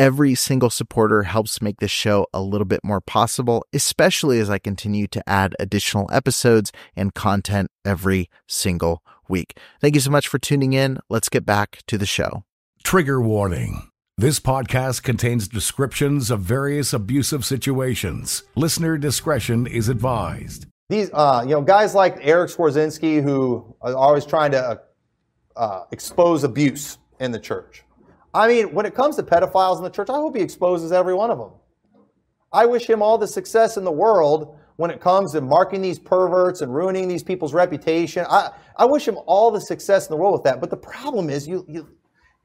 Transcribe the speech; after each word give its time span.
Every 0.00 0.34
single 0.34 0.70
supporter 0.70 1.24
helps 1.24 1.60
make 1.60 1.78
this 1.78 1.90
show 1.90 2.26
a 2.32 2.40
little 2.40 2.64
bit 2.64 2.80
more 2.82 3.02
possible, 3.02 3.66
especially 3.74 4.40
as 4.40 4.48
I 4.48 4.58
continue 4.58 5.06
to 5.08 5.22
add 5.28 5.54
additional 5.60 6.08
episodes 6.10 6.72
and 6.96 7.12
content 7.12 7.70
every 7.84 8.30
single 8.48 9.02
week. 9.28 9.58
Thank 9.78 9.94
you 9.94 10.00
so 10.00 10.10
much 10.10 10.26
for 10.26 10.38
tuning 10.38 10.72
in. 10.72 11.00
Let's 11.10 11.28
get 11.28 11.44
back 11.44 11.80
to 11.86 11.98
the 11.98 12.06
show. 12.06 12.44
Trigger 12.82 13.20
warning. 13.20 13.90
This 14.16 14.40
podcast 14.40 15.02
contains 15.02 15.46
descriptions 15.46 16.30
of 16.30 16.40
various 16.40 16.94
abusive 16.94 17.44
situations. 17.44 18.42
Listener 18.54 18.96
discretion 18.96 19.66
is 19.66 19.90
advised. 19.90 20.64
These, 20.88 21.10
uh, 21.12 21.42
you 21.44 21.50
know, 21.50 21.60
guys 21.60 21.94
like 21.94 22.16
Eric 22.22 22.48
Skwarczynski 22.48 23.22
who 23.22 23.76
are 23.82 23.94
always 23.94 24.24
trying 24.24 24.52
to 24.52 24.80
uh, 25.56 25.84
expose 25.92 26.42
abuse 26.42 26.96
in 27.18 27.32
the 27.32 27.38
church. 27.38 27.84
I 28.32 28.48
mean, 28.48 28.72
when 28.74 28.86
it 28.86 28.94
comes 28.94 29.16
to 29.16 29.22
pedophiles 29.22 29.78
in 29.78 29.84
the 29.84 29.90
church, 29.90 30.08
I 30.08 30.14
hope 30.14 30.36
he 30.36 30.42
exposes 30.42 30.92
every 30.92 31.14
one 31.14 31.30
of 31.30 31.38
them. 31.38 31.50
I 32.52 32.66
wish 32.66 32.88
him 32.88 33.02
all 33.02 33.18
the 33.18 33.28
success 33.28 33.76
in 33.76 33.84
the 33.84 33.92
world 33.92 34.56
when 34.76 34.90
it 34.90 35.00
comes 35.00 35.32
to 35.32 35.40
marking 35.40 35.82
these 35.82 35.98
perverts 35.98 36.62
and 36.62 36.74
ruining 36.74 37.06
these 37.06 37.22
people's 37.22 37.52
reputation. 37.52 38.24
I, 38.28 38.50
I 38.76 38.86
wish 38.86 39.06
him 39.06 39.18
all 39.26 39.50
the 39.50 39.60
success 39.60 40.06
in 40.06 40.12
the 40.12 40.16
world 40.16 40.32
with 40.32 40.44
that. 40.44 40.60
But 40.60 40.70
the 40.70 40.76
problem 40.76 41.28
is, 41.28 41.46
you, 41.46 41.64
you, 41.68 41.88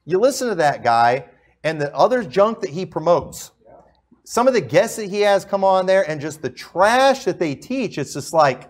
you 0.06 0.20
listen 0.20 0.50
to 0.50 0.56
that 0.56 0.84
guy 0.84 1.26
and 1.64 1.80
the 1.80 1.96
other 1.96 2.24
junk 2.24 2.60
that 2.62 2.70
he 2.70 2.86
promotes. 2.86 3.52
Some 4.26 4.48
of 4.48 4.54
the 4.54 4.62
guests 4.62 4.98
that 4.98 5.10
he 5.10 5.22
has 5.22 5.46
come 5.46 5.64
on 5.64 5.86
there 5.86 6.08
and 6.10 6.20
just 6.20 6.42
the 6.42 6.50
trash 6.50 7.26
that 7.26 7.40
they 7.40 7.56
teach, 7.56 7.98
it's 7.98 8.14
just 8.14 8.34
like, 8.34 8.70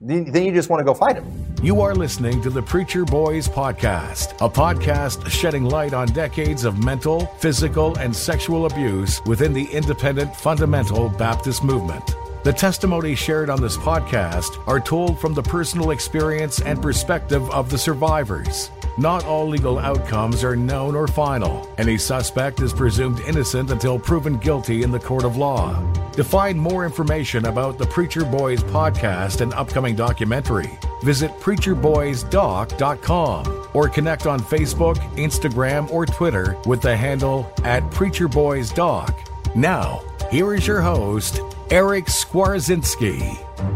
then 0.00 0.44
you 0.44 0.52
just 0.52 0.70
want 0.70 0.80
to 0.80 0.84
go 0.84 0.94
fight 0.94 1.16
him. 1.16 1.49
You 1.62 1.82
are 1.82 1.94
listening 1.94 2.40
to 2.40 2.48
the 2.48 2.62
Preacher 2.62 3.04
Boys 3.04 3.46
Podcast, 3.46 4.32
a 4.40 4.48
podcast 4.48 5.28
shedding 5.28 5.66
light 5.66 5.92
on 5.92 6.08
decades 6.08 6.64
of 6.64 6.82
mental, 6.82 7.26
physical, 7.36 7.98
and 7.98 8.16
sexual 8.16 8.64
abuse 8.64 9.20
within 9.26 9.52
the 9.52 9.66
independent 9.66 10.34
fundamental 10.34 11.10
Baptist 11.10 11.62
movement. 11.62 12.14
The 12.42 12.54
testimonies 12.54 13.18
shared 13.18 13.50
on 13.50 13.60
this 13.60 13.76
podcast 13.76 14.66
are 14.66 14.80
told 14.80 15.20
from 15.20 15.34
the 15.34 15.42
personal 15.42 15.90
experience 15.90 16.62
and 16.62 16.80
perspective 16.80 17.42
of 17.50 17.68
the 17.68 17.76
survivors. 17.76 18.70
Not 18.96 19.26
all 19.26 19.46
legal 19.46 19.78
outcomes 19.78 20.42
are 20.42 20.56
known 20.56 20.96
or 20.96 21.06
final. 21.06 21.70
Any 21.76 21.98
suspect 21.98 22.62
is 22.62 22.72
presumed 22.72 23.20
innocent 23.20 23.70
until 23.70 23.98
proven 23.98 24.38
guilty 24.38 24.82
in 24.82 24.90
the 24.90 24.98
court 24.98 25.24
of 25.24 25.36
law. 25.36 25.78
To 26.12 26.24
find 26.24 26.58
more 26.58 26.86
information 26.86 27.44
about 27.44 27.76
the 27.76 27.86
Preacher 27.86 28.24
Boys 28.24 28.64
podcast 28.64 29.42
and 29.42 29.52
upcoming 29.52 29.94
documentary, 29.94 30.78
visit 31.02 31.30
preacherboysdoc.com 31.40 33.68
or 33.74 33.88
connect 33.90 34.26
on 34.26 34.40
Facebook, 34.40 34.96
Instagram, 35.16 35.90
or 35.90 36.06
Twitter 36.06 36.56
with 36.64 36.80
the 36.80 36.96
handle 36.96 37.52
at 37.64 37.82
preacherboysdoc. 37.90 39.54
Now, 39.54 40.00
here 40.30 40.54
is 40.54 40.66
your 40.66 40.80
host, 40.80 41.42
Eric 41.70 42.06
Skwarczynski. 42.06 43.20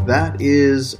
That 0.05 0.41
is 0.41 0.97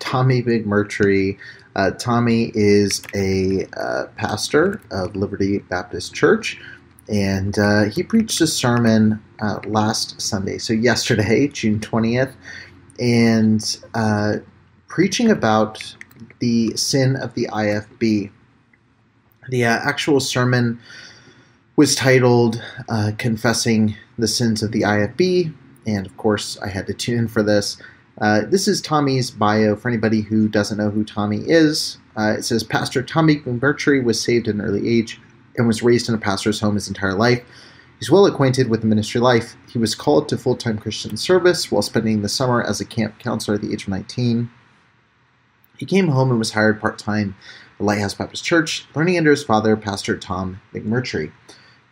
Tommy 0.00 0.42
McMurtry. 0.42 1.38
Uh, 1.76 1.92
Tommy 1.92 2.50
is 2.56 3.00
a 3.14 3.68
uh, 3.76 4.06
pastor 4.16 4.82
of 4.90 5.14
Liberty 5.14 5.58
Baptist 5.60 6.14
Church, 6.14 6.60
and 7.08 7.56
uh, 7.60 7.84
he 7.84 8.02
preached 8.02 8.40
a 8.40 8.48
sermon 8.48 9.22
uh, 9.40 9.60
last 9.66 10.20
Sunday, 10.20 10.58
so 10.58 10.72
yesterday, 10.72 11.46
June 11.52 11.78
20th, 11.78 12.32
and 12.98 13.78
uh, 13.94 14.38
preaching 14.88 15.30
about 15.30 15.94
the 16.40 16.76
sin 16.76 17.14
of 17.14 17.34
the 17.34 17.46
IFB. 17.52 18.32
The 19.48 19.64
uh, 19.64 19.78
actual 19.84 20.18
sermon 20.18 20.80
was 21.76 21.94
titled 21.94 22.60
Confessing 23.18 23.94
the 24.18 24.26
Sins 24.26 24.64
of 24.64 24.72
the 24.72 24.80
IFB 24.80 25.54
and 25.86 26.06
of 26.06 26.16
course, 26.16 26.58
I 26.60 26.68
had 26.68 26.86
to 26.86 26.94
tune 26.94 27.18
in 27.18 27.28
for 27.28 27.42
this. 27.42 27.76
Uh, 28.20 28.42
this 28.46 28.68
is 28.68 28.80
Tommy's 28.80 29.30
bio. 29.30 29.74
For 29.74 29.88
anybody 29.88 30.20
who 30.20 30.48
doesn't 30.48 30.78
know 30.78 30.90
who 30.90 31.04
Tommy 31.04 31.38
is, 31.46 31.98
uh, 32.16 32.34
it 32.38 32.42
says 32.42 32.62
Pastor 32.62 33.02
Tommy 33.02 33.36
McMurtry 33.36 34.02
was 34.02 34.22
saved 34.22 34.48
at 34.48 34.54
an 34.54 34.60
early 34.60 34.88
age 34.88 35.20
and 35.56 35.66
was 35.66 35.82
raised 35.82 36.08
in 36.08 36.14
a 36.14 36.18
pastor's 36.18 36.60
home 36.60 36.74
his 36.74 36.88
entire 36.88 37.14
life. 37.14 37.42
He's 37.98 38.10
well 38.10 38.26
acquainted 38.26 38.68
with 38.68 38.80
the 38.80 38.86
ministry 38.86 39.20
life. 39.20 39.54
He 39.70 39.78
was 39.78 39.94
called 39.94 40.28
to 40.28 40.36
full 40.36 40.56
time 40.56 40.78
Christian 40.78 41.16
service 41.16 41.70
while 41.70 41.82
spending 41.82 42.22
the 42.22 42.28
summer 42.28 42.62
as 42.62 42.80
a 42.80 42.84
camp 42.84 43.18
counselor 43.18 43.54
at 43.54 43.62
the 43.62 43.72
age 43.72 43.84
of 43.84 43.90
19. 43.90 44.50
He 45.78 45.86
came 45.86 46.08
home 46.08 46.30
and 46.30 46.38
was 46.38 46.52
hired 46.52 46.80
part 46.80 46.98
time 46.98 47.36
at 47.78 47.86
Lighthouse 47.86 48.14
Baptist 48.14 48.44
Church, 48.44 48.86
learning 48.94 49.18
under 49.18 49.30
his 49.30 49.44
father, 49.44 49.76
Pastor 49.76 50.16
Tom 50.16 50.60
McMurtry. 50.74 51.32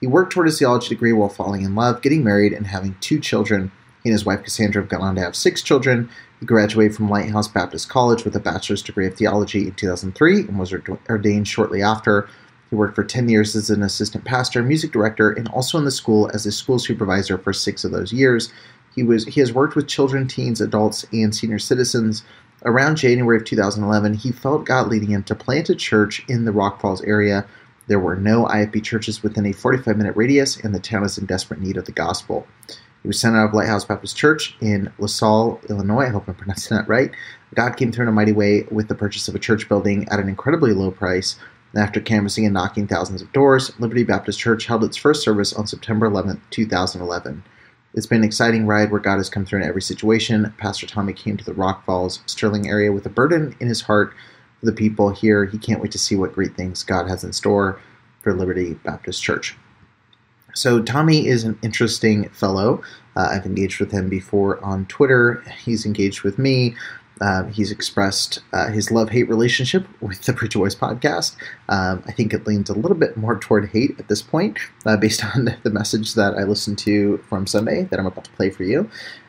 He 0.01 0.07
worked 0.07 0.33
toward 0.33 0.47
his 0.47 0.59
theology 0.59 0.89
degree 0.89 1.13
while 1.13 1.29
falling 1.29 1.63
in 1.63 1.75
love, 1.75 2.03
getting 2.03 2.25
married, 2.25 2.53
and 2.53 2.67
having 2.67 2.97
two 3.01 3.21
children. 3.21 3.71
He 4.03 4.09
and 4.09 4.15
his 4.15 4.25
wife 4.25 4.43
Cassandra 4.43 4.83
have 4.83 4.89
gone 4.89 5.03
on 5.03 5.15
to 5.17 5.21
have 5.21 5.37
six 5.37 5.63
children. 5.63 6.09
He 6.41 6.47
graduated 6.47 6.97
from 6.97 7.11
Lighthouse 7.11 7.49
Baptist 7.49 7.89
College 7.89 8.25
with 8.25 8.35
a 8.35 8.41
bachelor's 8.41 8.83
degree 8.83 9.07
of 9.07 9.15
theology 9.15 9.67
in 9.67 9.75
2003 9.75 10.41
and 10.41 10.59
was 10.59 10.73
ordained 10.73 11.49
shortly 11.49 11.83
after. 11.83 12.29
He 12.71 12.77
worked 12.77 12.95
for 12.95 13.05
10 13.05 13.29
years 13.29 13.55
as 13.57 13.69
an 13.69 13.83
assistant 13.83 14.25
pastor, 14.25 14.63
music 14.63 14.93
director, 14.93 15.31
and 15.31 15.49
also 15.49 15.77
in 15.77 15.85
the 15.85 15.91
school 15.91 16.31
as 16.33 16.47
a 16.47 16.53
school 16.53 16.79
supervisor 16.79 17.37
for 17.37 17.53
six 17.53 17.85
of 17.85 17.91
those 17.91 18.13
years. 18.13 18.53
He 18.95 19.03
was 19.03 19.25
he 19.27 19.41
has 19.41 19.53
worked 19.53 19.77
with 19.77 19.87
children, 19.87 20.27
teens, 20.27 20.61
adults, 20.61 21.05
and 21.13 21.35
senior 21.35 21.59
citizens. 21.59 22.25
Around 22.65 22.97
January 22.97 23.39
of 23.39 23.45
2011, 23.45 24.15
he 24.15 24.33
felt 24.33 24.67
God 24.67 24.89
leading 24.89 25.11
him 25.11 25.23
to 25.25 25.35
plant 25.35 25.71
a 25.71 25.75
church 25.75 26.25
in 26.29 26.45
the 26.45 26.53
Rock 26.53 26.81
Falls 26.81 27.03
area. 27.03 27.47
There 27.87 28.01
were 28.01 28.17
no 28.17 28.45
IFB 28.45 28.85
churches 28.85 29.23
within 29.23 29.47
a 29.47 29.53
45 29.53 29.97
minute 29.97 30.17
radius, 30.17 30.57
and 30.57 30.75
the 30.75 30.81
town 30.81 31.05
is 31.05 31.19
in 31.19 31.27
desperate 31.27 31.61
need 31.61 31.77
of 31.77 31.87
the 31.87 31.93
gospel. 31.93 32.47
He 33.03 33.09
was 33.09 33.19
sent 33.19 33.35
out 33.35 33.49
of 33.49 33.55
Lighthouse 33.55 33.85
Baptist 33.85 34.17
Church 34.17 34.57
in 34.61 34.93
LaSalle, 34.99 35.61
Illinois. 35.71 36.07
I 36.07 36.11
hope 36.11 36.29
I'm 36.29 36.35
pronouncing 36.35 36.77
that 36.77 36.89
right. 36.89 37.11
God 37.55 37.77
came 37.77 37.91
through 37.91 38.05
in 38.05 38.09
a 38.09 38.13
mighty 38.13 38.33
way 38.33 38.67
with 38.71 38.89
the 38.89 38.95
purchase 38.95 39.27
of 39.27 39.35
a 39.35 39.39
church 39.39 39.69
building 39.69 40.07
at 40.11 40.21
an 40.21 40.29
incredibly 40.29 40.73
low 40.73 40.91
price. 40.91 41.37
After 41.75 42.01
canvassing 42.01 42.45
and 42.45 42.53
knocking 42.53 42.87
thousands 42.87 43.23
of 43.23 43.33
doors, 43.33 43.73
Liberty 43.79 44.03
Baptist 44.03 44.39
Church 44.39 44.67
held 44.67 44.85
its 44.85 44.97
first 44.97 45.23
service 45.23 45.53
on 45.53 45.67
September 45.67 46.07
11, 46.07 46.43
2011. 46.51 47.43
It's 47.95 48.07
been 48.07 48.19
an 48.19 48.25
exciting 48.25 48.67
ride 48.67 48.91
where 48.91 49.01
God 49.01 49.17
has 49.17 49.31
come 49.31 49.47
through 49.47 49.63
in 49.63 49.69
every 49.69 49.83
situation. 49.83 50.53
Pastor 50.59 50.87
Tommy 50.87 51.13
came 51.13 51.37
to 51.37 51.45
the 51.45 51.55
Rock 51.55 51.85
Falls, 51.87 52.21
Sterling 52.27 52.69
area 52.69 52.93
with 52.93 53.07
a 53.07 53.11
burden 53.11 53.57
in 53.61 53.69
his 53.69 53.83
heart 53.83 54.13
for 54.61 54.67
the 54.67 54.73
people 54.73 55.11
here. 55.11 55.47
He 55.47 55.59
can't 55.59 55.81
wait 55.81 55.93
to 55.93 55.99
see 55.99 56.17
what 56.17 56.35
great 56.35 56.55
things 56.55 56.85
God 56.85 57.09
has 57.09 57.25
in 57.25 57.33
store 57.33 57.81
for 58.21 58.35
Liberty 58.35 58.75
Baptist 58.75 59.23
Church. 59.23 59.57
So 60.55 60.83
Tommy 60.83 61.27
is 61.27 61.45
an 61.45 61.59
interesting 61.63 62.29
fellow. 62.31 62.83
Uh, 63.17 63.29
I've 63.33 63.47
engaged 63.47 63.81
with 63.81 63.93
him 63.93 64.09
before 64.09 64.63
on 64.65 64.87
Twitter. 64.87 65.43
He's 65.65 65.85
engaged 65.85 66.23
with 66.23 66.39
me. 66.39 66.75
Uh, 67.21 67.45
he's 67.45 67.71
expressed 67.71 68.41
uh, 68.55 68.69
his 68.69 68.91
love-hate 68.91 69.29
relationship 69.29 69.87
with 70.01 70.23
the 70.23 70.33
Preacher 70.33 70.59
Boys 70.59 70.75
podcast. 70.75 71.37
Um, 71.69 72.03
I 72.07 72.13
think 72.13 72.33
it 72.33 72.47
leans 72.47 72.71
a 72.71 72.75
little 72.75 72.97
bit 72.97 73.17
more 73.17 73.39
toward 73.39 73.69
hate 73.69 73.95
at 73.99 74.09
this 74.09 74.23
point, 74.23 74.59
uh, 74.87 74.97
based 74.97 75.23
on 75.37 75.57
the 75.63 75.71
message 75.71 76.15
that 76.15 76.35
I 76.35 76.45
listened 76.45 76.79
to 76.79 77.19
from 77.29 77.47
Sunday 77.47 77.85
that 77.85 78.01
I'm 78.01 78.07
about 78.07 78.25
to 78.25 78.31
play 78.33 78.49
for 78.49 78.65
you. 78.65 78.89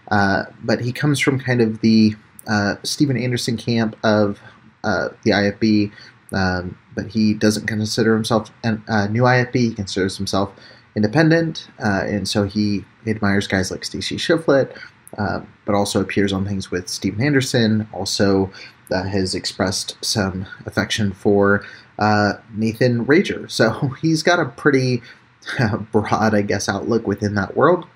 Uh, 0.10 0.46
but 0.64 0.80
he 0.80 0.94
comes 0.94 1.20
from 1.20 1.40
kind 1.40 1.60
of 1.60 1.82
the 1.82 2.16
uh, 2.48 2.76
Steven 2.84 3.18
Anderson 3.18 3.58
camp 3.58 3.98
of 4.04 4.42
the 4.84 5.32
IFB, 5.32 5.92
um, 6.34 6.78
but 6.96 7.08
he 7.08 7.34
doesn't 7.34 7.68
consider 7.68 8.14
himself 8.14 8.52
a 8.64 9.10
new 9.10 9.24
IFB. 9.24 9.56
He 9.56 9.74
considers 9.74 10.18
himself 10.18 10.52
independent, 10.96 11.68
uh, 11.84 12.04
and 12.06 12.28
so 12.28 12.44
he 12.44 12.86
admires 13.08 13.48
guys 13.48 13.72
like 13.72 13.86
Stacy 13.86 14.18
Shiflett, 14.18 14.76
uh, 15.18 15.42
but 15.66 15.76
also 15.76 16.02
appears 16.02 16.32
on 16.34 16.46
things 16.46 16.72
with 16.72 16.90
Steven 16.90 17.22
Anderson. 17.22 17.88
Also, 17.94 18.52
uh, 18.92 19.04
has 19.04 19.34
expressed 19.34 19.98
some 20.04 20.46
affection 20.66 21.14
for 21.14 21.64
uh, 22.00 22.34
Nathan 22.54 23.06
Rager. 23.06 23.50
So 23.62 23.90
he's 24.02 24.24
got 24.24 24.40
a 24.40 24.46
pretty 24.46 25.02
broad, 25.92 26.36
I 26.36 26.42
guess, 26.42 26.68
outlook 26.68 27.08
within 27.08 27.36
that 27.36 27.56
world. 27.56 27.88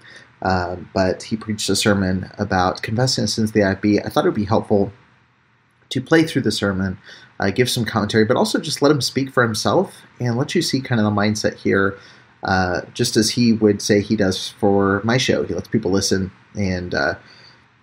Uh, 0.41 0.75
but 0.93 1.23
he 1.23 1.35
preached 1.35 1.69
a 1.69 1.75
sermon 1.75 2.29
about 2.37 2.81
confessing 2.81 3.27
sins 3.27 3.51
the 3.51 3.61
IFB. 3.61 4.05
I 4.05 4.09
thought 4.09 4.25
it 4.25 4.29
would 4.29 4.35
be 4.35 4.45
helpful 4.45 4.91
to 5.89 6.01
play 6.01 6.23
through 6.23 6.43
the 6.43 6.51
sermon, 6.51 6.97
uh, 7.39 7.49
give 7.49 7.69
some 7.69 7.85
commentary, 7.85 8.25
but 8.25 8.37
also 8.37 8.59
just 8.59 8.81
let 8.81 8.91
him 8.91 9.01
speak 9.01 9.31
for 9.31 9.43
himself 9.43 10.01
and 10.19 10.37
let 10.37 10.53
you 10.53 10.61
see 10.61 10.81
kind 10.81 10.99
of 10.99 11.05
the 11.05 11.21
mindset 11.21 11.55
here, 11.55 11.97
uh, 12.43 12.81
just 12.93 13.17
as 13.17 13.31
he 13.31 13.53
would 13.53 13.81
say 13.81 14.01
he 14.01 14.15
does 14.15 14.49
for 14.49 15.01
my 15.03 15.17
show. 15.17 15.43
He 15.43 15.53
lets 15.53 15.67
people 15.67 15.91
listen 15.91 16.31
and 16.55 16.93
uh, 16.93 17.15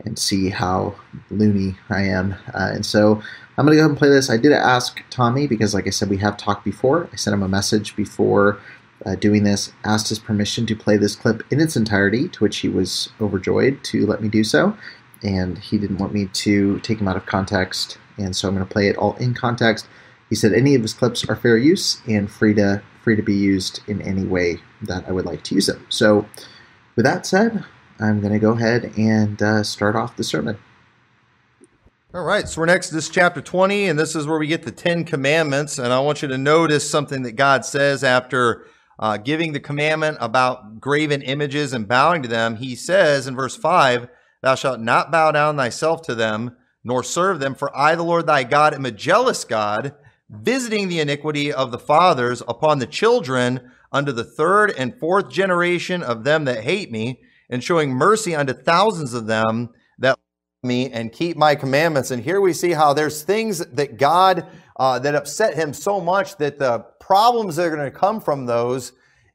and 0.04 0.18
see 0.18 0.50
how 0.50 0.94
loony 1.30 1.76
I 1.90 2.02
am. 2.02 2.32
Uh, 2.54 2.70
and 2.74 2.86
so 2.86 3.22
I'm 3.56 3.66
to 3.66 3.72
go 3.72 3.78
ahead 3.78 3.90
and 3.90 3.98
play 3.98 4.08
this. 4.08 4.30
I 4.30 4.36
did 4.36 4.52
ask 4.52 5.02
Tommy 5.10 5.46
because, 5.46 5.74
like 5.74 5.86
I 5.86 5.90
said, 5.90 6.08
we 6.08 6.16
have 6.18 6.36
talked 6.36 6.64
before. 6.64 7.08
I 7.12 7.16
sent 7.16 7.34
him 7.34 7.42
a 7.42 7.48
message 7.48 7.94
before 7.96 8.58
uh, 9.04 9.14
doing 9.16 9.44
this, 9.44 9.72
asked 9.84 10.08
his 10.08 10.18
permission 10.18 10.66
to 10.66 10.76
play 10.76 10.96
this 10.96 11.16
clip 11.16 11.42
in 11.52 11.60
its 11.60 11.76
entirety, 11.76 12.28
to 12.28 12.44
which 12.44 12.58
he 12.58 12.68
was 12.68 13.10
overjoyed 13.20 13.82
to 13.84 14.06
let 14.06 14.22
me 14.22 14.28
do 14.28 14.44
so. 14.44 14.76
And 15.22 15.58
he 15.58 15.78
didn't 15.78 15.98
want 15.98 16.14
me 16.14 16.26
to 16.26 16.80
take 16.80 16.98
him 16.98 17.08
out 17.08 17.16
of 17.16 17.26
context, 17.26 17.98
and 18.16 18.34
so 18.34 18.48
I'm 18.48 18.54
going 18.54 18.66
to 18.66 18.72
play 18.72 18.88
it 18.88 18.96
all 18.96 19.14
in 19.16 19.34
context. 19.34 19.86
He 20.28 20.34
said 20.34 20.52
any 20.52 20.74
of 20.74 20.82
his 20.82 20.94
clips 20.94 21.28
are 21.28 21.36
fair 21.36 21.56
use 21.56 22.00
and 22.08 22.30
free 22.30 22.54
to 22.54 22.82
free 23.02 23.16
to 23.16 23.22
be 23.22 23.34
used 23.34 23.80
in 23.86 24.00
any 24.02 24.24
way 24.24 24.58
that 24.82 25.06
I 25.08 25.12
would 25.12 25.26
like 25.26 25.42
to 25.44 25.54
use 25.54 25.66
them. 25.66 25.86
So, 25.88 26.26
with 26.96 27.04
that 27.04 27.26
said, 27.26 27.64
I'm 28.00 28.20
going 28.20 28.32
to 28.32 28.38
go 28.38 28.52
ahead 28.52 28.92
and 28.96 29.40
uh, 29.42 29.62
start 29.62 29.96
off 29.96 30.16
the 30.16 30.24
sermon. 30.24 30.58
All 32.14 32.24
right, 32.24 32.46
so 32.46 32.60
we're 32.60 32.66
next 32.66 32.88
to 32.88 32.94
this 32.94 33.08
chapter 33.08 33.40
20, 33.40 33.88
and 33.88 33.98
this 33.98 34.14
is 34.14 34.26
where 34.26 34.38
we 34.38 34.46
get 34.46 34.64
the 34.64 34.70
Ten 34.70 35.04
Commandments. 35.04 35.78
And 35.78 35.92
I 35.92 36.00
want 36.00 36.20
you 36.20 36.28
to 36.28 36.36
notice 36.36 36.88
something 36.88 37.22
that 37.22 37.32
God 37.32 37.64
says 37.64 38.04
after 38.04 38.66
uh, 38.98 39.16
giving 39.16 39.52
the 39.52 39.60
commandment 39.60 40.18
about 40.20 40.78
graven 40.78 41.22
images 41.22 41.72
and 41.72 41.88
bowing 41.88 42.22
to 42.22 42.28
them. 42.28 42.56
He 42.56 42.74
says 42.74 43.26
in 43.26 43.34
verse 43.34 43.56
5 43.56 44.08
Thou 44.42 44.54
shalt 44.54 44.80
not 44.80 45.10
bow 45.10 45.30
down 45.32 45.56
thyself 45.56 46.02
to 46.02 46.14
them, 46.14 46.56
nor 46.84 47.02
serve 47.02 47.40
them, 47.40 47.54
for 47.54 47.74
I, 47.76 47.94
the 47.94 48.02
Lord 48.02 48.26
thy 48.26 48.44
God, 48.44 48.74
am 48.74 48.84
a 48.84 48.90
jealous 48.90 49.44
God, 49.44 49.94
visiting 50.32 50.88
the 50.88 51.00
iniquity 51.00 51.52
of 51.52 51.70
the 51.70 51.78
fathers 51.78 52.42
upon 52.48 52.78
the 52.78 52.86
children 52.86 53.70
unto 53.92 54.10
the 54.10 54.24
third 54.24 54.70
and 54.70 54.98
fourth 54.98 55.30
generation 55.30 56.02
of 56.02 56.24
them 56.24 56.44
that 56.46 56.64
hate 56.64 56.90
me 56.90 57.20
and 57.50 57.62
showing 57.62 57.90
mercy 57.90 58.34
unto 58.34 58.54
thousands 58.54 59.12
of 59.12 59.26
them 59.26 59.68
that 59.98 60.10
love 60.10 60.18
me 60.62 60.90
and 60.90 61.12
keep 61.12 61.36
my 61.36 61.54
commandments. 61.54 62.10
And 62.10 62.22
here 62.22 62.40
we 62.40 62.54
see 62.54 62.72
how 62.72 62.94
there's 62.94 63.22
things 63.22 63.58
that 63.58 63.98
God 63.98 64.46
uh, 64.78 64.98
that 65.00 65.14
upset 65.14 65.54
him 65.54 65.74
so 65.74 66.00
much 66.00 66.38
that 66.38 66.58
the 66.58 66.78
problems 66.98 67.56
that 67.56 67.66
are 67.66 67.76
going 67.76 67.92
to 67.92 67.96
come 67.96 68.20
from 68.20 68.46
those 68.46 68.92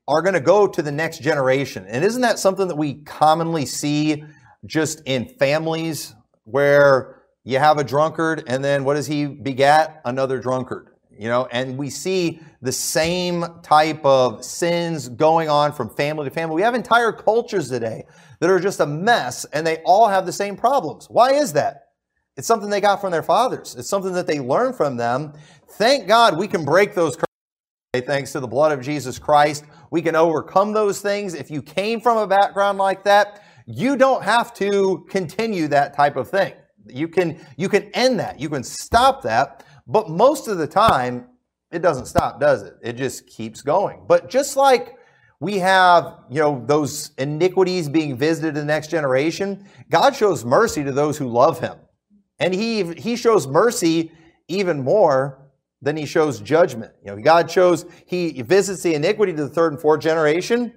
are 0.08 0.24
going 0.24 0.34
to 0.34 0.42
go 0.42 0.68
to 0.68 0.82
the 0.82 0.92
next 0.92 1.22
generation. 1.22 1.86
And 1.88 2.04
isn't 2.04 2.22
that 2.22 2.40
something 2.40 2.68
that 2.68 2.76
we 2.76 2.96
commonly 3.04 3.68
see 3.68 4.24
just 4.66 5.02
in 5.06 5.26
families 5.26 6.16
where 6.46 7.17
you 7.48 7.60
have 7.60 7.78
a 7.78 7.84
drunkard 7.84 8.44
and 8.48 8.64
then 8.64 8.84
what 8.84 8.94
does 8.96 9.08
he 9.08 9.26
begat? 9.26 10.02
Another 10.06 10.40
drunkard 10.40 10.98
you 11.18 11.28
know, 11.28 11.48
and 11.52 11.78
we 11.78 11.90
see 11.90 12.40
the 12.62 12.72
same 12.72 13.44
type 13.64 14.04
of 14.06 14.44
sins 14.46 15.10
going 15.10 15.50
on 15.50 15.74
from 15.74 15.90
family 15.90 16.30
to 16.30 16.34
family. 16.34 16.56
We 16.56 16.62
have 16.62 16.76
entire 16.76 17.12
cultures 17.12 17.70
today 17.70 18.06
that 18.40 18.50
are 18.50 18.60
just 18.60 18.80
a 18.80 18.86
mess 18.86 19.46
and 19.46 19.66
they 19.66 19.78
all 19.78 20.08
have 20.08 20.26
the 20.26 20.32
same 20.32 20.56
problems. 20.56 21.08
Why 21.10 21.34
is 21.34 21.54
that? 21.54 21.86
It's 22.36 22.48
something 22.48 22.70
they 22.70 22.82
got 22.82 23.02
from 23.02 23.12
their 23.12 23.24
fathers. 23.24 23.76
It's 23.78 23.90
something 23.90 24.14
that 24.14 24.28
they 24.28 24.40
learned 24.40 24.76
from 24.76 24.96
them. 24.96 25.34
Thank 25.72 26.08
God 26.08 26.38
we 26.38 26.48
can 26.48 26.64
break 26.64 26.94
those 26.94 27.16
curses 27.16 27.26
thanks 28.06 28.32
to 28.34 28.40
the 28.40 28.48
blood 28.48 28.72
of 28.72 28.82
Jesus 28.82 29.18
Christ. 29.18 29.66
We 29.90 30.04
can 30.04 30.16
overcome 30.16 30.72
those 30.72 31.02
things. 31.02 31.34
If 31.34 31.50
you 31.50 31.64
came 31.64 32.00
from 32.00 32.18
a 32.18 32.28
background 32.28 32.78
like 32.78 33.04
that, 33.06 33.44
you 33.66 33.98
don't 33.98 34.24
have 34.24 34.54
to 34.56 35.04
continue 35.10 35.68
that 35.70 35.96
type 35.96 36.16
of 36.16 36.30
thing. 36.30 36.54
You 36.94 37.08
can 37.08 37.40
you 37.58 37.70
can 37.70 37.84
end 37.94 38.20
that. 38.20 38.40
You 38.40 38.50
can 38.50 38.64
stop 38.64 39.22
that 39.24 39.64
but 39.88 40.10
most 40.10 40.48
of 40.48 40.58
the 40.58 40.68
time, 40.68 41.28
it 41.72 41.82
doesn't 41.82 42.06
stop, 42.06 42.40
does 42.40 42.64
it? 42.64 42.76
It 42.82 42.94
just 42.94 43.26
keeps 43.26 43.62
going. 43.62 44.04
But 44.08 44.30
just 44.30 44.58
like 44.58 44.98
we 45.40 45.58
have, 45.60 46.20
you 46.30 46.42
know, 46.42 46.64
those 46.66 47.12
iniquities 47.18 47.88
being 47.88 48.18
visited 48.18 48.56
to 48.56 48.62
the 48.62 48.66
next 48.66 48.90
generation, 48.90 49.66
God 49.90 50.16
shows 50.16 50.44
mercy 50.44 50.84
to 50.84 50.92
those 50.92 51.18
who 51.18 51.28
love 51.28 51.60
him. 51.60 51.78
And 52.40 52.54
he, 52.54 52.94
he 52.96 53.16
shows 53.16 53.48
mercy 53.48 54.12
even 54.48 54.84
more 54.84 55.40
than 55.82 55.96
he 55.96 56.06
shows 56.06 56.40
judgment. 56.42 56.92
You 57.04 57.16
know, 57.16 57.22
God 57.22 57.50
shows, 57.50 57.86
he 58.06 58.42
visits 58.42 58.84
the 58.84 58.94
iniquity 58.94 59.34
to 59.34 59.44
the 59.44 59.50
third 59.50 59.74
and 59.74 59.82
fourth 59.82 60.02
generation, 60.02 60.74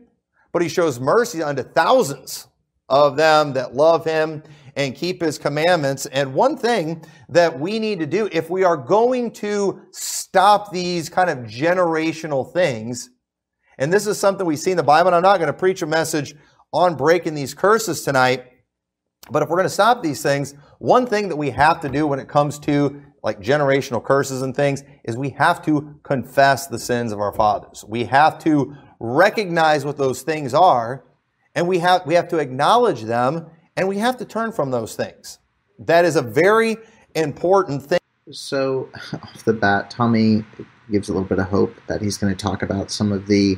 but 0.53 0.63
he 0.63 0.69
shows 0.69 1.01
mercy 1.01 1.43
unto 1.43 1.63
thousands 1.63 2.47
of 2.89 3.17
them 3.17 3.55
that 3.55 3.75
love 3.75 4.05
him 4.05 4.43
and 4.77 4.95
keep 4.95 5.23
his 5.23 5.39
commandments. 5.39 6.07
And 6.07 6.35
one 6.35 6.57
thing 6.57 7.05
that 7.29 7.59
we 7.59 7.79
need 7.79 7.99
to 8.01 8.07
do 8.07 8.29
if 8.33 8.51
we 8.51 8.65
are 8.65 8.77
going 8.77 9.33
to 9.33 9.83
stop 9.91 10.73
these 10.73 11.09
kind 11.09 11.31
of 11.31 11.39
generational 11.39 12.53
things, 12.53 13.11
and 13.79 13.93
this 13.93 14.07
is 14.07 14.19
something 14.19 14.47
we 14.47 14.57
see 14.57 14.71
in 14.71 14.77
the 14.77 14.83
Bible, 14.83 15.09
and 15.09 15.17
I'm 15.17 15.23
not 15.23 15.39
going 15.39 15.49
to 15.49 15.59
preach 15.59 15.83
a 15.83 15.87
message 15.87 16.35
on 16.73 16.97
breaking 16.97 17.35
these 17.35 17.55
curses 17.55 18.03
tonight, 18.03 18.45
but 19.31 19.43
if 19.43 19.49
we're 19.49 19.57
going 19.57 19.67
to 19.67 19.71
stop 19.71 20.03
these 20.03 20.23
things, 20.23 20.55
one 20.79 21.07
thing 21.07 21.29
that 21.29 21.37
we 21.37 21.51
have 21.51 21.81
to 21.81 21.89
do 21.89 22.07
when 22.07 22.19
it 22.19 22.29
comes 22.29 22.59
to 22.61 23.03
like 23.23 23.41
generational 23.41 24.03
curses 24.03 24.43
and 24.43 24.57
things 24.57 24.83
is 25.05 25.17
we 25.17 25.31
have 25.31 25.63
to 25.63 25.99
confess 26.03 26.67
the 26.69 26.79
sins 26.79 27.13
of 27.13 27.21
our 27.21 27.33
fathers. 27.33 27.85
We 27.87 28.05
have 28.05 28.39
to 28.45 28.75
recognize 28.99 29.85
what 29.85 29.99
those 29.99 30.23
things 30.23 30.55
are 30.55 31.05
and 31.55 31.67
we 31.67 31.79
have 31.79 32.07
we 32.07 32.15
have 32.15 32.29
to 32.29 32.39
acknowledge 32.39 33.03
them 33.03 33.47
and 33.81 33.89
we 33.89 33.97
have 33.97 34.19
to 34.19 34.27
turn 34.27 34.53
from 34.53 34.71
those 34.71 34.95
things. 34.95 35.39
That 35.79 36.05
is 36.05 36.15
a 36.15 36.21
very 36.21 36.77
important 37.15 37.83
thing. 37.83 37.99
So, 38.31 38.91
off 39.15 39.43
the 39.47 39.55
bat, 39.55 39.91
Tommy 39.91 40.45
gives 40.91 41.09
a 41.09 41.13
little 41.13 41.27
bit 41.27 41.39
of 41.39 41.47
hope 41.47 41.75
that 41.87 42.03
he's 42.03 42.19
going 42.19 42.37
to 42.37 42.41
talk 42.41 42.63
about 42.63 42.91
some 42.91 43.11
of 43.11 43.27
the 43.27 43.57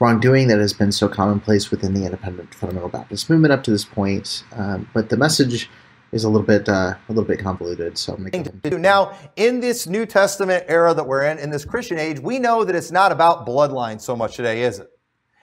wrongdoing 0.00 0.48
that 0.48 0.58
has 0.58 0.72
been 0.72 0.90
so 0.90 1.06
commonplace 1.06 1.70
within 1.70 1.92
the 1.92 2.06
independent 2.06 2.54
fundamental 2.54 2.88
Baptist 2.88 3.28
movement 3.28 3.52
up 3.52 3.62
to 3.64 3.70
this 3.70 3.84
point. 3.84 4.42
Um, 4.52 4.88
but 4.94 5.10
the 5.10 5.18
message 5.18 5.68
is 6.12 6.24
a 6.24 6.30
little 6.30 6.46
bit 6.46 6.66
uh, 6.66 6.94
a 6.94 7.12
little 7.12 7.24
bit 7.24 7.38
convoluted. 7.38 7.98
So 7.98 8.16
now, 8.64 9.18
in 9.36 9.60
this 9.60 9.86
New 9.86 10.06
Testament 10.06 10.64
era 10.66 10.94
that 10.94 11.06
we're 11.06 11.24
in, 11.24 11.38
in 11.38 11.50
this 11.50 11.66
Christian 11.66 11.98
age, 11.98 12.20
we 12.20 12.38
know 12.38 12.64
that 12.64 12.74
it's 12.74 12.90
not 12.90 13.12
about 13.12 13.46
bloodline 13.46 14.00
so 14.00 14.16
much 14.16 14.36
today, 14.36 14.62
is 14.62 14.78
it? 14.78 14.88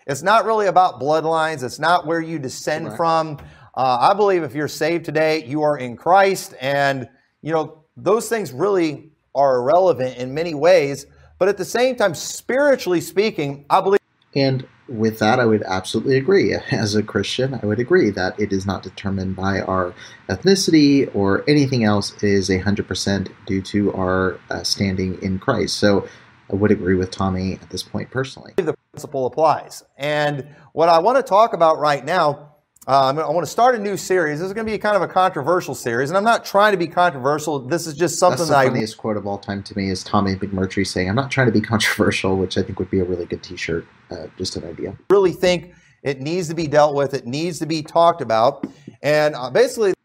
It's 0.07 0.23
not 0.23 0.45
really 0.45 0.67
about 0.67 0.99
bloodlines. 0.99 1.63
It's 1.63 1.79
not 1.79 2.07
where 2.07 2.21
you 2.21 2.39
descend 2.39 2.87
right. 2.87 2.97
from. 2.97 3.37
Uh, 3.75 3.97
I 3.99 4.13
believe 4.13 4.43
if 4.43 4.55
you're 4.55 4.67
saved 4.67 5.05
today, 5.05 5.43
you 5.45 5.61
are 5.63 5.77
in 5.77 5.97
Christ, 5.97 6.53
and 6.61 7.09
you 7.41 7.51
know 7.51 7.83
those 7.97 8.29
things 8.29 8.51
really 8.51 9.11
are 9.33 9.57
irrelevant 9.57 10.17
in 10.17 10.33
many 10.33 10.53
ways. 10.53 11.05
But 11.37 11.49
at 11.49 11.57
the 11.57 11.65
same 11.65 11.95
time, 11.95 12.15
spiritually 12.15 13.01
speaking, 13.01 13.65
I 13.69 13.81
believe. 13.81 13.99
And 14.33 14.65
with 14.87 15.19
that, 15.19 15.39
I 15.39 15.45
would 15.45 15.63
absolutely 15.63 16.17
agree. 16.17 16.53
As 16.71 16.95
a 16.95 17.03
Christian, 17.03 17.59
I 17.61 17.65
would 17.65 17.79
agree 17.79 18.09
that 18.11 18.39
it 18.39 18.53
is 18.53 18.65
not 18.65 18.83
determined 18.83 19.35
by 19.35 19.59
our 19.61 19.93
ethnicity 20.29 21.13
or 21.15 21.43
anything 21.49 21.83
else. 21.83 22.13
It 22.13 22.23
is 22.23 22.49
a 22.49 22.59
hundred 22.59 22.87
percent 22.87 23.29
due 23.45 23.61
to 23.63 23.93
our 23.93 24.39
uh, 24.49 24.63
standing 24.63 25.21
in 25.21 25.39
Christ. 25.39 25.77
So 25.77 26.07
I 26.51 26.55
would 26.55 26.71
agree 26.71 26.95
with 26.95 27.11
Tommy 27.11 27.53
at 27.53 27.69
this 27.69 27.83
point 27.83 28.11
personally. 28.11 28.53
The 28.57 28.75
principle 28.91 29.25
applies. 29.25 29.83
And 29.97 30.47
what 30.73 30.89
I 30.89 30.99
want 30.99 31.17
to 31.17 31.23
talk 31.23 31.53
about 31.53 31.79
right 31.79 32.05
now, 32.05 32.54
um, 32.87 33.17
I 33.17 33.27
want 33.29 33.43
to 33.43 33.51
start 33.51 33.73
a 33.73 33.79
new 33.79 33.97
series. 33.97 34.39
This 34.39 34.47
is 34.47 34.53
going 34.53 34.67
to 34.67 34.71
be 34.71 34.77
kind 34.77 34.95
of 34.95 35.01
a 35.01 35.07
controversial 35.07 35.73
series, 35.73 36.11
and 36.11 36.17
I'm 36.17 36.23
not 36.23 36.45
trying 36.45 36.71
to 36.71 36.77
be 36.77 36.87
controversial. 36.87 37.59
This 37.59 37.87
is 37.87 37.95
just 37.95 38.19
something 38.19 38.37
That's 38.37 38.49
the 38.49 38.55
that 38.55 38.65
funniest 38.65 38.97
quote 38.97 39.17
of 39.17 39.25
all 39.25 39.39
time 39.39 39.63
to 39.63 39.75
me 39.75 39.89
is 39.89 40.03
Tommy 40.03 40.35
McMurtry 40.35 40.85
saying, 40.85 41.09
"I'm 41.09 41.15
not 41.15 41.31
trying 41.31 41.47
to 41.47 41.51
be 41.51 41.61
controversial," 41.73 42.37
which 42.37 42.59
I 42.59 42.61
think 42.61 42.77
would 42.77 42.91
be 42.91 42.99
a 42.99 43.03
really 43.03 43.25
good 43.25 43.41
T-shirt. 43.41 43.87
Uh, 44.11 44.27
just 44.37 44.55
an 44.55 44.65
idea. 44.65 44.95
Really 45.09 45.31
think 45.31 45.73
it 46.03 46.21
needs 46.21 46.47
to 46.49 46.53
be 46.53 46.67
dealt 46.67 46.93
with. 46.93 47.15
It 47.15 47.25
needs 47.25 47.57
to 47.59 47.65
be 47.65 47.81
talked 47.81 48.21
about, 48.21 48.67
and 49.01 49.33
uh, 49.33 49.49
basically, 49.49 49.95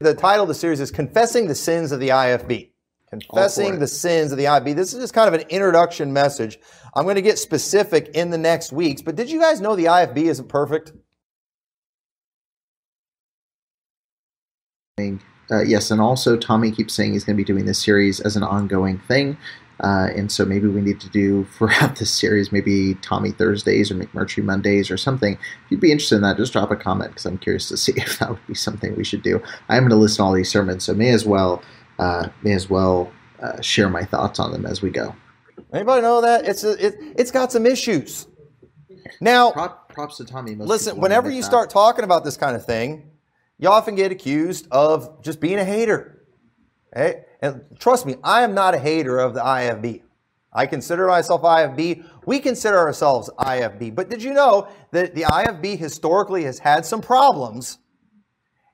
the 0.00 0.14
title 0.14 0.42
of 0.42 0.48
the 0.48 0.54
series 0.54 0.80
is 0.80 0.90
"Confessing 0.90 1.46
the 1.46 1.54
Sins 1.54 1.92
of 1.92 2.00
the 2.00 2.08
IFB." 2.08 2.70
confessing 3.10 3.78
the 3.78 3.86
sins 3.86 4.32
of 4.32 4.38
the 4.38 4.48
IB. 4.48 4.72
This 4.72 4.92
is 4.92 4.98
just 4.98 5.14
kind 5.14 5.32
of 5.32 5.40
an 5.40 5.46
introduction 5.48 6.12
message. 6.12 6.58
I'm 6.96 7.04
going 7.04 7.14
to 7.14 7.22
get 7.22 7.38
specific 7.38 8.08
in 8.14 8.30
the 8.30 8.38
next 8.38 8.72
weeks, 8.72 9.02
but 9.02 9.14
did 9.14 9.30
you 9.30 9.38
guys 9.38 9.60
know 9.60 9.76
the 9.76 9.84
IFB 9.84 10.16
isn't 10.16 10.48
perfect? 10.48 10.92
Uh, 14.96 15.62
yes, 15.62 15.90
and 15.90 16.00
also 16.00 16.36
Tommy 16.36 16.70
keeps 16.70 16.94
saying 16.94 17.14
he's 17.14 17.24
going 17.24 17.36
to 17.36 17.40
be 17.40 17.44
doing 17.44 17.66
this 17.66 17.82
series 17.82 18.20
as 18.20 18.36
an 18.36 18.44
ongoing 18.44 18.98
thing. 19.00 19.36
Uh, 19.80 20.06
and 20.14 20.30
so 20.30 20.44
maybe 20.44 20.68
we 20.68 20.80
need 20.80 21.00
to 21.00 21.08
do 21.08 21.44
throughout 21.58 21.96
this 21.96 22.12
series, 22.12 22.52
maybe 22.52 22.94
Tommy 23.02 23.32
Thursdays 23.32 23.90
or 23.90 23.96
McMurtry 23.96 24.44
Mondays 24.44 24.92
or 24.92 24.96
something. 24.96 25.34
If 25.34 25.70
you'd 25.70 25.80
be 25.80 25.90
interested 25.90 26.16
in 26.16 26.22
that, 26.22 26.36
just 26.36 26.52
drop 26.52 26.70
a 26.70 26.76
comment 26.76 27.10
because 27.10 27.26
I'm 27.26 27.38
curious 27.38 27.68
to 27.70 27.76
see 27.84 27.92
if 27.96 28.20
that 28.20 28.30
would 28.30 28.46
be 28.46 28.54
something 28.54 28.94
we 28.94 29.02
should 29.02 29.22
do. 29.22 29.42
I'm 29.68 29.80
going 29.80 29.90
to 29.90 29.96
listen 29.96 30.18
to 30.18 30.22
all 30.22 30.32
these 30.32 30.50
sermons, 30.50 30.84
so 30.84 30.94
may 30.94 31.10
as 31.10 31.26
well 31.26 31.60
uh, 31.98 32.28
may 32.42 32.52
as 32.52 32.70
well 32.70 33.12
uh, 33.42 33.60
share 33.60 33.88
my 33.88 34.04
thoughts 34.04 34.38
on 34.38 34.52
them 34.52 34.64
as 34.64 34.80
we 34.80 34.90
go. 34.90 35.14
Anybody 35.72 36.02
know 36.02 36.20
that 36.20 36.46
it's 36.46 36.62
a, 36.62 36.86
it, 36.86 36.94
it's 37.16 37.32
got 37.32 37.50
some 37.50 37.66
issues. 37.66 38.28
Now, 39.20 39.50
Prop, 39.50 39.92
props 39.92 40.18
to 40.18 40.24
Tommy. 40.24 40.54
Most 40.54 40.68
listen, 40.68 41.00
whenever 41.00 41.30
you 41.30 41.42
that. 41.42 41.46
start 41.46 41.70
talking 41.70 42.04
about 42.04 42.24
this 42.24 42.36
kind 42.36 42.54
of 42.54 42.64
thing, 42.64 43.10
you 43.58 43.68
often 43.68 43.94
get 43.94 44.12
accused 44.12 44.66
of 44.70 45.22
just 45.22 45.40
being 45.40 45.58
a 45.58 45.64
hater. 45.64 46.26
Okay? 46.94 47.24
And 47.40 47.64
trust 47.78 48.06
me, 48.06 48.16
I 48.22 48.42
am 48.42 48.54
not 48.54 48.74
a 48.74 48.78
hater 48.78 49.18
of 49.18 49.34
the 49.34 49.40
IFB. 49.40 50.02
I 50.52 50.66
consider 50.66 51.08
myself 51.08 51.42
IFB. 51.42 52.04
We 52.26 52.38
consider 52.38 52.78
ourselves 52.78 53.28
IFB. 53.38 53.94
But 53.94 54.08
did 54.08 54.22
you 54.22 54.32
know 54.32 54.68
that 54.92 55.14
the 55.14 55.22
IFB 55.22 55.76
historically 55.76 56.44
has 56.44 56.60
had 56.60 56.86
some 56.86 57.00
problems 57.00 57.78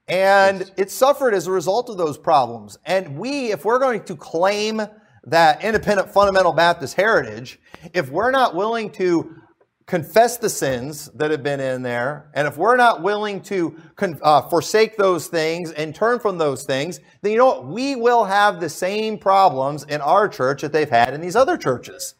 and 0.06 0.60
Yes. 0.60 0.70
it 0.76 0.90
suffered 0.90 1.34
as 1.34 1.46
a 1.46 1.52
result 1.52 1.88
of 1.88 1.96
those 1.96 2.18
problems? 2.18 2.78
And 2.84 3.18
we, 3.18 3.52
if 3.52 3.64
we're 3.64 3.78
going 3.78 4.04
to 4.04 4.16
claim 4.16 4.82
that 5.24 5.64
independent 5.64 6.10
fundamental 6.12 6.52
Baptist 6.52 6.96
heritage, 6.96 7.60
if 7.94 8.10
we're 8.10 8.30
not 8.30 8.54
willing 8.54 8.90
to 8.92 9.36
confess 9.90 10.36
the 10.36 10.48
sins 10.48 11.10
that 11.16 11.32
have 11.32 11.42
been 11.42 11.58
in 11.58 11.82
there, 11.82 12.30
and 12.34 12.46
if 12.46 12.56
we're 12.56 12.76
not 12.76 13.02
willing 13.02 13.42
to 13.42 13.76
uh, 14.22 14.40
forsake 14.42 14.96
those 14.96 15.26
things 15.26 15.72
and 15.72 15.92
turn 15.92 16.20
from 16.20 16.38
those 16.38 16.62
things, 16.62 17.00
then 17.22 17.32
you 17.32 17.38
know 17.38 17.46
what? 17.46 17.66
We 17.66 17.96
will 17.96 18.24
have 18.24 18.60
the 18.60 18.68
same 18.68 19.18
problems 19.18 19.82
in 19.82 20.00
our 20.00 20.28
church 20.28 20.62
that 20.62 20.72
they've 20.72 20.88
had 20.88 21.12
in 21.12 21.20
these 21.20 21.34
other 21.34 21.56
churches. 21.56 22.14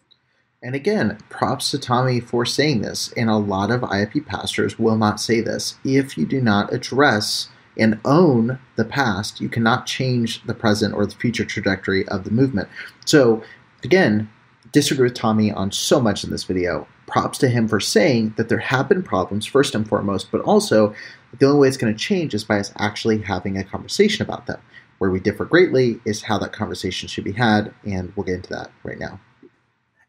And 0.61 0.75
again, 0.75 1.19
props 1.31 1.71
to 1.71 1.79
Tommy 1.79 2.19
for 2.19 2.45
saying 2.45 2.83
this. 2.83 3.13
And 3.17 3.31
a 3.31 3.37
lot 3.37 3.71
of 3.71 3.83
IFB 3.83 4.27
pastors 4.27 4.77
will 4.77 4.97
not 4.97 5.21
say 5.21 5.41
this. 5.41 5.79
If 5.85 6.19
you 6.19 6.27
do 6.27 6.41
not 6.41 6.73
address 6.73 7.51
and 7.79 8.01
own 8.05 8.59
the 8.75 8.85
past, 8.85 9.41
you 9.41 9.49
cannot 9.49 9.87
change 9.87 10.43
the 10.43 10.55
present 10.55 10.93
or 10.93 11.07
the 11.07 11.15
future 11.15 11.45
trajectory 11.45 12.07
of 12.09 12.25
the 12.25 12.33
movement. 12.33 12.69
So, 13.07 13.45
again, 13.85 14.29
disagree 14.73 15.05
with 15.05 15.15
Tommy 15.15 15.53
on 15.53 15.71
so 15.71 16.01
much 16.01 16.25
in 16.25 16.31
this 16.31 16.45
video. 16.45 16.89
Props 17.11 17.39
to 17.39 17.49
him 17.49 17.69
for 17.69 17.81
saying 17.81 18.35
that 18.37 18.49
there 18.49 18.59
have 18.59 18.89
been 18.89 19.03
problems, 19.03 19.45
first 19.45 19.75
and 19.75 19.89
foremost, 19.89 20.31
but 20.31 20.41
also 20.43 20.95
the 21.39 21.47
only 21.47 21.61
way 21.61 21.69
it's 21.69 21.77
going 21.77 21.93
to 21.93 21.99
change 21.99 22.35
is 22.35 22.45
by 22.45 22.59
us 22.61 22.73
actually 22.79 23.21
having 23.21 23.59
a 23.59 23.65
conversation 23.65 24.23
about 24.23 24.47
them. 24.47 24.61
Where 24.99 25.11
we 25.11 25.19
differ 25.19 25.45
greatly 25.45 25.99
is 26.05 26.23
how 26.23 26.39
that 26.39 26.53
conversation 26.53 27.09
should 27.09 27.25
be 27.25 27.33
had, 27.33 27.75
and 27.85 28.13
we'll 28.15 28.27
get 28.27 28.37
into 28.37 28.51
that 28.51 28.71
right 28.85 28.99
now. 28.99 29.19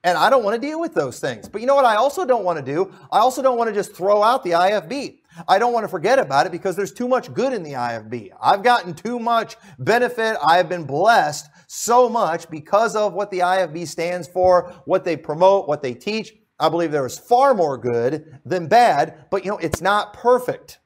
And 0.03 0.17
I 0.17 0.29
don't 0.29 0.43
want 0.43 0.59
to 0.59 0.67
deal 0.67 0.79
with 0.79 0.93
those 0.93 1.19
things. 1.19 1.47
But 1.47 1.61
you 1.61 1.67
know 1.67 1.75
what 1.75 1.85
I 1.85 1.95
also 1.95 2.25
don't 2.25 2.43
want 2.43 2.57
to 2.57 2.65
do? 2.65 2.91
I 3.11 3.19
also 3.19 3.41
don't 3.41 3.57
want 3.57 3.69
to 3.69 3.73
just 3.73 3.95
throw 3.95 4.23
out 4.23 4.43
the 4.43 4.51
IFB. 4.51 5.19
I 5.47 5.59
don't 5.59 5.73
want 5.73 5.83
to 5.83 5.87
forget 5.87 6.19
about 6.19 6.45
it 6.45 6.51
because 6.51 6.75
there's 6.75 6.91
too 6.91 7.07
much 7.07 7.33
good 7.33 7.53
in 7.53 7.63
the 7.63 7.73
IFB. 7.73 8.31
I've 8.41 8.63
gotten 8.63 8.93
too 8.93 9.19
much 9.19 9.55
benefit. 9.79 10.37
I've 10.43 10.67
been 10.67 10.83
blessed 10.83 11.49
so 11.67 12.09
much 12.09 12.49
because 12.49 12.95
of 12.95 13.13
what 13.13 13.31
the 13.31 13.39
IFB 13.39 13.87
stands 13.87 14.27
for, 14.27 14.73
what 14.85 15.05
they 15.05 15.15
promote, 15.15 15.67
what 15.67 15.81
they 15.81 15.93
teach. 15.93 16.33
I 16.61 16.69
believe 16.69 16.91
there 16.91 17.05
is 17.05 17.17
far 17.17 17.53
more 17.53 17.77
good 17.77 18.39
than 18.45 18.67
bad, 18.67 19.25
but 19.29 19.43
you 19.43 19.51
know, 19.51 19.57
it's 19.57 19.81
not 19.81 20.13
perfect. 20.13 20.79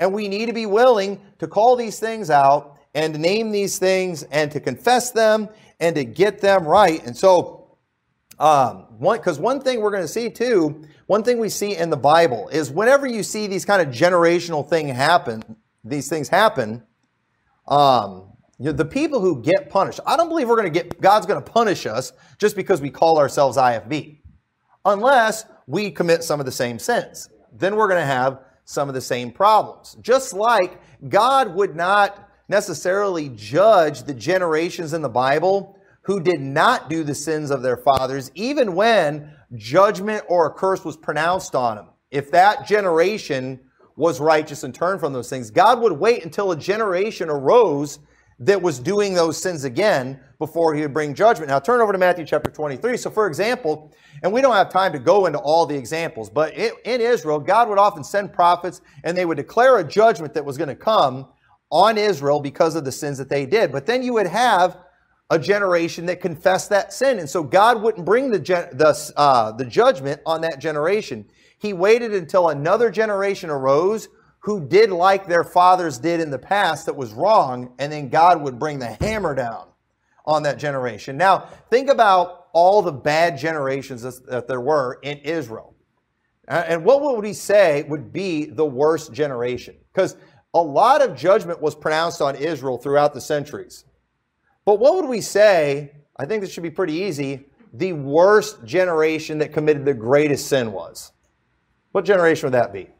And 0.00 0.12
we 0.12 0.26
need 0.26 0.46
to 0.46 0.52
be 0.52 0.66
willing 0.66 1.20
to 1.38 1.46
call 1.46 1.76
these 1.76 2.00
things 2.00 2.30
out 2.30 2.78
and 2.94 3.18
name 3.18 3.52
these 3.52 3.78
things 3.78 4.24
and 4.24 4.50
to 4.50 4.60
confess 4.60 5.10
them 5.12 5.48
and 5.80 5.94
to 5.96 6.04
get 6.04 6.40
them 6.40 6.66
right. 6.66 7.04
And 7.04 7.16
so, 7.16 7.76
um, 8.38 8.86
one 8.98 9.18
because 9.18 9.38
one 9.38 9.60
thing 9.60 9.80
we're 9.80 9.90
going 9.90 10.02
to 10.02 10.08
see 10.08 10.30
too, 10.30 10.84
one 11.06 11.22
thing 11.22 11.38
we 11.38 11.48
see 11.48 11.76
in 11.76 11.90
the 11.90 11.96
Bible 11.96 12.48
is 12.48 12.70
whenever 12.70 13.06
you 13.06 13.22
see 13.22 13.46
these 13.46 13.64
kind 13.64 13.82
of 13.82 13.94
generational 13.94 14.68
thing 14.68 14.88
happen, 14.88 15.42
these 15.84 16.08
things 16.08 16.28
happen, 16.28 16.82
um, 17.68 18.32
you 18.58 18.66
know, 18.66 18.72
the 18.72 18.84
people 18.84 19.20
who 19.20 19.42
get 19.42 19.70
punished. 19.70 20.00
I 20.06 20.16
don't 20.16 20.28
believe 20.28 20.48
we're 20.48 20.56
going 20.56 20.72
to 20.72 20.82
get 20.82 21.00
God's 21.00 21.26
going 21.26 21.42
to 21.42 21.50
punish 21.50 21.86
us 21.86 22.12
just 22.38 22.56
because 22.56 22.80
we 22.80 22.90
call 22.90 23.18
ourselves 23.18 23.56
IFB, 23.56 24.18
unless 24.84 25.44
we 25.66 25.90
commit 25.90 26.24
some 26.24 26.40
of 26.40 26.46
the 26.46 26.52
same 26.52 26.78
sins. 26.78 27.28
Then 27.52 27.76
we're 27.76 27.88
going 27.88 28.00
to 28.00 28.06
have 28.06 28.40
some 28.64 28.88
of 28.88 28.94
the 28.94 29.00
same 29.00 29.30
problems. 29.30 29.96
Just 30.00 30.32
like 30.32 30.80
God 31.08 31.54
would 31.54 31.76
not 31.76 32.28
necessarily 32.48 33.28
judge 33.30 34.02
the 34.02 34.14
generations 34.14 34.92
in 34.92 35.02
the 35.02 35.08
Bible 35.08 35.78
who 36.02 36.20
did 36.20 36.40
not 36.40 36.90
do 36.90 37.04
the 37.04 37.14
sins 37.14 37.50
of 37.50 37.62
their 37.62 37.76
fathers, 37.76 38.30
even 38.34 38.74
when 38.74 39.32
judgment 39.54 40.24
or 40.28 40.46
a 40.46 40.52
curse 40.52 40.84
was 40.84 40.96
pronounced 40.96 41.54
on 41.54 41.76
them. 41.76 41.86
If 42.10 42.30
that 42.32 42.66
generation 42.66 43.60
was 43.96 44.20
righteous 44.20 44.64
and 44.64 44.74
turned 44.74 45.00
from 45.00 45.12
those 45.12 45.30
things, 45.30 45.50
God 45.50 45.80
would 45.80 45.92
wait 45.92 46.24
until 46.24 46.50
a 46.50 46.56
generation 46.56 47.28
arose 47.28 47.98
that 48.40 48.60
was 48.60 48.78
doing 48.78 49.14
those 49.14 49.40
sins 49.40 49.64
again 49.64 50.18
before 50.38 50.74
he 50.74 50.82
would 50.82 50.92
bring 50.92 51.14
judgment. 51.14 51.48
Now 51.48 51.60
turn 51.60 51.80
over 51.80 51.92
to 51.92 51.98
Matthew 51.98 52.26
chapter 52.26 52.50
23. 52.50 52.96
So 52.96 53.10
for 53.10 53.26
example, 53.26 53.92
and 54.22 54.32
we 54.32 54.40
don't 54.40 54.54
have 54.54 54.70
time 54.70 54.92
to 54.92 54.98
go 54.98 55.26
into 55.26 55.38
all 55.38 55.66
the 55.66 55.76
examples, 55.76 56.28
but 56.28 56.52
in 56.54 57.00
Israel, 57.00 57.38
God 57.38 57.68
would 57.68 57.78
often 57.78 58.02
send 58.02 58.32
prophets 58.32 58.80
and 59.04 59.16
they 59.16 59.24
would 59.24 59.36
declare 59.36 59.78
a 59.78 59.84
judgment 59.84 60.34
that 60.34 60.44
was 60.44 60.58
going 60.58 60.68
to 60.68 60.74
come 60.74 61.28
on 61.70 61.96
Israel 61.96 62.40
because 62.40 62.74
of 62.76 62.84
the 62.84 62.92
sins 62.92 63.18
that 63.18 63.28
they 63.28 63.46
did. 63.46 63.72
But 63.72 63.86
then 63.86 64.02
you 64.02 64.14
would 64.14 64.26
have 64.26 64.76
a 65.30 65.38
generation 65.38 66.04
that 66.06 66.20
confessed 66.20 66.68
that 66.68 66.92
sin. 66.92 67.18
And 67.18 67.28
so 67.28 67.42
God 67.42 67.80
wouldn't 67.80 68.04
bring 68.04 68.30
the, 68.30 68.38
the, 68.38 69.12
uh, 69.16 69.52
the 69.52 69.64
judgment 69.64 70.20
on 70.26 70.42
that 70.42 70.58
generation. 70.58 71.24
He 71.58 71.72
waited 71.72 72.12
until 72.12 72.50
another 72.50 72.90
generation 72.90 73.48
arose 73.48 74.08
who 74.42 74.60
did 74.60 74.90
like 74.90 75.26
their 75.26 75.44
fathers 75.44 75.98
did 75.98 76.20
in 76.20 76.30
the 76.30 76.38
past 76.38 76.86
that 76.86 76.96
was 76.96 77.12
wrong, 77.12 77.72
and 77.78 77.92
then 77.92 78.08
God 78.08 78.42
would 78.42 78.58
bring 78.58 78.80
the 78.80 78.96
hammer 79.00 79.34
down 79.34 79.68
on 80.26 80.42
that 80.42 80.58
generation. 80.58 81.16
Now, 81.16 81.48
think 81.70 81.88
about 81.88 82.46
all 82.52 82.82
the 82.82 82.92
bad 82.92 83.38
generations 83.38 84.02
that 84.02 84.48
there 84.48 84.60
were 84.60 84.98
in 85.02 85.18
Israel. 85.18 85.74
Uh, 86.48 86.64
and 86.66 86.84
what 86.84 87.00
would 87.00 87.24
he 87.24 87.32
say 87.32 87.84
would 87.84 88.12
be 88.12 88.46
the 88.46 88.64
worst 88.64 89.12
generation? 89.12 89.76
Because 89.92 90.16
a 90.54 90.60
lot 90.60 91.02
of 91.02 91.16
judgment 91.16 91.62
was 91.62 91.76
pronounced 91.76 92.20
on 92.20 92.34
Israel 92.34 92.78
throughout 92.78 93.14
the 93.14 93.20
centuries. 93.20 93.84
But 94.64 94.80
what 94.80 94.96
would 94.96 95.08
we 95.08 95.20
say? 95.20 95.92
I 96.16 96.26
think 96.26 96.42
this 96.42 96.52
should 96.52 96.64
be 96.64 96.70
pretty 96.70 96.94
easy. 96.94 97.46
The 97.72 97.92
worst 97.92 98.64
generation 98.64 99.38
that 99.38 99.52
committed 99.52 99.84
the 99.84 99.94
greatest 99.94 100.48
sin 100.48 100.72
was. 100.72 101.12
What 101.92 102.04
generation 102.04 102.46
would 102.46 102.54
that 102.54 102.72
be? 102.72 102.90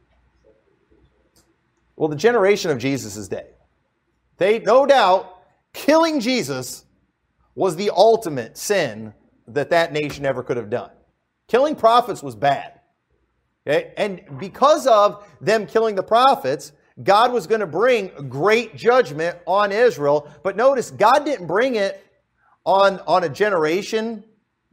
Well, 1.96 2.08
the 2.08 2.16
generation 2.16 2.70
of 2.70 2.78
Jesus' 2.78 3.28
day. 3.28 3.50
They, 4.38 4.58
no 4.60 4.86
doubt, 4.86 5.42
killing 5.72 6.20
Jesus 6.20 6.84
was 7.54 7.76
the 7.76 7.90
ultimate 7.90 8.56
sin 8.56 9.14
that 9.48 9.70
that 9.70 9.92
nation 9.92 10.24
ever 10.24 10.42
could 10.42 10.56
have 10.56 10.70
done. 10.70 10.90
Killing 11.48 11.76
prophets 11.76 12.22
was 12.22 12.34
bad. 12.34 12.80
Okay? 13.66 13.92
And 13.96 14.22
because 14.38 14.86
of 14.86 15.26
them 15.40 15.66
killing 15.66 15.94
the 15.94 16.02
prophets, 16.02 16.72
God 17.02 17.32
was 17.32 17.46
going 17.46 17.60
to 17.60 17.66
bring 17.66 18.28
great 18.28 18.76
judgment 18.76 19.38
on 19.46 19.72
Israel. 19.72 20.30
But 20.42 20.56
notice, 20.56 20.90
God 20.90 21.24
didn't 21.24 21.46
bring 21.46 21.76
it 21.76 22.04
on, 22.64 23.00
on 23.00 23.24
a 23.24 23.28
generation 23.28 24.24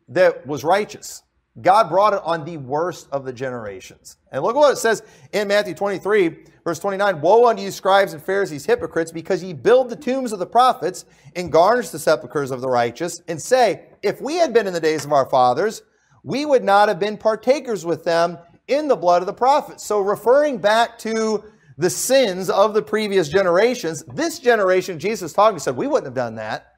that 0.09 0.45
was 0.45 0.63
righteous. 0.63 1.23
God 1.61 1.89
brought 1.89 2.13
it 2.13 2.21
on 2.23 2.45
the 2.45 2.57
worst 2.57 3.07
of 3.11 3.25
the 3.25 3.33
generations. 3.33 4.17
And 4.31 4.43
look 4.43 4.55
at 4.55 4.59
what 4.59 4.73
it 4.73 4.77
says 4.77 5.03
in 5.33 5.47
Matthew 5.47 5.73
23, 5.73 6.45
verse 6.69 6.79
29 6.79 7.21
Woe 7.21 7.47
unto 7.47 7.63
you, 7.63 7.71
scribes 7.71 8.13
and 8.13 8.21
Pharisees, 8.21 8.65
hypocrites, 8.65 9.11
because 9.11 9.43
ye 9.43 9.53
build 9.53 9.89
the 9.89 9.95
tombs 9.95 10.31
of 10.31 10.37
the 10.37 10.45
prophets 10.45 11.05
and 11.35 11.51
garnish 11.51 11.89
the 11.89 11.97
sepulchres 11.97 12.51
of 12.51 12.61
the 12.61 12.69
righteous, 12.69 13.23
and 13.27 13.41
say, 13.41 13.87
If 14.03 14.21
we 14.21 14.35
had 14.35 14.53
been 14.53 14.67
in 14.67 14.73
the 14.73 14.79
days 14.79 15.03
of 15.03 15.11
our 15.11 15.27
fathers, 15.27 15.81
we 16.23 16.45
would 16.45 16.63
not 16.63 16.87
have 16.87 16.99
been 16.99 17.17
partakers 17.17 17.87
with 17.87 18.03
them 18.03 18.37
in 18.67 18.87
the 18.87 18.95
blood 18.95 19.23
of 19.23 19.25
the 19.25 19.33
prophets. 19.33 19.83
So, 19.83 19.99
referring 19.99 20.59
back 20.59 20.99
to 20.99 21.43
the 21.79 21.89
sins 21.89 22.51
of 22.51 22.75
the 22.75 22.83
previous 22.83 23.29
generations, 23.29 24.03
this 24.13 24.37
generation, 24.37 24.99
Jesus 24.99 25.33
talking, 25.33 25.57
said, 25.57 25.75
We 25.75 25.87
wouldn't 25.87 26.05
have 26.05 26.13
done 26.13 26.35
that. 26.35 26.75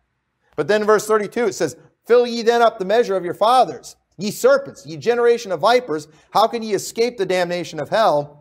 But 0.55 0.69
then 0.69 0.81
in 0.81 0.88
verse 0.88 1.05
32, 1.05 1.48
it 1.48 1.53
says, 1.53 1.75
Fill 2.05 2.25
ye 2.25 2.43
then 2.43 2.62
up 2.62 2.79
the 2.79 2.86
measure 2.86 3.17
of 3.17 3.25
your 3.25 3.33
fathers. 3.33 3.98
Ye 4.17 4.31
serpents, 4.31 4.86
ye 4.86 4.95
generation 4.95 5.51
of 5.51 5.60
vipers, 5.60 6.07
how 6.31 6.48
can 6.48 6.63
ye 6.63 6.74
escape 6.74 7.17
the 7.17 7.25
damnation 7.25 7.81
of 7.81 7.89
hell? 7.89 8.40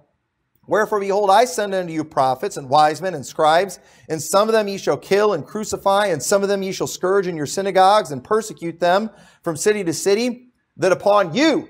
Wherefore, 0.71 1.01
behold, 1.01 1.31
I 1.31 1.47
send 1.47 1.75
unto 1.75 1.93
you 1.93 2.05
prophets 2.05 2.57
and 2.57 2.71
wise 2.71 3.03
men 3.03 3.15
and 3.15 3.27
scribes, 3.27 3.81
and 4.09 4.23
some 4.23 4.49
of 4.49 4.53
them 4.53 4.69
ye 4.69 4.79
shall 4.79 4.97
kill 4.97 5.33
and 5.33 5.45
crucify, 5.45 6.07
and 6.07 6.23
some 6.23 6.45
of 6.45 6.49
them 6.49 6.63
ye 6.63 6.71
shall 6.71 6.87
scourge 6.87 7.27
in 7.27 7.37
your 7.37 7.45
synagogues 7.45 8.13
and 8.13 8.23
persecute 8.23 8.79
them 8.79 9.11
from 9.43 9.57
city 9.57 9.83
to 9.83 9.93
city, 9.93 10.53
that 10.77 10.93
upon 10.93 11.35
you 11.35 11.69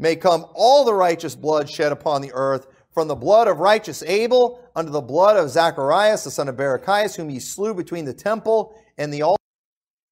may 0.00 0.16
come 0.16 0.44
all 0.54 0.84
the 0.84 0.92
righteous 0.92 1.36
blood 1.36 1.70
shed 1.70 1.92
upon 1.92 2.20
the 2.20 2.32
earth, 2.34 2.66
from 2.90 3.06
the 3.06 3.14
blood 3.14 3.46
of 3.46 3.60
righteous 3.60 4.02
Abel 4.02 4.60
unto 4.74 4.90
the 4.90 5.00
blood 5.00 5.36
of 5.36 5.48
Zacharias, 5.48 6.24
the 6.24 6.30
son 6.32 6.48
of 6.48 6.56
Barachias, 6.56 7.14
whom 7.14 7.30
ye 7.30 7.38
slew 7.38 7.74
between 7.74 8.04
the 8.04 8.12
temple 8.12 8.74
and 8.98 9.14
the 9.14 9.22
altar. 9.22 9.40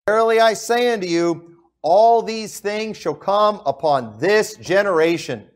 Verily 0.07 0.39
I 0.39 0.55
say 0.55 0.93
unto 0.93 1.09
you, 1.09 1.57
all 1.83 2.23
these 2.23 2.61
things 2.61 2.97
shall 2.97 3.17
come 3.17 3.61
upon 3.67 4.21
this 4.21 4.55
generation. 4.55 5.51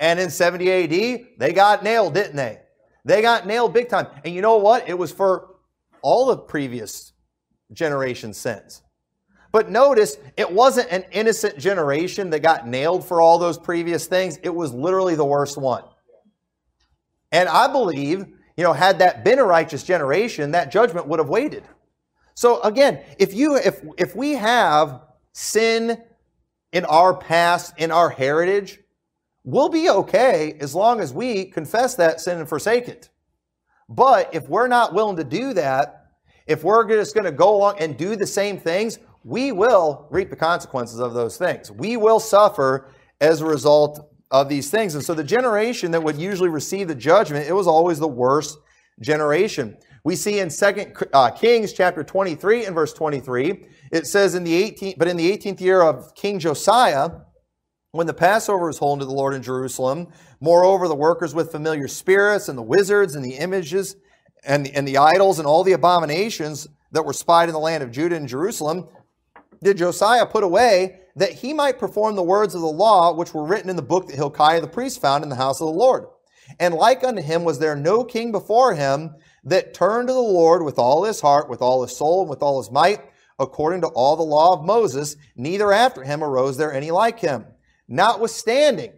And 0.00 0.18
in 0.20 0.30
70 0.30 0.70
AD, 0.70 1.26
they 1.38 1.52
got 1.52 1.82
nailed, 1.82 2.14
didn't 2.14 2.36
they? 2.36 2.60
They 3.04 3.22
got 3.22 3.46
nailed 3.46 3.72
big 3.72 3.88
time. 3.88 4.06
And 4.24 4.34
you 4.34 4.42
know 4.42 4.58
what? 4.58 4.88
It 4.88 4.98
was 4.98 5.12
for 5.12 5.56
all 6.02 6.26
the 6.26 6.36
previous 6.36 7.12
generation 7.72 8.32
sins. 8.34 8.82
But 9.50 9.70
notice, 9.70 10.18
it 10.36 10.50
wasn't 10.50 10.90
an 10.90 11.04
innocent 11.10 11.58
generation 11.58 12.30
that 12.30 12.40
got 12.40 12.68
nailed 12.68 13.06
for 13.06 13.20
all 13.20 13.38
those 13.38 13.58
previous 13.58 14.06
things. 14.06 14.38
It 14.42 14.54
was 14.54 14.72
literally 14.72 15.14
the 15.14 15.24
worst 15.24 15.56
one. 15.56 15.84
And 17.32 17.48
I 17.48 17.70
believe, 17.70 18.26
you 18.56 18.64
know, 18.64 18.72
had 18.72 18.98
that 18.98 19.24
been 19.24 19.38
a 19.38 19.44
righteous 19.44 19.82
generation, 19.82 20.50
that 20.52 20.70
judgment 20.70 21.06
would 21.08 21.18
have 21.18 21.28
waited. 21.28 21.64
So 22.34 22.60
again, 22.62 23.00
if 23.18 23.34
you 23.34 23.56
if 23.56 23.82
if 23.96 24.14
we 24.14 24.34
have 24.34 25.00
sin 25.32 26.00
in 26.72 26.84
our 26.84 27.14
past, 27.14 27.74
in 27.78 27.90
our 27.90 28.10
heritage, 28.10 28.78
we'll 29.44 29.68
be 29.68 29.88
okay 29.88 30.56
as 30.60 30.74
long 30.74 31.00
as 31.00 31.12
we 31.12 31.46
confess 31.46 31.94
that 31.96 32.20
sin 32.20 32.38
and 32.38 32.48
forsake 32.48 32.88
it. 32.88 33.08
But 33.88 34.34
if 34.34 34.48
we're 34.48 34.68
not 34.68 34.92
willing 34.92 35.16
to 35.16 35.24
do 35.24 35.54
that, 35.54 36.06
if 36.46 36.64
we're 36.64 36.86
just 36.88 37.14
going 37.14 37.24
to 37.24 37.32
go 37.32 37.56
along 37.56 37.76
and 37.78 37.96
do 37.96 38.16
the 38.16 38.26
same 38.26 38.58
things, 38.58 38.98
we 39.24 39.52
will 39.52 40.06
reap 40.10 40.30
the 40.30 40.36
consequences 40.36 40.98
of 40.98 41.14
those 41.14 41.36
things. 41.36 41.70
We 41.70 41.96
will 41.96 42.20
suffer 42.20 42.90
as 43.20 43.40
a 43.40 43.46
result 43.46 44.10
of 44.30 44.48
these 44.48 44.70
things. 44.70 44.94
And 44.94 45.04
so 45.04 45.14
the 45.14 45.24
generation 45.24 45.90
that 45.92 46.02
would 46.02 46.16
usually 46.16 46.48
receive 46.48 46.88
the 46.88 46.94
judgment, 46.94 47.46
it 47.46 47.52
was 47.52 47.66
always 47.66 47.98
the 47.98 48.08
worst 48.08 48.58
generation. 49.00 49.76
We 50.04 50.16
see 50.16 50.38
in 50.38 50.50
Second 50.50 50.96
uh, 51.12 51.30
Kings 51.30 51.72
chapter 51.72 52.02
23 52.02 52.66
and 52.66 52.74
verse 52.74 52.92
23, 52.92 53.66
it 53.92 54.06
says 54.06 54.34
in 54.34 54.44
the 54.44 54.70
18th, 54.70 54.98
but 54.98 55.08
in 55.08 55.16
the 55.16 55.36
18th 55.36 55.60
year 55.60 55.82
of 55.82 56.14
King 56.14 56.38
Josiah, 56.38 57.10
when 57.92 58.06
the 58.06 58.14
Passover 58.14 58.66
was 58.66 58.78
holding 58.78 59.00
to 59.00 59.06
the 59.06 59.12
Lord 59.12 59.34
in 59.34 59.42
Jerusalem, 59.42 60.08
moreover, 60.40 60.88
the 60.88 60.94
workers 60.94 61.34
with 61.34 61.50
familiar 61.50 61.88
spirits 61.88 62.48
and 62.48 62.58
the 62.58 62.62
wizards 62.62 63.14
and 63.14 63.24
the 63.24 63.36
images 63.36 63.96
and 64.44 64.66
the, 64.66 64.74
and 64.74 64.86
the 64.86 64.98
idols 64.98 65.38
and 65.38 65.46
all 65.46 65.64
the 65.64 65.72
abominations 65.72 66.68
that 66.92 67.04
were 67.04 67.12
spied 67.12 67.48
in 67.48 67.54
the 67.54 67.58
land 67.58 67.82
of 67.82 67.90
Judah 67.90 68.16
and 68.16 68.28
Jerusalem, 68.28 68.88
did 69.62 69.78
Josiah 69.78 70.26
put 70.26 70.44
away 70.44 71.00
that 71.16 71.32
he 71.32 71.52
might 71.52 71.78
perform 71.78 72.14
the 72.14 72.22
words 72.22 72.54
of 72.54 72.60
the 72.60 72.66
law 72.66 73.12
which 73.14 73.34
were 73.34 73.44
written 73.44 73.70
in 73.70 73.76
the 73.76 73.82
book 73.82 74.06
that 74.06 74.16
Hilkiah 74.16 74.60
the 74.60 74.68
priest 74.68 75.00
found 75.00 75.24
in 75.24 75.30
the 75.30 75.36
house 75.36 75.60
of 75.60 75.66
the 75.66 75.72
Lord. 75.72 76.04
And 76.60 76.74
like 76.74 77.02
unto 77.02 77.22
him 77.22 77.42
was 77.44 77.58
there 77.58 77.74
no 77.74 78.04
king 78.04 78.32
before 78.32 78.74
him 78.74 79.14
that 79.44 79.74
turned 79.74 80.08
to 80.08 80.14
the 80.14 80.20
Lord 80.20 80.62
with 80.62 80.78
all 80.78 81.04
his 81.04 81.20
heart, 81.20 81.48
with 81.48 81.60
all 81.60 81.82
his 81.82 81.96
soul, 81.96 82.20
and 82.20 82.30
with 82.30 82.42
all 82.42 82.62
his 82.62 82.70
might, 82.70 83.00
according 83.38 83.80
to 83.80 83.88
all 83.88 84.16
the 84.16 84.22
law 84.22 84.52
of 84.54 84.64
Moses, 84.64 85.16
neither 85.36 85.72
after 85.72 86.04
him 86.04 86.22
arose 86.22 86.56
there 86.56 86.72
any 86.72 86.90
like 86.90 87.18
him. 87.18 87.44
Notwithstanding, 87.88 88.92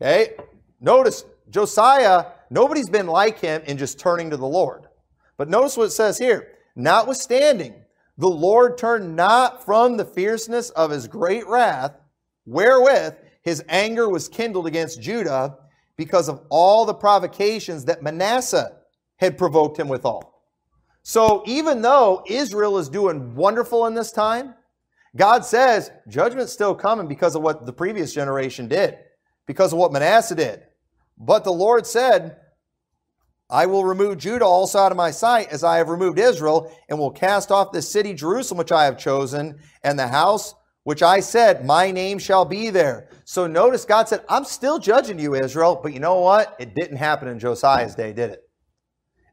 okay, 0.00 0.34
notice 0.80 1.24
Josiah, 1.50 2.26
nobody's 2.50 2.90
been 2.90 3.06
like 3.06 3.40
him 3.40 3.62
in 3.66 3.78
just 3.78 3.98
turning 3.98 4.30
to 4.30 4.36
the 4.36 4.46
Lord. 4.46 4.86
But 5.36 5.48
notice 5.48 5.76
what 5.76 5.86
it 5.86 5.90
says 5.90 6.18
here. 6.18 6.48
Notwithstanding, 6.76 7.74
the 8.18 8.28
Lord 8.28 8.78
turned 8.78 9.16
not 9.16 9.64
from 9.64 9.96
the 9.96 10.04
fierceness 10.04 10.70
of 10.70 10.90
his 10.90 11.08
great 11.08 11.46
wrath, 11.46 11.94
wherewith 12.44 13.14
his 13.42 13.64
anger 13.68 14.08
was 14.08 14.28
kindled 14.28 14.66
against 14.66 15.00
Judah, 15.00 15.58
because 15.96 16.28
of 16.28 16.42
all 16.48 16.84
the 16.84 16.94
provocations 16.94 17.84
that 17.84 18.02
Manasseh 18.02 18.72
had 19.16 19.38
provoked 19.38 19.78
him 19.78 19.88
withal. 19.88 20.42
So 21.02 21.42
even 21.46 21.82
though 21.82 22.24
Israel 22.26 22.78
is 22.78 22.88
doing 22.88 23.34
wonderful 23.34 23.86
in 23.86 23.94
this 23.94 24.10
time, 24.10 24.54
God 25.16 25.44
says 25.44 25.90
judgment's 26.08 26.52
still 26.52 26.74
coming 26.74 27.06
because 27.06 27.34
of 27.34 27.42
what 27.42 27.66
the 27.66 27.72
previous 27.72 28.12
generation 28.12 28.68
did, 28.68 28.98
because 29.46 29.72
of 29.72 29.78
what 29.78 29.92
Manasseh 29.92 30.34
did. 30.34 30.64
But 31.16 31.44
the 31.44 31.52
Lord 31.52 31.86
said, 31.86 32.38
I 33.48 33.66
will 33.66 33.84
remove 33.84 34.18
Judah 34.18 34.44
also 34.44 34.78
out 34.78 34.90
of 34.90 34.96
my 34.96 35.10
sight 35.10 35.48
as 35.50 35.62
I 35.62 35.76
have 35.76 35.88
removed 35.88 36.18
Israel, 36.18 36.72
and 36.88 36.98
will 36.98 37.10
cast 37.10 37.52
off 37.52 37.72
this 37.72 37.88
city, 37.88 38.14
Jerusalem, 38.14 38.58
which 38.58 38.72
I 38.72 38.84
have 38.86 38.98
chosen, 38.98 39.58
and 39.82 39.98
the 39.98 40.08
house 40.08 40.54
which 40.84 41.02
I 41.02 41.20
said, 41.20 41.64
My 41.64 41.90
name 41.90 42.18
shall 42.18 42.44
be 42.44 42.70
there. 42.70 43.08
So 43.24 43.46
notice 43.46 43.84
God 43.84 44.08
said, 44.08 44.24
I'm 44.28 44.44
still 44.44 44.78
judging 44.78 45.18
you, 45.18 45.34
Israel, 45.34 45.80
but 45.82 45.92
you 45.92 46.00
know 46.00 46.20
what? 46.20 46.54
It 46.58 46.74
didn't 46.74 46.98
happen 46.98 47.28
in 47.28 47.38
Josiah's 47.38 47.94
day, 47.94 48.12
did 48.12 48.30
it? 48.30 48.42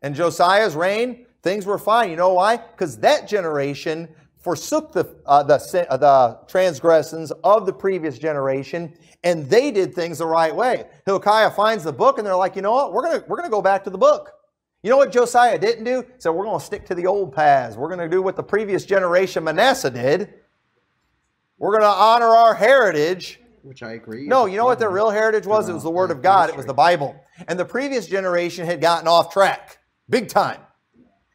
In 0.01 0.13
Josiah's 0.13 0.75
reign, 0.75 1.25
things 1.43 1.65
were 1.65 1.77
fine. 1.77 2.09
You 2.09 2.15
know 2.15 2.33
why? 2.33 2.57
Because 2.57 2.97
that 3.00 3.27
generation 3.27 4.07
forsook 4.42 4.92
the, 4.92 5.16
uh, 5.25 5.44
the, 5.44 5.88
uh, 5.90 5.98
the 5.98 6.40
transgressions 6.48 7.32
of 7.44 7.66
the 7.66 7.74
previous 7.74 8.18
generation 8.18 8.94
and 9.24 9.48
they 9.50 9.72
did 9.72 9.94
things 9.94 10.18
the 10.18 10.25
right 10.25 10.56
way. 10.56 10.86
Hilkiah 11.06 11.51
finds 11.51 11.84
the 11.84 11.94
book 11.94 12.18
and 12.18 12.25
they're 12.25 12.36
like, 12.36 12.56
you 12.56 12.62
know 12.62 12.74
what? 12.74 12.94
We're 12.94 13.04
going 13.04 13.22
we're 13.27 13.38
going 13.38 13.50
to 13.50 13.51
go 13.51 13.62
back 13.62 13.84
to 13.84 13.90
the 13.90 13.98
book. 13.98 14.32
You 14.84 14.90
know 14.90 14.98
what 14.98 15.12
Josiah 15.12 15.60
didn't 15.60 15.84
do? 15.84 16.01
He 16.01 16.08
said, 16.18 16.32
we're 16.32 16.46
going 16.46 16.60
to 16.60 16.66
stick 16.66 16.86
to 16.88 16.96
the 16.96 17.06
old 17.06 17.34
paths. 17.34 17.77
We're 17.77 17.88
going 17.88 18.00
to 18.00 18.10
do 18.10 18.22
what 18.22 18.36
the 18.36 18.44
previous 18.44 18.84
generation 18.84 19.44
Manasseh 19.44 19.92
did. 19.92 20.34
We're 21.60 21.72
going 21.72 21.84
to 21.84 21.88
honor 21.88 22.25
our 22.25 22.56
heritage. 22.56 23.40
Which 23.62 23.84
I 23.84 23.92
agree. 23.92 24.25
No, 24.25 24.48
you 24.48 24.58
know 24.58 24.66
what 24.66 24.80
their 24.80 24.90
real 24.90 25.12
heritage 25.12 25.46
was? 25.46 25.70
It 25.70 25.74
was 25.74 25.84
the 25.84 25.92
Word 25.92 26.10
of 26.10 26.24
God. 26.24 26.50
It 26.50 26.58
was 26.58 26.66
the 26.66 26.74
Bible. 26.74 27.16
And 27.48 27.60
the 27.60 27.66
previous 27.66 28.08
generation 28.08 28.66
had 28.66 28.82
gotten 28.82 29.08
off 29.08 29.32
track 29.32 29.77
big 30.10 30.27
time. 30.27 30.60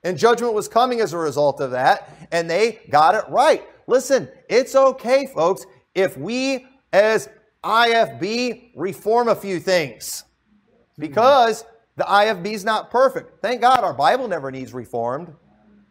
And 0.03 0.19
judgment 0.19 0.53
was 0.53 0.66
coming 0.66 1.01
as 1.01 1.12
a 1.12 1.19
result 1.19 1.61
of 1.61 1.71
that, 1.71 2.15
and 2.32 2.48
they 2.48 2.80
got 2.90 3.14
it 3.14 3.24
right. 3.28 3.64
Listen, 3.86 4.28
it's 4.48 4.74
okay, 4.74 5.26
folks, 5.26 5.66
if 5.94 6.16
we 6.16 6.66
as 6.92 7.28
IFB 7.62 8.72
reform 8.76 9.28
a 9.28 9.34
few 9.34 9.58
things 9.58 10.24
hmm. 10.96 11.02
because 11.02 11.64
the 11.96 12.04
IFB 12.04 12.52
is 12.52 12.64
not 12.64 12.90
perfect. 12.90 13.42
Thank 13.42 13.62
God 13.62 13.80
our 13.80 13.94
Bible 13.94 14.28
never 14.28 14.50
needs 14.50 14.72
reformed. 14.74 15.32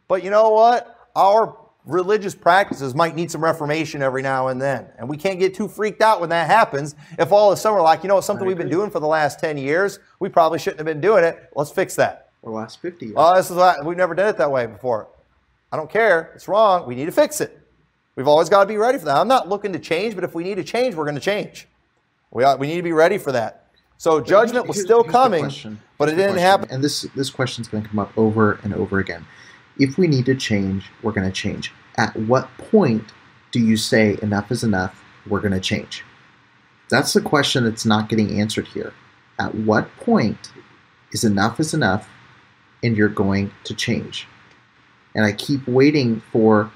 But 0.07 0.23
you 0.23 0.29
know 0.29 0.49
what? 0.51 1.09
Our 1.15 1.57
religious 1.85 2.35
practices 2.35 2.95
might 2.95 3.15
need 3.15 3.31
some 3.31 3.43
reformation 3.43 4.01
every 4.01 4.21
now 4.21 4.47
and 4.47 4.61
then. 4.61 4.87
And 4.97 5.09
we 5.09 5.17
can't 5.17 5.39
get 5.39 5.53
too 5.53 5.67
freaked 5.67 6.01
out 6.01 6.19
when 6.19 6.29
that 6.29 6.47
happens. 6.47 6.95
If 7.17 7.31
all 7.31 7.51
of 7.51 7.57
a 7.57 7.61
sudden 7.61 7.77
we're 7.77 7.83
like, 7.83 8.03
you 8.03 8.07
know, 8.07 8.21
something 8.21 8.45
we've 8.45 8.57
been 8.57 8.69
doing 8.69 8.89
for 8.89 8.99
the 8.99 9.07
last 9.07 9.39
10 9.39 9.57
years, 9.57 9.99
we 10.19 10.29
probably 10.29 10.59
shouldn't 10.59 10.79
have 10.79 10.85
been 10.85 11.01
doing 11.01 11.23
it. 11.23 11.49
Let's 11.55 11.71
fix 11.71 11.95
that. 11.95 12.31
Or 12.41 12.51
last 12.51 12.81
50 12.81 13.07
years. 13.07 13.15
Well, 13.15 13.35
this 13.35 13.49
is 13.49 13.57
we've 13.83 13.97
never 13.97 14.13
done 14.13 14.29
it 14.29 14.37
that 14.37 14.51
way 14.51 14.67
before. 14.67 15.09
I 15.75 15.77
don't 15.77 15.89
care. 15.89 16.31
It's 16.35 16.47
wrong. 16.47 16.87
We 16.87 16.95
need 16.95 17.07
to 17.07 17.11
fix 17.11 17.41
it. 17.41 17.59
We've 18.15 18.29
always 18.29 18.47
got 18.47 18.61
to 18.61 18.65
be 18.65 18.77
ready 18.77 18.97
for 18.97 19.03
that. 19.03 19.17
I'm 19.17 19.27
not 19.27 19.49
looking 19.49 19.73
to 19.73 19.79
change, 19.79 20.15
but 20.15 20.23
if 20.23 20.33
we 20.33 20.41
need 20.41 20.55
to 20.55 20.63
change, 20.63 20.95
we're 20.95 21.03
going 21.03 21.15
to 21.15 21.21
change. 21.21 21.67
We, 22.31 22.45
ought, 22.45 22.59
we 22.59 22.67
need 22.67 22.77
to 22.77 22.81
be 22.81 22.93
ready 22.93 23.17
for 23.17 23.33
that. 23.33 23.67
So 23.97 24.21
judgment 24.21 24.69
was 24.69 24.79
still 24.79 25.03
coming, 25.03 25.51
but 25.97 26.07
it 26.07 26.15
didn't 26.15 26.37
happen. 26.37 26.69
And 26.71 26.81
this 26.81 27.01
this 27.13 27.29
question 27.29 27.61
is 27.61 27.67
going 27.67 27.83
to 27.83 27.89
come 27.89 27.99
up 27.99 28.17
over 28.17 28.53
and 28.63 28.73
over 28.73 28.99
again. 28.99 29.25
If 29.77 29.97
we 29.97 30.07
need 30.07 30.25
to 30.27 30.35
change, 30.35 30.89
we're 31.03 31.11
going 31.11 31.27
to 31.27 31.33
change 31.33 31.73
at 31.97 32.15
what 32.15 32.49
point 32.57 33.11
do 33.51 33.59
you 33.59 33.75
say 33.75 34.17
enough 34.21 34.51
is 34.51 34.63
enough? 34.63 35.03
We're 35.27 35.41
going 35.41 35.51
to 35.51 35.59
change. 35.59 36.05
That's 36.89 37.11
the 37.11 37.21
question 37.21 37.65
that's 37.65 37.85
not 37.85 38.07
getting 38.07 38.39
answered 38.39 38.67
here. 38.67 38.93
At 39.39 39.53
what 39.55 39.93
point 39.97 40.53
is 41.11 41.25
enough 41.25 41.59
is 41.59 41.73
enough 41.73 42.07
and 42.81 42.95
you're 42.95 43.09
going 43.09 43.51
to 43.65 43.73
change? 43.73 44.25
And 45.15 45.25
I 45.25 45.31
keep 45.31 45.65
waiting 45.67 46.21
for 46.31 46.71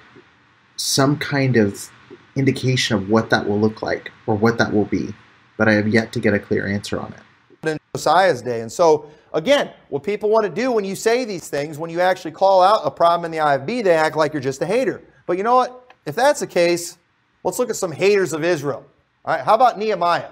some 0.77 1.17
kind 1.17 1.57
of 1.57 1.91
indication 2.35 2.95
of 2.95 3.09
what 3.09 3.29
that 3.29 3.47
will 3.47 3.59
look 3.59 3.81
like 3.81 4.11
or 4.25 4.35
what 4.35 4.57
that 4.57 4.73
will 4.73 4.85
be, 4.85 5.13
but 5.57 5.67
I 5.67 5.73
have 5.73 5.87
yet 5.87 6.13
to 6.13 6.19
get 6.19 6.33
a 6.33 6.39
clear 6.39 6.65
answer 6.65 6.99
on 6.99 7.13
it. 7.13 7.67
In 7.67 7.77
Josiah's 7.93 8.41
day. 8.41 8.61
And 8.61 8.71
so, 8.71 9.11
again, 9.33 9.71
what 9.89 10.03
people 10.03 10.29
want 10.29 10.45
to 10.45 10.49
do 10.49 10.71
when 10.71 10.85
you 10.85 10.95
say 10.95 11.25
these 11.25 11.49
things, 11.49 11.77
when 11.77 11.89
you 11.89 11.99
actually 11.99 12.31
call 12.31 12.63
out 12.63 12.81
a 12.85 12.91
problem 12.91 13.25
in 13.25 13.31
the 13.31 13.43
IFB, 13.43 13.83
they 13.83 13.93
act 13.93 14.15
like 14.15 14.33
you're 14.33 14.41
just 14.41 14.61
a 14.61 14.65
hater. 14.65 15.01
But 15.25 15.37
you 15.37 15.43
know 15.43 15.55
what? 15.55 15.93
If 16.05 16.15
that's 16.15 16.39
the 16.39 16.47
case, 16.47 16.97
let's 17.43 17.59
look 17.59 17.69
at 17.69 17.75
some 17.75 17.91
haters 17.91 18.31
of 18.31 18.43
Israel. 18.43 18.85
All 19.25 19.35
right, 19.35 19.43
how 19.43 19.53
about 19.53 19.77
Nehemiah? 19.77 20.31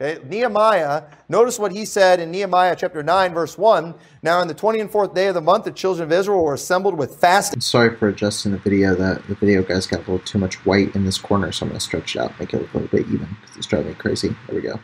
Okay, 0.00 0.20
Nehemiah, 0.26 1.04
notice 1.28 1.56
what 1.56 1.70
he 1.70 1.84
said 1.84 2.18
in 2.18 2.32
Nehemiah 2.32 2.74
chapter 2.74 3.00
9, 3.00 3.32
verse 3.32 3.56
1. 3.56 3.94
Now, 4.24 4.40
on 4.40 4.48
the 4.48 4.54
20 4.54 4.80
and 4.80 4.90
fourth 4.90 5.14
day 5.14 5.28
of 5.28 5.34
the 5.34 5.40
month, 5.40 5.66
the 5.66 5.70
children 5.70 6.08
of 6.08 6.10
Israel 6.10 6.42
were 6.42 6.54
assembled 6.54 6.98
with 6.98 7.20
fasting. 7.20 7.60
Sorry 7.60 7.94
for 7.94 8.08
adjusting 8.08 8.50
the 8.50 8.58
video. 8.58 8.96
The, 8.96 9.22
the 9.28 9.36
video 9.36 9.62
guys 9.62 9.86
got 9.86 9.98
a 9.98 10.00
little 10.00 10.18
too 10.18 10.38
much 10.38 10.66
white 10.66 10.96
in 10.96 11.04
this 11.04 11.16
corner, 11.16 11.52
so 11.52 11.64
I'm 11.64 11.68
going 11.68 11.78
to 11.78 11.84
stretch 11.84 12.16
it 12.16 12.18
out, 12.18 12.36
make 12.40 12.52
it 12.52 12.60
look 12.60 12.74
a 12.74 12.78
little 12.78 12.98
bit 12.98 13.06
even 13.06 13.28
because 13.40 13.56
it's 13.56 13.66
driving 13.68 13.90
me 13.90 13.94
crazy. 13.94 14.34
There 14.48 14.56
we 14.56 14.62
go. 14.62 14.80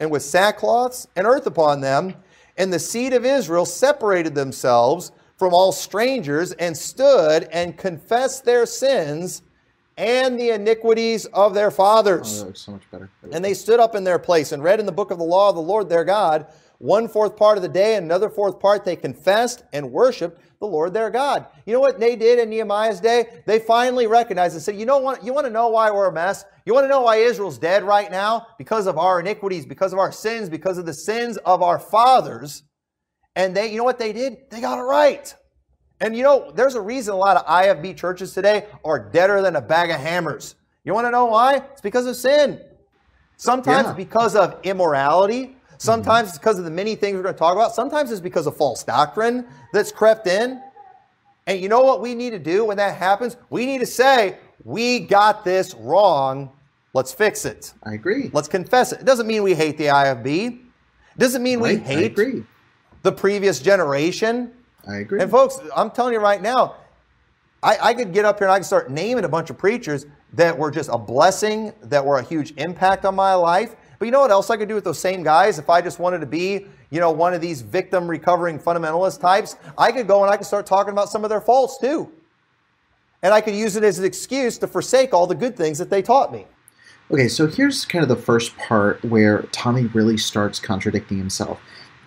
And 0.00 0.10
with 0.10 0.22
sackcloths 0.22 1.06
and 1.14 1.28
earth 1.28 1.46
upon 1.46 1.80
them, 1.80 2.16
and 2.56 2.72
the 2.72 2.80
seed 2.80 3.12
of 3.12 3.24
Israel 3.24 3.64
separated 3.64 4.34
themselves 4.34 5.12
from 5.36 5.54
all 5.54 5.70
strangers 5.70 6.50
and 6.54 6.76
stood 6.76 7.44
and 7.52 7.78
confessed 7.78 8.44
their 8.44 8.66
sins 8.66 9.42
and 9.96 10.38
the 10.38 10.50
iniquities 10.50 11.26
of 11.26 11.54
their 11.54 11.70
fathers. 11.70 12.44
Oh, 12.46 12.52
so 12.52 12.72
much 12.72 12.82
better. 12.90 13.10
And 13.32 13.44
they 13.44 13.54
stood 13.54 13.80
up 13.80 13.94
in 13.94 14.04
their 14.04 14.18
place 14.18 14.52
and 14.52 14.62
read 14.62 14.80
in 14.80 14.86
the 14.86 14.92
book 14.92 15.10
of 15.10 15.18
the 15.18 15.24
law 15.24 15.48
of 15.48 15.54
the 15.54 15.62
Lord 15.62 15.88
their 15.88 16.04
God. 16.04 16.46
One 16.78 17.08
fourth 17.08 17.36
part 17.36 17.56
of 17.56 17.62
the 17.62 17.68
day 17.68 17.96
and 17.96 18.04
another 18.04 18.28
fourth 18.28 18.58
part 18.58 18.84
they 18.84 18.96
confessed 18.96 19.62
and 19.72 19.92
worshiped 19.92 20.40
the 20.58 20.66
Lord 20.66 20.92
their 20.92 21.10
God. 21.10 21.46
You 21.66 21.72
know 21.72 21.80
what 21.80 22.00
they 22.00 22.16
did 22.16 22.38
in 22.38 22.50
Nehemiah's 22.50 23.00
day? 23.00 23.42
They 23.46 23.58
finally 23.58 24.06
recognized 24.06 24.54
and 24.54 24.62
said, 24.62 24.76
You 24.76 24.86
know 24.86 24.98
what? 24.98 25.24
You 25.24 25.32
want 25.32 25.46
to 25.46 25.52
know 25.52 25.68
why 25.68 25.90
we're 25.90 26.08
a 26.08 26.12
mess? 26.12 26.44
You 26.66 26.74
want 26.74 26.84
to 26.84 26.88
know 26.88 27.02
why 27.02 27.16
Israel's 27.16 27.58
dead 27.58 27.84
right 27.84 28.10
now? 28.10 28.46
Because 28.58 28.86
of 28.86 28.98
our 28.98 29.20
iniquities, 29.20 29.66
because 29.66 29.92
of 29.92 29.98
our 29.98 30.12
sins, 30.12 30.48
because 30.48 30.78
of 30.78 30.86
the 30.86 30.94
sins 30.94 31.36
of 31.38 31.62
our 31.62 31.78
fathers. 31.78 32.62
And 33.36 33.56
they, 33.56 33.70
you 33.70 33.78
know 33.78 33.84
what 33.84 33.98
they 33.98 34.12
did? 34.12 34.50
They 34.50 34.60
got 34.60 34.78
it 34.78 34.82
right. 34.82 35.34
And 36.04 36.14
you 36.14 36.22
know, 36.22 36.52
there's 36.54 36.74
a 36.74 36.80
reason 36.82 37.14
a 37.14 37.16
lot 37.16 37.38
of 37.38 37.46
IFB 37.46 37.96
churches 37.96 38.34
today 38.34 38.66
are 38.84 38.98
deader 38.98 39.40
than 39.40 39.56
a 39.56 39.60
bag 39.62 39.88
of 39.88 39.98
hammers. 39.98 40.54
You 40.84 40.92
want 40.92 41.06
to 41.06 41.10
know 41.10 41.24
why? 41.24 41.62
It's 41.72 41.80
because 41.80 42.04
of 42.06 42.14
sin. 42.14 42.60
Sometimes 43.38 43.86
Yeah. 43.88 43.92
because 43.94 44.36
of 44.36 44.60
immorality. 44.64 45.46
Mm-hmm. 45.46 45.54
Sometimes 45.78 46.28
it's 46.28 46.38
because 46.38 46.58
of 46.58 46.66
the 46.66 46.70
many 46.70 46.94
things 46.94 47.16
we're 47.16 47.22
going 47.22 47.34
to 47.34 47.38
talk 47.38 47.54
about. 47.56 47.74
Sometimes 47.74 48.12
it's 48.12 48.20
because 48.20 48.46
of 48.46 48.54
false 48.54 48.84
doctrine 48.84 49.46
that's 49.72 49.90
crept 49.90 50.26
in. 50.26 50.60
And 51.46 51.58
you 51.58 51.70
know 51.70 51.80
what 51.82 52.02
we 52.02 52.14
need 52.14 52.30
to 52.30 52.38
do 52.38 52.66
when 52.66 52.76
that 52.76 52.98
happens? 52.98 53.38
We 53.48 53.64
need 53.64 53.78
to 53.78 53.86
say, 53.86 54.36
we 54.62 55.00
got 55.00 55.42
this 55.42 55.74
wrong. 55.74 56.52
Let's 56.92 57.14
fix 57.14 57.46
it. 57.46 57.72
I 57.82 57.94
agree. 57.94 58.28
Let's 58.34 58.48
confess 58.48 58.92
it. 58.92 59.00
It 59.00 59.06
doesn't 59.06 59.26
mean 59.26 59.42
we 59.42 59.54
hate 59.54 59.78
the 59.78 59.86
IFB. 59.86 60.48
It 60.48 61.18
doesn't 61.18 61.42
mean 61.42 61.60
we 61.60 61.76
Right? 61.76 61.80
I 61.80 61.82
hate 61.94 62.12
agree. 62.12 62.44
the 63.02 63.12
previous 63.12 63.58
generation. 63.58 64.52
I 64.88 64.96
agree. 64.98 65.20
And 65.20 65.30
folks, 65.30 65.58
I'm 65.74 65.90
telling 65.90 66.12
you 66.12 66.20
right 66.20 66.42
now, 66.42 66.76
I, 67.62 67.78
I 67.80 67.94
could 67.94 68.12
get 68.12 68.24
up 68.24 68.38
here 68.38 68.46
and 68.46 68.52
I 68.52 68.58
could 68.58 68.66
start 68.66 68.90
naming 68.90 69.24
a 69.24 69.28
bunch 69.28 69.50
of 69.50 69.56
preachers 69.56 70.06
that 70.34 70.56
were 70.56 70.70
just 70.70 70.90
a 70.92 70.98
blessing, 70.98 71.72
that 71.82 72.04
were 72.04 72.18
a 72.18 72.22
huge 72.22 72.52
impact 72.56 73.04
on 73.04 73.14
my 73.14 73.34
life. 73.34 73.76
But 73.98 74.06
you 74.06 74.12
know 74.12 74.20
what 74.20 74.30
else 74.30 74.50
I 74.50 74.56
could 74.56 74.68
do 74.68 74.74
with 74.74 74.84
those 74.84 74.98
same 74.98 75.22
guys 75.22 75.58
if 75.58 75.70
I 75.70 75.80
just 75.80 75.98
wanted 75.98 76.18
to 76.18 76.26
be, 76.26 76.66
you 76.90 77.00
know, 77.00 77.10
one 77.10 77.32
of 77.32 77.40
these 77.40 77.62
victim 77.62 78.06
recovering 78.06 78.58
fundamentalist 78.58 79.20
types? 79.20 79.56
I 79.78 79.92
could 79.92 80.06
go 80.06 80.22
and 80.22 80.30
I 80.30 80.36
could 80.36 80.46
start 80.46 80.66
talking 80.66 80.92
about 80.92 81.08
some 81.08 81.24
of 81.24 81.30
their 81.30 81.40
faults 81.40 81.78
too. 81.78 82.12
And 83.22 83.32
I 83.32 83.40
could 83.40 83.54
use 83.54 83.76
it 83.76 83.84
as 83.84 83.98
an 83.98 84.04
excuse 84.04 84.58
to 84.58 84.66
forsake 84.66 85.14
all 85.14 85.26
the 85.26 85.34
good 85.34 85.56
things 85.56 85.78
that 85.78 85.88
they 85.88 86.02
taught 86.02 86.32
me. 86.32 86.46
Okay, 87.10 87.28
so 87.28 87.46
here's 87.46 87.84
kind 87.84 88.02
of 88.02 88.08
the 88.08 88.16
first 88.16 88.56
part 88.58 89.02
where 89.04 89.42
Tommy 89.52 89.86
really 89.86 90.16
starts 90.16 90.58
contradicting 90.58 91.16
himself. 91.16 91.60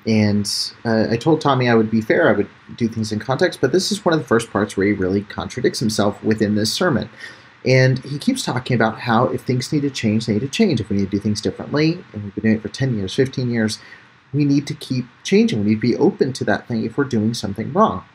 And 0.07 0.49
uh, 0.85 1.07
I 1.11 1.17
told 1.17 1.41
Tommy 1.41 1.67
I 1.67 1.75
would 1.75 1.91
be 1.91 1.99
fair, 1.99 2.29
I 2.29 2.31
would 2.31 2.49
do 2.77 2.87
things 2.87 3.11
in 3.11 3.19
context, 3.19 3.59
but 3.59 3.73
this 3.73 3.91
is 3.91 4.05
one 4.05 4.13
of 4.13 4.19
the 4.19 4.25
first 4.25 4.49
parts 4.51 4.77
where 4.77 4.87
he 4.87 4.93
really 4.93 5.23
contradicts 5.23 5.79
himself 5.79 6.23
within 6.23 6.55
this 6.55 6.71
sermon. 6.71 7.09
And 7.65 7.99
he 7.99 8.17
keeps 8.17 8.43
talking 8.43 8.75
about 8.75 9.01
how 9.01 9.25
if 9.25 9.41
things 9.41 9.73
need 9.73 9.81
to 9.81 9.89
change, 9.89 10.25
they 10.25 10.33
need 10.33 10.39
to 10.39 10.47
change. 10.47 10.79
If 10.79 10.89
we 10.89 10.95
need 10.95 11.11
to 11.11 11.17
do 11.17 11.19
things 11.19 11.41
differently, 11.41 12.03
and 12.13 12.23
we've 12.23 12.35
been 12.35 12.43
doing 12.43 12.55
it 12.55 12.61
for 12.61 12.69
10 12.69 12.95
years, 12.95 13.13
15 13.13 13.49
years, 13.49 13.79
we 14.31 14.45
need 14.45 14.65
to 14.67 14.73
keep 14.73 15.05
changing. 15.23 15.59
We 15.59 15.71
need 15.71 15.75
to 15.75 15.81
be 15.81 15.95
open 15.97 16.31
to 16.33 16.45
that 16.45 16.67
thing 16.69 16.85
if 16.85 16.97
we're 16.97 17.03
doing 17.03 17.33
something 17.33 17.73
wrong. 17.73 18.05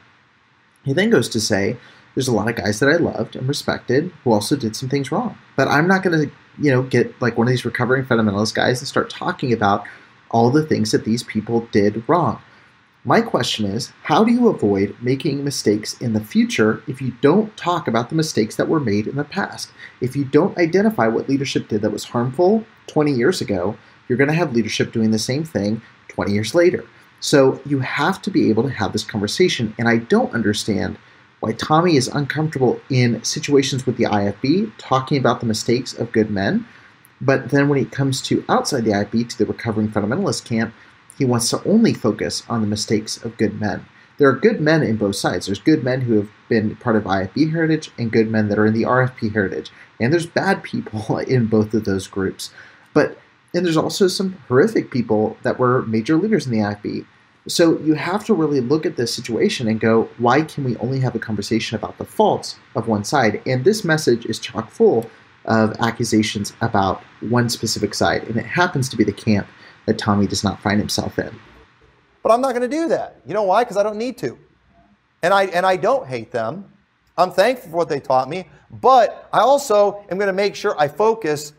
He 0.84 0.94
then 0.94 1.10
goes 1.10 1.28
to 1.30 1.40
say, 1.40 1.76
there's 2.14 2.28
a 2.28 2.32
lot 2.32 2.48
of 2.48 2.56
guys 2.56 2.80
that 2.80 2.88
I 2.88 2.96
loved 2.96 3.36
and 3.36 3.46
respected 3.46 4.12
who 4.24 4.32
also 4.32 4.56
did 4.56 4.76
some 4.76 4.88
things 4.88 5.12
wrong. 5.12 5.36
But 5.56 5.68
I'm 5.68 5.88
not 5.88 6.02
going 6.02 6.18
to, 6.18 6.34
you 6.58 6.70
know, 6.70 6.82
get 6.82 7.20
like 7.20 7.36
one 7.36 7.46
of 7.46 7.50
these 7.50 7.64
recovering 7.64 8.04
fundamentalist 8.04 8.54
guys 8.54 8.80
and 8.80 8.88
start 8.88 9.10
talking 9.10 9.52
about 9.52 9.86
all 10.32 10.50
the 10.50 10.66
things 10.66 10.90
that 10.90 11.04
these 11.04 11.22
people 11.22 11.68
did 11.72 12.02
wrong. 12.08 12.40
My 13.04 13.20
question 13.20 13.64
is, 13.64 13.92
how 14.04 14.22
do 14.22 14.32
you 14.32 14.48
avoid 14.48 14.96
making 15.00 15.42
mistakes 15.42 16.00
in 16.00 16.12
the 16.12 16.24
future 16.24 16.82
if 16.86 17.02
you 17.02 17.12
don't 17.20 17.56
talk 17.56 17.88
about 17.88 18.08
the 18.08 18.14
mistakes 18.14 18.54
that 18.56 18.68
were 18.68 18.78
made 18.78 19.08
in 19.08 19.16
the 19.16 19.24
past? 19.24 19.70
If 20.00 20.14
you 20.14 20.24
don't 20.24 20.56
identify 20.56 21.08
what 21.08 21.28
leadership 21.28 21.66
did 21.66 21.82
that 21.82 21.90
was 21.90 22.04
harmful 22.04 22.64
20 22.86 23.10
years 23.12 23.40
ago, 23.40 23.76
you're 24.08 24.18
going 24.18 24.28
to 24.28 24.34
have 24.34 24.52
leadership 24.52 24.92
doing 24.92 25.10
the 25.10 25.18
same 25.18 25.42
thing 25.42 25.82
20 26.08 26.32
years 26.32 26.54
later. 26.54 26.84
So 27.18 27.60
you 27.66 27.80
have 27.80 28.22
to 28.22 28.30
be 28.30 28.50
able 28.50 28.62
to 28.64 28.70
have 28.70 28.92
this 28.92 29.04
conversation. 29.04 29.74
And 29.78 29.88
I 29.88 29.96
don't 29.96 30.32
understand 30.32 30.96
why 31.40 31.52
Tommy 31.52 31.96
is 31.96 32.06
uncomfortable 32.06 32.80
in 32.88 33.22
situations 33.24 33.84
with 33.84 33.96
the 33.96 34.04
IFB 34.04 34.72
talking 34.78 35.18
about 35.18 35.40
the 35.40 35.46
mistakes 35.46 35.92
of 35.92 36.12
good 36.12 36.30
men. 36.30 36.66
But 37.22 37.50
then 37.50 37.68
when 37.68 37.78
it 37.78 37.92
comes 37.92 38.20
to 38.22 38.44
outside 38.48 38.84
the 38.84 38.90
IFB, 38.90 39.28
to 39.30 39.38
the 39.38 39.46
recovering 39.46 39.88
fundamentalist 39.88 40.44
camp, 40.44 40.74
he 41.16 41.24
wants 41.24 41.48
to 41.50 41.62
only 41.64 41.94
focus 41.94 42.42
on 42.48 42.60
the 42.60 42.66
mistakes 42.66 43.16
of 43.22 43.38
good 43.38 43.60
men. 43.60 43.86
There 44.18 44.28
are 44.28 44.36
good 44.36 44.60
men 44.60 44.82
in 44.82 44.96
both 44.96 45.16
sides. 45.16 45.46
There's 45.46 45.60
good 45.60 45.84
men 45.84 46.02
who 46.02 46.14
have 46.14 46.28
been 46.48 46.74
part 46.76 46.96
of 46.96 47.04
IFB 47.04 47.52
heritage 47.52 47.92
and 47.96 48.10
good 48.10 48.28
men 48.28 48.48
that 48.48 48.58
are 48.58 48.66
in 48.66 48.74
the 48.74 48.82
RFP 48.82 49.32
heritage. 49.32 49.70
And 50.00 50.12
there's 50.12 50.26
bad 50.26 50.64
people 50.64 51.18
in 51.28 51.46
both 51.46 51.72
of 51.74 51.84
those 51.84 52.08
groups. 52.08 52.52
But 52.92 53.18
and 53.54 53.64
there's 53.64 53.76
also 53.76 54.08
some 54.08 54.36
horrific 54.48 54.90
people 54.90 55.36
that 55.42 55.58
were 55.58 55.82
major 55.82 56.16
leaders 56.16 56.46
in 56.46 56.52
the 56.52 56.58
IFB. 56.58 57.04
So 57.48 57.78
you 57.80 57.94
have 57.94 58.24
to 58.26 58.34
really 58.34 58.60
look 58.60 58.86
at 58.86 58.96
this 58.96 59.14
situation 59.14 59.68
and 59.68 59.78
go, 59.78 60.08
why 60.18 60.42
can 60.42 60.64
we 60.64 60.76
only 60.78 61.00
have 61.00 61.14
a 61.14 61.18
conversation 61.18 61.76
about 61.76 61.98
the 61.98 62.04
faults 62.04 62.56
of 62.74 62.88
one 62.88 63.04
side? 63.04 63.42
And 63.46 63.64
this 63.64 63.84
message 63.84 64.24
is 64.24 64.38
chock 64.38 64.70
full 64.70 65.10
of 65.46 65.74
accusations 65.80 66.52
about 66.60 67.02
one 67.20 67.48
specific 67.48 67.94
side, 67.94 68.24
and 68.24 68.36
it 68.36 68.46
happens 68.46 68.88
to 68.90 68.96
be 68.96 69.04
the 69.04 69.12
camp 69.12 69.46
that 69.86 69.98
Tommy 69.98 70.26
does 70.26 70.44
not 70.44 70.60
find 70.60 70.78
himself 70.78 71.18
in. 71.18 71.34
But 72.22 72.32
I'm 72.32 72.40
not 72.40 72.50
going 72.50 72.62
to 72.62 72.68
do 72.68 72.88
that. 72.88 73.20
You 73.26 73.34
know 73.34 73.42
why? 73.42 73.64
Because 73.64 73.76
I 73.76 73.82
don't 73.82 73.96
need 73.96 74.18
to. 74.18 74.38
And 75.22 75.34
I 75.34 75.46
and 75.46 75.66
I 75.66 75.76
don't 75.76 76.06
hate 76.06 76.30
them. 76.30 76.70
I'm 77.18 77.30
thankful 77.30 77.70
for 77.70 77.76
what 77.76 77.88
they 77.88 78.00
taught 78.00 78.28
me, 78.28 78.48
but 78.80 79.28
I 79.32 79.40
also 79.40 80.04
am 80.10 80.18
going 80.18 80.28
to 80.28 80.32
make 80.32 80.54
sure 80.54 80.74
I 80.78 80.88
focus 80.88 81.52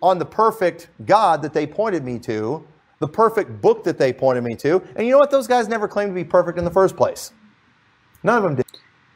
on 0.00 0.18
the 0.18 0.24
perfect 0.24 0.88
God 1.04 1.42
that 1.42 1.52
they 1.52 1.66
pointed 1.66 2.04
me 2.04 2.18
to, 2.20 2.66
the 3.00 3.08
perfect 3.08 3.60
book 3.60 3.84
that 3.84 3.98
they 3.98 4.12
pointed 4.12 4.44
me 4.44 4.54
to. 4.56 4.82
And 4.96 5.06
you 5.06 5.12
know 5.12 5.18
what? 5.18 5.30
Those 5.30 5.46
guys 5.46 5.68
never 5.68 5.86
claimed 5.88 6.10
to 6.10 6.14
be 6.14 6.24
perfect 6.24 6.58
in 6.58 6.64
the 6.64 6.70
first 6.70 6.96
place. 6.96 7.32
None 8.22 8.38
of 8.38 8.42
them 8.44 8.54
did. 8.56 8.66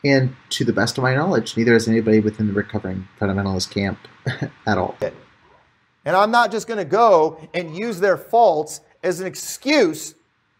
And 0.04 0.36
to 0.50 0.64
the 0.64 0.72
best 0.72 0.96
of 0.96 1.02
my 1.02 1.14
knowledge, 1.14 1.56
neither 1.56 1.72
has 1.72 1.88
anybody 1.88 2.20
within 2.20 2.46
the 2.46 2.52
recovering 2.52 3.08
fundamentalist 3.20 3.70
camp 3.70 3.98
at 4.66 4.78
all. 4.78 4.96
And 6.04 6.16
I'm 6.16 6.30
not 6.30 6.52
just 6.52 6.68
going 6.68 6.78
to 6.78 6.84
go 6.84 7.40
and 7.52 7.76
use 7.76 7.98
their 7.98 8.16
faults 8.16 8.80
as 9.02 9.20
an 9.20 9.26
excuse 9.26 10.14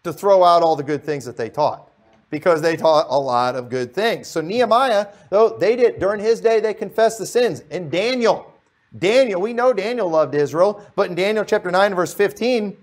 to 0.04 0.12
throw 0.12 0.42
out 0.42 0.62
all 0.62 0.76
the 0.76 0.82
good 0.82 1.04
things 1.04 1.24
that 1.24 1.36
they 1.36 1.48
taught 1.48 1.90
because 2.30 2.60
they 2.60 2.76
taught 2.76 3.06
a 3.08 3.18
lot 3.18 3.56
of 3.56 3.68
good 3.68 3.94
things. 3.94 4.26
So 4.28 4.40
Nehemiah, 4.40 5.06
though 5.30 5.56
they 5.56 5.76
did 5.76 5.98
during 5.98 6.20
his 6.20 6.40
day 6.40 6.60
they 6.60 6.74
confessed 6.74 7.18
the 7.18 7.26
sins. 7.26 7.62
And 7.70 7.90
Daniel, 7.90 8.52
Daniel, 8.98 9.40
we 9.40 9.52
know 9.52 9.72
Daniel 9.72 10.08
loved 10.08 10.34
Israel, 10.34 10.84
but 10.96 11.10
in 11.10 11.14
Daniel 11.14 11.44
chapter 11.44 11.70
9 11.70 11.94
verse 11.94 12.12
15, 12.12 12.76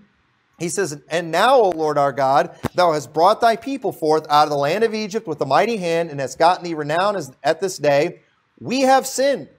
he 0.58 0.70
says, 0.70 1.02
And 1.10 1.32
now, 1.32 1.56
O 1.56 1.70
Lord 1.70 1.98
our 1.98 2.14
God, 2.14 2.58
thou 2.76 2.94
hast 2.94 3.14
brought 3.14 3.42
thy 3.42 3.56
people 3.56 3.92
forth 3.92 4.26
out 4.30 4.46
of 4.46 4.50
the 4.50 4.56
land 4.58 4.84
of 4.84 4.94
Egypt 4.94 5.28
with 5.28 5.42
a 5.42 5.46
mighty 5.46 5.78
hand, 5.78 6.10
and 6.10 6.20
hast 6.20 6.40
gotten 6.40 6.64
thee 6.64 6.74
renown 6.74 7.18
at 7.44 7.60
this 7.60 7.78
day. 7.78 8.22
We 8.60 8.82
have 8.82 9.06
sinned. 9.06 9.50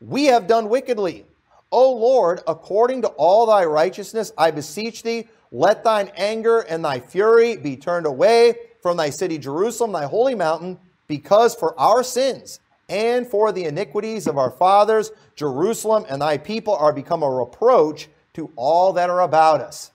We 0.00 0.26
have 0.26 0.46
done 0.46 0.68
wickedly. 0.68 1.24
O 1.72 1.94
Lord, 1.94 2.40
according 2.46 3.02
to 3.02 3.08
all 3.08 3.46
thy 3.46 3.64
righteousness, 3.64 4.32
I 4.36 4.50
beseech 4.50 5.02
thee, 5.02 5.28
let 5.50 5.82
thine 5.82 6.10
anger 6.16 6.60
and 6.60 6.84
thy 6.84 7.00
fury 7.00 7.56
be 7.56 7.76
turned 7.76 8.06
away 8.06 8.56
from 8.82 8.96
thy 8.96 9.10
city 9.10 9.38
Jerusalem, 9.38 9.92
thy 9.92 10.04
holy 10.04 10.34
mountain, 10.34 10.78
because 11.08 11.54
for 11.54 11.78
our 11.78 12.02
sins 12.02 12.60
and 12.88 13.26
for 13.26 13.50
the 13.50 13.64
iniquities 13.64 14.26
of 14.26 14.36
our 14.36 14.50
fathers, 14.50 15.10
Jerusalem 15.36 16.04
and 16.08 16.20
thy 16.20 16.38
people 16.38 16.74
are 16.74 16.92
become 16.92 17.22
a 17.22 17.30
reproach 17.30 18.08
to 18.34 18.52
all 18.56 18.92
that 18.92 19.10
are 19.10 19.22
about 19.22 19.60
us. 19.60 19.90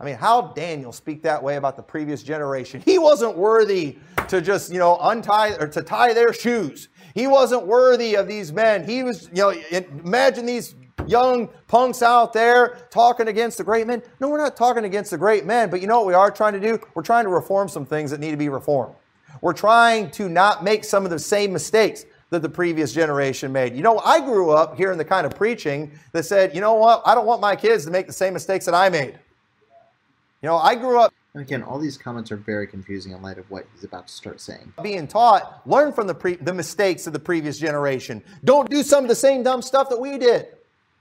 I 0.00 0.04
mean, 0.04 0.16
how 0.16 0.48
Daniel 0.48 0.92
speak 0.92 1.22
that 1.22 1.42
way 1.42 1.56
about 1.56 1.76
the 1.76 1.82
previous 1.82 2.22
generation? 2.22 2.82
He 2.84 2.98
wasn't 2.98 3.36
worthy 3.36 3.98
to 4.28 4.40
just, 4.40 4.72
you 4.72 4.78
know, 4.78 4.98
untie 5.00 5.50
or 5.60 5.68
to 5.68 5.82
tie 5.82 6.12
their 6.12 6.32
shoes. 6.32 6.88
He 7.14 7.26
wasn't 7.26 7.66
worthy 7.66 8.14
of 8.16 8.26
these 8.26 8.52
men. 8.52 8.84
He 8.84 9.02
was, 9.02 9.28
you 9.32 9.42
know, 9.42 9.54
imagine 10.04 10.46
these 10.46 10.74
young 11.06 11.48
punks 11.68 12.02
out 12.02 12.32
there 12.32 12.78
talking 12.90 13.28
against 13.28 13.58
the 13.58 13.64
great 13.64 13.86
men. 13.86 14.02
No, 14.20 14.28
we're 14.28 14.38
not 14.38 14.56
talking 14.56 14.84
against 14.84 15.10
the 15.10 15.18
great 15.18 15.44
men, 15.44 15.70
but 15.70 15.80
you 15.80 15.86
know 15.86 15.98
what 15.98 16.06
we 16.06 16.14
are 16.14 16.30
trying 16.30 16.54
to 16.54 16.60
do? 16.60 16.78
We're 16.94 17.02
trying 17.02 17.24
to 17.24 17.30
reform 17.30 17.68
some 17.68 17.86
things 17.86 18.10
that 18.10 18.20
need 18.20 18.30
to 18.30 18.36
be 18.36 18.48
reformed. 18.48 18.94
We're 19.40 19.52
trying 19.52 20.10
to 20.12 20.28
not 20.28 20.62
make 20.62 20.84
some 20.84 21.04
of 21.04 21.10
the 21.10 21.18
same 21.18 21.52
mistakes 21.52 22.04
that 22.30 22.40
the 22.40 22.48
previous 22.48 22.92
generation 22.92 23.52
made. 23.52 23.74
You 23.76 23.82
know, 23.82 23.98
I 23.98 24.20
grew 24.20 24.50
up 24.50 24.76
hearing 24.76 24.96
the 24.96 25.04
kind 25.04 25.26
of 25.26 25.34
preaching 25.34 25.92
that 26.12 26.24
said, 26.24 26.54
you 26.54 26.60
know 26.60 26.74
what, 26.74 27.02
I 27.04 27.14
don't 27.14 27.26
want 27.26 27.40
my 27.40 27.54
kids 27.54 27.84
to 27.84 27.90
make 27.90 28.06
the 28.06 28.12
same 28.12 28.32
mistakes 28.32 28.64
that 28.64 28.74
I 28.74 28.88
made. 28.88 29.18
You 30.42 30.48
know, 30.48 30.56
I 30.56 30.74
grew 30.74 31.00
up 31.00 31.14
Again, 31.34 31.62
all 31.62 31.78
these 31.78 31.96
comments 31.96 32.30
are 32.30 32.36
very 32.36 32.66
confusing 32.66 33.12
in 33.12 33.22
light 33.22 33.38
of 33.38 33.50
what 33.50 33.64
he's 33.72 33.84
about 33.84 34.06
to 34.06 34.12
start 34.12 34.38
saying. 34.38 34.74
being 34.82 35.06
taught, 35.08 35.66
learn 35.66 35.90
from 35.90 36.06
the, 36.06 36.14
pre- 36.14 36.36
the 36.36 36.52
mistakes 36.52 37.06
of 37.06 37.14
the 37.14 37.18
previous 37.18 37.58
generation. 37.58 38.22
Don't 38.44 38.68
do 38.68 38.82
some 38.82 39.02
of 39.04 39.08
the 39.08 39.14
same 39.14 39.42
dumb 39.42 39.62
stuff 39.62 39.88
that 39.88 39.98
we 39.98 40.18
did. 40.18 40.48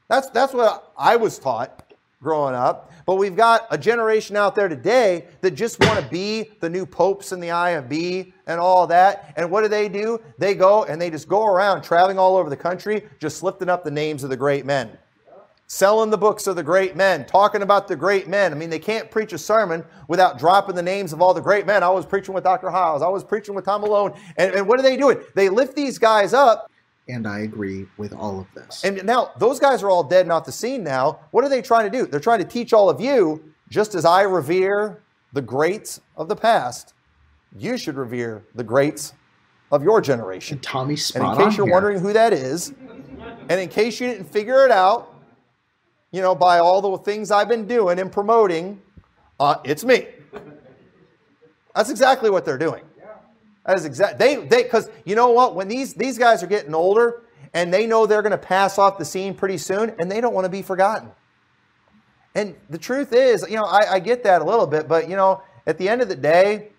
That's, 0.08 0.30
that's 0.30 0.54
what 0.54 0.94
I 0.98 1.18
was 1.18 1.38
taught 1.38 1.94
growing 2.24 2.56
up. 2.56 2.94
But 3.06 3.16
we've 3.16 3.36
got 3.36 3.68
a 3.72 3.78
generation 3.78 4.38
out 4.38 4.56
there 4.56 4.70
today 4.70 5.26
that 5.42 5.52
just 5.52 5.82
want 5.82 6.00
to 6.02 6.10
be 6.10 6.50
the 6.62 6.70
new 6.70 6.86
popes 6.86 7.34
in 7.34 7.42
the 7.42 7.50
IFB 7.50 8.32
and 8.48 8.58
all 8.58 8.88
that. 8.88 9.34
And 9.36 9.52
what 9.52 9.64
do 9.64 9.68
they 9.68 9.90
do? 9.90 10.22
They 10.38 10.56
go 10.56 10.86
and 10.86 11.02
they 11.02 11.10
just 11.10 11.28
go 11.28 11.46
around 11.46 11.82
traveling 11.82 12.18
all 12.18 12.38
over 12.38 12.50
the 12.50 12.56
country, 12.56 13.04
just 13.20 13.44
lifting 13.44 13.68
up 13.68 13.84
the 13.84 13.92
names 13.92 14.24
of 14.24 14.30
the 14.30 14.38
great 14.38 14.66
men 14.66 14.98
selling 15.72 16.10
the 16.10 16.18
books 16.18 16.48
of 16.48 16.58
the 16.58 16.64
great 16.64 16.98
men, 16.98 17.26
talking 17.26 17.62
about 17.62 17.88
the 17.88 17.96
great 17.96 18.28
men. 18.28 18.52
I 18.52 18.56
mean, 18.56 18.70
they 18.70 18.78
can't 18.78 19.10
preach 19.10 19.32
a 19.32 19.38
sermon 19.38 19.86
without 20.10 20.38
dropping 20.38 20.76
the 20.76 20.82
names 20.82 21.14
of 21.14 21.22
all 21.22 21.34
the 21.34 21.40
great 21.40 21.66
men. 21.66 21.82
I 21.82 21.90
was 21.90 22.06
preaching 22.06 22.34
with 22.34 22.44
Dr. 22.44 22.70
Hyles. 22.70 23.02
I 23.02 23.08
was 23.08 23.24
preaching 23.24 23.56
with 23.56 23.64
Tom 23.64 23.80
Malone. 23.80 24.12
And, 24.36 24.54
and 24.54 24.68
what 24.68 24.82
are 24.82 24.84
they 24.84 24.98
doing? 24.98 25.22
They 25.34 25.48
lift 25.48 25.78
these 25.78 25.98
guys 25.98 26.34
up. 26.34 26.70
And 27.08 27.26
I 27.26 27.40
agree 27.40 27.88
with 27.96 28.12
all 28.12 28.38
of 28.38 28.48
this. 28.54 28.84
And 28.84 29.02
now 29.06 29.32
those 29.40 29.62
guys 29.62 29.82
are 29.82 29.90
all 29.90 30.04
dead 30.04 30.26
and 30.26 30.34
off 30.34 30.44
the 30.44 30.52
scene 30.52 30.84
now. 30.84 31.22
What 31.32 31.46
are 31.46 31.50
they 31.50 31.62
trying 31.62 31.90
to 31.90 31.98
do? 31.98 32.06
They're 32.06 32.20
trying 32.20 32.40
to 32.40 32.46
teach 32.46 32.74
all 32.74 32.90
of 32.90 33.00
you, 33.00 33.42
just 33.70 33.96
as 33.96 34.04
I 34.04 34.24
revere 34.24 35.02
the 35.32 35.42
greats 35.42 36.02
of 36.18 36.28
the 36.28 36.36
past, 36.36 36.94
you 37.58 37.78
should 37.78 37.96
revere 37.96 38.44
the 38.56 38.64
greats 38.66 39.14
of 39.72 39.84
your 39.84 40.02
generation. 40.02 40.56
And 40.58 40.64
Tommy's 40.64 41.06
spot 41.06 41.22
And 41.22 41.42
in 41.42 41.48
case 41.48 41.58
you're 41.58 41.66
here. 41.66 41.74
wondering 41.74 42.00
who 42.00 42.12
that 42.12 42.34
is, 42.34 42.74
and 43.48 43.52
in 43.58 43.70
case 43.70 44.02
you 44.02 44.08
didn't 44.08 44.30
figure 44.30 44.66
it 44.66 44.72
out, 44.72 45.08
you 46.12 46.22
know, 46.22 46.36
by 46.36 46.60
all 46.60 46.82
the 46.82 46.98
things 47.04 47.32
I've 47.32 47.48
been 47.48 47.68
doing 47.68 48.00
and 48.00 48.12
promoting, 48.12 48.82
uh, 49.40 49.56
it's 49.64 49.84
me. 49.84 50.08
That's 51.76 51.90
exactly 51.90 52.30
what 52.30 52.46
they're 52.46 52.58
doing. 52.58 52.84
That 53.66 53.78
is 53.78 53.86
exact. 53.86 54.18
They 54.18 54.38
they 54.38 54.64
because 54.64 54.90
you 55.06 55.16
know 55.16 55.32
what? 55.32 55.56
When 55.56 55.68
these 55.68 55.94
these 55.94 56.18
guys 56.18 56.42
are 56.42 56.48
getting 56.48 56.74
older 56.74 57.22
and 57.54 57.74
they 57.74 57.86
know 57.86 58.06
they're 58.06 58.22
going 58.22 58.32
to 58.32 58.38
pass 58.38 58.78
off 58.78 58.98
the 58.98 59.06
scene 59.06 59.34
pretty 59.34 59.58
soon, 59.58 59.94
and 60.00 60.12
they 60.12 60.22
don't 60.22 60.34
want 60.34 60.46
to 60.46 60.50
be 60.50 60.62
forgotten. 60.62 61.12
And 62.34 62.56
the 62.70 62.78
truth 62.78 63.14
is, 63.14 63.46
you 63.50 63.58
know, 63.58 63.66
I, 63.66 63.94
I 63.94 64.00
get 64.00 64.24
that 64.24 64.42
a 64.42 64.46
little 64.46 64.66
bit, 64.66 64.88
but 64.88 65.10
you 65.10 65.16
know, 65.16 65.44
at 65.68 65.78
the 65.78 65.90
end 65.90 66.02
of 66.02 66.08
the 66.08 66.16
day, 66.16 66.70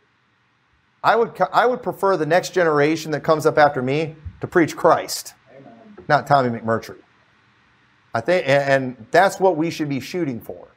I 1.04 1.14
would 1.14 1.40
I 1.52 1.66
would 1.66 1.82
prefer 1.82 2.16
the 2.16 2.26
next 2.26 2.50
generation 2.50 3.12
that 3.12 3.20
comes 3.20 3.46
up 3.46 3.58
after 3.58 3.82
me 3.82 4.16
to 4.40 4.46
preach 4.46 4.76
Christ, 4.76 5.34
not 6.08 6.26
Tommy 6.26 6.58
McMurtry. 6.58 7.01
I 8.14 8.20
think, 8.20 8.46
and, 8.46 9.06
that's 9.10 9.40
what 9.40 9.56
we 9.56 9.70
should 9.70 9.88
be 9.88 10.00
shooting 10.00 10.40
for. 10.40 10.68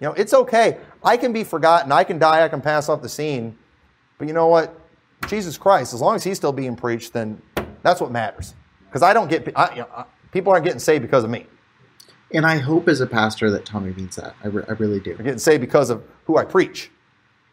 You 0.00 0.08
know, 0.08 0.12
it's 0.14 0.34
okay. 0.34 0.78
I 1.04 1.16
can 1.16 1.32
be 1.32 1.44
forgotten. 1.44 1.92
I 1.92 2.02
can 2.04 2.18
die. 2.18 2.44
I 2.44 2.48
can 2.48 2.60
pass 2.60 2.88
off 2.88 3.02
the 3.02 3.08
scene. 3.08 3.56
But 4.18 4.26
you 4.26 4.34
know 4.34 4.48
what? 4.48 4.78
Jesus 5.28 5.56
Christ, 5.56 5.94
as 5.94 6.00
long 6.00 6.16
as 6.16 6.24
he's 6.24 6.36
still 6.36 6.52
being 6.52 6.74
preached, 6.74 7.12
then 7.12 7.40
that's 7.82 8.00
what 8.00 8.10
matters. 8.10 8.54
Because 8.86 9.02
I 9.02 9.12
don't 9.12 9.30
get 9.30 9.50
I, 9.56 9.70
you 9.74 9.80
know, 9.82 10.06
people 10.32 10.52
aren't 10.52 10.64
getting 10.64 10.80
saved 10.80 11.02
because 11.02 11.22
of 11.22 11.30
me. 11.30 11.46
And 12.34 12.44
I 12.46 12.56
hope 12.56 12.88
as 12.88 13.00
a 13.00 13.06
pastor 13.06 13.50
that 13.50 13.64
Tommy 13.64 13.92
means 13.92 14.16
that. 14.16 14.34
I, 14.42 14.48
re- 14.48 14.64
I 14.68 14.72
really 14.72 15.00
do. 15.00 15.14
They're 15.14 15.24
getting 15.24 15.38
saved 15.38 15.60
because 15.60 15.90
of 15.90 16.02
who 16.24 16.38
I 16.38 16.44
preach. 16.44 16.90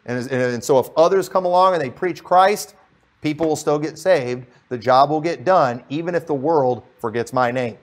And, 0.05 0.31
and 0.31 0.63
so 0.63 0.79
if 0.79 0.89
others 0.95 1.29
come 1.29 1.45
along 1.45 1.73
and 1.73 1.81
they 1.81 1.89
preach 1.89 2.23
Christ, 2.23 2.75
people 3.21 3.47
will 3.47 3.55
still 3.55 3.77
get 3.77 3.99
saved. 3.99 4.47
The 4.69 4.77
job 4.77 5.09
will 5.09 5.21
get 5.21 5.43
done, 5.43 5.83
even 5.89 6.15
if 6.15 6.25
the 6.25 6.33
world 6.33 6.83
forgets 6.97 7.33
my 7.33 7.51
name. 7.51 7.77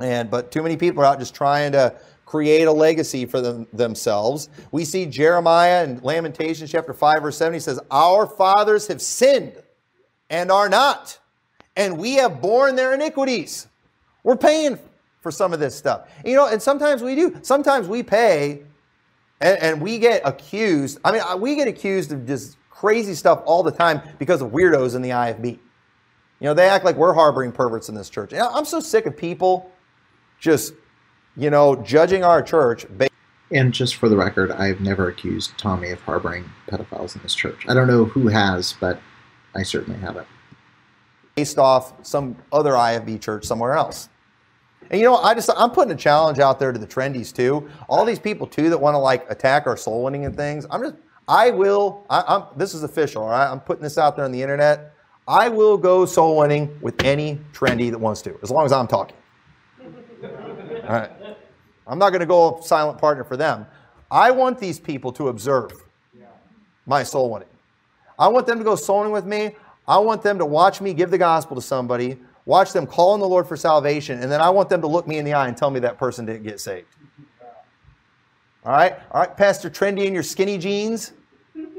And 0.00 0.30
but 0.30 0.50
too 0.50 0.62
many 0.62 0.76
people 0.76 1.02
are 1.02 1.06
out 1.06 1.18
just 1.18 1.34
trying 1.34 1.72
to 1.72 1.94
create 2.30 2.64
a 2.64 2.72
legacy 2.72 3.26
for 3.26 3.40
them, 3.40 3.66
themselves. 3.72 4.48
We 4.70 4.84
see 4.84 5.04
Jeremiah 5.04 5.82
in 5.82 6.00
Lamentations 6.00 6.70
chapter 6.70 6.94
5, 6.94 7.22
verse 7.22 7.36
7, 7.36 7.52
he 7.52 7.58
says, 7.58 7.80
Our 7.90 8.24
fathers 8.26 8.86
have 8.86 9.02
sinned 9.02 9.60
and 10.30 10.52
are 10.52 10.68
not, 10.68 11.18
and 11.76 11.98
we 11.98 12.14
have 12.14 12.40
borne 12.40 12.76
their 12.76 12.94
iniquities. 12.94 13.66
We're 14.22 14.36
paying 14.36 14.78
for 15.20 15.32
some 15.32 15.52
of 15.52 15.58
this 15.58 15.74
stuff. 15.74 16.08
You 16.24 16.36
know, 16.36 16.46
and 16.46 16.62
sometimes 16.62 17.02
we 17.02 17.16
do. 17.16 17.36
Sometimes 17.42 17.88
we 17.88 18.04
pay 18.04 18.62
and, 19.40 19.58
and 19.58 19.80
we 19.80 19.98
get 19.98 20.22
accused. 20.24 21.00
I 21.04 21.12
mean, 21.12 21.22
we 21.40 21.56
get 21.56 21.66
accused 21.66 22.12
of 22.12 22.26
just 22.28 22.56
crazy 22.70 23.14
stuff 23.14 23.42
all 23.44 23.64
the 23.64 23.72
time 23.72 24.02
because 24.18 24.40
of 24.40 24.50
weirdos 24.50 24.94
in 24.94 25.02
the 25.02 25.10
IFB. 25.10 25.46
You 25.46 26.46
know, 26.46 26.54
they 26.54 26.68
act 26.68 26.84
like 26.84 26.96
we're 26.96 27.12
harboring 27.12 27.52
perverts 27.52 27.88
in 27.88 27.94
this 27.94 28.08
church. 28.08 28.32
I'm 28.32 28.64
so 28.64 28.80
sick 28.80 29.06
of 29.06 29.16
people 29.16 29.70
just, 30.40 30.74
you 31.36 31.50
know, 31.50 31.76
judging 31.76 32.24
our 32.24 32.42
church 32.42 32.86
based 32.96 33.12
And 33.52 33.72
just 33.74 33.96
for 33.96 34.08
the 34.08 34.16
record, 34.16 34.50
I've 34.52 34.80
never 34.80 35.08
accused 35.08 35.56
Tommy 35.58 35.90
of 35.90 36.00
harboring 36.00 36.50
pedophiles 36.68 37.14
in 37.16 37.22
this 37.22 37.34
church. 37.34 37.64
I 37.68 37.74
don't 37.74 37.88
know 37.88 38.04
who 38.06 38.28
has, 38.28 38.74
but 38.80 39.00
I 39.54 39.62
certainly 39.62 40.00
haven't. 40.00 40.26
based 41.36 41.58
off 41.58 41.94
some 42.06 42.36
other 42.52 42.72
IFB 42.72 43.20
church 43.20 43.44
somewhere 43.44 43.74
else. 43.74 44.08
And 44.90 45.00
you 45.00 45.06
know, 45.06 45.16
I 45.16 45.34
just 45.34 45.50
I'm 45.56 45.70
putting 45.70 45.92
a 45.92 45.96
challenge 45.96 46.38
out 46.40 46.58
there 46.58 46.72
to 46.72 46.78
the 46.78 46.86
trendies 46.86 47.34
too. 47.34 47.68
All 47.88 48.04
these 48.04 48.18
people 48.18 48.46
too 48.46 48.70
that 48.70 48.78
want 48.78 48.94
to 48.94 48.98
like 48.98 49.30
attack 49.30 49.66
our 49.66 49.76
soul 49.76 50.02
winning 50.04 50.24
and 50.26 50.36
things. 50.36 50.66
I'm 50.70 50.82
just 50.82 50.96
I 51.28 51.50
will. 51.50 52.04
I, 52.10 52.24
I'm 52.26 52.44
this 52.56 52.74
is 52.74 52.82
official. 52.82 53.22
All 53.22 53.30
right, 53.30 53.50
I'm 53.50 53.60
putting 53.60 53.82
this 53.84 53.98
out 53.98 54.16
there 54.16 54.24
on 54.24 54.32
the 54.32 54.42
internet. 54.42 54.94
I 55.28 55.48
will 55.48 55.78
go 55.78 56.06
soul 56.06 56.38
winning 56.38 56.76
with 56.80 57.02
any 57.04 57.38
trendy 57.52 57.90
that 57.90 57.98
wants 57.98 58.20
to, 58.22 58.36
as 58.42 58.50
long 58.50 58.64
as 58.66 58.72
I'm 58.72 58.88
talking. 58.88 59.16
Right. 60.92 61.10
I'm 61.86 61.98
not 61.98 62.10
going 62.10 62.20
to 62.20 62.26
go 62.26 62.60
silent 62.62 62.98
partner 62.98 63.24
for 63.24 63.36
them. 63.36 63.66
I 64.10 64.30
want 64.30 64.58
these 64.58 64.80
people 64.80 65.12
to 65.12 65.28
observe 65.28 65.72
my 66.86 67.02
soul 67.02 67.30
winning. 67.30 67.48
I 68.18 68.28
want 68.28 68.46
them 68.46 68.58
to 68.58 68.64
go 68.64 68.74
soul 68.74 68.98
winning 68.98 69.12
with 69.12 69.26
me. 69.26 69.54
I 69.86 69.98
want 69.98 70.22
them 70.22 70.38
to 70.38 70.46
watch 70.46 70.80
me 70.80 70.92
give 70.92 71.10
the 71.10 71.18
gospel 71.18 71.56
to 71.56 71.62
somebody, 71.62 72.18
watch 72.44 72.72
them 72.72 72.86
call 72.86 73.12
on 73.12 73.20
the 73.20 73.28
Lord 73.28 73.46
for 73.46 73.56
salvation, 73.56 74.22
and 74.22 74.30
then 74.30 74.40
I 74.40 74.50
want 74.50 74.68
them 74.68 74.80
to 74.82 74.86
look 74.86 75.08
me 75.08 75.18
in 75.18 75.24
the 75.24 75.32
eye 75.32 75.48
and 75.48 75.56
tell 75.56 75.70
me 75.70 75.80
that 75.80 75.98
person 75.98 76.26
didn't 76.26 76.44
get 76.44 76.60
saved. 76.60 76.86
All 78.64 78.72
right? 78.72 78.94
All 79.10 79.20
right, 79.20 79.36
Pastor 79.36 79.70
Trendy 79.70 80.04
in 80.04 80.14
your 80.14 80.22
skinny 80.22 80.58
jeans, 80.58 81.12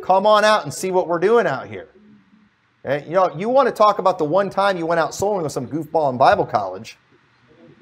come 0.04 0.26
on 0.26 0.44
out 0.44 0.64
and 0.64 0.74
see 0.74 0.92
what 0.92 1.08
we're 1.08 1.20
doing 1.20 1.48
out 1.48 1.68
here. 1.68 1.90
Okay? 2.84 3.06
You 3.06 3.14
know, 3.14 3.34
you 3.36 3.50
want 3.50 3.68
to 3.68 3.74
talk 3.74 4.00
about 4.00 4.18
the 4.18 4.26
one 4.26 4.50
time 4.50 4.78
you 4.78 4.86
went 4.86 5.00
out 5.00 5.14
soul 5.14 5.32
winning 5.32 5.44
with 5.44 5.54
some 5.54 5.68
goofball 5.68 6.12
in 6.12 6.18
Bible 6.18 6.46
college. 6.46 6.98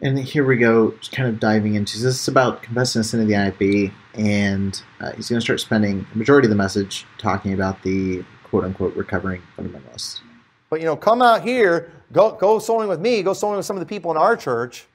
And 0.02 0.18
here 0.18 0.46
we 0.46 0.56
go, 0.56 0.94
kind 1.12 1.28
of 1.28 1.42
diving 1.42 1.76
into 1.76 2.00
this 2.00 2.22
is 2.22 2.28
about 2.30 2.64
confessing 2.64 3.02
the 3.02 3.04
sin 3.04 3.20
of 3.20 3.28
the 3.28 3.36
IB, 3.36 3.92
and 4.14 4.82
uh, 5.02 5.12
he's 5.12 5.28
going 5.28 5.40
to 5.40 5.44
start 5.44 5.60
spending 5.60 6.08
the 6.14 6.18
majority 6.18 6.46
of 6.46 6.52
the 6.52 6.56
message 6.56 7.06
talking 7.18 7.54
about 7.54 7.84
the 7.84 8.24
quote 8.44 8.64
unquote 8.64 8.96
recovering 8.96 9.42
fundamentalists. 9.58 10.22
But 10.70 10.80
you 10.80 10.86
know, 10.86 10.96
come 10.96 11.22
out 11.22 11.44
here, 11.44 11.92
go 12.14 12.32
go 12.32 12.60
souling 12.60 12.88
with 12.88 13.02
me, 13.02 13.22
go 13.24 13.32
souling 13.32 13.58
with 13.58 13.66
some 13.66 13.76
of 13.76 13.82
the 13.82 13.86
people 13.86 14.10
in 14.12 14.16
our 14.16 14.38
church, 14.38 14.88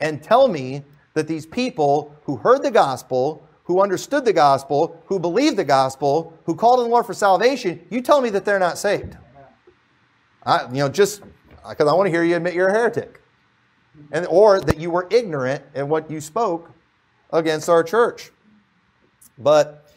and 0.00 0.22
tell 0.22 0.48
me 0.48 0.82
that 1.12 1.28
these 1.28 1.44
people 1.44 2.16
who 2.24 2.36
heard 2.36 2.62
the 2.62 2.70
gospel, 2.70 3.46
who 3.64 3.82
understood 3.82 4.24
the 4.24 4.32
gospel, 4.32 5.02
who 5.04 5.18
believed 5.18 5.58
the 5.58 5.64
gospel, 5.64 6.32
who 6.44 6.54
called 6.54 6.78
on 6.78 6.86
the 6.86 6.90
Lord 6.90 7.04
for 7.04 7.14
salvation, 7.14 7.84
you 7.90 8.00
tell 8.00 8.22
me 8.22 8.30
that 8.30 8.46
they're 8.46 8.58
not 8.58 8.78
saved. 8.78 9.18
I, 10.44 10.66
you 10.68 10.78
know, 10.78 10.88
just 10.88 11.22
because 11.68 11.88
I 11.88 11.94
want 11.94 12.06
to 12.06 12.10
hear 12.10 12.24
you 12.24 12.36
admit 12.36 12.54
you're 12.54 12.68
a 12.68 12.72
heretic, 12.72 13.20
and 14.12 14.26
or 14.26 14.60
that 14.60 14.78
you 14.78 14.90
were 14.90 15.06
ignorant 15.10 15.62
in 15.74 15.88
what 15.88 16.10
you 16.10 16.20
spoke 16.20 16.70
against 17.32 17.68
our 17.68 17.82
church. 17.82 18.30
But 19.38 19.90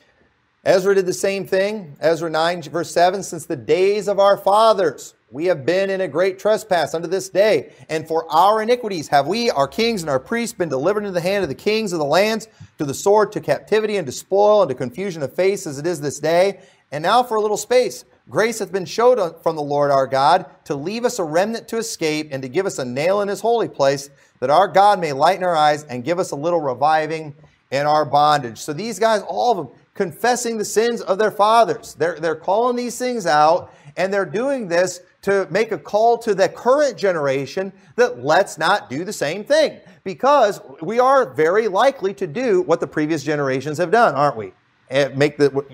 Ezra 0.65 0.95
did 0.95 1.05
the 1.05 1.13
same 1.13 1.45
thing. 1.45 1.95
Ezra 2.01 2.29
9, 2.29 2.63
verse 2.63 2.91
7 2.93 3.23
Since 3.23 3.45
the 3.45 3.55
days 3.55 4.07
of 4.07 4.19
our 4.19 4.37
fathers, 4.37 5.13
we 5.31 5.45
have 5.45 5.65
been 5.65 5.89
in 5.89 6.01
a 6.01 6.07
great 6.07 6.39
trespass 6.39 6.93
unto 6.93 7.07
this 7.07 7.29
day. 7.29 7.71
And 7.87 8.07
for 8.07 8.25
our 8.31 8.61
iniquities 8.61 9.07
have 9.09 9.27
we, 9.27 9.51
our 9.51 9.67
kings 9.67 10.01
and 10.01 10.09
our 10.09 10.19
priests, 10.19 10.57
been 10.57 10.69
delivered 10.69 11.01
into 11.01 11.11
the 11.11 11.21
hand 11.21 11.43
of 11.43 11.49
the 11.49 11.55
kings 11.55 11.93
of 11.93 11.99
the 11.99 12.05
lands, 12.05 12.47
to 12.77 12.85
the 12.85 12.93
sword, 12.93 13.31
to 13.33 13.39
captivity, 13.39 13.97
and 13.97 14.07
to 14.07 14.11
spoil, 14.11 14.63
and 14.63 14.69
to 14.69 14.75
confusion 14.75 15.21
of 15.21 15.33
face, 15.33 15.67
as 15.67 15.77
it 15.77 15.85
is 15.85 16.01
this 16.01 16.19
day. 16.19 16.59
And 16.91 17.03
now 17.03 17.23
for 17.23 17.35
a 17.35 17.41
little 17.41 17.57
space, 17.57 18.03
grace 18.29 18.59
hath 18.59 18.71
been 18.71 18.85
showed 18.85 19.41
from 19.41 19.55
the 19.55 19.61
Lord 19.61 19.91
our 19.91 20.07
God 20.07 20.45
to 20.65 20.75
leave 20.75 21.03
us 21.03 21.19
a 21.19 21.23
remnant 21.23 21.67
to 21.69 21.77
escape, 21.77 22.29
and 22.31 22.41
to 22.43 22.49
give 22.49 22.65
us 22.65 22.79
a 22.79 22.85
nail 22.85 23.21
in 23.21 23.27
his 23.27 23.41
holy 23.41 23.67
place, 23.67 24.09
that 24.39 24.49
our 24.49 24.67
God 24.67 24.99
may 24.99 25.11
lighten 25.13 25.43
our 25.43 25.55
eyes 25.55 25.83
and 25.85 26.03
give 26.03 26.19
us 26.19 26.31
a 26.31 26.35
little 26.35 26.61
reviving 26.61 27.35
in 27.71 27.85
our 27.85 28.05
bondage. 28.05 28.57
So 28.57 28.73
these 28.73 28.99
guys, 28.99 29.21
all 29.27 29.51
of 29.51 29.57
them, 29.57 29.75
confessing 29.93 30.57
the 30.57 30.65
sins 30.65 31.01
of 31.01 31.17
their 31.17 31.31
fathers. 31.31 31.93
They're, 31.95 32.19
they're 32.19 32.35
calling 32.35 32.75
these 32.75 32.97
things 32.97 33.25
out, 33.25 33.73
and 33.97 34.13
they're 34.13 34.25
doing 34.25 34.67
this 34.67 35.01
to 35.23 35.45
make 35.51 35.73
a 35.73 35.77
call 35.77 36.17
to 36.19 36.33
the 36.33 36.47
current 36.47 36.97
generation 36.97 37.73
that 37.97 38.23
let's 38.23 38.57
not 38.57 38.89
do 38.89 39.03
the 39.03 39.11
same 39.11 39.43
thing. 39.43 39.79
Because 40.05 40.61
we 40.81 40.99
are 40.99 41.33
very 41.33 41.67
likely 41.67 42.13
to 42.13 42.25
do 42.25 42.61
what 42.61 42.79
the 42.79 42.87
previous 42.87 43.23
generations 43.23 43.77
have 43.77 43.91
done, 43.91 44.15
aren't 44.15 44.37
we? 44.37 44.53
And 44.89 45.17
make 45.17 45.37
the 45.37 45.65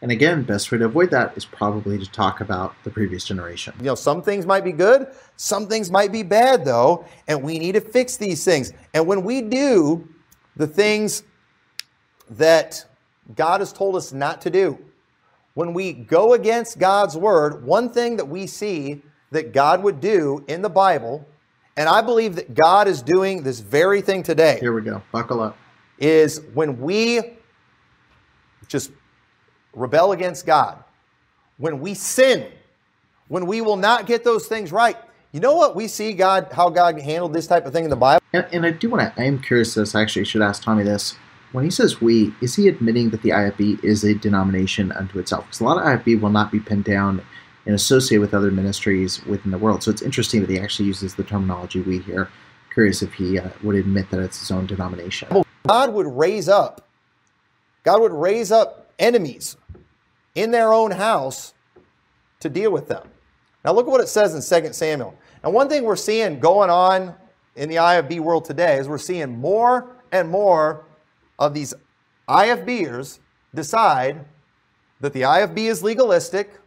And 0.00 0.12
again, 0.12 0.44
best 0.44 0.70
way 0.70 0.78
to 0.78 0.84
avoid 0.84 1.10
that 1.10 1.36
is 1.36 1.44
probably 1.44 1.98
to 1.98 2.06
talk 2.10 2.40
about 2.40 2.74
the 2.84 2.90
previous 2.90 3.24
generation. 3.24 3.74
You 3.78 3.86
know, 3.86 3.94
some 3.96 4.22
things 4.22 4.46
might 4.46 4.62
be 4.62 4.70
good, 4.70 5.08
some 5.36 5.66
things 5.66 5.90
might 5.90 6.12
be 6.12 6.22
bad, 6.22 6.64
though, 6.64 7.04
and 7.26 7.42
we 7.42 7.58
need 7.58 7.72
to 7.72 7.80
fix 7.80 8.16
these 8.16 8.44
things. 8.44 8.72
And 8.94 9.06
when 9.06 9.24
we 9.24 9.42
do 9.42 10.08
the 10.56 10.68
things 10.68 11.24
that 12.30 12.84
God 13.34 13.60
has 13.60 13.72
told 13.72 13.96
us 13.96 14.12
not 14.12 14.40
to 14.42 14.50
do, 14.50 14.78
when 15.54 15.74
we 15.74 15.92
go 15.92 16.34
against 16.34 16.78
God's 16.78 17.16
word, 17.16 17.64
one 17.64 17.90
thing 17.90 18.16
that 18.18 18.28
we 18.28 18.46
see 18.46 19.02
that 19.32 19.52
God 19.52 19.82
would 19.82 20.00
do 20.00 20.44
in 20.46 20.62
the 20.62 20.70
Bible, 20.70 21.26
and 21.76 21.88
I 21.88 22.02
believe 22.02 22.36
that 22.36 22.54
God 22.54 22.86
is 22.86 23.02
doing 23.02 23.42
this 23.42 23.58
very 23.58 24.00
thing 24.00 24.22
today, 24.22 24.58
Here 24.60 24.72
we 24.72 24.82
go. 24.82 25.02
Buckle 25.10 25.40
up. 25.40 25.56
is 25.98 26.40
when 26.54 26.80
we 26.80 27.20
just 28.68 28.92
rebel 29.74 30.12
against 30.12 30.46
God, 30.46 30.82
when 31.58 31.80
we 31.80 31.94
sin, 31.94 32.46
when 33.28 33.46
we 33.46 33.60
will 33.60 33.76
not 33.76 34.06
get 34.06 34.24
those 34.24 34.46
things 34.46 34.72
right. 34.72 34.96
You 35.32 35.40
know 35.40 35.54
what 35.54 35.76
we 35.76 35.88
see 35.88 36.12
God 36.14 36.48
how 36.52 36.70
God 36.70 36.98
handled 37.00 37.34
this 37.34 37.46
type 37.46 37.66
of 37.66 37.72
thing 37.72 37.84
in 37.84 37.90
the 37.90 37.96
Bible? 37.96 38.22
And, 38.32 38.46
and 38.52 38.66
I 38.66 38.70
do 38.70 38.88
want 38.88 39.14
to, 39.14 39.20
I 39.20 39.26
am 39.26 39.40
curious 39.40 39.74
this. 39.74 39.94
I 39.94 40.02
actually 40.02 40.24
should 40.24 40.42
ask 40.42 40.62
Tommy 40.62 40.84
this. 40.84 41.16
When 41.52 41.64
he 41.64 41.70
says 41.70 42.00
we, 42.00 42.34
is 42.40 42.56
he 42.56 42.68
admitting 42.68 43.10
that 43.10 43.22
the 43.22 43.30
IFB 43.30 43.82
is 43.82 44.04
a 44.04 44.14
denomination 44.14 44.92
unto 44.92 45.18
itself? 45.18 45.46
Because 45.46 45.60
a 45.60 45.64
lot 45.64 45.78
of 45.78 45.84
IFB 45.84 46.20
will 46.20 46.30
not 46.30 46.52
be 46.52 46.60
pinned 46.60 46.84
down 46.84 47.22
and 47.66 47.74
associated 47.74 48.20
with 48.20 48.34
other 48.34 48.50
ministries 48.50 49.24
within 49.26 49.50
the 49.50 49.58
world. 49.58 49.82
So 49.82 49.90
it's 49.90 50.02
interesting 50.02 50.40
that 50.42 50.50
he 50.50 50.58
actually 50.58 50.86
uses 50.86 51.14
the 51.14 51.24
terminology 51.24 51.80
we 51.80 51.98
here. 52.00 52.30
Curious 52.72 53.02
if 53.02 53.14
he 53.14 53.38
uh, 53.38 53.48
would 53.62 53.76
admit 53.76 54.10
that 54.10 54.20
it's 54.20 54.40
his 54.40 54.50
own 54.50 54.66
denomination. 54.66 55.44
God 55.66 55.92
would 55.92 56.06
raise 56.06 56.48
up 56.48 56.88
God 57.88 58.02
would 58.02 58.12
raise 58.12 58.52
up 58.52 58.87
enemies 58.98 59.56
in 60.34 60.50
their 60.50 60.72
own 60.72 60.90
house 60.90 61.54
to 62.40 62.48
deal 62.48 62.70
with 62.70 62.88
them. 62.88 63.06
Now 63.64 63.72
look 63.72 63.86
at 63.86 63.90
what 63.90 64.00
it 64.00 64.08
says 64.08 64.34
in 64.34 64.62
2 64.62 64.72
Samuel. 64.72 65.14
And 65.42 65.52
one 65.52 65.68
thing 65.68 65.84
we're 65.84 65.96
seeing 65.96 66.38
going 66.40 66.70
on 66.70 67.14
in 67.56 67.68
the 67.68 67.76
IFB 67.76 68.20
world 68.20 68.44
today 68.44 68.78
is 68.78 68.88
we're 68.88 68.98
seeing 68.98 69.38
more 69.38 69.96
and 70.12 70.28
more 70.28 70.84
of 71.38 71.54
these 71.54 71.74
IFBers 72.28 73.18
decide 73.54 74.24
that 75.00 75.12
the 75.12 75.22
IFB 75.22 75.58
is 75.58 75.82
legalistic. 75.82 76.60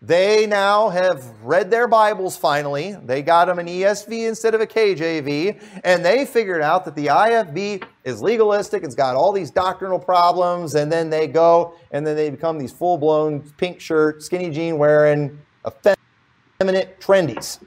They 0.00 0.46
now 0.46 0.88
have 0.88 1.24
read 1.42 1.70
their 1.70 1.86
Bibles 1.86 2.36
finally. 2.36 2.96
They 3.04 3.22
got 3.22 3.46
them 3.46 3.58
an 3.58 3.66
ESV 3.66 4.28
instead 4.28 4.54
of 4.54 4.60
a 4.60 4.66
KJV, 4.66 5.60
and 5.84 6.04
they 6.04 6.26
figured 6.26 6.60
out 6.60 6.84
that 6.84 6.96
the 6.96 7.06
IFB 7.06 7.84
is 8.04 8.20
legalistic. 8.20 8.82
It's 8.82 8.94
got 8.94 9.16
all 9.16 9.32
these 9.32 9.50
doctrinal 9.50 9.98
problems, 9.98 10.74
and 10.74 10.90
then 10.90 11.10
they 11.10 11.26
go 11.26 11.74
and 11.90 12.06
then 12.06 12.16
they 12.16 12.30
become 12.30 12.58
these 12.58 12.72
full 12.72 12.98
blown 12.98 13.40
pink 13.56 13.80
shirt, 13.80 14.22
skinny 14.22 14.50
jean 14.50 14.78
wearing, 14.78 15.38
effeminate 15.66 17.00
trendies. 17.00 17.62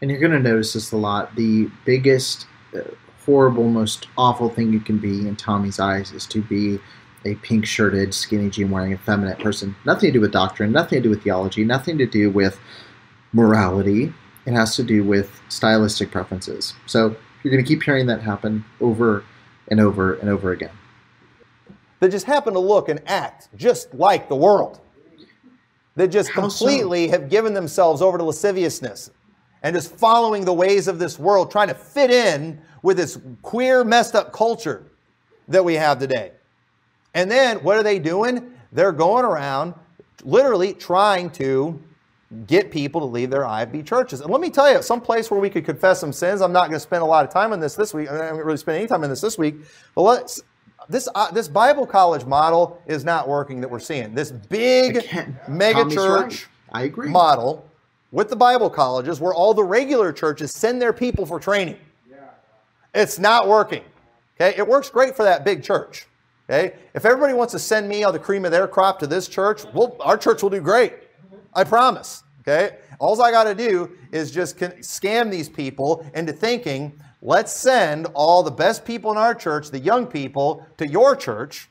And 0.00 0.10
you're 0.10 0.20
going 0.20 0.32
to 0.32 0.38
notice 0.38 0.74
this 0.74 0.92
a 0.92 0.96
lot. 0.96 1.34
The 1.36 1.70
biggest, 1.84 2.46
uh, 2.74 2.80
horrible, 3.24 3.64
most 3.64 4.08
awful 4.16 4.48
thing 4.48 4.72
you 4.72 4.80
can 4.80 4.98
be 4.98 5.26
in 5.26 5.36
Tommy's 5.36 5.80
eyes 5.80 6.12
is 6.12 6.26
to 6.26 6.42
be 6.42 6.78
a 7.24 7.34
pink 7.36 7.66
shirted, 7.66 8.14
skinny 8.14 8.50
jean 8.50 8.70
wearing, 8.70 8.92
effeminate 8.92 9.38
person. 9.38 9.74
Nothing 9.84 10.08
to 10.08 10.12
do 10.12 10.20
with 10.20 10.32
doctrine, 10.32 10.70
nothing 10.70 10.98
to 10.98 11.02
do 11.02 11.10
with 11.10 11.24
theology, 11.24 11.64
nothing 11.64 11.98
to 11.98 12.06
do 12.06 12.30
with 12.30 12.58
morality. 13.32 14.12
It 14.44 14.52
has 14.52 14.76
to 14.76 14.84
do 14.84 15.02
with 15.02 15.40
stylistic 15.48 16.12
preferences. 16.12 16.74
So 16.86 17.16
you're 17.42 17.50
going 17.50 17.64
to 17.64 17.68
keep 17.68 17.82
hearing 17.82 18.06
that 18.06 18.22
happen 18.22 18.64
over 18.80 19.24
and 19.70 19.80
over 19.80 20.14
and 20.14 20.28
over 20.28 20.52
again. 20.52 20.70
That 22.00 22.10
just 22.10 22.26
happen 22.26 22.52
to 22.54 22.60
look 22.60 22.88
and 22.88 23.00
act 23.06 23.48
just 23.56 23.92
like 23.94 24.28
the 24.28 24.36
world. 24.36 24.80
That 25.96 26.08
just 26.08 26.30
How 26.30 26.48
so? 26.48 26.66
completely 26.66 27.08
have 27.08 27.30
given 27.30 27.54
themselves 27.54 28.02
over 28.02 28.18
to 28.18 28.24
lasciviousness 28.24 29.10
and 29.62 29.74
just 29.74 29.96
following 29.96 30.44
the 30.44 30.52
ways 30.52 30.88
of 30.88 30.98
this 30.98 31.18
world, 31.18 31.50
trying 31.50 31.68
to 31.68 31.74
fit 31.74 32.10
in 32.10 32.60
with 32.82 32.98
this 32.98 33.18
queer, 33.42 33.82
messed 33.82 34.14
up 34.14 34.32
culture 34.32 34.84
that 35.48 35.64
we 35.64 35.74
have 35.74 35.98
today. 35.98 36.32
And 37.14 37.30
then 37.30 37.58
what 37.58 37.78
are 37.78 37.82
they 37.82 37.98
doing? 37.98 38.52
They're 38.72 38.92
going 38.92 39.24
around 39.24 39.74
literally 40.22 40.74
trying 40.74 41.30
to 41.30 41.80
get 42.46 42.70
people 42.70 43.00
to 43.00 43.06
leave 43.06 43.30
their 43.30 43.42
IFB 43.42 43.86
churches. 43.86 44.20
And 44.20 44.30
let 44.30 44.40
me 44.40 44.50
tell 44.50 44.70
you, 44.72 44.82
some 44.82 45.00
place 45.00 45.30
where 45.30 45.40
we 45.40 45.50
could 45.50 45.64
confess 45.64 46.00
some 46.00 46.12
sins. 46.12 46.40
I'm 46.40 46.52
not 46.52 46.68
going 46.68 46.76
to 46.76 46.80
spend 46.80 47.02
a 47.02 47.06
lot 47.06 47.24
of 47.24 47.32
time 47.32 47.52
on 47.52 47.60
this 47.60 47.74
this 47.74 47.94
week. 47.94 48.10
I 48.10 48.26
haven't 48.26 48.44
really 48.44 48.58
spent 48.58 48.78
any 48.78 48.86
time 48.86 49.02
on 49.02 49.10
this 49.10 49.20
this 49.20 49.38
week. 49.38 49.56
But 49.94 50.02
let's. 50.02 50.42
This, 50.88 51.08
uh, 51.16 51.32
this 51.32 51.48
Bible 51.48 51.84
college 51.84 52.26
model 52.26 52.80
is 52.86 53.04
not 53.04 53.26
working 53.26 53.60
that 53.60 53.68
we're 53.68 53.80
seeing. 53.80 54.14
This 54.14 54.30
big 54.30 55.04
mega 55.48 55.88
church 55.90 56.46
right. 56.72 56.96
Model 56.96 57.68
with 58.12 58.28
the 58.28 58.36
Bible 58.36 58.70
colleges 58.70 59.20
where 59.20 59.34
all 59.34 59.52
the 59.52 59.64
regular 59.64 60.12
churches 60.12 60.52
send 60.52 60.80
their 60.80 60.92
people 60.92 61.26
for 61.26 61.40
training. 61.40 61.78
It's 62.94 63.18
not 63.18 63.48
working. 63.48 63.82
Okay, 64.40 64.56
it 64.56 64.66
works 64.66 64.90
great 64.90 65.16
for 65.16 65.22
that 65.22 65.44
big 65.44 65.62
church. 65.62 66.06
Okay, 66.48 66.76
if 66.94 67.04
everybody 67.04 67.34
wants 67.34 67.52
to 67.52 67.58
send 67.58 67.88
me 67.88 68.04
all 68.04 68.12
the 68.12 68.18
cream 68.18 68.44
of 68.44 68.52
their 68.52 68.68
crop 68.68 68.98
to 69.00 69.06
this 69.06 69.28
church, 69.28 69.64
well, 69.74 69.96
our 70.00 70.16
church 70.16 70.42
will 70.42 70.50
do 70.50 70.60
great. 70.60 70.94
I 71.54 71.64
promise. 71.64 72.22
Okay, 72.48 72.76
all 73.00 73.20
I 73.20 73.32
got 73.32 73.44
to 73.44 73.54
do 73.56 73.90
is 74.12 74.30
just 74.30 74.56
scam 74.58 75.30
these 75.32 75.48
people 75.48 76.06
into 76.14 76.32
thinking, 76.32 76.92
let's 77.20 77.52
send 77.52 78.06
all 78.14 78.44
the 78.44 78.52
best 78.52 78.84
people 78.84 79.10
in 79.10 79.16
our 79.16 79.34
church, 79.34 79.70
the 79.70 79.80
young 79.80 80.06
people, 80.06 80.64
to 80.78 80.86
your 80.86 81.16
church. 81.16 81.68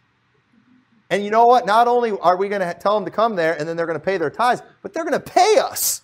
And 1.10 1.24
you 1.24 1.32
know 1.32 1.46
what? 1.46 1.66
Not 1.66 1.88
only 1.88 2.12
are 2.20 2.36
we 2.36 2.50
going 2.50 2.62
to 2.62 2.74
tell 2.74 2.96
them 2.96 3.06
to 3.06 3.12
come 3.12 3.38
there 3.38 3.58
and 3.58 3.66
then 3.70 3.78
they're 3.78 3.86
going 3.86 4.00
to 4.00 4.04
pay 4.04 4.18
their 4.18 4.30
tithes, 4.30 4.64
but 4.82 4.94
they're 4.94 5.06
going 5.06 5.14
to 5.14 5.20
pay 5.32 5.58
us 5.60 6.02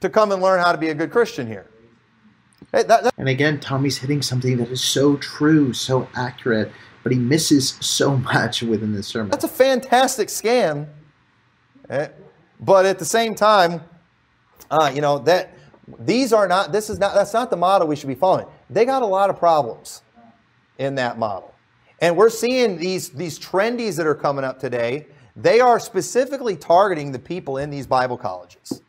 to 0.00 0.10
come 0.10 0.30
and 0.32 0.42
learn 0.42 0.60
how 0.60 0.72
to 0.72 0.78
be 0.78 0.88
a 0.90 0.94
good 0.94 1.10
Christian 1.10 1.46
here. 1.46 1.70
Hey, 2.70 2.82
that- 2.82 3.04
that- 3.04 3.14
And 3.16 3.28
again, 3.30 3.60
Tommy's 3.60 3.96
hitting 3.98 4.20
something 4.20 4.58
that 4.58 4.68
is 4.68 4.82
so 4.82 5.16
true, 5.16 5.72
so 5.72 6.06
accurate, 6.14 6.70
but 7.02 7.12
he 7.12 7.18
misses 7.18 7.78
so 7.80 8.16
much 8.34 8.62
within 8.62 8.92
the 8.92 9.02
sermon. 9.02 9.30
That's 9.30 9.44
a 9.44 9.48
fantastic 9.48 10.28
scam. 10.28 10.88
Eh, 11.88 12.08
But 12.60 12.86
at 12.86 12.98
the 12.98 13.04
same 13.04 13.34
time, 13.34 13.82
uh, 14.70 14.90
you 14.94 15.00
know, 15.00 15.18
that 15.20 15.56
these 15.98 16.32
are 16.32 16.48
not, 16.48 16.72
this 16.72 16.88
is 16.88 16.98
not, 16.98 17.14
that's 17.14 17.34
not 17.34 17.50
the 17.50 17.56
model 17.56 17.86
we 17.86 17.96
should 17.96 18.08
be 18.08 18.14
following. 18.14 18.46
They 18.70 18.84
got 18.84 19.02
a 19.02 19.06
lot 19.06 19.30
of 19.30 19.38
problems 19.38 20.02
in 20.78 20.94
that 20.96 21.18
model. 21.18 21.54
And 22.00 22.16
we're 22.16 22.30
seeing 22.30 22.78
these, 22.78 23.10
these 23.10 23.38
trendies 23.38 23.96
that 23.96 24.06
are 24.06 24.14
coming 24.14 24.44
up 24.44 24.58
today, 24.58 25.06
they 25.36 25.60
are 25.60 25.78
specifically 25.78 26.56
targeting 26.56 27.12
the 27.12 27.18
people 27.18 27.58
in 27.58 27.70
these 27.70 27.86
Bible 27.86 28.16
colleges. 28.16 28.82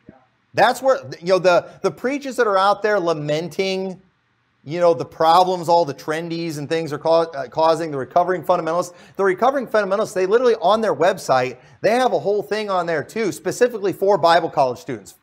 That's 0.54 0.80
where, 0.80 0.98
you 1.20 1.28
know, 1.28 1.38
the, 1.38 1.68
the 1.82 1.90
preachers 1.90 2.36
that 2.36 2.46
are 2.46 2.56
out 2.56 2.82
there 2.82 2.98
lamenting 2.98 4.00
you 4.66 4.80
know, 4.80 4.92
the 4.92 5.04
problems 5.04 5.68
all 5.68 5.84
the 5.84 5.94
trendies 5.94 6.58
and 6.58 6.68
things 6.68 6.92
are 6.92 6.98
ca- 6.98 7.20
uh, 7.20 7.46
causing, 7.46 7.92
the 7.92 7.96
recovering 7.96 8.42
fundamentalists. 8.42 8.94
The 9.14 9.22
recovering 9.22 9.64
fundamentalists, 9.64 10.12
they 10.12 10.26
literally 10.26 10.56
on 10.56 10.80
their 10.80 10.94
website, 10.94 11.58
they 11.82 11.92
have 11.92 12.12
a 12.12 12.18
whole 12.18 12.42
thing 12.42 12.68
on 12.68 12.84
there 12.84 13.04
too, 13.04 13.30
specifically 13.30 13.92
for 13.92 14.18
Bible 14.18 14.50
college 14.50 14.80
students. 14.80 15.14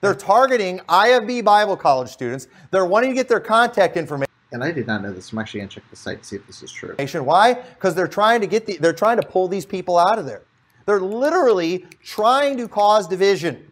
They're 0.00 0.14
targeting 0.14 0.78
IFB 0.88 1.44
Bible 1.44 1.76
college 1.76 2.10
students. 2.10 2.46
They're 2.70 2.86
wanting 2.86 3.10
to 3.10 3.14
get 3.14 3.28
their 3.28 3.40
contact 3.40 3.96
information. 3.96 4.30
and 4.52 4.62
I 4.62 4.70
did 4.70 4.86
not 4.86 5.02
know 5.02 5.12
this. 5.12 5.32
I'm 5.32 5.38
actually 5.40 5.60
going 5.60 5.70
to 5.70 5.74
check 5.74 5.90
the 5.90 5.96
site 5.96 6.22
to 6.22 6.28
see 6.28 6.36
if 6.36 6.46
this 6.46 6.62
is 6.62 6.70
true. 6.70 6.94
Why? 7.24 7.54
Because 7.54 7.96
they're 7.96 8.06
trying 8.06 8.40
to 8.40 8.46
get 8.46 8.66
the, 8.66 8.76
they're 8.76 8.92
trying 8.92 9.20
to 9.20 9.26
pull 9.26 9.48
these 9.48 9.66
people 9.66 9.98
out 9.98 10.20
of 10.20 10.26
there. 10.26 10.42
They're 10.86 11.00
literally 11.00 11.86
trying 12.04 12.56
to 12.58 12.68
cause 12.68 13.08
division. 13.08 13.68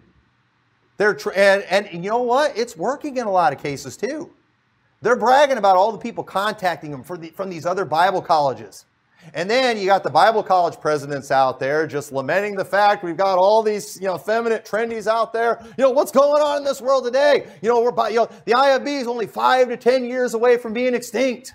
They're 0.97 1.15
tr- 1.15 1.33
and, 1.37 1.63
and 1.65 2.05
you 2.05 2.11
know 2.11 2.23
what? 2.23 2.59
It's 2.59 2.77
working 2.77 3.17
in 3.17 3.27
a 3.27 3.31
lot 3.31 3.53
of 3.53 3.63
cases 3.63 3.97
too. 3.97 4.33
They're 5.03 5.17
bragging 5.17 5.57
about 5.57 5.77
all 5.77 5.93
the 5.93 5.99
people 5.99 6.25
contacting 6.25 6.91
them 6.91 7.03
the, 7.03 7.31
from 7.31 7.49
these 7.51 7.65
other 7.65 7.85
Bible 7.85 8.21
colleges. 8.21 8.85
And 9.35 9.51
then 9.51 9.77
you 9.77 9.87
got 9.87 10.03
the 10.03 10.11
Bible 10.11 10.43
college 10.43 10.81
presidents 10.81 11.31
out 11.31 11.61
there 11.61 11.87
just 11.87 12.11
lamenting 12.11 12.55
the 12.57 12.65
fact 12.65 13.05
we've 13.05 13.17
got 13.17 13.39
all 13.39 13.63
these, 13.63 14.01
you 14.01 14.07
know, 14.07 14.17
feminine 14.17 14.61
trendies 14.61 15.07
out 15.07 15.33
there. 15.33 15.63
You 15.77 15.85
know, 15.85 15.91
what's 15.91 16.11
going 16.11 16.43
on 16.43 16.59
in 16.59 16.65
this 16.65 16.81
world 16.81 17.05
today? 17.05 17.47
You 17.61 17.69
know, 17.69 17.83
we're, 17.83 17.93
by- 17.93 18.09
you 18.11 18.17
know, 18.17 18.29
the 18.47 18.53
IFB 18.53 19.01
is 19.03 19.07
only 19.07 19.27
five 19.27 19.69
to 19.69 19.77
10 19.77 20.05
years 20.05 20.35
away 20.35 20.57
from 20.57 20.73
being 20.73 20.95
extinct. 20.95 21.55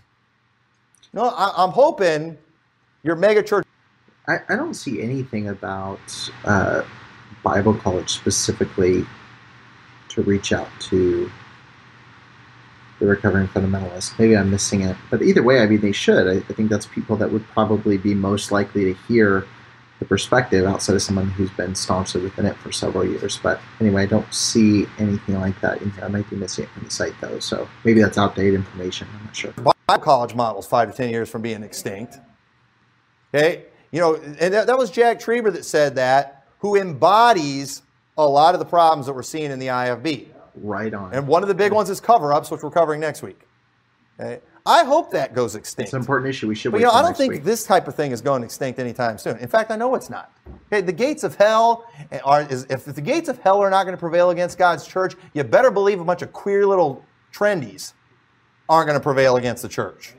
Know, 1.14 1.30
I, 1.30 1.54
I'm 1.58 1.72
hoping 1.72 2.38
your 3.04 3.16
mega 3.16 3.42
church 3.42 3.66
I, 4.28 4.40
I 4.50 4.56
don't 4.56 4.74
see 4.74 5.02
anything 5.02 5.50
about 5.50 6.00
uh, 6.46 6.84
Bible 7.44 7.76
college 7.76 8.10
specifically 8.10 9.06
to 10.10 10.22
reach 10.24 10.52
out 10.52 10.68
to 10.90 11.32
the 13.06 13.12
recovering 13.12 13.48
fundamentalists. 13.48 14.18
Maybe 14.20 14.36
I'm 14.36 14.50
missing 14.50 14.82
it, 14.82 14.96
but 15.10 15.22
either 15.22 15.44
way, 15.44 15.60
I 15.60 15.68
mean, 15.68 15.82
they 15.82 15.92
should. 15.92 16.28
I, 16.28 16.38
I 16.38 16.54
think 16.54 16.70
that's 16.70 16.86
people 16.86 17.16
that 17.18 17.32
would 17.32 17.48
probably 17.50 17.98
be 17.98 18.14
most 18.14 18.52
likely 18.52 18.86
to 18.86 18.94
hear 19.08 19.46
the 20.00 20.06
perspective 20.06 20.66
outside 20.66 20.96
of 20.96 21.02
someone 21.02 21.30
who's 21.30 21.52
been 21.52 21.74
staunchly 21.74 22.22
within 22.22 22.46
it 22.46 22.58
for 22.58 22.72
several 22.72 23.06
years. 23.06 23.40
But 23.42 23.62
anyway, 23.80 24.04
I 24.04 24.06
don't 24.08 24.32
see 24.34 24.88
anything 24.98 25.40
like 25.40 25.60
that 25.62 25.82
in 25.82 25.92
here. 25.92 26.04
I 26.04 26.10
might 26.10 26.30
be 26.30 26.36
missing 26.36 26.66
it 26.66 26.70
from 26.72 26.84
the 26.84 26.90
site 26.90 27.14
though, 27.22 27.40
so 27.40 27.68
maybe 27.84 28.02
that's 28.02 28.18
outdated 28.18 28.56
information. 28.56 29.08
I'm 29.18 29.26
not 29.26 29.36
sure. 29.36 29.52
Bible 29.52 30.04
college 30.04 30.36
models 30.36 30.68
five 30.68 30.92
to 30.92 30.98
10 30.98 31.10
years 31.10 31.30
from 31.30 31.42
being 31.42 31.64
extinct. 31.64 32.18
Okay? 33.34 33.66
You 33.92 34.02
know, 34.02 34.16
and 34.16 34.54
that, 34.54 34.68
that 34.68 34.78
was 34.78 34.92
Jack 34.92 35.20
Trieber 35.20 35.54
that 35.54 35.64
said 35.64 35.96
that, 35.96 36.46
who 36.60 36.76
embodies 36.76 37.84
a 38.18 38.28
lot 38.28 38.56
of 38.56 38.60
the 38.60 38.66
problems 38.66 39.06
that 39.06 39.14
we're 39.14 39.24
seeing 39.24 39.52
in 39.52 39.60
the 39.60 39.68
IFB. 39.68 40.28
Right 40.56 40.94
on. 40.94 41.14
And 41.14 41.28
one 41.28 41.44
of 41.44 41.50
the 41.50 41.56
big 41.56 41.72
ones 41.72 41.90
is 41.90 42.00
cover 42.00 42.34
ups, 42.34 42.52
which 42.52 42.64
we're 42.64 42.72
covering 42.72 43.00
next 43.00 43.22
week. 43.22 43.42
Okay? 44.20 44.42
I 44.68 44.84
hope 44.84 45.12
that 45.12 45.36
goes 45.36 45.56
extinct. 45.56 45.90
It's 45.90 45.94
an 45.94 46.00
important 46.00 46.30
issue. 46.30 46.48
We 46.48 46.56
should. 46.56 46.72
But 46.72 46.80
you 46.80 46.88
know, 46.88 46.92
I 46.92 47.04
don't 47.04 47.16
think 47.16 47.34
week. 47.34 47.44
this 47.44 47.66
type 47.66 47.88
of 47.88 47.94
thing 47.94 48.12
is 48.12 48.20
going 48.22 48.42
extinct 48.42 48.80
anytime 48.80 49.20
soon. 49.20 49.38
In 49.38 49.48
fact, 49.48 49.70
I 49.70 49.76
know 49.76 49.94
it's 49.94 50.10
not. 50.10 50.32
Okay, 50.68 50.82
the 50.82 50.92
gates 50.92 51.24
of 51.24 51.36
hell 51.36 51.86
are 52.24 52.42
is 52.50 52.66
if 52.70 52.86
the 52.86 53.02
gates 53.02 53.30
of 53.30 53.38
hell 53.40 53.62
are 53.62 53.70
not 53.70 53.84
going 53.84 53.96
to 53.96 54.00
prevail 54.00 54.32
against 54.32 54.58
God's 54.58 54.88
church, 54.88 55.14
you 55.34 55.44
better 55.44 55.70
believe 55.70 56.00
a 56.00 56.04
bunch 56.04 56.24
of 56.24 56.34
queer 56.34 56.66
little 56.66 57.06
trendies 57.32 57.94
aren't 58.68 58.88
going 58.88 58.98
to 58.98 59.04
prevail 59.04 59.38
against 59.38 59.62
the 59.62 59.70
church. 59.70 60.16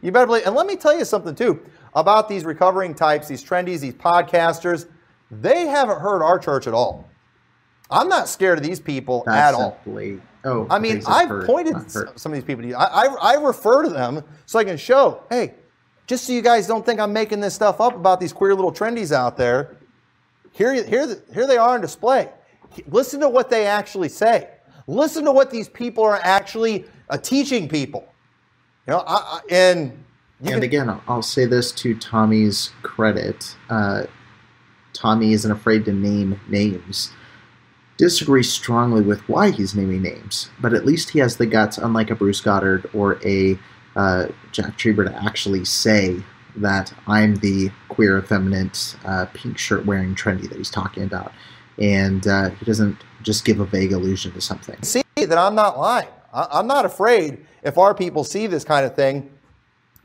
You 0.00 0.12
better 0.12 0.26
believe. 0.26 0.46
And 0.46 0.54
let 0.54 0.66
me 0.66 0.76
tell 0.76 0.96
you 0.96 1.04
something 1.04 1.34
too 1.34 1.60
about 1.94 2.28
these 2.28 2.44
recovering 2.44 2.94
types, 2.94 3.26
these 3.26 3.42
trendies, 3.42 3.80
these 3.80 3.94
podcasters. 3.94 4.86
They 5.30 5.66
haven't 5.66 6.00
heard 6.00 6.22
our 6.22 6.38
church 6.38 6.68
at 6.68 6.74
all. 6.74 7.08
I'm 7.90 8.08
not 8.08 8.28
scared 8.28 8.58
of 8.58 8.64
these 8.64 8.80
people 8.80 9.22
That's 9.26 9.36
at 9.36 9.54
all. 9.54 9.78
Oh, 10.44 10.66
I 10.70 10.78
mean, 10.78 11.02
I've 11.06 11.28
heard, 11.28 11.46
pointed 11.46 11.90
some 11.90 12.32
of 12.32 12.32
these 12.32 12.44
people 12.44 12.62
to 12.62 12.68
you. 12.68 12.76
I, 12.76 13.06
I, 13.06 13.34
I 13.34 13.34
refer 13.34 13.82
to 13.82 13.88
them 13.88 14.22
so 14.46 14.58
I 14.58 14.64
can 14.64 14.76
show, 14.76 15.22
hey, 15.30 15.54
just 16.06 16.24
so 16.26 16.32
you 16.32 16.42
guys 16.42 16.66
don't 16.66 16.84
think 16.86 17.00
I'm 17.00 17.12
making 17.12 17.40
this 17.40 17.54
stuff 17.54 17.80
up 17.80 17.94
about 17.94 18.20
these 18.20 18.32
queer 18.32 18.54
little 18.54 18.72
trendies 18.72 19.12
out 19.12 19.36
there. 19.36 19.76
Here, 20.52 20.82
here, 20.84 21.22
here 21.32 21.46
they 21.46 21.56
are 21.56 21.74
on 21.74 21.80
display. 21.80 22.30
Listen 22.88 23.20
to 23.20 23.28
what 23.28 23.50
they 23.50 23.66
actually 23.66 24.08
say. 24.08 24.48
Listen 24.86 25.24
to 25.24 25.32
what 25.32 25.50
these 25.50 25.68
people 25.68 26.04
are 26.04 26.20
actually 26.22 26.84
uh, 27.10 27.18
teaching 27.18 27.68
people. 27.68 28.06
You 28.86 28.94
know, 28.94 29.04
I, 29.06 29.14
I, 29.16 29.40
and 29.50 30.04
you 30.40 30.52
and 30.52 30.54
can- 30.54 30.62
again, 30.62 30.88
I'll- 30.90 31.02
I'll 31.08 31.22
say 31.22 31.44
this 31.46 31.72
to 31.72 31.94
Tommy's 31.98 32.70
credit. 32.82 33.54
Uh, 33.68 34.04
Tommy 34.94 35.32
isn't 35.32 35.50
afraid 35.50 35.84
to 35.84 35.92
name 35.92 36.40
names. 36.48 37.10
Disagree 37.98 38.44
strongly 38.44 39.02
with 39.02 39.28
why 39.28 39.50
he's 39.50 39.74
naming 39.74 40.02
names, 40.02 40.50
but 40.60 40.72
at 40.72 40.86
least 40.86 41.10
he 41.10 41.18
has 41.18 41.36
the 41.36 41.46
guts, 41.46 41.78
unlike 41.78 42.10
a 42.10 42.14
Bruce 42.14 42.40
Goddard 42.40 42.88
or 42.94 43.18
a 43.26 43.58
uh, 43.96 44.28
Jack 44.52 44.78
Trieber, 44.78 45.04
to 45.04 45.24
actually 45.24 45.64
say 45.64 46.22
that 46.54 46.94
I'm 47.08 47.36
the 47.36 47.70
queer, 47.88 48.18
effeminate, 48.18 48.96
uh, 49.04 49.26
pink 49.34 49.58
shirt 49.58 49.84
wearing 49.84 50.14
trendy 50.14 50.48
that 50.48 50.56
he's 50.56 50.70
talking 50.70 51.02
about. 51.02 51.32
And 51.76 52.26
uh, 52.26 52.50
he 52.50 52.64
doesn't 52.64 52.96
just 53.22 53.44
give 53.44 53.58
a 53.58 53.64
vague 53.64 53.92
allusion 53.92 54.32
to 54.32 54.40
something. 54.40 54.80
See 54.82 55.02
that 55.16 55.36
I'm 55.36 55.56
not 55.56 55.76
lying. 55.76 56.08
I'm 56.32 56.68
not 56.68 56.84
afraid 56.84 57.44
if 57.64 57.78
our 57.78 57.94
people 57.94 58.22
see 58.22 58.46
this 58.46 58.64
kind 58.64 58.86
of 58.86 58.94
thing. 58.94 59.28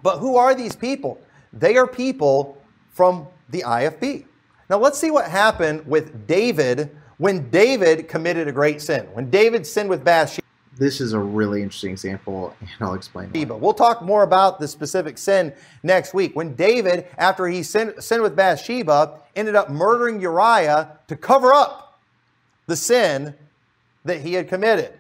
But 0.01 0.17
who 0.17 0.35
are 0.35 0.55
these 0.55 0.75
people? 0.75 1.21
They 1.51 1.77
are 1.77 1.87
people 1.87 2.57
from 2.91 3.27
the 3.49 3.61
IFB. 3.61 4.25
Now 4.69 4.79
let's 4.79 4.97
see 4.97 5.11
what 5.11 5.29
happened 5.29 5.85
with 5.85 6.25
David 6.25 6.95
when 7.18 7.49
David 7.49 8.07
committed 8.07 8.47
a 8.47 8.51
great 8.51 8.82
sin. 8.82 9.05
When 9.14 9.30
David 9.30 9.66
sinned 9.66 9.89
with 9.89 10.03
Bathsheba. 10.03 10.41
This 10.76 10.99
is 10.99 11.14
a 11.14 11.20
really 11.20 11.61
interesting 11.61 11.91
example, 11.91 12.55
and 12.59 12.70
I'll 12.82 12.95
explain. 12.95 13.30
Why. 13.30 13.43
We'll 13.43 13.74
talk 13.74 14.01
more 14.01 14.24
about 14.24 14.59
the 14.59 14.68
specific 14.68 15.20
sin 15.20 15.53
next 15.84 16.16
week. 16.16 16.36
When 16.36 16.55
David, 16.55 17.07
after 17.18 17.47
he 17.47 17.61
sinned, 17.61 18.03
sinned 18.03 18.24
with 18.24 18.36
Bathsheba, 18.36 19.20
ended 19.36 19.55
up 19.55 19.70
murdering 19.70 20.20
Uriah 20.20 20.97
to 21.07 21.16
cover 21.16 21.53
up 21.53 21.99
the 22.66 22.76
sin 22.76 23.36
that 24.05 24.22
he 24.22 24.34
had 24.34 24.47
committed. 24.47 24.93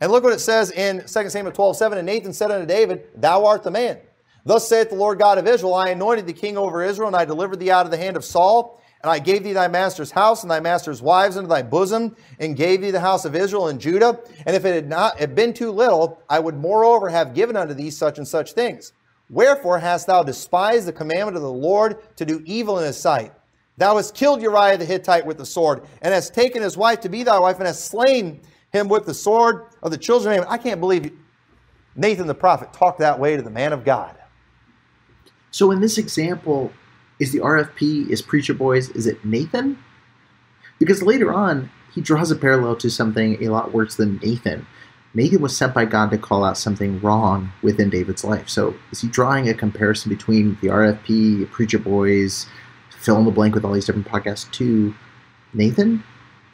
And 0.00 0.12
look 0.12 0.22
what 0.22 0.34
it 0.34 0.40
says 0.40 0.70
in 0.70 0.98
2 1.06 1.30
Samuel 1.30 1.52
12 1.52 1.76
7. 1.76 1.98
And 1.98 2.06
Nathan 2.06 2.34
said 2.34 2.50
unto 2.50 2.66
David, 2.66 3.08
Thou 3.16 3.46
art 3.46 3.62
the 3.62 3.70
man. 3.70 3.98
Thus 4.44 4.68
saith 4.68 4.90
the 4.90 4.96
Lord 4.96 5.18
God 5.18 5.38
of 5.38 5.46
Israel 5.46 5.74
I 5.74 5.90
anointed 5.90 6.26
the 6.26 6.32
king 6.32 6.56
over 6.56 6.84
Israel, 6.84 7.08
and 7.08 7.16
I 7.16 7.24
delivered 7.24 7.58
thee 7.58 7.70
out 7.70 7.86
of 7.86 7.90
the 7.90 7.96
hand 7.96 8.16
of 8.16 8.24
Saul 8.24 8.80
and 9.06 9.12
I 9.12 9.20
gave 9.20 9.44
thee 9.44 9.52
thy 9.52 9.68
master's 9.68 10.10
house 10.10 10.42
and 10.42 10.50
thy 10.50 10.58
master's 10.58 11.00
wives 11.00 11.36
into 11.36 11.48
thy 11.48 11.62
bosom, 11.62 12.16
and 12.40 12.56
gave 12.56 12.80
thee 12.80 12.90
the 12.90 12.98
house 12.98 13.24
of 13.24 13.36
Israel 13.36 13.68
and 13.68 13.80
Judah. 13.80 14.18
And 14.44 14.56
if 14.56 14.64
it 14.64 14.74
had 14.74 14.88
not 14.88 15.16
had 15.20 15.32
been 15.32 15.54
too 15.54 15.70
little, 15.70 16.20
I 16.28 16.40
would 16.40 16.56
moreover 16.56 17.08
have 17.08 17.32
given 17.32 17.54
unto 17.54 17.72
thee 17.72 17.90
such 17.90 18.18
and 18.18 18.26
such 18.26 18.54
things. 18.54 18.92
Wherefore 19.30 19.78
hast 19.78 20.08
thou 20.08 20.24
despised 20.24 20.88
the 20.88 20.92
commandment 20.92 21.36
of 21.36 21.44
the 21.44 21.52
Lord 21.52 22.16
to 22.16 22.24
do 22.24 22.42
evil 22.46 22.80
in 22.80 22.84
his 22.84 22.96
sight? 22.96 23.32
Thou 23.76 23.94
hast 23.94 24.12
killed 24.12 24.42
Uriah 24.42 24.76
the 24.76 24.84
Hittite 24.84 25.24
with 25.24 25.38
the 25.38 25.46
sword, 25.46 25.84
and 26.02 26.12
hast 26.12 26.34
taken 26.34 26.60
his 26.60 26.76
wife 26.76 26.98
to 27.02 27.08
be 27.08 27.22
thy 27.22 27.38
wife, 27.38 27.58
and 27.58 27.66
hast 27.68 27.84
slain 27.84 28.40
him 28.72 28.88
with 28.88 29.06
the 29.06 29.14
sword 29.14 29.66
of 29.84 29.92
the 29.92 29.98
children 29.98 30.32
of 30.32 30.38
Ammon. 30.38 30.52
I 30.52 30.58
can't 30.58 30.80
believe 30.80 31.12
Nathan 31.94 32.26
the 32.26 32.34
prophet 32.34 32.72
talked 32.72 32.98
that 32.98 33.20
way 33.20 33.36
to 33.36 33.42
the 33.42 33.50
man 33.50 33.72
of 33.72 33.84
God. 33.84 34.16
So 35.52 35.70
in 35.70 35.78
this 35.78 35.96
example, 35.96 36.72
is 37.18 37.32
the 37.32 37.40
RFP, 37.40 38.10
is 38.10 38.22
Preacher 38.22 38.54
Boys, 38.54 38.90
is 38.90 39.06
it 39.06 39.24
Nathan? 39.24 39.78
Because 40.78 41.02
later 41.02 41.32
on, 41.32 41.70
he 41.94 42.00
draws 42.00 42.30
a 42.30 42.36
parallel 42.36 42.76
to 42.76 42.90
something 42.90 43.42
a 43.42 43.48
lot 43.48 43.72
worse 43.72 43.96
than 43.96 44.18
Nathan. 44.22 44.66
Nathan 45.14 45.40
was 45.40 45.56
sent 45.56 45.72
by 45.72 45.86
God 45.86 46.10
to 46.10 46.18
call 46.18 46.44
out 46.44 46.58
something 46.58 47.00
wrong 47.00 47.50
within 47.62 47.88
David's 47.88 48.22
life. 48.22 48.50
So 48.50 48.74
is 48.92 49.00
he 49.00 49.08
drawing 49.08 49.48
a 49.48 49.54
comparison 49.54 50.10
between 50.10 50.58
the 50.60 50.68
RFP, 50.68 51.50
Preacher 51.50 51.78
Boys, 51.78 52.46
fill 52.90 53.16
in 53.18 53.24
the 53.24 53.30
blank 53.30 53.54
with 53.54 53.64
all 53.64 53.72
these 53.72 53.86
different 53.86 54.08
podcasts 54.08 54.50
to 54.52 54.94
Nathan, 55.54 56.04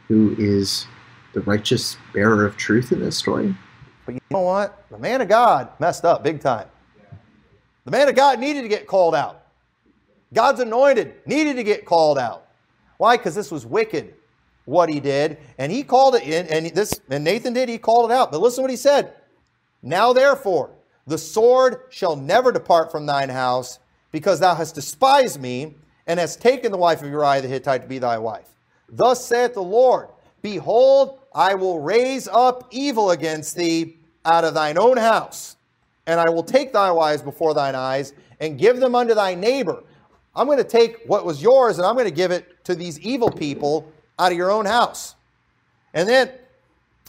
who 0.06 0.36
is 0.38 0.86
the 1.32 1.40
righteous 1.40 1.96
bearer 2.14 2.46
of 2.46 2.56
truth 2.56 2.92
in 2.92 3.00
this 3.00 3.16
story? 3.16 3.56
But 4.06 4.14
you 4.14 4.20
know 4.30 4.40
what? 4.40 4.84
The 4.90 4.98
man 4.98 5.20
of 5.20 5.28
God 5.28 5.68
messed 5.80 6.04
up 6.04 6.22
big 6.22 6.40
time. 6.40 6.68
The 7.84 7.90
man 7.90 8.08
of 8.08 8.14
God 8.14 8.38
needed 8.38 8.62
to 8.62 8.68
get 8.68 8.86
called 8.86 9.16
out. 9.16 9.41
God's 10.32 10.60
anointed 10.60 11.14
needed 11.26 11.56
to 11.56 11.64
get 11.64 11.84
called 11.84 12.18
out. 12.18 12.46
Why? 12.98 13.16
Because 13.16 13.34
this 13.34 13.50
was 13.50 13.66
wicked 13.66 14.14
what 14.64 14.88
he 14.88 15.00
did. 15.00 15.38
And 15.58 15.72
he 15.72 15.82
called 15.82 16.14
it 16.14 16.22
in, 16.22 16.46
and 16.46 16.74
this 16.74 17.00
and 17.10 17.24
Nathan 17.24 17.52
did, 17.52 17.68
he 17.68 17.78
called 17.78 18.10
it 18.10 18.14
out. 18.14 18.30
But 18.30 18.40
listen 18.40 18.62
what 18.62 18.70
he 18.70 18.76
said. 18.76 19.14
Now 19.82 20.12
therefore, 20.12 20.70
the 21.06 21.18
sword 21.18 21.82
shall 21.90 22.16
never 22.16 22.52
depart 22.52 22.92
from 22.92 23.06
thine 23.06 23.28
house, 23.28 23.78
because 24.12 24.40
thou 24.40 24.54
hast 24.54 24.74
despised 24.74 25.40
me, 25.40 25.74
and 26.06 26.20
hast 26.20 26.40
taken 26.40 26.70
the 26.70 26.78
wife 26.78 27.02
of 27.02 27.08
Uriah 27.08 27.42
the 27.42 27.48
Hittite 27.48 27.82
to 27.82 27.88
be 27.88 27.98
thy 27.98 28.18
wife. 28.18 28.48
Thus 28.88 29.24
saith 29.24 29.54
the 29.54 29.62
Lord, 29.62 30.08
Behold, 30.42 31.20
I 31.34 31.54
will 31.54 31.80
raise 31.80 32.28
up 32.28 32.68
evil 32.70 33.10
against 33.10 33.56
thee 33.56 33.96
out 34.24 34.44
of 34.44 34.54
thine 34.54 34.78
own 34.78 34.96
house, 34.96 35.56
and 36.06 36.20
I 36.20 36.28
will 36.28 36.42
take 36.42 36.72
thy 36.72 36.90
wives 36.90 37.22
before 37.22 37.54
thine 37.54 37.74
eyes, 37.74 38.12
and 38.40 38.58
give 38.58 38.80
them 38.80 38.94
unto 38.94 39.14
thy 39.14 39.34
neighbor, 39.34 39.82
I'm 40.34 40.46
going 40.46 40.58
to 40.58 40.64
take 40.64 40.98
what 41.06 41.24
was 41.24 41.42
yours 41.42 41.78
and 41.78 41.86
I'm 41.86 41.94
going 41.94 42.06
to 42.06 42.14
give 42.14 42.30
it 42.30 42.64
to 42.64 42.74
these 42.74 42.98
evil 43.00 43.30
people 43.30 43.90
out 44.18 44.32
of 44.32 44.38
your 44.38 44.50
own 44.50 44.66
house. 44.66 45.14
And 45.94 46.08
then, 46.08 46.30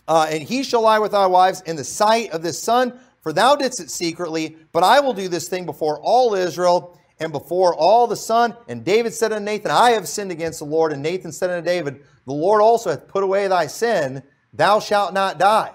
uh, 0.07 0.27
and 0.29 0.43
he 0.43 0.63
shall 0.63 0.81
lie 0.81 0.99
with 0.99 1.13
thy 1.13 1.25
wives 1.25 1.61
in 1.61 1.75
the 1.75 1.83
sight 1.83 2.31
of 2.31 2.41
this 2.41 2.61
son, 2.61 2.99
for 3.21 3.31
thou 3.31 3.55
didst 3.55 3.79
it 3.79 3.89
secretly, 3.89 4.57
but 4.73 4.83
I 4.83 4.99
will 4.99 5.13
do 5.13 5.29
this 5.29 5.47
thing 5.47 5.65
before 5.65 5.99
all 6.01 6.33
Israel 6.35 6.99
and 7.19 7.31
before 7.31 7.73
all 7.73 8.07
the 8.07 8.17
son. 8.17 8.55
And 8.67 8.83
David 8.83 9.13
said 9.13 9.31
unto 9.31 9.45
Nathan, 9.45 9.71
I 9.71 9.91
have 9.91 10.07
sinned 10.07 10.31
against 10.31 10.59
the 10.59 10.65
Lord. 10.65 10.91
And 10.91 11.01
Nathan 11.01 11.31
said 11.31 11.49
unto 11.49 11.65
David, 11.65 12.03
The 12.25 12.33
Lord 12.33 12.61
also 12.61 12.89
hath 12.89 13.07
put 13.07 13.23
away 13.23 13.47
thy 13.47 13.67
sin, 13.67 14.21
thou 14.51 14.79
shalt 14.79 15.13
not 15.13 15.39
die. 15.39 15.71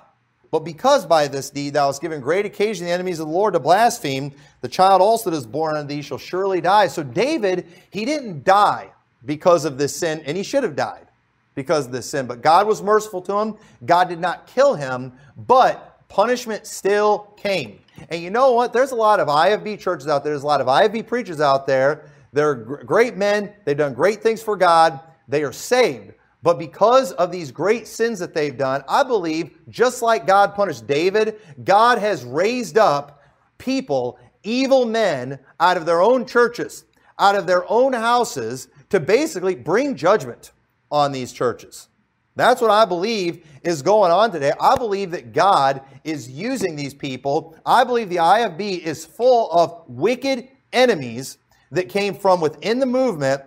But 0.50 0.60
because 0.60 1.04
by 1.04 1.28
this 1.28 1.50
deed 1.50 1.74
thou 1.74 1.86
hast 1.86 2.00
given 2.00 2.20
great 2.20 2.46
occasion 2.46 2.86
the 2.86 2.92
enemies 2.92 3.20
of 3.20 3.26
the 3.26 3.32
Lord 3.32 3.54
to 3.54 3.60
blaspheme, 3.60 4.32
the 4.60 4.68
child 4.68 5.02
also 5.02 5.30
that 5.30 5.36
is 5.36 5.46
born 5.46 5.76
unto 5.76 5.88
thee 5.88 6.02
shall 6.02 6.18
surely 6.18 6.60
die. 6.60 6.86
So 6.86 7.02
David, 7.02 7.66
he 7.90 8.04
didn't 8.04 8.44
die 8.44 8.90
because 9.24 9.64
of 9.64 9.76
this 9.78 9.94
sin, 9.94 10.22
and 10.24 10.36
he 10.36 10.42
should 10.42 10.62
have 10.62 10.76
died 10.76 11.06
because 11.54 11.86
of 11.86 11.92
this 11.92 12.08
sin. 12.08 12.26
But 12.26 12.40
God 12.40 12.66
was 12.66 12.82
merciful 12.82 13.20
to 13.22 13.38
him. 13.38 13.56
God 13.84 14.08
did 14.08 14.20
not 14.20 14.46
kill 14.46 14.74
him, 14.74 15.12
but 15.36 16.08
punishment 16.08 16.66
still 16.66 17.34
came. 17.36 17.80
And 18.10 18.22
you 18.22 18.30
know 18.30 18.52
what? 18.52 18.72
There's 18.72 18.92
a 18.92 18.96
lot 18.96 19.20
of 19.20 19.28
IFB 19.28 19.78
churches 19.80 20.08
out 20.08 20.24
there. 20.24 20.32
There's 20.32 20.44
a 20.44 20.46
lot 20.46 20.60
of 20.60 20.66
IFB 20.66 21.06
preachers 21.06 21.40
out 21.40 21.66
there. 21.66 22.06
They're 22.32 22.54
great 22.54 23.16
men. 23.16 23.52
They've 23.64 23.76
done 23.76 23.94
great 23.94 24.22
things 24.22 24.42
for 24.42 24.56
God. 24.56 25.00
They 25.26 25.42
are 25.42 25.52
saved. 25.52 26.12
But 26.42 26.58
because 26.58 27.12
of 27.12 27.32
these 27.32 27.50
great 27.50 27.86
sins 27.88 28.18
that 28.20 28.32
they've 28.32 28.56
done, 28.56 28.84
I 28.88 29.02
believe, 29.02 29.58
just 29.68 30.02
like 30.02 30.26
God 30.26 30.54
punished 30.54 30.86
David, 30.86 31.40
God 31.64 31.98
has 31.98 32.24
raised 32.24 32.78
up 32.78 33.22
people, 33.58 34.18
evil 34.44 34.84
men, 34.84 35.40
out 35.58 35.76
of 35.76 35.84
their 35.84 36.00
own 36.00 36.26
churches, 36.26 36.84
out 37.18 37.34
of 37.34 37.46
their 37.46 37.70
own 37.70 37.92
houses, 37.92 38.68
to 38.90 39.00
basically 39.00 39.56
bring 39.56 39.96
judgment 39.96 40.52
on 40.90 41.10
these 41.10 41.32
churches. 41.32 41.88
That's 42.36 42.60
what 42.60 42.70
I 42.70 42.84
believe 42.84 43.44
is 43.64 43.82
going 43.82 44.12
on 44.12 44.30
today. 44.30 44.52
I 44.60 44.76
believe 44.76 45.10
that 45.10 45.32
God 45.32 45.82
is 46.04 46.30
using 46.30 46.76
these 46.76 46.94
people. 46.94 47.56
I 47.66 47.82
believe 47.82 48.08
the 48.08 48.16
IFB 48.16 48.78
is 48.78 49.04
full 49.04 49.50
of 49.50 49.82
wicked 49.88 50.48
enemies 50.72 51.38
that 51.72 51.88
came 51.88 52.14
from 52.14 52.40
within 52.40 52.78
the 52.78 52.86
movement 52.86 53.42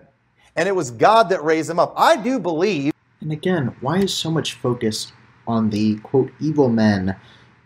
and 0.55 0.67
it 0.67 0.75
was 0.75 0.91
God 0.91 1.29
that 1.29 1.43
raised 1.43 1.69
him 1.69 1.79
up. 1.79 1.93
I 1.95 2.17
do 2.17 2.39
believe. 2.39 2.93
And 3.21 3.31
again, 3.31 3.75
why 3.81 3.99
is 3.99 4.13
so 4.13 4.31
much 4.31 4.53
focus 4.53 5.11
on 5.47 5.69
the 5.69 5.97
quote 5.99 6.31
evil 6.39 6.69
men 6.69 7.15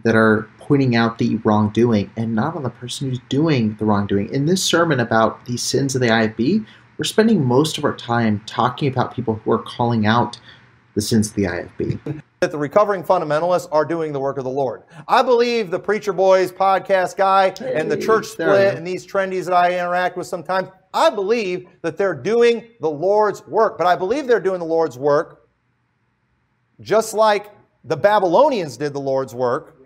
that 0.04 0.16
are 0.16 0.48
pointing 0.60 0.96
out 0.96 1.18
the 1.18 1.38
wrongdoing 1.38 2.12
and 2.16 2.36
not 2.36 2.56
on 2.56 2.64
the 2.64 2.70
person 2.70 3.10
who's 3.10 3.20
doing 3.30 3.76
the 3.76 3.86
wrongdoing? 3.86 4.30
In 4.34 4.46
this 4.46 4.64
sermon 4.64 5.00
about 5.00 5.46
the 5.46 5.58
sins 5.58 5.96
of 5.96 6.02
the 6.02 6.08
IFB, 6.08 6.66
we're 6.98 7.04
spending 7.04 7.44
most 7.44 7.78
of 7.78 7.84
our 7.84 7.96
time 7.96 8.42
talking 8.46 8.88
about 8.88 9.14
people 9.14 9.36
who 9.44 9.52
are 9.52 9.62
calling 9.62 10.06
out 10.06 10.40
the 10.94 11.02
sins 11.02 11.30
of 11.30 11.36
the 11.36 11.44
IFB. 11.44 12.22
That 12.42 12.52
the 12.52 12.58
recovering 12.60 13.02
fundamentalists 13.02 13.68
are 13.72 13.86
doing 13.86 14.14
the 14.14 14.20
work 14.20 14.38
of 14.38 14.44
the 14.44 14.52
Lord. 14.52 14.84
I 15.08 15.24
believe 15.24 15.72
the 15.72 15.80
Preacher 15.80 16.14
Boys 16.14 16.52
podcast 16.52 17.16
guy 17.16 17.56
hey, 17.58 17.74
and 17.74 17.90
the 17.90 17.98
church 17.98 18.28
split 18.28 18.76
and 18.76 18.86
these 18.86 19.08
trendies 19.08 19.46
that 19.46 19.54
I 19.54 19.80
interact 19.80 20.16
with 20.16 20.28
sometimes, 20.28 20.68
I 20.96 21.10
believe 21.10 21.68
that 21.82 21.98
they're 21.98 22.16
doing 22.16 22.70
the 22.80 22.90
Lord's 22.90 23.46
work. 23.46 23.78
But 23.78 23.86
I 23.86 23.96
believe 23.96 24.26
they're 24.26 24.40
doing 24.40 24.60
the 24.60 24.66
Lord's 24.66 24.98
work 24.98 25.42
just 26.82 27.14
like 27.14 27.52
the 27.84 27.96
Babylonians 27.98 28.78
did 28.78 28.94
the 28.94 29.00
Lord's 29.00 29.36
work 29.36 29.78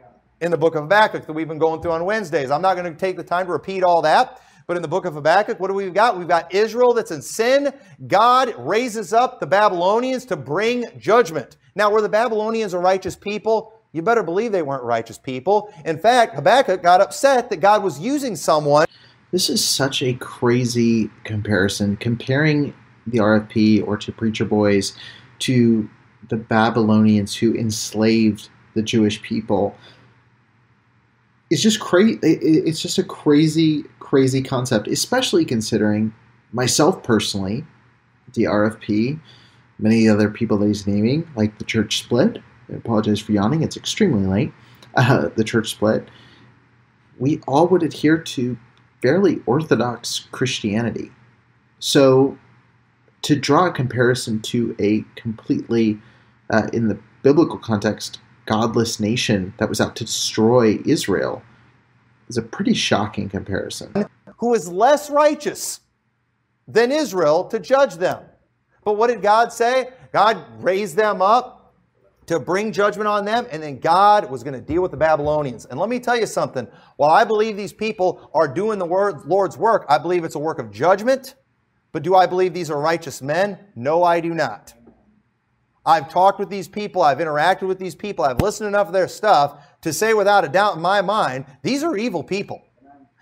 in 0.42 0.52
the 0.52 0.58
book 0.58 0.76
of 0.76 0.84
Habakkuk 0.84 1.26
that 1.26 1.34
we've 1.34 1.48
been 1.48 1.60
going 1.60 1.82
through 1.82 1.92
on 1.92 2.06
Wednesdays. 2.06 2.50
I'm 2.50 2.62
not 2.62 2.78
going 2.78 2.92
to 2.92 2.98
take 2.98 3.18
the 3.18 3.24
time 3.24 3.48
to 3.48 3.52
repeat 3.52 3.84
all 3.84 4.02
that. 4.04 4.42
But 4.68 4.78
in 4.78 4.84
the 4.84 4.88
book 4.88 5.06
of 5.06 5.16
Habakkuk, 5.16 5.60
what 5.60 5.68
do 5.68 5.74
we 5.74 5.90
got? 5.90 6.18
We've 6.18 6.28
got 6.28 6.54
Israel 6.54 6.94
that's 6.94 7.10
in 7.10 7.24
sin. 7.24 7.74
God 8.08 8.54
raises 8.58 9.14
up 9.14 9.40
the 9.40 9.48
Babylonians 9.48 10.26
to 10.26 10.38
bring 10.38 10.86
judgment. 11.00 11.58
Now, 11.74 11.90
were 11.90 12.02
the 12.02 12.10
Babylonians 12.10 12.74
a 12.74 12.80
righteous 12.80 13.16
people? 13.16 13.74
You 13.94 14.04
better 14.04 14.22
believe 14.22 14.52
they 14.52 14.62
weren't 14.62 14.84
righteous 14.84 15.18
people. 15.18 15.74
In 15.86 15.98
fact, 15.98 16.36
Habakkuk 16.36 16.84
got 16.84 17.02
upset 17.02 17.50
that 17.50 17.58
God 17.58 17.82
was 17.82 18.00
using 18.00 18.36
someone 18.36 18.86
this 19.32 19.50
is 19.50 19.64
such 19.64 20.02
a 20.02 20.14
crazy 20.16 21.10
comparison. 21.24 21.98
Comparing 21.98 22.74
the 23.08 23.20
RFP 23.20 23.88
or 23.88 23.98
to 23.98 24.12
Preacher 24.12 24.46
Boys 24.46 24.96
to 25.40 25.90
the 26.30 26.38
Babylonians 26.38 27.36
who 27.36 27.56
enslaved 27.56 28.50
the 28.76 28.82
Jewish 28.82 29.22
people 29.22 29.76
it's 31.50 31.62
just 31.62 31.80
crazy. 31.80 32.20
It's 32.22 32.82
just 32.82 32.98
a 32.98 33.04
crazy, 33.04 33.84
crazy 34.00 34.42
concept, 34.42 34.88
especially 34.88 35.46
considering 35.46 36.14
myself 36.52 37.02
personally, 37.04 37.66
the 38.34 38.44
RFP, 38.44 39.20
many 39.80 40.08
other 40.08 40.30
people 40.30 40.58
that 40.60 40.68
he's 40.68 40.86
naming, 40.86 41.28
like 41.36 41.58
the 41.58 41.64
church 41.64 42.00
split. 42.00 42.38
I 42.72 42.76
apologize 42.76 43.20
for 43.20 43.32
yawning, 43.32 43.64
it's 43.64 43.78
extremely 43.78 44.28
late. 44.28 44.54
Uh, 44.96 45.30
the 45.36 45.44
church 45.44 45.70
split. 45.72 46.08
We 47.18 47.42
all 47.48 47.68
would 47.68 47.84
adhere 47.84 48.18
to 48.18 48.58
fairly 49.02 49.42
orthodox 49.46 50.28
Christianity. 50.32 51.12
So, 51.80 52.38
to 53.22 53.36
draw 53.36 53.68
a 53.68 53.72
comparison 53.72 54.42
to 54.44 54.76
a 54.80 55.04
completely, 55.20 56.00
uh, 56.50 56.68
in 56.74 56.88
the 56.88 56.98
biblical 57.22 57.58
context, 57.58 58.20
godless 58.46 59.00
nation 59.00 59.54
that 59.58 59.70
was 59.70 59.82
out 59.82 59.96
to 59.98 60.06
destroy 60.06 60.80
Israel 60.86 61.42
is 62.30 62.38
a 62.38 62.42
pretty 62.42 62.74
shocking 62.74 63.30
comparison. 63.30 63.94
Who 64.38 64.54
is 64.54 64.70
less 64.70 65.10
righteous 65.10 65.82
than 66.70 66.92
Israel 66.92 67.46
to 67.46 67.60
judge 67.60 67.96
them. 67.96 68.24
But 68.84 68.94
what 68.94 69.08
did 69.08 69.22
God 69.22 69.52
say? 69.52 69.90
God 70.14 70.38
raised 70.64 70.96
them 70.96 71.22
up 71.22 71.59
to 72.30 72.40
bring 72.40 72.72
judgment 72.72 73.08
on 73.08 73.26
them, 73.26 73.46
and 73.52 73.62
then 73.62 73.80
God 73.80 74.30
was 74.30 74.44
going 74.44 74.54
to 74.54 74.62
deal 74.62 74.82
with 74.82 74.92
the 74.92 74.98
Babylonians. 74.98 75.66
And 75.66 75.80
let 75.80 75.90
me 75.90 76.00
tell 76.00 76.18
you 76.18 76.26
something. 76.26 76.68
While 76.96 77.12
I 77.12 77.24
believe 77.24 77.58
these 77.58 77.74
people 77.74 78.30
are 78.34 78.48
doing 78.48 78.80
the 78.80 78.86
Lord's 78.86 79.58
work, 79.58 79.86
I 79.90 79.98
believe 79.98 80.24
it's 80.24 80.36
a 80.36 80.40
work 80.40 80.60
of 80.60 80.72
judgment. 80.72 81.36
But 81.92 82.04
do 82.04 82.16
I 82.16 82.28
believe 82.28 82.54
these 82.54 82.70
are 82.70 82.80
righteous 82.80 83.22
men? 83.22 83.58
No, 83.76 84.04
I 84.04 84.20
do 84.20 84.34
not. 84.34 84.74
I've 85.86 86.08
talked 86.08 86.40
with 86.40 86.50
these 86.50 86.68
people, 86.68 87.02
I've 87.02 87.18
interacted 87.18 87.68
with 87.68 87.80
these 87.80 87.96
people, 87.96 88.24
I've 88.24 88.42
listened 88.42 88.68
enough 88.68 88.88
of 88.88 88.94
their 88.94 89.08
stuff 89.08 89.66
to 89.82 89.92
say 89.92 90.14
without 90.14 90.46
a 90.46 90.50
doubt 90.50 90.76
in 90.76 90.82
my 90.82 91.02
mind, 91.02 91.46
these 91.64 91.84
are 91.84 91.98
evil 91.98 92.24
people. 92.24 92.62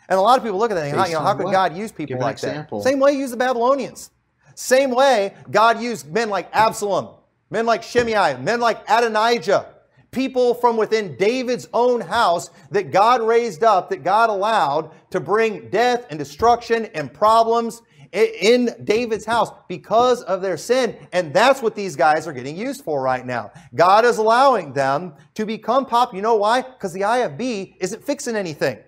And 0.10 0.18
a 0.18 0.22
lot 0.22 0.38
of 0.38 0.44
people 0.44 0.58
look 0.58 0.72
at 0.72 0.76
that 0.76 0.86
and 0.88 0.96
think, 0.96 1.08
you 1.08 1.14
know, 1.14 1.22
how 1.22 1.34
could 1.34 1.46
what? 1.46 1.52
God 1.52 1.78
use 1.78 1.94
people 1.94 2.20
like 2.20 2.42
that? 2.42 2.70
Same 2.82 3.00
way 3.00 3.14
he 3.14 3.20
used 3.20 3.32
the 3.32 3.38
Babylonians. 3.38 4.12
Same 4.56 4.90
way 4.92 5.34
God 5.50 5.80
used 5.80 6.12
men 6.12 6.30
like 6.30 6.50
Absalom, 6.52 7.16
men 7.50 7.66
like 7.66 7.84
Shimei, 7.84 8.38
men 8.38 8.60
like 8.60 8.84
Adonijah, 8.90 9.74
people 10.12 10.54
from 10.54 10.78
within 10.78 11.16
David's 11.18 11.68
own 11.74 12.02
house 12.02 12.50
that 12.72 12.92
God 12.92 13.22
raised 13.22 13.64
up, 13.64 13.90
that 13.90 14.04
God 14.04 14.30
allowed 14.30 14.92
to 15.12 15.20
bring 15.20 15.70
death 15.70 16.06
and 16.10 16.18
destruction 16.18 16.86
and 16.94 17.14
problems 17.14 17.82
in 18.12 18.74
David's 18.84 19.26
house 19.26 19.52
because 19.68 20.24
of 20.24 20.42
their 20.42 20.58
sin. 20.58 20.96
And 21.12 21.34
that's 21.34 21.62
what 21.62 21.76
these 21.76 21.96
guys 21.96 22.28
are 22.28 22.34
getting 22.34 22.56
used 22.56 22.84
for 22.84 23.02
right 23.02 23.26
now. 23.26 23.52
God 23.76 24.06
is 24.06 24.18
allowing 24.18 24.74
them 24.74 25.14
to 25.36 25.46
become 25.46 25.86
pop. 25.86 26.14
You 26.14 26.22
know 26.22 26.36
why? 26.36 26.62
Because 26.62 26.94
the 26.94 27.02
IFB 27.02 27.76
isn't 27.80 28.04
fixing 28.04 28.36
anything. 28.36 28.80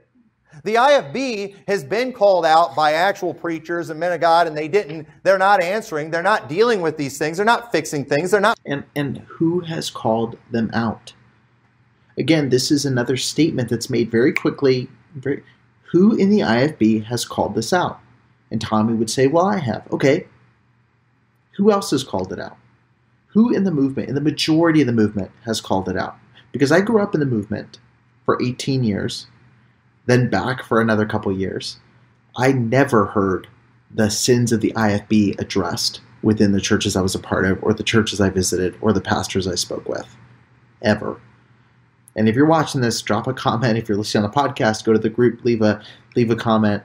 The 0.64 0.76
IFB 0.76 1.56
has 1.68 1.84
been 1.84 2.12
called 2.12 2.46
out 2.46 2.76
by 2.76 2.94
actual 2.94 3.34
preachers 3.34 3.90
and 3.90 4.00
men 4.00 4.12
of 4.12 4.22
God, 4.22 4.48
and 4.48 4.58
they 4.58 4.68
didn't, 4.68 5.08
they're 5.24 5.38
not 5.38 5.64
answering, 5.64 6.12
they're 6.12 6.22
not 6.22 6.50
dealing 6.50 6.82
with 6.82 6.98
these 6.98 7.18
things, 7.18 7.38
they're 7.38 7.46
not 7.46 7.72
fixing 7.72 8.06
things, 8.06 8.32
they're 8.32 8.42
not. 8.42 8.60
And, 8.66 8.84
and 8.96 9.20
who 9.28 9.62
has 9.62 9.90
called 9.90 10.38
them 10.52 10.70
out? 10.74 11.14
Again, 12.18 12.50
this 12.50 12.72
is 12.72 12.86
another 12.86 13.16
statement 13.16 13.70
that's 13.70 13.90
made 13.90 14.12
very 14.12 14.34
quickly. 14.34 14.90
Very, 15.16 15.44
who 15.92 16.16
in 16.16 16.30
the 16.30 16.40
IFB 16.40 17.06
has 17.06 17.24
called 17.24 17.56
this 17.56 17.72
out? 17.72 18.00
And 18.52 18.60
Tommy 18.60 18.94
would 18.94 19.10
say, 19.10 19.28
Well, 19.28 19.46
I 19.46 19.58
have. 19.58 19.88
Okay. 19.92 20.28
Who 21.58 21.72
else 21.72 21.92
has 21.92 22.04
called 22.04 22.34
it 22.34 22.40
out? 22.40 22.58
Who 23.28 23.54
in 23.54 23.64
the 23.64 23.72
movement, 23.72 24.10
in 24.10 24.16
the 24.16 24.22
majority 24.22 24.82
of 24.82 24.88
the 24.88 24.94
movement, 24.94 25.32
has 25.46 25.62
called 25.62 25.88
it 25.88 25.98
out? 25.98 26.18
Because 26.52 26.72
I 26.72 26.82
grew 26.82 27.02
up 27.02 27.14
in 27.14 27.20
the 27.20 27.26
movement 27.26 27.80
for 28.26 28.42
18 28.42 28.84
years 28.84 29.28
then 30.10 30.30
back 30.30 30.64
for 30.64 30.82
another 30.82 31.06
couple 31.06 31.32
years. 31.32 31.78
I 32.36 32.52
never 32.52 33.06
heard 33.06 33.48
the 33.92 34.10
sins 34.10 34.52
of 34.52 34.62
the 34.62 34.74
IFB 34.76 35.40
addressed 35.40 36.02
within 36.22 36.52
the 36.52 36.62
churches 36.62 36.96
I 36.96 37.02
was 37.02 37.16
a 37.16 37.20
part 37.20 37.46
of, 37.46 37.64
or 37.64 37.74
the 37.74 37.84
churches 37.84 38.20
I 38.20 38.30
visited, 38.30 38.76
or 38.82 38.92
the 38.92 39.02
pastors 39.02 39.48
I 39.48 39.56
spoke 39.56 39.88
with. 39.88 40.16
Ever. 40.82 41.20
And 42.16 42.28
if 42.28 42.36
you're 42.36 42.46
watching 42.46 42.82
this, 42.82 43.02
drop 43.02 43.28
a 43.28 43.34
comment. 43.34 43.78
If 43.78 43.88
you're 43.88 43.98
listening 43.98 44.24
on 44.24 44.32
the 44.32 44.36
podcast, 44.36 44.84
go 44.84 44.94
to 44.94 45.00
the 45.00 45.10
group, 45.10 45.46
leave 45.46 45.62
a 45.62 45.82
leave 46.16 46.32
a 46.32 46.36
comment. 46.36 46.84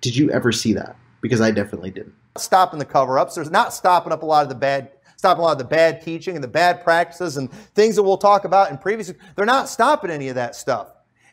Did 0.00 0.16
you 0.16 0.30
ever 0.30 0.52
see 0.52 0.72
that? 0.74 0.96
Because 1.20 1.40
I 1.40 1.50
definitely 1.50 1.90
didn't. 1.90 2.14
Stopping 2.38 2.78
the 2.78 2.84
cover-ups. 2.84 3.34
There's 3.34 3.50
not 3.50 3.74
stopping 3.74 4.12
up 4.12 4.22
a 4.22 4.26
lot 4.26 4.42
of 4.42 4.48
the 4.48 4.54
bad 4.54 4.90
stopping 5.16 5.40
a 5.40 5.44
lot 5.44 5.52
of 5.52 5.58
the 5.58 5.64
bad 5.64 6.00
teaching 6.00 6.34
and 6.34 6.42
the 6.42 6.48
bad 6.48 6.82
practices 6.82 7.36
and 7.36 7.52
things 7.74 7.96
that 7.96 8.02
we'll 8.02 8.16
talk 8.16 8.44
about 8.44 8.70
in 8.70 8.78
previous. 8.78 9.12
They're 9.36 9.44
not 9.44 9.68
stopping 9.68 10.10
any 10.10 10.28
of 10.28 10.34
that 10.36 10.54
stuff. 10.54 10.88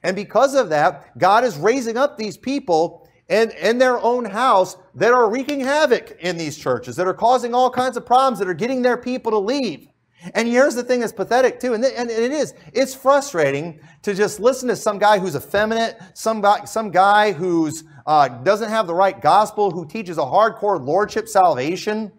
And 0.08 0.16
because 0.16 0.56
of 0.56 0.70
that, 0.70 1.18
God 1.18 1.44
is 1.44 1.58
raising 1.58 1.98
up 1.98 2.18
these 2.18 2.38
people 2.38 3.10
and 3.28 3.52
in 3.52 3.78
their 3.78 4.00
own 4.00 4.24
house 4.24 4.78
that 4.96 5.12
are 5.12 5.30
wreaking 5.30 5.60
havoc 5.60 6.16
in 6.22 6.38
these 6.38 6.58
churches, 6.58 6.96
that 6.96 7.08
are 7.08 7.14
causing 7.14 7.54
all 7.54 7.70
kinds 7.70 7.98
of 7.98 8.06
problems, 8.06 8.40
that 8.40 8.48
are 8.48 8.54
getting 8.54 8.82
their 8.82 8.96
people 8.96 9.34
to 9.34 9.38
leave. 9.38 9.90
And 10.34 10.48
here's 10.48 10.76
the 10.76 10.84
thing 10.84 11.02
that's 11.02 11.12
pathetic 11.12 11.60
too, 11.60 11.74
and, 11.74 11.84
th- 11.84 11.94
and 11.98 12.10
it 12.10 12.32
is, 12.32 12.54
it's 12.72 12.96
frustrating 12.96 13.82
to 14.04 14.14
just 14.14 14.40
listen 14.40 14.70
to 14.70 14.78
some 14.78 14.98
guy 14.98 15.20
who's 15.20 15.36
effeminate, 15.36 16.00
some 16.14 16.40
guy, 16.40 16.64
some 16.64 16.90
guy 16.90 17.34
who's 17.34 17.84
uh, 18.06 18.30
doesn't 18.30 18.70
have 18.70 18.88
the 18.88 18.96
right 18.96 19.22
gospel, 19.22 19.72
who 19.72 19.86
teaches 19.86 20.18
a 20.18 20.22
hardcore 20.22 20.82
lordship 20.82 21.28
salvation, 21.28 22.14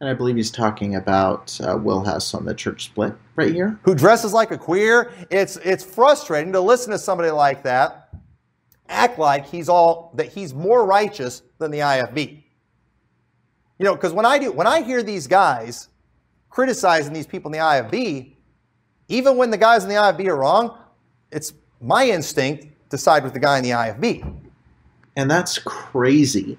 and 0.00 0.08
I 0.08 0.14
believe 0.14 0.36
he's 0.36 0.50
talking 0.50 0.94
about 0.94 1.58
uh, 1.60 1.76
Will 1.76 2.02
Hess 2.02 2.34
on 2.34 2.44
the 2.44 2.54
church 2.54 2.84
split 2.84 3.14
right 3.36 3.52
here. 3.52 3.78
Who 3.82 3.94
dresses 3.94 4.32
like 4.32 4.50
a 4.50 4.58
queer. 4.58 5.12
It's, 5.30 5.56
it's 5.58 5.84
frustrating 5.84 6.52
to 6.52 6.60
listen 6.60 6.92
to 6.92 6.98
somebody 6.98 7.30
like 7.30 7.64
that 7.64 8.08
act 8.88 9.18
like 9.18 9.46
he's 9.46 9.68
all, 9.68 10.12
that 10.14 10.28
he's 10.28 10.54
more 10.54 10.86
righteous 10.86 11.42
than 11.58 11.70
the 11.70 11.80
IFB. 11.80 12.42
You 13.78 13.84
know, 13.84 13.94
because 13.94 14.12
when 14.12 14.26
I 14.26 14.38
do, 14.38 14.50
when 14.50 14.66
I 14.66 14.82
hear 14.82 15.02
these 15.02 15.26
guys 15.26 15.88
criticizing 16.50 17.12
these 17.12 17.26
people 17.26 17.52
in 17.52 17.58
the 17.58 17.64
IFB, 17.64 18.34
even 19.08 19.36
when 19.36 19.50
the 19.50 19.56
guys 19.56 19.84
in 19.84 19.88
the 19.88 19.94
IFB 19.96 20.26
are 20.26 20.36
wrong, 20.36 20.76
it's 21.30 21.52
my 21.80 22.08
instinct 22.08 22.66
to 22.90 22.98
side 22.98 23.22
with 23.22 23.34
the 23.34 23.40
guy 23.40 23.58
in 23.58 23.64
the 23.64 23.70
IFB. 23.70 24.40
And 25.16 25.30
that's 25.30 25.58
crazy. 25.58 26.58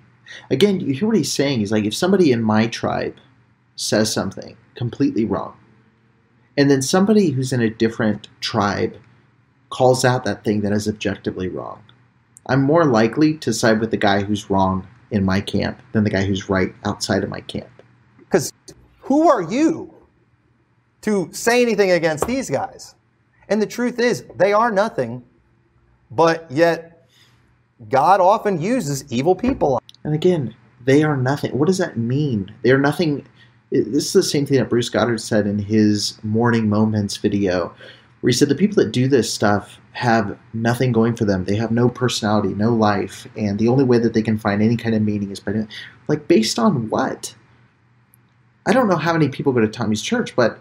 Again, 0.51 0.79
you 0.79 0.93
hear 0.93 1.07
what 1.07 1.17
he's 1.17 1.31
saying. 1.31 1.59
He's 1.59 1.71
like, 1.71 1.85
if 1.85 1.95
somebody 1.95 2.31
in 2.31 2.43
my 2.43 2.67
tribe 2.67 3.15
says 3.79 4.11
something 4.11 4.57
completely 4.75 5.23
wrong, 5.23 5.55
and 6.57 6.69
then 6.69 6.81
somebody 6.81 7.29
who's 7.29 7.53
in 7.53 7.61
a 7.61 7.69
different 7.69 8.27
tribe 8.41 8.97
calls 9.69 10.03
out 10.03 10.25
that 10.25 10.43
thing 10.43 10.61
that 10.61 10.73
is 10.73 10.87
objectively 10.87 11.47
wrong, 11.47 11.81
I'm 12.47 12.61
more 12.61 12.85
likely 12.85 13.37
to 13.37 13.53
side 13.53 13.79
with 13.79 13.91
the 13.91 13.97
guy 13.97 14.21
who's 14.21 14.49
wrong 14.49 14.85
in 15.11 15.23
my 15.23 15.39
camp 15.39 15.81
than 15.93 16.03
the 16.03 16.09
guy 16.09 16.25
who's 16.25 16.49
right 16.49 16.73
outside 16.83 17.23
of 17.23 17.29
my 17.29 17.41
camp. 17.41 17.69
Because 18.17 18.51
who 18.99 19.29
are 19.29 19.41
you 19.41 19.93
to 21.01 21.29
say 21.31 21.61
anything 21.61 21.91
against 21.91 22.27
these 22.27 22.49
guys? 22.49 22.95
And 23.47 23.61
the 23.61 23.67
truth 23.67 23.97
is, 23.97 24.25
they 24.35 24.51
are 24.51 24.71
nothing, 24.71 25.23
but 26.11 26.51
yet 26.51 27.07
God 27.87 28.19
often 28.19 28.61
uses 28.61 29.11
evil 29.11 29.35
people. 29.35 29.81
And 30.03 30.13
again, 30.13 30.53
they 30.83 31.03
are 31.03 31.15
nothing. 31.15 31.57
What 31.57 31.67
does 31.67 31.77
that 31.77 31.97
mean? 31.97 32.53
They 32.63 32.71
are 32.71 32.77
nothing 32.77 33.25
this 33.71 34.05
is 34.05 34.13
the 34.13 34.23
same 34.23 34.45
thing 34.45 34.57
that 34.57 34.69
Bruce 34.69 34.89
Goddard 34.89 35.21
said 35.21 35.45
in 35.45 35.59
his 35.59 36.17
Morning 36.23 36.69
Moments 36.69 37.17
video, 37.17 37.73
where 38.21 38.29
he 38.29 38.33
said 38.33 38.49
the 38.49 38.55
people 38.55 38.83
that 38.83 38.91
do 38.91 39.07
this 39.07 39.31
stuff 39.31 39.79
have 39.91 40.37
nothing 40.53 40.91
going 40.91 41.15
for 41.15 41.25
them. 41.25 41.45
They 41.45 41.55
have 41.55 41.71
no 41.71 41.89
personality, 41.89 42.53
no 42.53 42.73
life, 42.73 43.27
and 43.37 43.59
the 43.59 43.67
only 43.67 43.83
way 43.83 43.99
that 43.99 44.13
they 44.13 44.21
can 44.21 44.37
find 44.37 44.61
any 44.61 44.77
kind 44.77 44.95
of 44.95 45.01
meaning 45.01 45.31
is 45.31 45.39
by 45.39 45.67
like 46.07 46.27
based 46.27 46.57
on 46.57 46.89
what? 46.89 47.35
I 48.65 48.73
don't 48.73 48.87
know 48.87 48.97
how 48.97 49.13
many 49.13 49.29
people 49.29 49.53
go 49.53 49.61
to 49.61 49.67
Tommy's 49.67 50.01
church, 50.01 50.35
but 50.35 50.59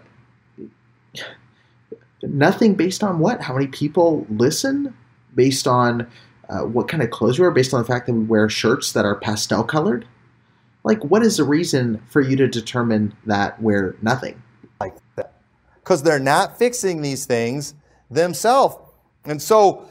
nothing 2.23 2.75
based 2.75 3.03
on 3.03 3.19
what? 3.19 3.41
How 3.41 3.53
many 3.53 3.67
people 3.67 4.25
listen? 4.29 4.95
Based 5.35 5.67
on 5.67 6.07
uh, 6.49 6.61
what 6.61 6.87
kind 6.87 7.03
of 7.03 7.11
clothes 7.11 7.39
we 7.39 7.43
wear? 7.43 7.51
Based 7.51 7.73
on 7.73 7.81
the 7.81 7.87
fact 7.87 8.07
that 8.07 8.13
we 8.13 8.23
wear 8.23 8.49
shirts 8.49 8.93
that 8.93 9.05
are 9.05 9.15
pastel 9.15 9.63
colored? 9.63 10.05
Like 10.83 11.03
what 11.03 11.23
is 11.23 11.37
the 11.37 11.43
reason 11.43 12.01
for 12.07 12.21
you 12.21 12.35
to 12.37 12.47
determine 12.47 13.15
that 13.25 13.61
we're 13.61 13.97
nothing? 14.01 14.41
Like 14.79 14.95
that 15.15 15.33
because 15.83 16.03
they're 16.03 16.19
not 16.19 16.57
fixing 16.57 17.01
these 17.01 17.25
things 17.25 17.73
themselves. 18.09 18.77
And 19.25 19.41
so 19.41 19.89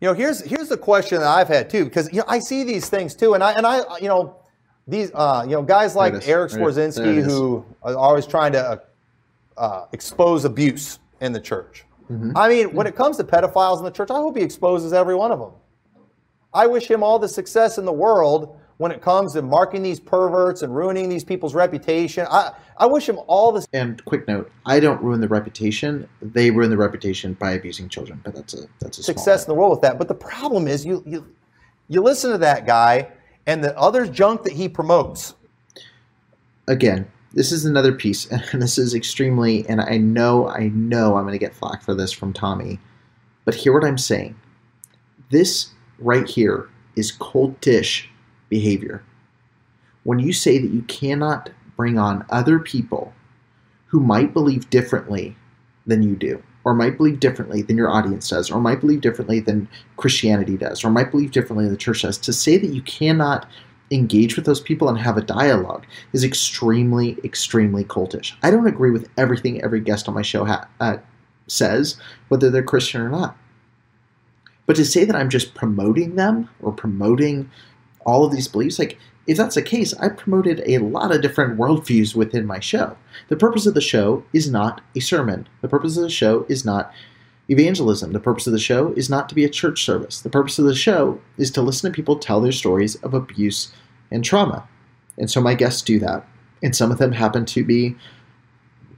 you 0.00 0.08
know 0.08 0.14
here's 0.14 0.40
here's 0.42 0.68
the 0.68 0.76
question 0.76 1.18
that 1.18 1.28
i've 1.28 1.48
had 1.48 1.68
too 1.68 1.84
because 1.84 2.10
you 2.12 2.18
know 2.18 2.24
i 2.28 2.38
see 2.38 2.64
these 2.64 2.88
things 2.88 3.14
too 3.14 3.34
and 3.34 3.42
i 3.42 3.52
and 3.52 3.66
i 3.66 3.80
you 3.98 4.08
know 4.08 4.36
these 4.86 5.10
uh, 5.14 5.42
you 5.44 5.52
know 5.52 5.62
guys 5.62 5.94
like 5.94 6.26
eric 6.26 6.50
Skwarczynski 6.50 7.22
who 7.22 7.64
are 7.82 7.96
always 7.96 8.26
trying 8.26 8.52
to 8.52 8.80
uh, 9.56 9.86
expose 9.92 10.44
abuse 10.44 10.98
in 11.20 11.32
the 11.32 11.40
church. 11.40 11.84
Mm-hmm. 12.10 12.36
i 12.36 12.48
mean 12.48 12.74
when 12.74 12.86
it 12.86 12.96
comes 12.96 13.18
to 13.18 13.24
pedophiles 13.24 13.78
in 13.78 13.84
the 13.84 13.90
church 13.90 14.10
i 14.10 14.14
hope 14.14 14.36
he 14.36 14.42
exposes 14.42 14.94
every 14.94 15.14
one 15.14 15.30
of 15.30 15.38
them 15.38 15.50
i 16.54 16.66
wish 16.66 16.90
him 16.90 17.02
all 17.02 17.18
the 17.18 17.28
success 17.28 17.76
in 17.76 17.84
the 17.84 17.92
world 17.92 18.58
when 18.78 18.90
it 18.90 19.02
comes 19.02 19.34
to 19.34 19.42
marking 19.42 19.82
these 19.82 20.00
perverts 20.00 20.62
and 20.62 20.74
ruining 20.74 21.08
these 21.08 21.24
people's 21.24 21.54
reputation. 21.54 22.26
I, 22.30 22.52
I 22.78 22.86
wish 22.86 23.06
them 23.06 23.18
all 23.26 23.52
this. 23.52 23.66
And 23.72 24.02
quick 24.04 24.26
note: 24.26 24.50
I 24.64 24.80
don't 24.80 25.02
ruin 25.02 25.20
the 25.20 25.28
reputation; 25.28 26.08
they 26.22 26.50
ruin 26.50 26.70
the 26.70 26.76
reputation 26.76 27.34
by 27.34 27.52
abusing 27.52 27.88
children. 27.88 28.20
But 28.24 28.34
that's 28.34 28.54
a 28.54 28.66
that's 28.80 28.98
a 28.98 29.02
success 29.02 29.44
in 29.44 29.50
the 29.50 29.54
world 29.54 29.72
with 29.72 29.82
that. 29.82 29.98
But 29.98 30.08
the 30.08 30.14
problem 30.14 30.66
is, 30.66 30.86
you 30.86 31.02
you 31.06 31.26
you 31.88 32.02
listen 32.02 32.32
to 32.32 32.38
that 32.38 32.66
guy 32.66 33.08
and 33.46 33.64
the 33.64 33.76
other 33.78 34.06
junk 34.06 34.44
that 34.44 34.52
he 34.52 34.68
promotes. 34.68 35.34
Again, 36.68 37.10
this 37.32 37.50
is 37.50 37.64
another 37.64 37.92
piece, 37.92 38.26
and 38.52 38.62
this 38.62 38.78
is 38.78 38.94
extremely, 38.94 39.68
and 39.68 39.80
I 39.80 39.96
know, 39.98 40.48
I 40.48 40.68
know 40.68 41.16
I'm 41.16 41.24
going 41.24 41.32
to 41.32 41.38
get 41.38 41.54
flack 41.54 41.82
for 41.82 41.94
this 41.94 42.12
from 42.12 42.32
Tommy, 42.32 42.78
but 43.44 43.54
hear 43.54 43.72
what 43.72 43.84
I'm 43.84 43.98
saying. 43.98 44.38
This 45.30 45.70
right 45.98 46.28
here 46.28 46.68
is 46.94 47.10
cultish 47.12 48.06
behavior. 48.48 49.02
When 50.04 50.18
you 50.18 50.32
say 50.32 50.58
that 50.58 50.70
you 50.70 50.82
cannot 50.82 51.50
bring 51.76 51.98
on 51.98 52.24
other 52.30 52.58
people 52.58 53.12
who 53.86 54.00
might 54.00 54.32
believe 54.32 54.70
differently 54.70 55.36
than 55.86 56.02
you 56.02 56.16
do, 56.16 56.42
or 56.64 56.74
might 56.74 56.96
believe 56.96 57.20
differently 57.20 57.62
than 57.62 57.76
your 57.76 57.90
audience 57.90 58.28
does, 58.28 58.50
or 58.50 58.60
might 58.60 58.80
believe 58.80 59.00
differently 59.00 59.40
than 59.40 59.68
Christianity 59.96 60.56
does, 60.56 60.84
or 60.84 60.90
might 60.90 61.10
believe 61.10 61.30
differently 61.30 61.64
than 61.64 61.72
the 61.72 61.78
church 61.78 62.02
does, 62.02 62.18
to 62.18 62.32
say 62.32 62.58
that 62.58 62.74
you 62.74 62.82
cannot 62.82 63.48
engage 63.90 64.36
with 64.36 64.44
those 64.44 64.60
people 64.60 64.88
and 64.88 64.98
have 64.98 65.16
a 65.16 65.22
dialogue 65.22 65.86
is 66.12 66.24
extremely, 66.24 67.16
extremely 67.24 67.84
cultish. 67.84 68.34
I 68.42 68.50
don't 68.50 68.66
agree 68.66 68.90
with 68.90 69.08
everything 69.16 69.62
every 69.62 69.80
guest 69.80 70.08
on 70.08 70.14
my 70.14 70.22
show 70.22 70.44
ha- 70.44 70.68
uh, 70.80 70.98
says, 71.46 71.96
whether 72.28 72.50
they're 72.50 72.62
Christian 72.62 73.00
or 73.00 73.08
not. 73.08 73.36
But 74.66 74.76
to 74.76 74.84
say 74.84 75.04
that 75.04 75.16
I'm 75.16 75.30
just 75.30 75.54
promoting 75.54 76.16
them 76.16 76.50
or 76.60 76.72
promoting 76.72 77.50
all 78.08 78.24
of 78.24 78.32
these 78.32 78.48
beliefs, 78.48 78.78
like 78.78 78.98
if 79.26 79.36
that's 79.36 79.54
the 79.54 79.62
case, 79.62 79.92
I 79.94 80.08
promoted 80.08 80.62
a 80.64 80.78
lot 80.78 81.14
of 81.14 81.20
different 81.20 81.58
worldviews 81.58 82.14
within 82.14 82.46
my 82.46 82.58
show. 82.58 82.96
The 83.28 83.36
purpose 83.36 83.66
of 83.66 83.74
the 83.74 83.82
show 83.82 84.24
is 84.32 84.50
not 84.50 84.80
a 84.96 85.00
sermon. 85.00 85.46
The 85.60 85.68
purpose 85.68 85.98
of 85.98 86.02
the 86.02 86.08
show 86.08 86.46
is 86.48 86.64
not 86.64 86.90
evangelism. 87.50 88.12
The 88.12 88.20
purpose 88.20 88.46
of 88.46 88.54
the 88.54 88.58
show 88.58 88.92
is 88.92 89.10
not 89.10 89.28
to 89.28 89.34
be 89.34 89.44
a 89.44 89.50
church 89.50 89.84
service. 89.84 90.22
The 90.22 90.30
purpose 90.30 90.58
of 90.58 90.64
the 90.64 90.74
show 90.74 91.20
is 91.36 91.50
to 91.50 91.62
listen 91.62 91.92
to 91.92 91.94
people 91.94 92.16
tell 92.16 92.40
their 92.40 92.52
stories 92.52 92.96
of 92.96 93.12
abuse 93.12 93.70
and 94.10 94.24
trauma. 94.24 94.66
And 95.18 95.30
so 95.30 95.42
my 95.42 95.52
guests 95.52 95.82
do 95.82 95.98
that. 95.98 96.26
And 96.62 96.74
some 96.74 96.90
of 96.90 96.96
them 96.96 97.12
happen 97.12 97.44
to 97.44 97.62
be 97.64 97.96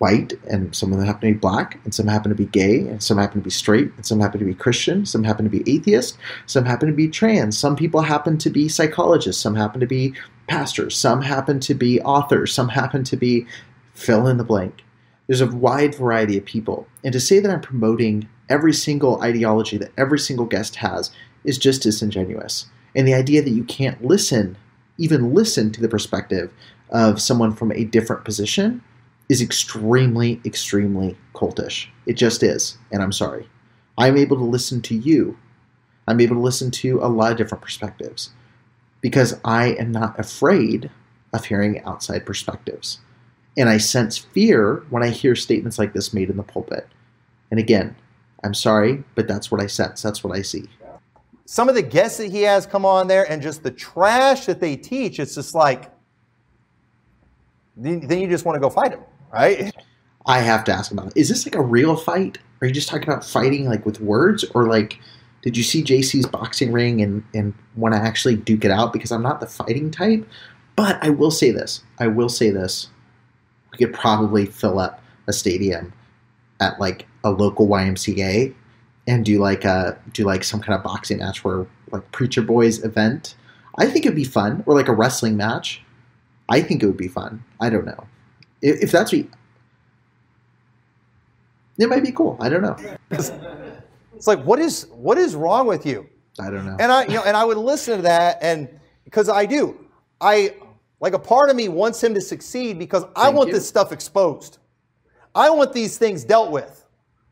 white, 0.00 0.32
and 0.50 0.74
some 0.74 0.92
of 0.92 0.98
them 0.98 1.06
happen 1.06 1.28
to 1.28 1.34
be 1.34 1.38
black, 1.38 1.78
and 1.84 1.94
some 1.94 2.06
happen 2.06 2.30
to 2.30 2.34
be 2.34 2.46
gay, 2.46 2.78
and 2.88 3.02
some 3.02 3.18
happen 3.18 3.38
to 3.38 3.44
be 3.44 3.50
straight, 3.50 3.92
and 3.96 4.06
some 4.06 4.18
happen 4.18 4.40
to 4.40 4.46
be 4.46 4.54
Christian, 4.54 5.04
some 5.04 5.24
happen 5.24 5.44
to 5.44 5.50
be 5.50 5.62
atheist, 5.70 6.16
some 6.46 6.64
happen 6.64 6.88
to 6.88 6.94
be 6.94 7.06
trans, 7.06 7.58
some 7.58 7.76
people 7.76 8.00
happen 8.00 8.38
to 8.38 8.48
be 8.48 8.66
psychologists, 8.66 9.42
some 9.42 9.54
happen 9.54 9.78
to 9.78 9.86
be 9.86 10.14
pastors, 10.46 10.96
some 10.96 11.20
happen 11.20 11.60
to 11.60 11.74
be 11.74 12.00
authors, 12.00 12.50
some 12.50 12.70
happen 12.70 13.04
to 13.04 13.16
be 13.16 13.46
fill 13.92 14.26
in 14.26 14.38
the 14.38 14.44
blank. 14.44 14.82
There's 15.26 15.42
a 15.42 15.46
wide 15.46 15.94
variety 15.94 16.38
of 16.38 16.46
people. 16.46 16.88
And 17.04 17.12
to 17.12 17.20
say 17.20 17.38
that 17.38 17.50
I'm 17.50 17.60
promoting 17.60 18.26
every 18.48 18.72
single 18.72 19.20
ideology 19.20 19.76
that 19.76 19.92
every 19.98 20.18
single 20.18 20.46
guest 20.46 20.76
has 20.76 21.10
is 21.44 21.58
just 21.58 21.82
disingenuous. 21.82 22.66
And 22.96 23.06
the 23.06 23.14
idea 23.14 23.42
that 23.42 23.50
you 23.50 23.64
can't 23.64 24.02
listen, 24.02 24.56
even 24.96 25.34
listen 25.34 25.70
to 25.72 25.80
the 25.82 25.88
perspective 25.88 26.50
of 26.88 27.20
someone 27.20 27.54
from 27.54 27.70
a 27.72 27.84
different 27.84 28.24
position 28.24 28.82
is 29.30 29.40
extremely, 29.40 30.40
extremely 30.44 31.16
cultish. 31.34 31.86
It 32.04 32.14
just 32.14 32.42
is. 32.42 32.76
And 32.92 33.00
I'm 33.02 33.12
sorry. 33.12 33.48
I'm 33.96 34.18
able 34.18 34.36
to 34.36 34.44
listen 34.44 34.82
to 34.82 34.94
you. 34.94 35.38
I'm 36.08 36.20
able 36.20 36.36
to 36.36 36.42
listen 36.42 36.70
to 36.72 36.98
a 37.00 37.06
lot 37.06 37.30
of 37.30 37.38
different 37.38 37.62
perspectives 37.62 38.30
because 39.00 39.40
I 39.44 39.68
am 39.68 39.92
not 39.92 40.18
afraid 40.18 40.90
of 41.32 41.44
hearing 41.44 41.80
outside 41.84 42.26
perspectives. 42.26 42.98
And 43.56 43.68
I 43.68 43.78
sense 43.78 44.18
fear 44.18 44.84
when 44.90 45.02
I 45.02 45.08
hear 45.10 45.36
statements 45.36 45.78
like 45.78 45.92
this 45.92 46.12
made 46.12 46.28
in 46.28 46.36
the 46.36 46.42
pulpit. 46.42 46.88
And 47.50 47.60
again, 47.60 47.94
I'm 48.42 48.54
sorry, 48.54 49.04
but 49.14 49.28
that's 49.28 49.50
what 49.50 49.60
I 49.60 49.66
sense. 49.68 50.02
That's 50.02 50.24
what 50.24 50.36
I 50.36 50.42
see. 50.42 50.68
Some 51.44 51.68
of 51.68 51.74
the 51.74 51.82
guests 51.82 52.18
that 52.18 52.30
he 52.30 52.42
has 52.42 52.66
come 52.66 52.84
on 52.84 53.06
there 53.06 53.30
and 53.30 53.42
just 53.42 53.62
the 53.62 53.70
trash 53.70 54.46
that 54.46 54.60
they 54.60 54.76
teach, 54.76 55.18
it's 55.18 55.34
just 55.34 55.54
like, 55.54 55.90
then 57.76 58.20
you 58.20 58.28
just 58.28 58.44
want 58.44 58.56
to 58.56 58.60
go 58.60 58.70
fight 58.70 58.90
them, 58.92 59.00
right? 59.32 59.74
I 60.26 60.40
have 60.40 60.64
to 60.64 60.72
ask 60.72 60.92
about 60.92 61.08
it. 61.08 61.12
Is 61.16 61.28
this 61.28 61.46
like 61.46 61.54
a 61.54 61.62
real 61.62 61.96
fight? 61.96 62.38
Are 62.60 62.66
you 62.66 62.72
just 62.72 62.88
talking 62.88 63.08
about 63.08 63.24
fighting 63.24 63.66
like 63.66 63.86
with 63.86 64.00
words 64.00 64.44
or 64.54 64.68
like 64.68 64.98
did 65.42 65.56
you 65.56 65.62
see 65.62 65.82
JC's 65.82 66.26
boxing 66.26 66.70
ring 66.70 67.00
and, 67.00 67.24
and 67.34 67.54
want 67.74 67.94
to 67.94 68.00
actually 68.00 68.36
duke 68.36 68.64
it 68.64 68.70
out? 68.70 68.92
Because 68.92 69.10
I'm 69.10 69.22
not 69.22 69.40
the 69.40 69.46
fighting 69.46 69.90
type. 69.90 70.28
But 70.76 71.02
I 71.02 71.08
will 71.10 71.30
say 71.30 71.50
this. 71.50 71.82
I 71.98 72.08
will 72.08 72.28
say 72.28 72.50
this. 72.50 72.88
We 73.72 73.78
could 73.78 73.94
probably 73.94 74.46
fill 74.46 74.78
up 74.78 75.02
a 75.26 75.32
stadium 75.32 75.92
at 76.60 76.78
like 76.78 77.06
a 77.24 77.30
local 77.30 77.66
YMCA 77.68 78.54
and 79.06 79.24
do 79.24 79.38
like 79.38 79.64
a 79.64 79.98
do 80.12 80.24
like 80.24 80.44
some 80.44 80.60
kind 80.60 80.76
of 80.76 80.84
boxing 80.84 81.18
match 81.18 81.42
where 81.42 81.66
like 81.90 82.10
Preacher 82.12 82.42
Boys 82.42 82.84
event. 82.84 83.34
I 83.78 83.86
think 83.86 84.04
it'd 84.04 84.16
be 84.16 84.24
fun, 84.24 84.62
or 84.66 84.74
like 84.74 84.88
a 84.88 84.92
wrestling 84.92 85.36
match. 85.36 85.82
I 86.50 86.60
think 86.60 86.82
it 86.82 86.86
would 86.86 86.96
be 86.96 87.08
fun. 87.08 87.42
I 87.60 87.70
don't 87.70 87.86
know 87.86 88.06
if, 88.62 88.90
that's 88.90 89.12
what. 89.12 89.26
It 91.78 91.88
might 91.88 92.02
be 92.02 92.12
cool. 92.12 92.36
I 92.40 92.48
don't 92.48 92.62
know. 92.62 92.76
It's 94.20 94.26
like 94.26 94.44
what 94.44 94.58
is 94.58 94.86
what 94.90 95.16
is 95.16 95.34
wrong 95.34 95.66
with 95.66 95.86
you? 95.86 96.06
I 96.38 96.50
don't 96.50 96.66
know. 96.66 96.76
And 96.78 96.92
I 96.92 97.04
you 97.04 97.14
know 97.14 97.22
and 97.24 97.34
I 97.34 97.42
would 97.42 97.56
listen 97.56 97.96
to 97.96 98.02
that 98.02 98.36
and 98.42 98.68
because 99.04 99.30
I 99.30 99.46
do. 99.46 99.82
I 100.20 100.56
like 101.00 101.14
a 101.14 101.18
part 101.18 101.48
of 101.48 101.56
me 101.56 101.70
wants 101.70 102.04
him 102.04 102.12
to 102.12 102.20
succeed 102.20 102.78
because 102.78 103.04
I 103.16 103.30
want 103.30 103.48
you. 103.48 103.54
this 103.54 103.66
stuff 103.66 103.92
exposed. 103.92 104.58
I 105.34 105.48
want 105.48 105.72
these 105.72 105.96
things 105.96 106.22
dealt 106.22 106.50
with. 106.50 106.84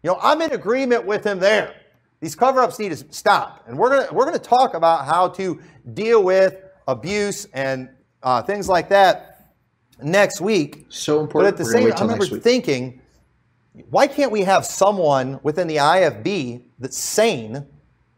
You 0.02 0.08
know, 0.08 0.18
I'm 0.22 0.40
in 0.40 0.52
agreement 0.52 1.04
with 1.04 1.24
him 1.24 1.38
there. 1.38 1.74
These 2.20 2.34
cover-ups 2.34 2.78
need 2.78 2.96
to 2.96 3.12
stop, 3.12 3.64
and 3.68 3.76
we're 3.76 3.90
gonna 3.90 4.08
we're 4.10 4.24
gonna 4.24 4.38
talk 4.38 4.72
about 4.72 5.04
how 5.04 5.28
to 5.28 5.60
deal 5.92 6.24
with 6.24 6.56
abuse 6.86 7.44
and 7.52 7.90
uh, 8.22 8.40
things 8.40 8.66
like 8.66 8.88
that 8.88 9.27
next 10.02 10.40
week. 10.40 10.86
so 10.88 11.20
important. 11.20 11.56
But 11.56 11.60
at 11.60 11.64
the 11.64 11.64
We're 11.64 11.82
same 11.82 11.90
time, 11.92 12.10
I 12.10 12.12
remember 12.14 12.38
thinking, 12.38 13.00
why 13.90 14.06
can't 14.06 14.32
we 14.32 14.42
have 14.42 14.64
someone 14.64 15.40
within 15.42 15.68
the 15.68 15.76
IFB 15.76 16.62
that's 16.78 16.98
sane, 16.98 17.66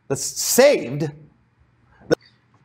that's 0.09 0.23
saved, 0.23 1.11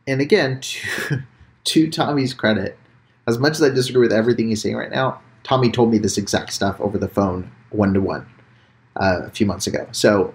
and 0.06 0.20
again, 0.20 0.60
to, 0.60 1.22
to 1.64 1.90
Tommy's 1.90 2.32
credit, 2.32 2.78
as 3.26 3.38
much 3.38 3.52
as 3.52 3.62
I 3.62 3.70
disagree 3.70 4.02
with 4.02 4.12
everything 4.12 4.48
he's 4.48 4.62
saying 4.62 4.76
right 4.76 4.90
now, 4.90 5.20
Tommy 5.42 5.70
told 5.70 5.90
me 5.90 5.98
this 5.98 6.18
exact 6.18 6.52
stuff 6.52 6.80
over 6.80 6.98
the 6.98 7.08
phone, 7.08 7.50
one 7.70 7.94
to 7.94 8.00
one, 8.00 8.26
a 8.96 9.30
few 9.30 9.46
months 9.46 9.66
ago. 9.66 9.86
So 9.92 10.34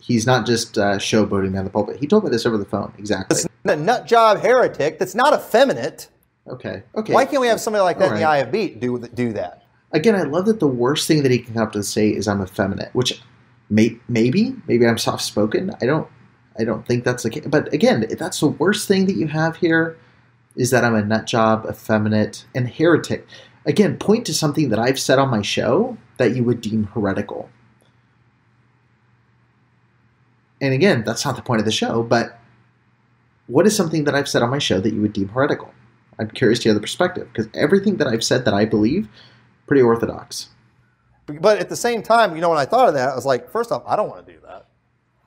he's 0.00 0.26
not 0.26 0.46
just 0.46 0.78
uh, 0.78 0.96
showboating 0.96 1.58
on 1.58 1.64
the 1.64 1.70
pulpit. 1.70 1.98
He 1.98 2.06
told 2.06 2.24
me 2.24 2.30
this 2.30 2.46
over 2.46 2.58
the 2.58 2.64
phone, 2.64 2.92
exactly. 2.98 3.38
a 3.64 3.76
nut 3.76 4.06
job 4.06 4.40
heretic 4.40 4.98
that's 4.98 5.14
not 5.14 5.32
effeminate? 5.32 6.08
Okay, 6.48 6.82
okay. 6.94 7.12
Why 7.12 7.24
can't 7.24 7.40
we 7.40 7.48
have 7.48 7.60
somebody 7.60 7.82
like 7.82 7.98
that 7.98 8.10
All 8.10 8.14
in 8.14 8.20
the 8.20 8.26
IFB 8.26 8.80
do 8.80 8.98
do 9.08 9.32
that? 9.32 9.64
Again, 9.92 10.14
I 10.14 10.22
love 10.22 10.46
that 10.46 10.60
the 10.60 10.68
worst 10.68 11.08
thing 11.08 11.22
that 11.22 11.32
he 11.32 11.38
can 11.38 11.54
come 11.54 11.62
up 11.62 11.72
to 11.72 11.82
say 11.82 12.10
is 12.10 12.28
I'm 12.28 12.42
effeminate, 12.42 12.94
which 12.94 13.20
may, 13.70 13.96
maybe, 14.08 14.54
maybe 14.66 14.86
I'm 14.86 14.98
soft 15.08 15.24
spoken. 15.24 15.72
I 15.80 15.86
don't, 15.86 16.08
I 16.58 16.64
don't 16.64 16.86
think 16.86 17.04
that's 17.04 17.22
the 17.22 17.30
case. 17.30 17.46
But 17.46 17.72
again, 17.72 18.04
if 18.10 18.18
that's 18.18 18.40
the 18.40 18.48
worst 18.48 18.88
thing 18.88 19.06
that 19.06 19.16
you 19.16 19.28
have 19.28 19.56
here 19.56 19.96
is 20.56 20.70
that 20.70 20.84
I'm 20.84 20.94
a 20.94 21.04
nut 21.04 21.26
job, 21.26 21.66
effeminate, 21.68 22.46
and 22.54 22.68
heretic. 22.68 23.26
Again, 23.64 23.98
point 23.98 24.26
to 24.26 24.34
something 24.34 24.70
that 24.70 24.78
I've 24.78 24.98
said 24.98 25.18
on 25.18 25.30
my 25.30 25.42
show 25.42 25.96
that 26.18 26.34
you 26.34 26.44
would 26.44 26.60
deem 26.60 26.84
heretical. 26.84 27.50
And 30.60 30.72
again, 30.72 31.04
that's 31.04 31.24
not 31.24 31.36
the 31.36 31.42
point 31.42 31.60
of 31.60 31.66
the 31.66 31.72
show, 31.72 32.02
but 32.02 32.38
what 33.46 33.66
is 33.66 33.76
something 33.76 34.04
that 34.04 34.14
I've 34.14 34.28
said 34.28 34.42
on 34.42 34.50
my 34.50 34.58
show 34.58 34.80
that 34.80 34.94
you 34.94 35.02
would 35.02 35.12
deem 35.12 35.28
heretical? 35.28 35.72
I'm 36.18 36.30
curious 36.30 36.58
to 36.60 36.64
hear 36.64 36.74
the 36.74 36.80
perspective 36.80 37.28
because 37.32 37.48
everything 37.54 37.96
that 37.98 38.06
I've 38.06 38.24
said 38.24 38.44
that 38.44 38.54
I 38.54 38.64
believe, 38.64 39.08
pretty 39.66 39.82
orthodox. 39.82 40.48
But 41.26 41.58
at 41.58 41.68
the 41.68 41.76
same 41.76 42.02
time, 42.02 42.34
you 42.34 42.40
know, 42.40 42.48
when 42.48 42.58
I 42.58 42.64
thought 42.64 42.88
of 42.88 42.94
that, 42.94 43.10
I 43.10 43.14
was 43.14 43.26
like, 43.26 43.50
first 43.50 43.72
off, 43.72 43.82
I 43.86 43.96
don't 43.96 44.08
want 44.08 44.26
to 44.26 44.32
do 44.32 44.38
that. 44.46 44.66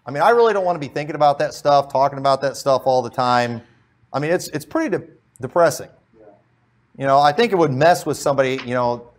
I 0.05 0.11
mean, 0.11 0.23
I 0.23 0.29
really 0.29 0.53
don't 0.53 0.65
want 0.65 0.75
to 0.75 0.79
be 0.79 0.91
thinking 0.91 1.15
about 1.15 1.37
that 1.39 1.53
stuff, 1.53 1.91
talking 1.91 2.17
about 2.17 2.41
that 2.41 2.57
stuff 2.57 2.83
all 2.85 3.01
the 3.01 3.09
time. 3.09 3.61
I 4.13 4.19
mean, 4.19 4.31
it's 4.31 4.47
it's 4.49 4.65
pretty 4.65 4.97
de- 4.97 5.07
depressing. 5.41 5.89
You 6.97 7.05
know, 7.05 7.19
I 7.19 7.31
think 7.31 7.51
it 7.53 7.55
would 7.55 7.71
mess 7.71 8.05
with 8.05 8.17
somebody, 8.17 8.59
you 8.65 8.73
know, 8.73 9.09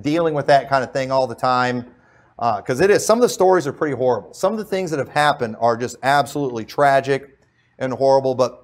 dealing 0.00 0.34
with 0.34 0.46
that 0.46 0.68
kind 0.68 0.82
of 0.82 0.92
thing 0.92 1.12
all 1.12 1.26
the 1.26 1.34
time. 1.34 1.94
Uh, 2.38 2.56
because 2.56 2.80
it 2.80 2.90
is. 2.90 3.06
Some 3.06 3.18
of 3.18 3.22
the 3.22 3.28
stories 3.28 3.66
are 3.66 3.72
pretty 3.72 3.94
horrible. 3.94 4.34
Some 4.34 4.52
of 4.52 4.58
the 4.58 4.64
things 4.64 4.90
that 4.90 4.98
have 4.98 5.08
happened 5.08 5.56
are 5.60 5.76
just 5.76 5.96
absolutely 6.02 6.64
tragic 6.64 7.38
and 7.78 7.92
horrible. 7.92 8.34
But, 8.34 8.63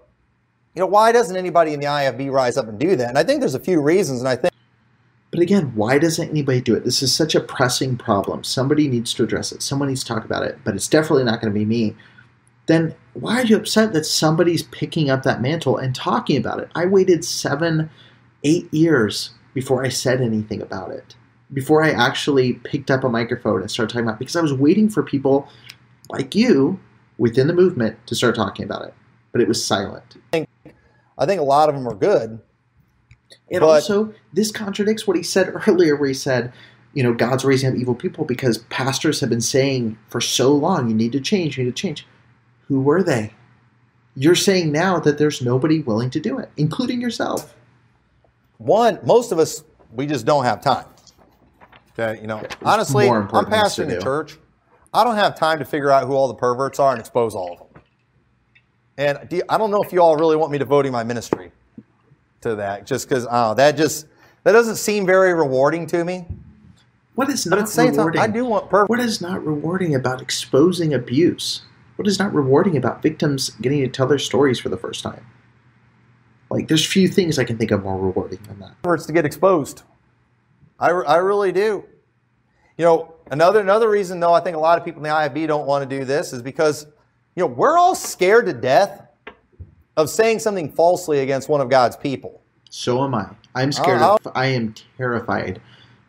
you 0.74 0.80
know, 0.80 0.86
why 0.86 1.12
doesn't 1.12 1.36
anybody 1.36 1.72
in 1.72 1.80
the 1.80 1.86
IFB 1.86 2.30
rise 2.30 2.56
up 2.56 2.68
and 2.68 2.78
do 2.78 2.96
that? 2.96 3.08
And 3.08 3.18
I 3.18 3.24
think 3.24 3.40
there's 3.40 3.54
a 3.54 3.60
few 3.60 3.80
reasons. 3.80 4.20
And 4.20 4.28
I 4.28 4.36
think 4.36 4.54
But 5.30 5.40
again, 5.40 5.72
why 5.74 5.98
doesn't 5.98 6.28
anybody 6.28 6.60
do 6.60 6.74
it? 6.74 6.84
This 6.84 7.02
is 7.02 7.14
such 7.14 7.34
a 7.34 7.40
pressing 7.40 7.96
problem. 7.96 8.44
Somebody 8.44 8.88
needs 8.88 9.14
to 9.14 9.24
address 9.24 9.52
it. 9.52 9.62
Someone 9.62 9.88
needs 9.88 10.04
to 10.04 10.12
talk 10.12 10.24
about 10.24 10.44
it, 10.44 10.58
but 10.64 10.74
it's 10.74 10.88
definitely 10.88 11.24
not 11.24 11.40
going 11.40 11.52
to 11.52 11.58
be 11.58 11.64
me. 11.64 11.96
Then 12.66 12.94
why 13.14 13.40
are 13.40 13.44
you 13.44 13.56
upset 13.56 13.92
that 13.92 14.06
somebody's 14.06 14.62
picking 14.64 15.10
up 15.10 15.24
that 15.24 15.42
mantle 15.42 15.76
and 15.76 15.94
talking 15.94 16.36
about 16.36 16.60
it? 16.60 16.68
I 16.74 16.86
waited 16.86 17.24
seven, 17.24 17.90
eight 18.44 18.72
years 18.72 19.30
before 19.54 19.84
I 19.84 19.88
said 19.88 20.20
anything 20.20 20.62
about 20.62 20.92
it, 20.92 21.16
before 21.52 21.82
I 21.82 21.90
actually 21.90 22.54
picked 22.54 22.90
up 22.90 23.02
a 23.02 23.08
microphone 23.08 23.60
and 23.60 23.70
started 23.70 23.92
talking 23.92 24.06
about 24.06 24.16
it, 24.16 24.20
because 24.20 24.36
I 24.36 24.40
was 24.40 24.54
waiting 24.54 24.88
for 24.88 25.02
people 25.02 25.48
like 26.10 26.36
you 26.36 26.78
within 27.18 27.48
the 27.48 27.52
movement 27.52 28.04
to 28.06 28.14
start 28.14 28.36
talking 28.36 28.64
about 28.64 28.84
it. 28.84 28.94
But 29.32 29.40
it 29.40 29.48
was 29.48 29.64
silent. 29.64 30.04
I 30.16 30.20
think 30.30 30.48
a 31.28 31.42
lot 31.42 31.68
of 31.68 31.74
them 31.74 31.86
are 31.86 31.94
good. 31.94 32.40
And 33.50 33.60
But- 33.60 33.62
also, 33.62 34.14
this 34.32 34.50
contradicts 34.50 35.06
what 35.06 35.16
he 35.16 35.22
said 35.22 35.52
earlier, 35.66 35.96
where 35.96 36.08
he 36.08 36.14
said, 36.14 36.52
you 36.92 37.02
know, 37.02 37.12
God's 37.14 37.44
raising 37.44 37.70
up 37.70 37.76
evil 37.76 37.94
people 37.94 38.24
because 38.24 38.58
pastors 38.58 39.20
have 39.20 39.30
been 39.30 39.40
saying 39.40 39.96
for 40.08 40.20
so 40.20 40.52
long, 40.52 40.88
you 40.88 40.94
need 40.94 41.12
to 41.12 41.20
change, 41.20 41.56
you 41.56 41.64
need 41.64 41.76
to 41.76 41.80
change. 41.82 42.06
Who 42.66 42.80
were 42.80 43.02
they? 43.02 43.32
You're 44.16 44.34
saying 44.34 44.72
now 44.72 44.98
that 44.98 45.18
there's 45.18 45.40
nobody 45.40 45.80
willing 45.80 46.10
to 46.10 46.20
do 46.20 46.38
it, 46.38 46.50
including 46.56 47.00
yourself. 47.00 47.54
One, 48.58 48.98
most 49.04 49.30
of 49.30 49.38
us, 49.38 49.62
we 49.92 50.06
just 50.06 50.26
don't 50.26 50.44
have 50.44 50.62
time. 50.62 50.86
Okay, 51.98 52.20
you 52.20 52.26
know, 52.26 52.42
honestly, 52.62 53.08
I'm 53.08 53.22
important 53.22 53.52
things 53.52 53.74
to 53.76 53.82
pastoring 53.84 53.96
a 53.96 54.00
church. 54.00 54.36
I 54.92 55.04
don't 55.04 55.16
have 55.16 55.38
time 55.38 55.58
to 55.60 55.64
figure 55.64 55.90
out 55.90 56.06
who 56.06 56.14
all 56.14 56.28
the 56.28 56.34
perverts 56.34 56.80
are 56.80 56.90
and 56.90 57.00
expose 57.00 57.34
all 57.34 57.52
of 57.52 57.58
them. 57.58 57.68
And 59.00 59.18
do 59.30 59.36
you- 59.36 59.42
I 59.48 59.56
don't 59.56 59.70
know 59.70 59.82
if 59.82 59.92
you 59.94 60.02
all 60.02 60.16
really 60.16 60.36
want 60.36 60.52
me 60.52 60.58
devoting 60.58 60.92
my 60.92 61.02
ministry 61.04 61.52
to 62.42 62.54
that, 62.56 62.86
just 62.86 63.08
because 63.08 63.26
uh, 63.30 63.54
that 63.54 63.72
just 63.72 64.06
that 64.44 64.52
doesn't 64.52 64.76
seem 64.76 65.06
very 65.06 65.32
rewarding 65.32 65.86
to 65.86 66.04
me. 66.04 66.26
What 67.14 67.30
is 67.30 67.46
not 67.46 67.66
same 67.68 67.88
time, 67.88 67.96
rewarding? 67.96 68.20
I 68.20 68.26
do 68.26 68.44
want. 68.44 68.70
What 68.70 69.00
is 69.00 69.22
not 69.22 69.44
rewarding 69.44 69.94
about 69.94 70.20
exposing 70.20 70.92
abuse? 70.92 71.62
What 71.96 72.06
is 72.06 72.18
not 72.18 72.32
rewarding 72.34 72.76
about 72.76 73.02
victims 73.02 73.50
getting 73.62 73.80
to 73.80 73.88
tell 73.88 74.06
their 74.06 74.18
stories 74.18 74.58
for 74.60 74.68
the 74.68 74.76
first 74.76 75.02
time? 75.02 75.24
Like, 76.50 76.68
there's 76.68 76.84
few 76.84 77.08
things 77.08 77.38
I 77.38 77.44
can 77.44 77.56
think 77.58 77.70
of 77.70 77.82
more 77.84 77.98
rewarding 77.98 78.40
than 78.48 78.58
that. 78.60 78.82
perverts 78.82 79.06
to 79.06 79.12
get 79.12 79.24
exposed. 79.24 79.82
I, 80.78 80.90
I 80.90 81.16
really 81.16 81.52
do. 81.52 81.84
You 82.76 82.84
know, 82.84 83.14
another 83.30 83.60
another 83.60 83.88
reason 83.88 84.20
though 84.20 84.32
I 84.34 84.40
think 84.40 84.56
a 84.56 84.60
lot 84.60 84.78
of 84.78 84.84
people 84.84 85.00
in 85.00 85.04
the 85.04 85.14
IFB 85.14 85.46
don't 85.46 85.66
want 85.66 85.88
to 85.88 85.98
do 85.98 86.04
this 86.04 86.32
is 86.34 86.42
because 86.42 86.86
you 87.40 87.48
know 87.48 87.54
we're 87.54 87.78
all 87.78 87.94
scared 87.94 88.44
to 88.44 88.52
death 88.52 89.00
of 89.96 90.10
saying 90.10 90.40
something 90.40 90.70
falsely 90.70 91.20
against 91.20 91.48
one 91.48 91.62
of 91.62 91.70
God's 91.70 91.96
people. 91.96 92.42
So 92.68 93.02
am 93.02 93.14
I. 93.14 93.30
I'm 93.54 93.72
scared 93.72 94.02
of. 94.02 94.18
I 94.34 94.46
am 94.48 94.74
terrified 94.98 95.58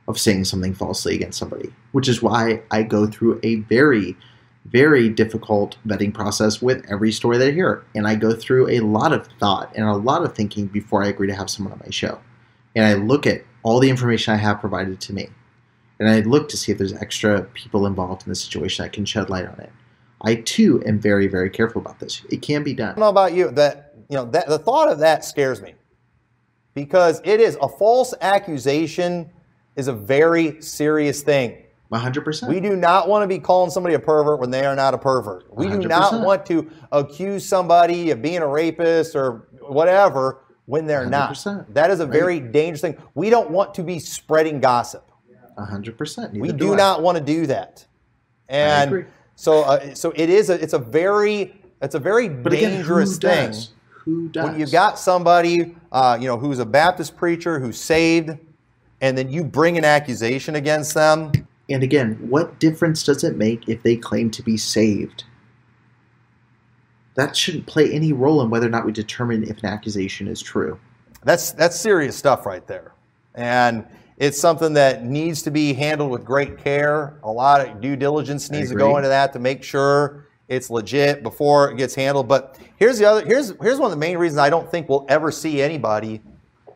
of 0.09 0.19
saying 0.19 0.43
something 0.43 0.73
falsely 0.73 1.15
against 1.15 1.39
somebody, 1.39 1.73
which 1.93 2.09
is 2.09 2.21
why 2.21 2.63
I 2.69 2.83
go 2.83 3.07
through 3.07 3.39
a 3.43 3.55
very, 3.55 4.17
very 4.65 5.07
difficult 5.07 5.77
vetting 5.87 6.13
process 6.13 6.61
with 6.61 6.85
every 6.91 7.13
story 7.13 7.37
that 7.37 7.47
I 7.47 7.51
hear, 7.51 7.85
and 7.95 8.05
I 8.05 8.15
go 8.15 8.35
through 8.35 8.69
a 8.69 8.81
lot 8.81 9.13
of 9.13 9.25
thought 9.39 9.71
and 9.73 9.85
a 9.85 9.95
lot 9.95 10.25
of 10.25 10.35
thinking 10.35 10.67
before 10.67 11.01
I 11.01 11.07
agree 11.07 11.27
to 11.27 11.35
have 11.35 11.49
someone 11.49 11.71
on 11.71 11.79
my 11.81 11.91
show, 11.91 12.19
and 12.75 12.85
I 12.85 12.95
look 12.95 13.25
at 13.25 13.45
all 13.63 13.79
the 13.79 13.89
information 13.89 14.33
I 14.33 14.37
have 14.37 14.59
provided 14.59 14.99
to 14.99 15.13
me, 15.13 15.29
and 15.97 16.09
I 16.09 16.19
look 16.19 16.49
to 16.49 16.57
see 16.57 16.73
if 16.73 16.77
there's 16.77 16.91
extra 16.91 17.43
people 17.43 17.85
involved 17.85 18.23
in 18.23 18.29
the 18.29 18.35
situation 18.35 18.83
that 18.83 18.91
can 18.91 19.05
shed 19.05 19.29
light 19.29 19.45
on 19.45 19.57
it. 19.61 19.71
I 20.23 20.35
too 20.35 20.83
am 20.85 20.99
very, 20.99 21.27
very 21.27 21.49
careful 21.49 21.81
about 21.81 21.99
this. 21.99 22.23
It 22.29 22.41
can 22.41 22.63
be 22.63 22.73
done. 22.73 22.89
I 22.89 22.91
don't 22.91 22.99
know 22.99 23.09
about 23.09 23.33
you, 23.33 23.51
that 23.51 23.95
you 24.09 24.17
know 24.17 24.25
that 24.25 24.47
the 24.47 24.59
thought 24.59 24.89
of 24.89 24.99
that 24.99 25.25
scares 25.25 25.61
me 25.61 25.73
because 26.73 27.21
it 27.23 27.39
is 27.39 27.57
a 27.61 27.67
false 27.67 28.13
accusation 28.21 29.29
is 29.75 29.87
a 29.87 29.93
very 29.93 30.61
serious 30.61 31.21
thing. 31.21 31.63
100%. 31.91 32.47
We 32.47 32.61
do 32.61 32.75
not 32.75 33.09
want 33.09 33.23
to 33.23 33.27
be 33.27 33.37
calling 33.37 33.69
somebody 33.69 33.95
a 33.95 33.99
pervert 33.99 34.39
when 34.39 34.49
they 34.49 34.65
are 34.65 34.75
not 34.75 34.93
a 34.93 34.97
pervert. 34.97 35.53
We 35.53 35.67
do 35.67 35.79
not 35.79 36.21
want 36.23 36.45
to 36.45 36.69
accuse 36.91 37.45
somebody 37.45 38.11
of 38.11 38.21
being 38.21 38.37
a 38.37 38.47
rapist 38.47 39.13
or 39.13 39.49
whatever 39.59 40.39
when 40.67 40.85
they're 40.85 41.05
not. 41.05 41.33
100%. 41.33 41.73
That 41.73 41.91
is 41.91 41.99
a 41.99 42.05
very 42.05 42.39
dangerous 42.39 42.79
thing. 42.79 42.97
We 43.13 43.29
don't 43.29 43.51
want 43.51 43.73
to 43.75 43.83
be 43.83 43.99
spreading 43.99 44.61
gossip. 44.61 45.05
100%. 45.57 46.31
We 46.31 46.39
Neither 46.39 46.57
do 46.57 46.75
not 46.77 47.01
want 47.01 47.17
to 47.17 47.23
do 47.23 47.47
that. 47.47 47.85
And. 48.47 49.05
So 49.41 49.63
uh, 49.63 49.95
so 49.95 50.13
it 50.15 50.29
is 50.29 50.49
a 50.51 50.61
it's 50.61 50.73
a 50.73 50.79
very 50.79 51.55
it's 51.81 51.95
a 51.95 51.99
very 51.99 52.29
But 52.29 52.53
again, 52.53 52.73
dangerous 52.77 53.13
who 53.15 53.17
thing 53.17 53.51
does? 53.51 53.69
Who 54.05 54.29
does? 54.29 54.43
when 54.51 54.59
you've 54.59 54.71
got 54.71 54.99
somebody 54.99 55.75
uh, 55.91 56.17
you 56.21 56.27
know 56.27 56.37
who's 56.37 56.59
a 56.59 56.65
Baptist 56.65 57.17
preacher 57.17 57.59
who's 57.59 57.77
saved 57.79 58.37
and 59.01 59.17
then 59.17 59.31
you 59.31 59.43
bring 59.43 59.77
an 59.77 59.85
accusation 59.85 60.55
against 60.55 60.93
them 60.93 61.31
And 61.69 61.83
again, 61.83 62.17
what 62.29 62.59
difference 62.59 63.03
does 63.03 63.23
it 63.23 63.37
make 63.37 63.67
if 63.69 63.81
they 63.83 63.95
claim 63.95 64.29
to 64.31 64.43
be 64.43 64.57
saved? 64.57 65.23
That 67.15 67.35
shouldn't 67.35 67.65
play 67.65 67.91
any 67.91 68.13
role 68.13 68.41
in 68.41 68.49
whether 68.49 68.67
or 68.67 68.69
not 68.69 68.85
we 68.85 68.91
determine 68.91 69.43
if 69.43 69.59
an 69.63 69.65
accusation 69.65 70.27
is 70.27 70.41
true. 70.41 70.79
That's 71.23 71.51
that's 71.51 71.75
serious 71.79 72.15
stuff 72.15 72.45
right 72.45 72.65
there, 72.67 72.93
and 73.35 73.85
it's 74.21 74.39
something 74.39 74.73
that 74.73 75.03
needs 75.03 75.41
to 75.41 75.49
be 75.49 75.73
handled 75.73 76.11
with 76.11 76.23
great 76.23 76.59
care. 76.59 77.17
A 77.23 77.31
lot 77.31 77.67
of 77.67 77.81
due 77.81 77.95
diligence 77.95 78.51
needs 78.51 78.69
to 78.69 78.75
go 78.75 78.97
into 78.97 79.09
that 79.09 79.33
to 79.33 79.39
make 79.39 79.63
sure 79.63 80.27
it's 80.47 80.69
legit 80.69 81.23
before 81.23 81.71
it 81.71 81.77
gets 81.77 81.95
handled. 81.95 82.27
But 82.27 82.59
here's 82.77 82.99
the 82.99 83.05
other 83.05 83.25
here's 83.25 83.53
here's 83.59 83.79
one 83.79 83.87
of 83.87 83.91
the 83.91 83.97
main 83.97 84.19
reasons 84.19 84.37
I 84.37 84.51
don't 84.51 84.69
think 84.69 84.87
we'll 84.87 85.07
ever 85.09 85.31
see 85.31 85.59
anybody 85.59 86.21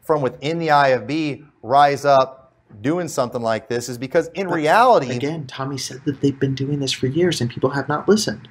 from 0.02 0.24
within 0.24 0.58
the 0.58 0.70
IFB 0.70 1.46
rise 1.62 2.04
up 2.04 2.52
doing 2.82 3.08
something 3.08 3.44
like 3.44 3.70
this 3.70 3.90
is 3.90 3.98
because 3.98 4.28
in 4.34 4.48
reality 4.48 5.16
Again, 5.16 5.46
Tommy 5.46 5.78
said 5.78 6.02
that 6.06 6.20
they've 6.22 6.40
been 6.40 6.56
doing 6.56 6.80
this 6.80 6.92
for 6.92 7.06
years 7.06 7.42
and 7.42 7.50
people 7.50 7.70
have 7.70 7.88
not 7.88 8.10
listened. 8.10 8.50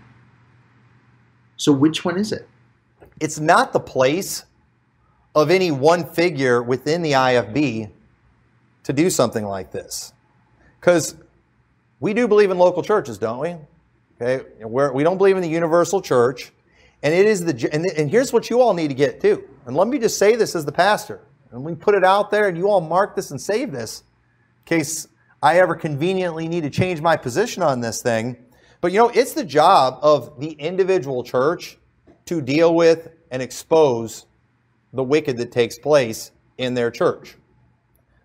So 1.56 1.72
which 1.72 2.04
one 2.04 2.16
is 2.16 2.30
it? 2.30 2.48
it's 3.20 3.38
not 3.38 3.72
the 3.72 3.80
place 3.80 4.44
of 5.34 5.50
any 5.50 5.70
one 5.70 6.04
figure 6.04 6.62
within 6.62 7.02
the 7.02 7.12
IFB 7.12 7.90
to 8.84 8.92
do 8.92 9.10
something 9.10 9.44
like 9.44 9.72
this. 9.72 10.12
Because 10.80 11.16
we 12.00 12.14
do 12.14 12.28
believe 12.28 12.50
in 12.50 12.58
local 12.58 12.82
churches, 12.82 13.18
don't 13.18 13.40
we? 13.40 13.56
Okay, 14.20 14.44
We're, 14.60 14.92
we 14.92 15.02
don't 15.02 15.18
believe 15.18 15.36
in 15.36 15.42
the 15.42 15.48
universal 15.48 16.00
church, 16.00 16.52
and 17.02 17.12
it 17.12 17.26
is 17.26 17.44
the 17.44 17.68
and, 17.72 17.84
and 17.86 18.10
here's 18.10 18.32
what 18.32 18.48
you 18.48 18.60
all 18.60 18.74
need 18.74 18.88
to 18.88 18.94
get 18.94 19.20
too. 19.20 19.44
And 19.66 19.76
let 19.76 19.88
me 19.88 19.98
just 19.98 20.18
say 20.18 20.36
this 20.36 20.54
as 20.54 20.64
the 20.64 20.72
pastor, 20.72 21.20
and 21.50 21.64
we 21.64 21.74
put 21.74 21.94
it 21.94 22.04
out 22.04 22.30
there, 22.30 22.48
and 22.48 22.56
you 22.56 22.68
all 22.68 22.80
mark 22.80 23.16
this 23.16 23.30
and 23.30 23.40
save 23.40 23.72
this, 23.72 24.04
in 24.58 24.78
case 24.78 25.08
I 25.42 25.58
ever 25.58 25.74
conveniently 25.74 26.46
need 26.46 26.62
to 26.62 26.70
change 26.70 27.00
my 27.00 27.16
position 27.16 27.62
on 27.62 27.80
this 27.80 28.02
thing. 28.02 28.36
But 28.80 28.92
you 28.92 28.98
know, 28.98 29.08
it's 29.08 29.32
the 29.32 29.44
job 29.44 29.98
of 30.02 30.38
the 30.38 30.52
individual 30.52 31.24
church 31.24 31.78
to 32.26 32.40
deal 32.40 32.74
with 32.74 33.08
and 33.30 33.42
expose 33.42 34.26
the 34.92 35.02
wicked 35.02 35.38
that 35.38 35.50
takes 35.50 35.78
place 35.78 36.30
in 36.58 36.74
their 36.74 36.90
church. 36.90 37.36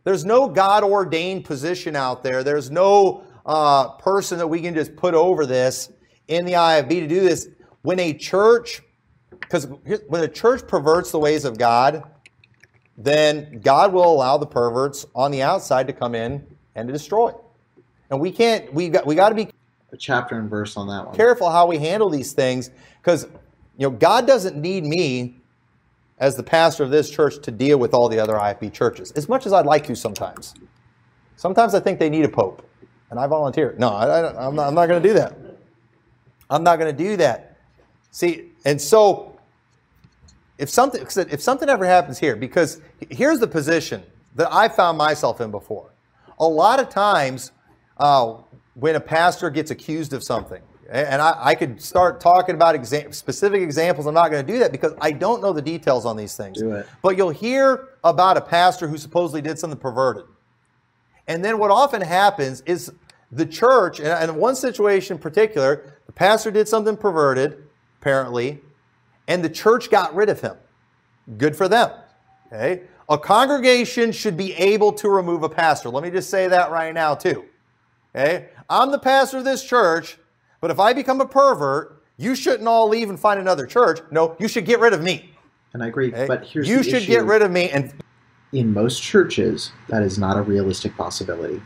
There's 0.09 0.25
no 0.25 0.47
God 0.47 0.83
ordained 0.83 1.45
position 1.45 1.95
out 1.95 2.23
there. 2.23 2.43
There's 2.43 2.71
no 2.71 3.21
uh, 3.45 3.89
person 3.89 4.39
that 4.39 4.47
we 4.47 4.59
can 4.59 4.73
just 4.73 4.95
put 4.95 5.13
over 5.13 5.45
this 5.45 5.91
in 6.29 6.45
the 6.45 6.53
IFB 6.53 6.89
to 6.89 7.07
do 7.07 7.19
this. 7.19 7.49
When 7.83 7.99
a 7.99 8.11
church, 8.11 8.81
because 9.29 9.67
when 10.07 10.23
a 10.23 10.27
church 10.27 10.67
perverts 10.67 11.11
the 11.11 11.19
ways 11.19 11.45
of 11.45 11.59
God, 11.59 12.09
then 12.97 13.59
God 13.59 13.93
will 13.93 14.11
allow 14.11 14.39
the 14.39 14.47
perverts 14.47 15.05
on 15.13 15.29
the 15.29 15.43
outside 15.43 15.85
to 15.85 15.93
come 15.93 16.15
in 16.15 16.43
and 16.73 16.87
to 16.87 16.91
destroy. 16.91 17.31
And 18.09 18.19
we 18.19 18.31
can't. 18.31 18.73
We 18.73 18.89
got. 18.89 19.05
We 19.05 19.13
got 19.13 19.29
to 19.29 19.35
be 19.35 19.49
A 19.91 19.97
chapter 19.97 20.39
and 20.39 20.49
verse 20.49 20.75
on 20.75 20.87
that 20.87 21.05
one. 21.05 21.15
careful 21.15 21.51
how 21.51 21.67
we 21.67 21.77
handle 21.77 22.09
these 22.09 22.33
things 22.33 22.71
because 22.99 23.25
you 23.77 23.87
know 23.87 23.91
God 23.91 24.25
doesn't 24.25 24.57
need 24.57 24.85
me 24.85 25.38
as 26.19 26.35
the 26.35 26.43
pastor 26.43 26.83
of 26.83 26.91
this 26.91 27.09
church 27.09 27.41
to 27.41 27.51
deal 27.51 27.77
with 27.77 27.93
all 27.93 28.09
the 28.09 28.19
other 28.19 28.33
IFB 28.33 28.73
churches 28.73 29.11
as 29.11 29.29
much 29.29 29.45
as 29.45 29.53
I'd 29.53 29.65
like 29.65 29.85
to 29.87 29.95
sometimes. 29.95 30.53
Sometimes 31.37 31.73
I 31.73 31.79
think 31.79 31.99
they 31.99 32.09
need 32.09 32.25
a 32.25 32.29
pope, 32.29 32.67
and 33.09 33.19
I 33.19 33.25
volunteer. 33.27 33.75
No, 33.77 33.89
I, 33.89 34.47
am 34.47 34.55
not, 34.55 34.67
I'm 34.67 34.75
not 34.75 34.87
going 34.87 35.01
to 35.01 35.07
do 35.07 35.13
that. 35.15 35.37
I'm 36.49 36.63
not 36.63 36.77
going 36.77 36.95
to 36.95 37.03
do 37.03 37.15
that. 37.17 37.57
See, 38.11 38.51
and 38.65 38.81
so 38.81 39.39
if 40.57 40.69
something 40.69 41.01
if 41.01 41.41
something 41.41 41.69
ever 41.69 41.85
happens 41.85 42.19
here, 42.19 42.35
because 42.35 42.81
here's 43.09 43.39
the 43.39 43.47
position 43.47 44.03
that 44.35 44.51
I 44.51 44.67
found 44.67 44.97
myself 44.97 45.41
in 45.41 45.51
before. 45.51 45.91
A 46.39 46.47
lot 46.47 46.79
of 46.79 46.89
times, 46.89 47.51
uh, 47.97 48.35
when 48.73 48.95
a 48.95 48.99
pastor 48.99 49.49
gets 49.49 49.71
accused 49.71 50.13
of 50.13 50.23
something, 50.23 50.61
and 50.91 51.21
I, 51.21 51.35
I 51.39 51.55
could 51.55 51.81
start 51.81 52.19
talking 52.19 52.55
about 52.55 52.75
exa- 52.75 53.13
specific 53.13 53.61
examples. 53.61 54.07
I'm 54.07 54.13
not 54.13 54.29
going 54.31 54.45
to 54.45 54.51
do 54.53 54.59
that 54.59 54.71
because 54.71 54.93
I 54.99 55.11
don't 55.11 55.41
know 55.41 55.53
the 55.53 55.61
details 55.61 56.05
on 56.05 56.17
these 56.17 56.35
things. 56.35 56.61
But 57.01 57.15
you'll 57.17 57.29
hear 57.29 57.89
about 58.03 58.37
a 58.37 58.41
pastor 58.41 58.87
who 58.87 58.97
supposedly 58.97 59.41
did 59.41 59.59
something 59.59 59.79
perverted. 59.79 60.25
And 61.27 61.45
then 61.45 61.59
what 61.59 61.69
often 61.69 62.01
happens 62.01 62.61
is 62.61 62.91
the 63.31 63.45
church, 63.45 63.99
and 63.99 64.31
in 64.31 64.35
one 64.35 64.55
situation 64.55 65.17
in 65.17 65.21
particular, 65.21 65.93
the 66.07 66.11
pastor 66.11 66.49
did 66.49 66.67
something 66.67 66.97
perverted, 66.97 67.63
apparently, 68.01 68.59
and 69.27 69.43
the 69.43 69.49
church 69.49 69.91
got 69.91 70.15
rid 70.15 70.29
of 70.29 70.41
him. 70.41 70.55
Good 71.37 71.55
for 71.55 71.67
them. 71.67 71.91
Okay? 72.47 72.81
A 73.09 73.17
congregation 73.17 74.11
should 74.11 74.37
be 74.37 74.53
able 74.53 74.91
to 74.93 75.09
remove 75.09 75.43
a 75.43 75.49
pastor. 75.49 75.89
Let 75.89 76.03
me 76.03 76.09
just 76.09 76.29
say 76.31 76.47
that 76.47 76.71
right 76.71 76.93
now, 76.93 77.13
too. 77.13 77.45
Okay? 78.15 78.49
I'm 78.69 78.91
the 78.91 78.99
pastor 78.99 79.37
of 79.37 79.45
this 79.45 79.63
church, 79.63 80.17
but 80.61 80.71
if 80.71 80.79
I 80.79 80.93
become 80.93 81.21
a 81.21 81.25
pervert, 81.25 82.03
you 82.17 82.35
shouldn't 82.35 82.67
all 82.67 82.89
leave 82.89 83.09
and 83.09 83.19
find 83.19 83.39
another 83.39 83.65
church. 83.65 83.99
No, 84.11 84.35
you 84.39 84.47
should 84.47 84.65
get 84.65 84.79
rid 84.79 84.93
of 84.93 85.01
me. 85.01 85.33
And 85.73 85.83
I 85.83 85.87
agree. 85.87 86.09
okay? 86.09 86.27
But 86.27 86.45
here's 86.45 86.67
you 86.67 86.83
should 86.83 86.95
issue. 86.95 87.07
get 87.13 87.25
rid 87.25 87.41
of 87.41 87.51
me 87.51 87.69
and 87.69 87.93
in 88.51 88.73
most 88.73 89.01
churches, 89.01 89.71
that 89.89 90.01
is 90.01 90.17
not 90.17 90.37
a 90.37 90.41
realistic 90.41 90.97
possibility. 90.97 91.61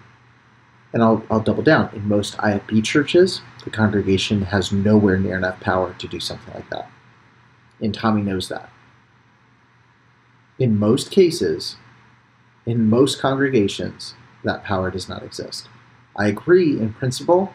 And 0.91 1.01
I'll, 1.01 1.23
I'll 1.31 1.39
double 1.39 1.63
down. 1.63 1.89
In 1.95 2.07
most 2.07 2.37
IFB 2.37 2.83
churches, 2.83 3.41
the 3.63 3.69
congregation 3.69 4.43
has 4.43 4.71
nowhere 4.71 5.17
near 5.17 5.37
enough 5.37 5.59
power 5.59 5.95
to 5.97 6.07
do 6.07 6.19
something 6.19 6.53
like 6.53 6.69
that. 6.69 6.89
And 7.81 7.93
Tommy 7.95 8.21
knows 8.21 8.49
that. 8.49 8.69
In 10.59 10.77
most 10.77 11.09
cases, 11.09 11.77
In 12.65 12.89
most 12.89 13.19
congregations, 13.19 14.13
that 14.43 14.63
power 14.63 14.91
does 14.91 15.09
not 15.09 15.23
exist. 15.23 15.67
I 16.15 16.27
agree 16.27 16.79
in 16.79 16.93
principle, 16.93 17.53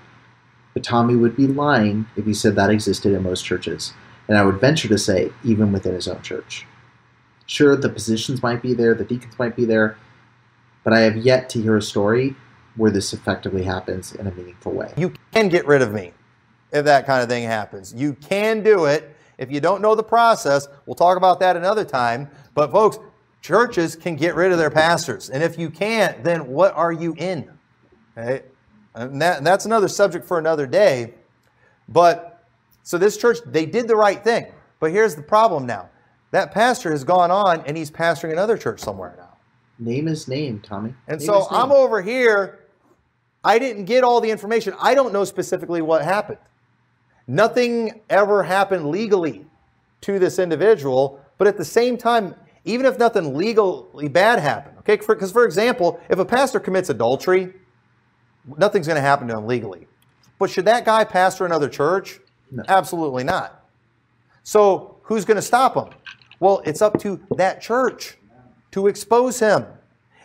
but 0.78 0.84
Tommy 0.84 1.16
would 1.16 1.34
be 1.34 1.48
lying 1.48 2.06
if 2.14 2.24
he 2.24 2.32
said 2.32 2.54
that 2.54 2.70
existed 2.70 3.12
in 3.12 3.24
most 3.24 3.44
churches, 3.44 3.94
and 4.28 4.38
I 4.38 4.44
would 4.44 4.60
venture 4.60 4.86
to 4.86 4.96
say, 4.96 5.32
even 5.42 5.72
within 5.72 5.92
his 5.92 6.06
own 6.06 6.22
church. 6.22 6.64
Sure, 7.46 7.74
the 7.74 7.88
positions 7.88 8.44
might 8.44 8.62
be 8.62 8.74
there, 8.74 8.94
the 8.94 9.02
deacons 9.02 9.36
might 9.40 9.56
be 9.56 9.64
there, 9.64 9.96
but 10.84 10.92
I 10.92 11.00
have 11.00 11.16
yet 11.16 11.48
to 11.50 11.60
hear 11.60 11.76
a 11.76 11.82
story 11.82 12.36
where 12.76 12.92
this 12.92 13.12
effectively 13.12 13.64
happens 13.64 14.12
in 14.14 14.28
a 14.28 14.30
meaningful 14.30 14.70
way. 14.70 14.92
You 14.96 15.14
can 15.32 15.48
get 15.48 15.66
rid 15.66 15.82
of 15.82 15.92
me 15.92 16.12
if 16.70 16.84
that 16.84 17.06
kind 17.06 17.24
of 17.24 17.28
thing 17.28 17.42
happens. 17.42 17.92
You 17.92 18.12
can 18.12 18.62
do 18.62 18.84
it. 18.84 19.16
If 19.36 19.50
you 19.50 19.58
don't 19.58 19.82
know 19.82 19.96
the 19.96 20.04
process, 20.04 20.68
we'll 20.86 20.94
talk 20.94 21.16
about 21.16 21.40
that 21.40 21.56
another 21.56 21.84
time. 21.84 22.30
But, 22.54 22.70
folks, 22.70 23.00
churches 23.42 23.96
can 23.96 24.14
get 24.14 24.36
rid 24.36 24.52
of 24.52 24.58
their 24.58 24.70
pastors. 24.70 25.28
And 25.28 25.42
if 25.42 25.58
you 25.58 25.70
can't, 25.70 26.22
then 26.22 26.46
what 26.46 26.72
are 26.76 26.92
you 26.92 27.16
in? 27.18 27.50
Okay? 28.16 28.44
And, 28.98 29.22
that, 29.22 29.38
and 29.38 29.46
that's 29.46 29.64
another 29.64 29.86
subject 29.86 30.26
for 30.26 30.38
another 30.38 30.66
day. 30.66 31.14
But, 31.88 32.44
so 32.82 32.98
this 32.98 33.16
church, 33.16 33.38
they 33.46 33.64
did 33.64 33.86
the 33.86 33.96
right 33.96 34.22
thing. 34.22 34.46
But 34.80 34.90
here's 34.90 35.14
the 35.14 35.22
problem 35.22 35.66
now 35.66 35.88
that 36.30 36.52
pastor 36.52 36.90
has 36.90 37.04
gone 37.04 37.30
on 37.30 37.62
and 37.64 37.76
he's 37.76 37.90
pastoring 37.90 38.32
another 38.32 38.58
church 38.58 38.80
somewhere 38.80 39.14
now. 39.16 39.36
Name 39.78 40.06
his 40.06 40.28
name, 40.28 40.60
Tommy. 40.60 40.92
And 41.06 41.20
Name 41.20 41.26
so. 41.26 41.46
I'm 41.50 41.72
over 41.72 42.02
here. 42.02 42.66
I 43.44 43.58
didn't 43.58 43.84
get 43.84 44.02
all 44.04 44.20
the 44.20 44.30
information. 44.30 44.74
I 44.80 44.94
don't 44.94 45.12
know 45.12 45.24
specifically 45.24 45.80
what 45.80 46.04
happened. 46.04 46.38
Nothing 47.28 48.00
ever 48.10 48.42
happened 48.42 48.90
legally 48.90 49.46
to 50.02 50.18
this 50.18 50.38
individual, 50.38 51.24
but 51.38 51.46
at 51.46 51.56
the 51.56 51.64
same 51.64 51.96
time, 51.96 52.34
even 52.64 52.84
if 52.84 52.98
nothing 52.98 53.36
legally 53.36 54.08
bad 54.08 54.40
happened, 54.40 54.76
okay? 54.78 54.96
Because, 54.96 55.30
for, 55.30 55.32
for 55.32 55.44
example, 55.44 56.00
if 56.10 56.18
a 56.18 56.24
pastor 56.24 56.58
commits 56.58 56.90
adultery, 56.90 57.54
nothing's 58.56 58.86
going 58.86 58.96
to 58.96 59.02
happen 59.02 59.28
to 59.28 59.36
him 59.36 59.46
legally. 59.46 59.86
But 60.38 60.50
should 60.50 60.64
that 60.66 60.84
guy 60.84 61.04
pastor 61.04 61.44
another 61.44 61.68
church? 61.68 62.20
No. 62.50 62.62
Absolutely 62.68 63.24
not. 63.24 63.64
So 64.42 64.96
who's 65.02 65.24
going 65.24 65.36
to 65.36 65.42
stop 65.42 65.74
him? 65.74 65.92
Well, 66.40 66.62
it's 66.64 66.80
up 66.80 66.98
to 67.00 67.20
that 67.36 67.60
church 67.60 68.16
to 68.70 68.86
expose 68.86 69.40
him. 69.40 69.66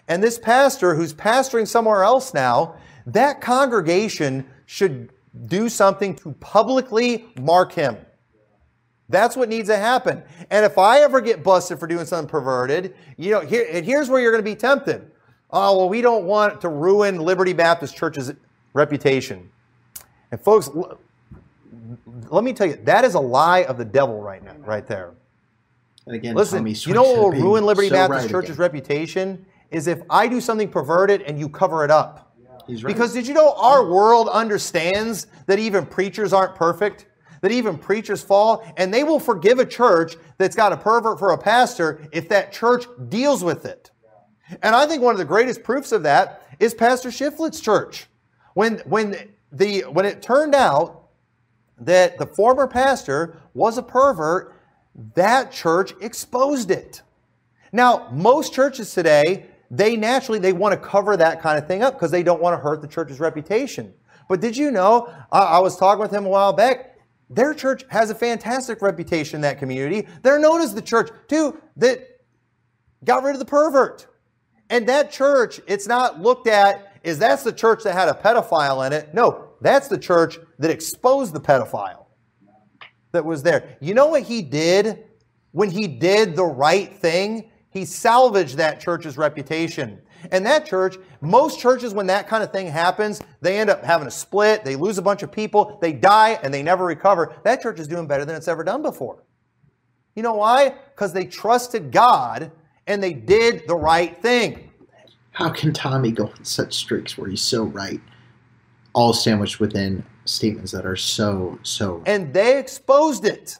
And 0.07 0.21
this 0.21 0.37
pastor 0.37 0.95
who's 0.95 1.13
pastoring 1.13 1.67
somewhere 1.67 2.03
else 2.03 2.33
now, 2.33 2.75
that 3.07 3.41
congregation 3.41 4.45
should 4.65 5.11
do 5.47 5.69
something 5.69 6.15
to 6.17 6.33
publicly 6.33 7.25
mark 7.39 7.71
him. 7.71 7.97
That's 9.09 9.35
what 9.35 9.49
needs 9.49 9.69
to 9.69 9.77
happen. 9.77 10.23
And 10.49 10.65
if 10.65 10.77
I 10.77 11.01
ever 11.01 11.21
get 11.21 11.43
busted 11.43 11.79
for 11.79 11.87
doing 11.87 12.05
something 12.05 12.29
perverted, 12.29 12.95
you 13.17 13.31
know, 13.31 13.41
here, 13.41 13.67
and 13.71 13.85
here's 13.85 14.09
where 14.09 14.21
you're 14.21 14.31
going 14.31 14.43
to 14.43 14.49
be 14.49 14.55
tempted. 14.55 15.11
Oh, 15.53 15.77
well, 15.77 15.87
we 15.89 16.01
don't 16.01 16.25
want 16.25 16.59
to 16.61 16.69
ruin 16.69 17.19
Liberty 17.19 17.53
Baptist 17.53 17.95
Church's 17.95 18.33
reputation. 18.73 19.51
And 20.31 20.41
folks, 20.41 20.67
l- 20.75 20.97
let 22.29 22.43
me 22.43 22.53
tell 22.53 22.65
you, 22.65 22.75
that 22.85 23.05
is 23.05 23.13
a 23.13 23.19
lie 23.19 23.63
of 23.65 23.77
the 23.77 23.85
devil 23.85 24.19
right 24.19 24.43
now, 24.43 24.55
right 24.65 24.87
there. 24.87 25.13
And 26.07 26.15
again, 26.15 26.35
Listen, 26.35 26.57
Tommy 26.59 26.71
you 26.71 26.95
know 26.95 27.03
what 27.03 27.17
will 27.17 27.31
ruin 27.31 27.63
Liberty 27.65 27.89
so 27.89 27.95
Baptist 27.95 28.23
right 28.23 28.31
Church's 28.31 28.49
again. 28.51 28.61
reputation? 28.61 29.45
Is 29.69 29.85
if 29.85 30.01
I 30.09 30.27
do 30.27 30.41
something 30.41 30.69
perverted 30.69 31.21
and 31.21 31.39
you 31.39 31.47
cover 31.47 31.85
it 31.85 31.91
up. 31.91 32.35
He's 32.65 32.83
right. 32.83 32.93
Because 32.93 33.13
did 33.13 33.27
you 33.27 33.33
know 33.33 33.53
our 33.53 33.85
world 33.85 34.29
understands 34.29 35.27
that 35.45 35.59
even 35.59 35.85
preachers 35.85 36.33
aren't 36.33 36.55
perfect? 36.55 37.05
That 37.41 37.51
even 37.51 37.77
preachers 37.77 38.23
fall? 38.23 38.65
And 38.77 38.93
they 38.93 39.03
will 39.03 39.19
forgive 39.19 39.59
a 39.59 39.65
church 39.65 40.15
that's 40.37 40.55
got 40.55 40.71
a 40.71 40.77
pervert 40.77 41.19
for 41.19 41.31
a 41.31 41.37
pastor 41.37 42.07
if 42.11 42.27
that 42.29 42.51
church 42.51 42.85
deals 43.09 43.43
with 43.43 43.65
it. 43.65 43.91
And 44.61 44.75
I 44.75 44.85
think 44.85 45.01
one 45.01 45.13
of 45.13 45.19
the 45.19 45.25
greatest 45.25 45.63
proofs 45.63 45.91
of 45.91 46.03
that 46.03 46.47
is 46.59 46.73
Pastor 46.73 47.11
Shiflett's 47.11 47.59
church. 47.59 48.07
When, 48.53 48.77
when, 48.85 49.15
the, 49.51 49.81
when 49.81 50.05
it 50.05 50.21
turned 50.21 50.55
out 50.55 51.09
that 51.79 52.17
the 52.17 52.25
former 52.25 52.67
pastor 52.67 53.37
was 53.53 53.77
a 53.77 53.83
pervert, 53.83 54.55
that 55.15 55.51
church 55.51 55.93
exposed 56.01 56.71
it. 56.71 57.01
Now, 57.71 58.07
most 58.11 58.53
churches 58.53 58.93
today, 58.93 59.47
they 59.71 59.95
naturally 59.95 60.39
they 60.39 60.53
want 60.53 60.79
to 60.79 60.87
cover 60.87 61.17
that 61.17 61.41
kind 61.41 61.57
of 61.57 61.67
thing 61.67 61.81
up 61.81 61.95
because 61.95 62.11
they 62.11 62.21
don't 62.21 62.41
want 62.41 62.55
to 62.55 62.61
hurt 62.61 62.81
the 62.81 62.87
church's 62.87 63.19
reputation. 63.19 63.91
But 64.29 64.39
did 64.39 64.55
you 64.55 64.69
know? 64.69 65.11
I, 65.31 65.39
I 65.39 65.59
was 65.59 65.75
talking 65.77 66.01
with 66.01 66.11
him 66.11 66.25
a 66.25 66.29
while 66.29 66.53
back. 66.53 66.99
Their 67.29 67.53
church 67.55 67.83
has 67.89 68.11
a 68.11 68.15
fantastic 68.15 68.81
reputation 68.81 69.37
in 69.37 69.41
that 69.41 69.57
community. 69.57 70.07
They're 70.21 70.39
known 70.39 70.61
as 70.61 70.75
the 70.75 70.81
church 70.81 71.09
too 71.27 71.59
that 71.77 72.21
got 73.03 73.23
rid 73.23 73.33
of 73.33 73.39
the 73.39 73.45
pervert. 73.45 74.07
And 74.73 74.89
that 74.89 75.11
church, 75.11 75.61
it's 75.67 75.87
not 75.87 76.19
looked 76.19 76.47
at 76.47 76.97
as 77.05 77.19
that's 77.19 77.43
the 77.43 77.53
church 77.53 77.83
that 77.83 77.93
had 77.93 78.09
a 78.09 78.13
pedophile 78.13 78.87
in 78.87 78.91
it. 78.91 79.13
No, 79.13 79.49
that's 79.61 79.87
the 79.87 79.99
church 79.99 80.39
that 80.57 80.71
exposed 80.71 81.31
the 81.31 81.39
pedophile 81.39 82.07
that 83.11 83.23
was 83.23 83.43
there. 83.43 83.77
You 83.81 83.93
know 83.93 84.07
what 84.07 84.23
he 84.23 84.41
did 84.41 85.03
when 85.51 85.69
he 85.69 85.85
did 85.85 86.35
the 86.35 86.45
right 86.45 86.91
thing? 86.91 87.51
He 87.69 87.85
salvaged 87.85 88.57
that 88.57 88.79
church's 88.79 89.15
reputation. 89.15 90.01
And 90.31 90.43
that 90.47 90.65
church, 90.65 90.97
most 91.21 91.59
churches, 91.59 91.93
when 91.93 92.07
that 92.07 92.27
kind 92.27 92.43
of 92.43 92.51
thing 92.51 92.65
happens, 92.65 93.21
they 93.41 93.59
end 93.59 93.69
up 93.69 93.83
having 93.83 94.07
a 94.07 94.11
split, 94.11 94.65
they 94.65 94.75
lose 94.75 94.97
a 94.97 95.03
bunch 95.03 95.21
of 95.21 95.31
people, 95.31 95.77
they 95.83 95.93
die, 95.93 96.39
and 96.41 96.51
they 96.51 96.63
never 96.63 96.83
recover. 96.83 97.35
That 97.43 97.61
church 97.61 97.79
is 97.79 97.87
doing 97.87 98.07
better 98.07 98.25
than 98.25 98.35
it's 98.35 98.47
ever 98.47 98.63
done 98.63 98.81
before. 98.81 99.23
You 100.15 100.23
know 100.23 100.33
why? 100.33 100.73
Because 100.95 101.13
they 101.13 101.25
trusted 101.25 101.91
God 101.91 102.51
and 102.87 103.01
they 103.01 103.13
did 103.13 103.67
the 103.67 103.75
right 103.75 104.21
thing. 104.21 104.69
How 105.31 105.49
can 105.49 105.73
Tommy 105.73 106.11
go 106.11 106.27
on 106.27 106.45
such 106.45 106.75
streaks 106.75 107.17
where 107.17 107.29
he's 107.29 107.41
so 107.41 107.63
right, 107.63 108.01
all 108.93 109.13
sandwiched 109.13 109.59
within 109.59 110.03
statements 110.25 110.71
that 110.71 110.85
are 110.85 110.95
so, 110.95 111.57
so 111.63 111.95
right? 111.97 112.07
and 112.07 112.33
they 112.33 112.59
exposed 112.59 113.25
it. 113.25 113.57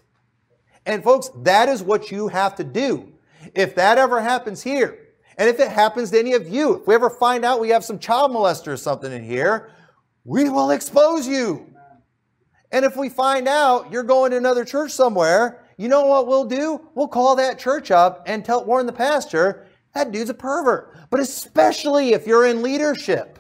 And 0.85 1.03
folks, 1.03 1.29
that 1.37 1.69
is 1.69 1.81
what 1.81 2.11
you 2.11 2.27
have 2.27 2.55
to 2.55 2.63
do. 2.63 3.11
If 3.55 3.75
that 3.75 3.97
ever 3.97 4.21
happens 4.21 4.61
here, 4.61 4.99
and 5.37 5.49
if 5.49 5.59
it 5.59 5.69
happens 5.69 6.11
to 6.11 6.19
any 6.19 6.33
of 6.33 6.47
you, 6.47 6.75
if 6.75 6.87
we 6.87 6.93
ever 6.93 7.09
find 7.09 7.43
out 7.43 7.59
we 7.59 7.69
have 7.69 7.83
some 7.83 7.97
child 7.97 8.31
molester 8.31 8.67
or 8.67 8.77
something 8.77 9.11
in 9.11 9.23
here, 9.23 9.71
we 10.25 10.49
will 10.49 10.71
expose 10.71 11.27
you. 11.27 11.67
And 12.71 12.85
if 12.85 12.95
we 12.95 13.09
find 13.09 13.47
out 13.47 13.91
you're 13.91 14.03
going 14.03 14.31
to 14.31 14.37
another 14.37 14.65
church 14.65 14.91
somewhere, 14.91 15.62
you 15.83 15.89
know 15.89 16.05
what 16.05 16.27
we'll 16.27 16.45
do? 16.45 16.81
We'll 16.95 17.07
call 17.07 17.35
that 17.35 17.59
church 17.59 17.91
up 17.91 18.23
and 18.25 18.43
tell 18.43 18.65
warn 18.65 18.87
the 18.87 18.93
pastor 18.93 19.67
that 19.93 20.11
dude's 20.11 20.31
a 20.31 20.33
pervert. 20.33 20.95
But 21.11 21.19
especially 21.19 22.13
if 22.13 22.25
you're 22.25 22.47
in 22.47 22.63
leadership 22.63 23.37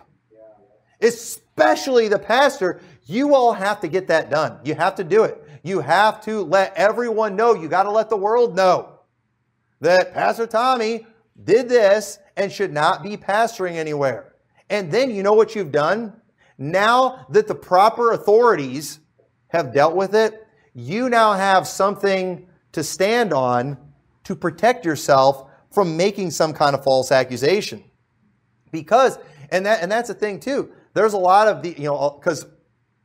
especially 1.03 2.07
the 2.07 2.19
pastor, 2.19 2.79
you 3.05 3.35
all 3.35 3.53
have 3.53 3.81
to 3.81 3.87
get 3.87 4.07
that 4.07 4.29
done. 4.29 4.57
You 4.63 4.75
have 4.75 4.95
to 4.95 5.03
do 5.03 5.23
it. 5.23 5.43
You 5.63 5.81
have 5.81 6.23
to 6.25 6.41
let 6.41 6.73
everyone 6.75 7.35
know. 7.35 7.53
You 7.53 7.67
got 7.67 7.83
to 7.83 7.91
let 7.91 8.09
the 8.09 8.17
world 8.17 8.55
know 8.55 8.99
that 9.81 10.13
Pastor 10.13 10.47
Tommy 10.47 11.05
did 11.43 11.69
this 11.69 12.19
and 12.37 12.51
should 12.51 12.71
not 12.71 13.03
be 13.03 13.17
pastoring 13.17 13.73
anywhere. 13.73 14.33
And 14.69 14.91
then 14.91 15.11
you 15.11 15.23
know 15.23 15.33
what 15.33 15.55
you've 15.55 15.71
done? 15.71 16.13
Now 16.57 17.25
that 17.29 17.47
the 17.47 17.55
proper 17.55 18.11
authorities 18.11 18.99
have 19.49 19.73
dealt 19.73 19.95
with 19.95 20.15
it, 20.15 20.42
you 20.73 21.09
now 21.09 21.33
have 21.33 21.67
something 21.67 22.47
to 22.71 22.83
stand 22.83 23.33
on 23.33 23.77
to 24.23 24.35
protect 24.35 24.85
yourself 24.85 25.49
from 25.71 25.97
making 25.97 26.31
some 26.31 26.53
kind 26.53 26.75
of 26.75 26.83
false 26.83 27.11
accusation. 27.11 27.83
Because 28.71 29.17
and 29.51 29.65
that 29.65 29.81
and 29.81 29.91
that's 29.91 30.07
the 30.07 30.13
thing 30.15 30.39
too 30.39 30.71
there's 30.93 31.13
a 31.13 31.17
lot 31.17 31.47
of 31.47 31.61
the 31.61 31.75
you 31.77 31.85
know 31.85 32.17
because 32.19 32.43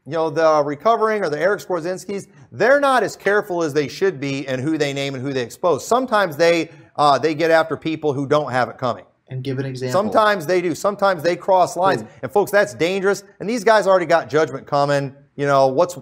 you 0.06 0.12
know 0.12 0.30
the 0.30 0.62
recovering 0.64 1.22
or 1.22 1.28
the 1.28 1.38
eric 1.38 1.60
Skwarczynskis, 1.60 2.28
they're 2.52 2.80
not 2.80 3.02
as 3.02 3.16
careful 3.16 3.62
as 3.62 3.74
they 3.74 3.88
should 3.88 4.20
be 4.20 4.46
in 4.46 4.60
who 4.60 4.78
they 4.78 4.92
name 4.92 5.14
and 5.14 5.22
who 5.22 5.32
they 5.32 5.42
expose. 5.42 5.86
Sometimes 5.86 6.36
they 6.36 6.70
uh, 6.96 7.18
they 7.18 7.34
get 7.34 7.50
after 7.50 7.76
people 7.76 8.12
who 8.12 8.26
don't 8.26 8.50
have 8.50 8.68
it 8.68 8.78
coming. 8.78 9.04
And 9.30 9.44
give 9.44 9.58
an 9.58 9.66
example. 9.66 9.92
sometimes 9.92 10.46
they 10.46 10.62
do. 10.62 10.74
Sometimes 10.74 11.22
they 11.22 11.36
cross 11.36 11.76
lines. 11.76 12.02
Boom. 12.02 12.10
and 12.22 12.32
folks 12.32 12.50
that's 12.50 12.74
dangerous. 12.74 13.24
And 13.40 13.48
these 13.48 13.64
guys 13.64 13.86
already 13.86 14.06
got 14.06 14.30
judgment 14.30 14.66
coming. 14.66 15.14
You 15.36 15.46
know 15.46 15.66
what's 15.68 15.98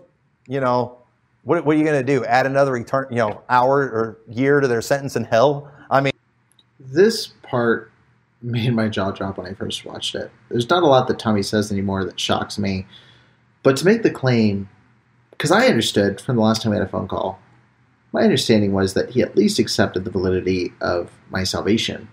you 0.46 0.60
know 0.60 0.95
what, 1.46 1.64
what 1.64 1.74
are 1.74 1.78
you 1.78 1.84
going 1.84 1.98
to 1.98 2.06
do 2.06 2.24
add 2.26 2.46
another 2.46 2.72
return 2.72 3.06
you 3.10 3.16
know 3.16 3.42
hour 3.48 3.78
or 3.80 4.18
year 4.28 4.60
to 4.60 4.68
their 4.68 4.82
sentence 4.82 5.16
in 5.16 5.24
hell 5.24 5.70
i 5.90 6.00
mean 6.00 6.12
this 6.78 7.28
part 7.42 7.90
made 8.42 8.74
my 8.74 8.88
jaw 8.88 9.10
drop 9.10 9.38
when 9.38 9.46
I 9.46 9.54
first 9.54 9.84
watched 9.84 10.14
it. 10.14 10.30
There's 10.48 10.68
not 10.68 10.82
a 10.82 10.86
lot 10.86 11.08
that 11.08 11.18
Tommy 11.18 11.42
says 11.42 11.72
anymore 11.72 12.04
that 12.04 12.20
shocks 12.20 12.58
me, 12.58 12.86
but 13.62 13.76
to 13.78 13.84
make 13.84 14.02
the 14.02 14.10
claim, 14.10 14.68
because 15.30 15.50
I 15.50 15.66
understood 15.66 16.20
from 16.20 16.36
the 16.36 16.42
last 16.42 16.62
time 16.62 16.70
we 16.70 16.78
had 16.78 16.86
a 16.86 16.90
phone 16.90 17.08
call, 17.08 17.40
my 18.12 18.22
understanding 18.22 18.72
was 18.72 18.94
that 18.94 19.10
he 19.10 19.22
at 19.22 19.36
least 19.36 19.58
accepted 19.58 20.04
the 20.04 20.10
validity 20.10 20.72
of 20.80 21.10
my 21.30 21.44
salvation. 21.44 22.08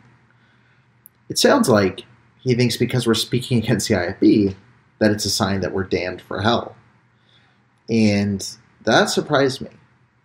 It 1.29 1.37
sounds 1.37 1.69
like 1.69 2.03
he 2.41 2.55
thinks 2.55 2.77
because 2.77 3.07
we're 3.07 3.13
speaking 3.13 3.59
against 3.59 3.87
the 3.87 3.95
IFB 3.95 4.55
that 4.99 5.11
it's 5.11 5.25
a 5.25 5.29
sign 5.29 5.61
that 5.61 5.71
we're 5.71 5.83
damned 5.83 6.21
for 6.21 6.41
hell. 6.41 6.75
And 7.89 8.45
that 8.85 9.09
surprised 9.09 9.61
me. 9.61 9.69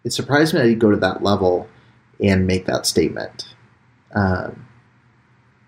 It 0.05 0.13
surprised 0.13 0.55
me 0.55 0.61
that 0.61 0.69
he'd 0.69 0.79
go 0.79 0.91
to 0.91 0.97
that 0.99 1.23
level 1.23 1.69
and 2.23 2.47
make 2.47 2.67
that 2.67 2.87
statement. 2.87 3.55
Um, 4.15 4.67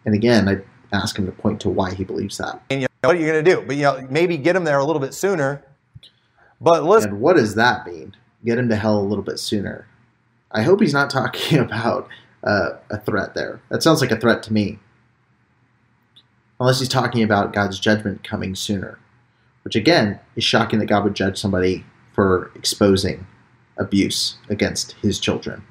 And 0.05 0.15
again, 0.15 0.49
I 0.49 0.63
ask 0.97 1.19
him 1.19 1.27
to 1.27 1.33
point 1.33 1.61
to 1.61 1.69
why 1.69 1.95
he 1.95 2.05
believes 2.05 2.39
that. 2.39 2.61
And 2.71 2.81
you 2.83 2.89
know, 3.03 3.09
what 3.09 3.17
are 3.17 3.19
you 3.21 3.27
going 3.27 3.45
to 3.45 3.55
do? 3.55 3.63
But 3.67 3.77
you 3.77 3.83
know, 3.83 4.07
maybe 4.11 4.37
get 4.37 4.57
him 4.57 4.65
there 4.65 4.79
a 4.79 4.85
little 4.85 5.01
bit 5.01 5.15
sooner. 5.15 5.63
But 6.61 6.85
listen, 6.85 7.11
And 7.11 7.21
what 7.21 7.37
does 7.37 7.55
that 7.55 7.87
mean? 7.87 8.17
Get 8.45 8.59
him 8.59 8.69
to 8.71 8.77
hell 8.77 8.99
a 8.99 9.03
little 9.03 9.25
bit 9.25 9.39
sooner. 9.39 9.87
I 10.53 10.63
hope 10.63 10.81
he's 10.81 10.95
not 10.95 11.11
talking 11.11 11.59
about 11.67 12.09
uh, 12.43 12.71
a 12.91 12.99
threat 12.99 13.35
there. 13.35 13.61
That 13.69 13.83
sounds 13.83 14.01
like 14.01 14.11
a 14.11 14.19
threat 14.19 14.43
to 14.45 14.53
me. 14.53 14.79
Unless 16.59 16.81
he's 16.81 16.89
talking 16.89 17.23
about 17.23 17.53
God's 17.55 17.79
judgment 17.79 18.23
coming 18.23 18.55
sooner, 18.55 18.99
which 19.65 19.77
again 19.77 20.19
is 20.37 20.45
shocking 20.45 20.79
that 20.79 20.87
God 20.87 21.05
would 21.05 21.15
judge 21.15 21.39
somebody 21.39 21.85
for 22.21 22.53
exposing 22.55 23.27
abuse 23.79 24.37
against 24.51 24.93
his 25.01 25.19
children. 25.19 25.65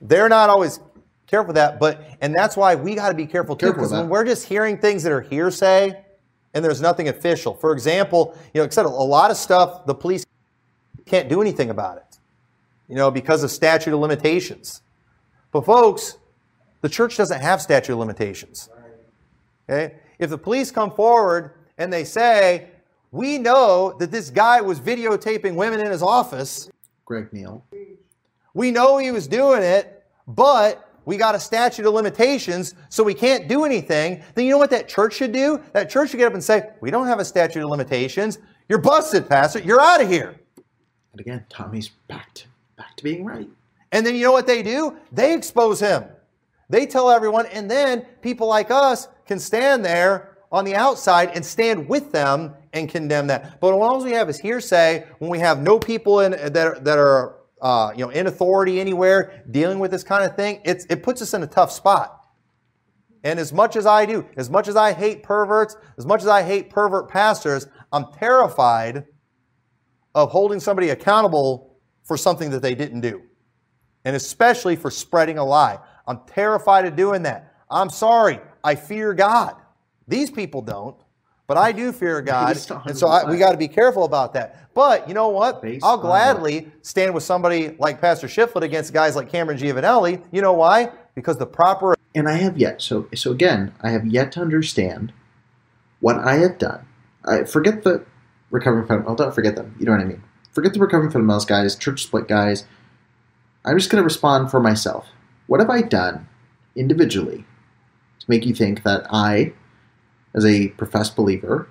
they're 0.00 0.28
not 0.28 0.50
always 0.50 0.80
careful 1.28 1.48
with 1.48 1.54
that. 1.54 1.78
But 1.78 2.02
and 2.20 2.34
that's 2.34 2.56
why 2.56 2.74
we 2.74 2.96
got 2.96 3.10
to 3.10 3.14
be 3.14 3.24
careful 3.24 3.54
too, 3.54 3.72
because 3.72 3.92
when 3.92 4.08
we're 4.08 4.24
just 4.24 4.48
hearing 4.48 4.78
things 4.78 5.04
that 5.04 5.12
are 5.12 5.20
hearsay 5.20 6.04
and 6.54 6.64
there's 6.64 6.80
nothing 6.80 7.06
official. 7.08 7.54
For 7.54 7.72
example, 7.72 8.36
you 8.52 8.60
know, 8.60 8.64
except 8.64 8.88
a 8.88 8.90
lot 8.90 9.30
of 9.30 9.36
stuff 9.36 9.86
the 9.86 9.94
police 9.94 10.26
can't 11.06 11.28
do 11.28 11.40
anything 11.40 11.70
about 11.70 11.98
it, 11.98 12.18
you 12.88 12.96
know, 12.96 13.08
because 13.08 13.44
of 13.44 13.52
statute 13.52 13.94
of 13.94 14.00
limitations. 14.00 14.82
But 15.52 15.64
folks, 15.64 16.18
the 16.80 16.88
church 16.88 17.16
doesn't 17.16 17.40
have 17.40 17.62
statute 17.62 17.92
of 17.92 18.00
limitations. 18.00 18.70
Okay? 19.70 19.98
If 20.18 20.30
the 20.30 20.38
police 20.38 20.72
come 20.72 20.90
forward 20.90 21.52
and 21.76 21.92
they 21.92 22.02
say, 22.02 22.70
we 23.10 23.38
know 23.38 23.96
that 23.98 24.10
this 24.10 24.30
guy 24.30 24.60
was 24.60 24.80
videotaping 24.80 25.54
women 25.54 25.80
in 25.80 25.90
his 25.90 26.02
office, 26.02 26.70
Greg 27.04 27.32
Neal. 27.32 27.64
we 28.54 28.70
know 28.70 28.98
he 28.98 29.10
was 29.10 29.26
doing 29.26 29.62
it, 29.62 30.04
but 30.26 30.88
we 31.04 31.16
got 31.16 31.34
a 31.34 31.40
statute 31.40 31.86
of 31.86 31.94
limitations, 31.94 32.74
so 32.90 33.02
we 33.02 33.14
can't 33.14 33.48
do 33.48 33.64
anything. 33.64 34.22
Then 34.34 34.44
you 34.44 34.50
know 34.50 34.58
what 34.58 34.70
that 34.70 34.88
church 34.88 35.14
should 35.14 35.32
do? 35.32 35.62
That 35.72 35.88
church 35.88 36.10
should 36.10 36.18
get 36.18 36.26
up 36.26 36.34
and 36.34 36.44
say, 36.44 36.68
We 36.80 36.90
don't 36.90 37.06
have 37.06 37.18
a 37.18 37.24
statute 37.24 37.64
of 37.64 37.70
limitations. 37.70 38.38
You're 38.68 38.78
busted, 38.78 39.26
Pastor. 39.26 39.60
You're 39.60 39.80
out 39.80 40.02
of 40.02 40.08
here. 40.10 40.38
And 41.12 41.20
again, 41.20 41.46
Tommy's 41.48 41.88
back 42.08 42.34
to 42.34 42.44
back 42.76 42.94
to 42.96 43.04
being 43.04 43.24
right. 43.24 43.48
And 43.90 44.04
then 44.04 44.16
you 44.16 44.22
know 44.22 44.32
what 44.32 44.46
they 44.46 44.62
do? 44.62 44.98
They 45.10 45.32
expose 45.32 45.80
him. 45.80 46.04
They 46.68 46.84
tell 46.84 47.10
everyone, 47.10 47.46
and 47.46 47.70
then 47.70 48.02
people 48.20 48.46
like 48.46 48.70
us 48.70 49.08
can 49.26 49.38
stand 49.38 49.82
there 49.82 50.36
on 50.52 50.66
the 50.66 50.74
outside 50.74 51.30
and 51.34 51.44
stand 51.44 51.88
with 51.88 52.12
them 52.12 52.54
and 52.78 52.88
condemn 52.88 53.26
that. 53.28 53.60
But 53.60 53.72
when 53.72 53.82
all 53.82 54.02
we 54.02 54.12
have 54.12 54.28
is 54.28 54.38
hearsay, 54.38 55.06
when 55.18 55.30
we 55.30 55.38
have 55.38 55.60
no 55.62 55.78
people 55.78 56.20
in 56.20 56.32
that 56.32 56.56
are, 56.56 56.78
that 56.80 56.98
are 56.98 57.36
uh, 57.60 57.92
you 57.96 58.04
know 58.04 58.10
in 58.10 58.26
authority 58.26 58.80
anywhere 58.80 59.44
dealing 59.50 59.78
with 59.78 59.90
this 59.90 60.04
kind 60.04 60.24
of 60.24 60.36
thing, 60.36 60.60
it's, 60.64 60.84
it 60.86 61.02
puts 61.02 61.22
us 61.22 61.34
in 61.34 61.42
a 61.42 61.46
tough 61.46 61.70
spot. 61.70 62.14
And 63.24 63.38
as 63.38 63.52
much 63.52 63.76
as 63.76 63.84
I 63.84 64.06
do, 64.06 64.26
as 64.36 64.48
much 64.48 64.68
as 64.68 64.76
I 64.76 64.92
hate 64.92 65.22
perverts, 65.22 65.76
as 65.98 66.06
much 66.06 66.22
as 66.22 66.28
I 66.28 66.42
hate 66.42 66.70
pervert 66.70 67.08
pastors, 67.08 67.66
I'm 67.92 68.12
terrified 68.12 69.06
of 70.14 70.30
holding 70.30 70.60
somebody 70.60 70.90
accountable 70.90 71.76
for 72.04 72.16
something 72.16 72.50
that 72.50 72.62
they 72.62 72.74
didn't 72.74 73.00
do 73.00 73.22
and 74.04 74.16
especially 74.16 74.76
for 74.76 74.90
spreading 74.90 75.38
a 75.38 75.44
lie. 75.44 75.78
I'm 76.06 76.20
terrified 76.26 76.86
of 76.86 76.96
doing 76.96 77.22
that. 77.24 77.52
I'm 77.70 77.90
sorry. 77.90 78.40
I 78.64 78.74
fear 78.74 79.12
God. 79.12 79.54
These 80.06 80.30
people 80.30 80.62
don't, 80.62 80.96
but 81.48 81.56
I 81.56 81.72
do 81.72 81.90
fear 81.90 82.22
God. 82.22 82.56
And 82.86 82.96
so 82.96 83.08
I, 83.08 83.28
we 83.28 83.36
got 83.36 83.50
to 83.50 83.58
be 83.58 83.66
careful 83.66 84.04
about 84.04 84.34
that. 84.34 84.72
But 84.74 85.08
you 85.08 85.14
know 85.14 85.28
what? 85.28 85.60
Based 85.60 85.84
I'll 85.84 85.98
gladly 85.98 86.70
stand 86.82 87.12
with 87.12 87.24
somebody 87.24 87.74
like 87.80 88.00
Pastor 88.00 88.28
Shiflett 88.28 88.62
against 88.62 88.92
guys 88.92 89.16
like 89.16 89.28
Cameron 89.28 89.58
Giovanelli. 89.58 90.22
You 90.30 90.40
know 90.42 90.52
why? 90.52 90.92
Because 91.16 91.36
the 91.36 91.46
proper 91.46 91.96
and 92.14 92.28
I 92.28 92.34
have 92.34 92.56
yet. 92.56 92.80
So 92.80 93.08
so 93.14 93.32
again, 93.32 93.74
I 93.82 93.90
have 93.90 94.06
yet 94.06 94.30
to 94.32 94.40
understand 94.40 95.12
what 95.98 96.16
I 96.18 96.34
have 96.36 96.58
done. 96.58 96.86
I 97.24 97.42
forget 97.42 97.82
the 97.82 98.04
recovering 98.50 98.86
fundamental. 98.86 99.16
Don't 99.16 99.34
forget 99.34 99.56
them. 99.56 99.74
You 99.80 99.86
know 99.86 99.92
what 99.92 100.00
I 100.00 100.04
mean. 100.04 100.22
Forget 100.52 100.74
the 100.74 100.80
recovering 100.80 101.10
fundamentals 101.10 101.44
guys, 101.44 101.76
church 101.76 102.02
split 102.04 102.28
guys. 102.28 102.64
I'm 103.64 103.76
just 103.76 103.90
going 103.90 104.00
to 104.00 104.04
respond 104.04 104.50
for 104.50 104.60
myself. 104.60 105.08
What 105.46 105.60
have 105.60 105.70
I 105.70 105.82
done 105.82 106.28
individually 106.74 107.44
to 108.20 108.26
make 108.28 108.46
you 108.46 108.54
think 108.54 108.82
that 108.84 109.06
I, 109.10 109.52
as 110.38 110.46
a 110.46 110.68
professed 110.68 111.16
believer, 111.16 111.68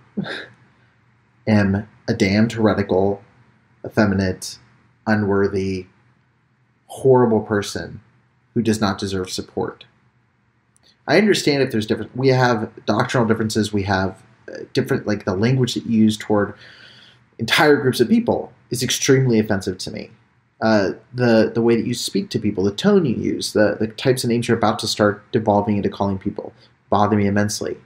am 1.48 1.88
a 2.08 2.14
damned 2.14 2.52
heretical, 2.52 3.24
effeminate, 3.86 4.60
unworthy, 5.08 5.88
horrible 6.88 7.40
person 7.40 8.02
who 8.54 8.62
does 8.62 8.82
not 8.82 8.98
deserve 8.98 9.30
support? 9.30 9.86
I 11.08 11.18
understand 11.18 11.64
if 11.64 11.72
there's 11.72 11.86
different. 11.86 12.16
We 12.16 12.28
have 12.28 12.70
doctrinal 12.86 13.26
differences. 13.26 13.72
We 13.72 13.84
have 13.84 14.22
uh, 14.52 14.66
different, 14.74 15.08
like 15.08 15.24
the 15.24 15.36
language 15.36 15.74
that 15.76 15.86
you 15.86 16.02
use 16.02 16.18
toward 16.18 16.54
entire 17.40 17.78
groups 17.78 18.02
of 18.02 18.10
people 18.10 18.52
is 18.70 18.84
extremely 18.84 19.40
offensive 19.40 19.78
to 19.78 19.92
me. 19.92 20.12
Uh, 20.60 20.92
the 21.14 21.52
the 21.54 21.62
way 21.62 21.78
that 21.78 21.86
you 21.86 21.94
speak 21.94 22.30
to 22.32 22.40
people, 22.40 22.66
the 22.66 22.72
tone 22.72 23.06
you 23.06 23.16
use, 23.16 23.54
the 23.54 23.78
the 23.80 23.88
types 23.88 24.26
of 24.26 24.30
names 24.30 24.50
you're 24.50 24.58
about 24.58 24.80
to 24.80 24.88
start 24.88 25.24
devolving 25.32 25.78
into 25.78 25.88
calling 25.88 26.18
people, 26.18 26.52
bother 26.90 27.16
me 27.16 27.28
immensely. 27.28 27.78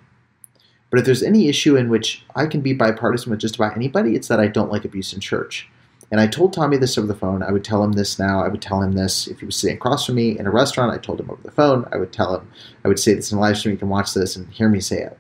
But 0.91 0.99
if 0.99 1.05
there's 1.05 1.23
any 1.23 1.47
issue 1.47 1.77
in 1.77 1.89
which 1.89 2.23
I 2.35 2.45
can 2.45 2.61
be 2.61 2.73
bipartisan 2.73 3.31
with 3.31 3.39
just 3.39 3.55
about 3.55 3.75
anybody, 3.75 4.15
it's 4.15 4.27
that 4.27 4.41
I 4.41 4.47
don't 4.47 4.71
like 4.71 4.85
abuse 4.85 5.13
in 5.13 5.21
church. 5.21 5.67
And 6.11 6.19
I 6.19 6.27
told 6.27 6.51
Tommy 6.51 6.75
this 6.75 6.97
over 6.97 7.07
the 7.07 7.15
phone. 7.15 7.41
I 7.41 7.53
would 7.53 7.63
tell 7.63 7.81
him 7.81 7.93
this 7.93 8.19
now. 8.19 8.43
I 8.43 8.49
would 8.49 8.61
tell 8.61 8.81
him 8.81 8.91
this 8.91 9.27
if 9.27 9.39
he 9.39 9.45
was 9.45 9.55
sitting 9.55 9.77
across 9.77 10.05
from 10.05 10.15
me 10.15 10.37
in 10.37 10.45
a 10.45 10.51
restaurant. 10.51 10.93
I 10.93 10.97
told 10.97 11.21
him 11.21 11.31
over 11.31 11.41
the 11.41 11.51
phone. 11.51 11.87
I 11.93 11.97
would 11.97 12.11
tell 12.11 12.35
him. 12.35 12.51
I 12.83 12.89
would 12.89 12.99
say 12.99 13.13
this 13.13 13.31
in 13.31 13.37
a 13.37 13.41
live 13.41 13.57
stream. 13.57 13.71
You 13.71 13.79
can 13.79 13.87
watch 13.87 14.13
this 14.13 14.35
and 14.35 14.51
hear 14.51 14.67
me 14.67 14.81
say 14.81 15.01
it. 15.01 15.17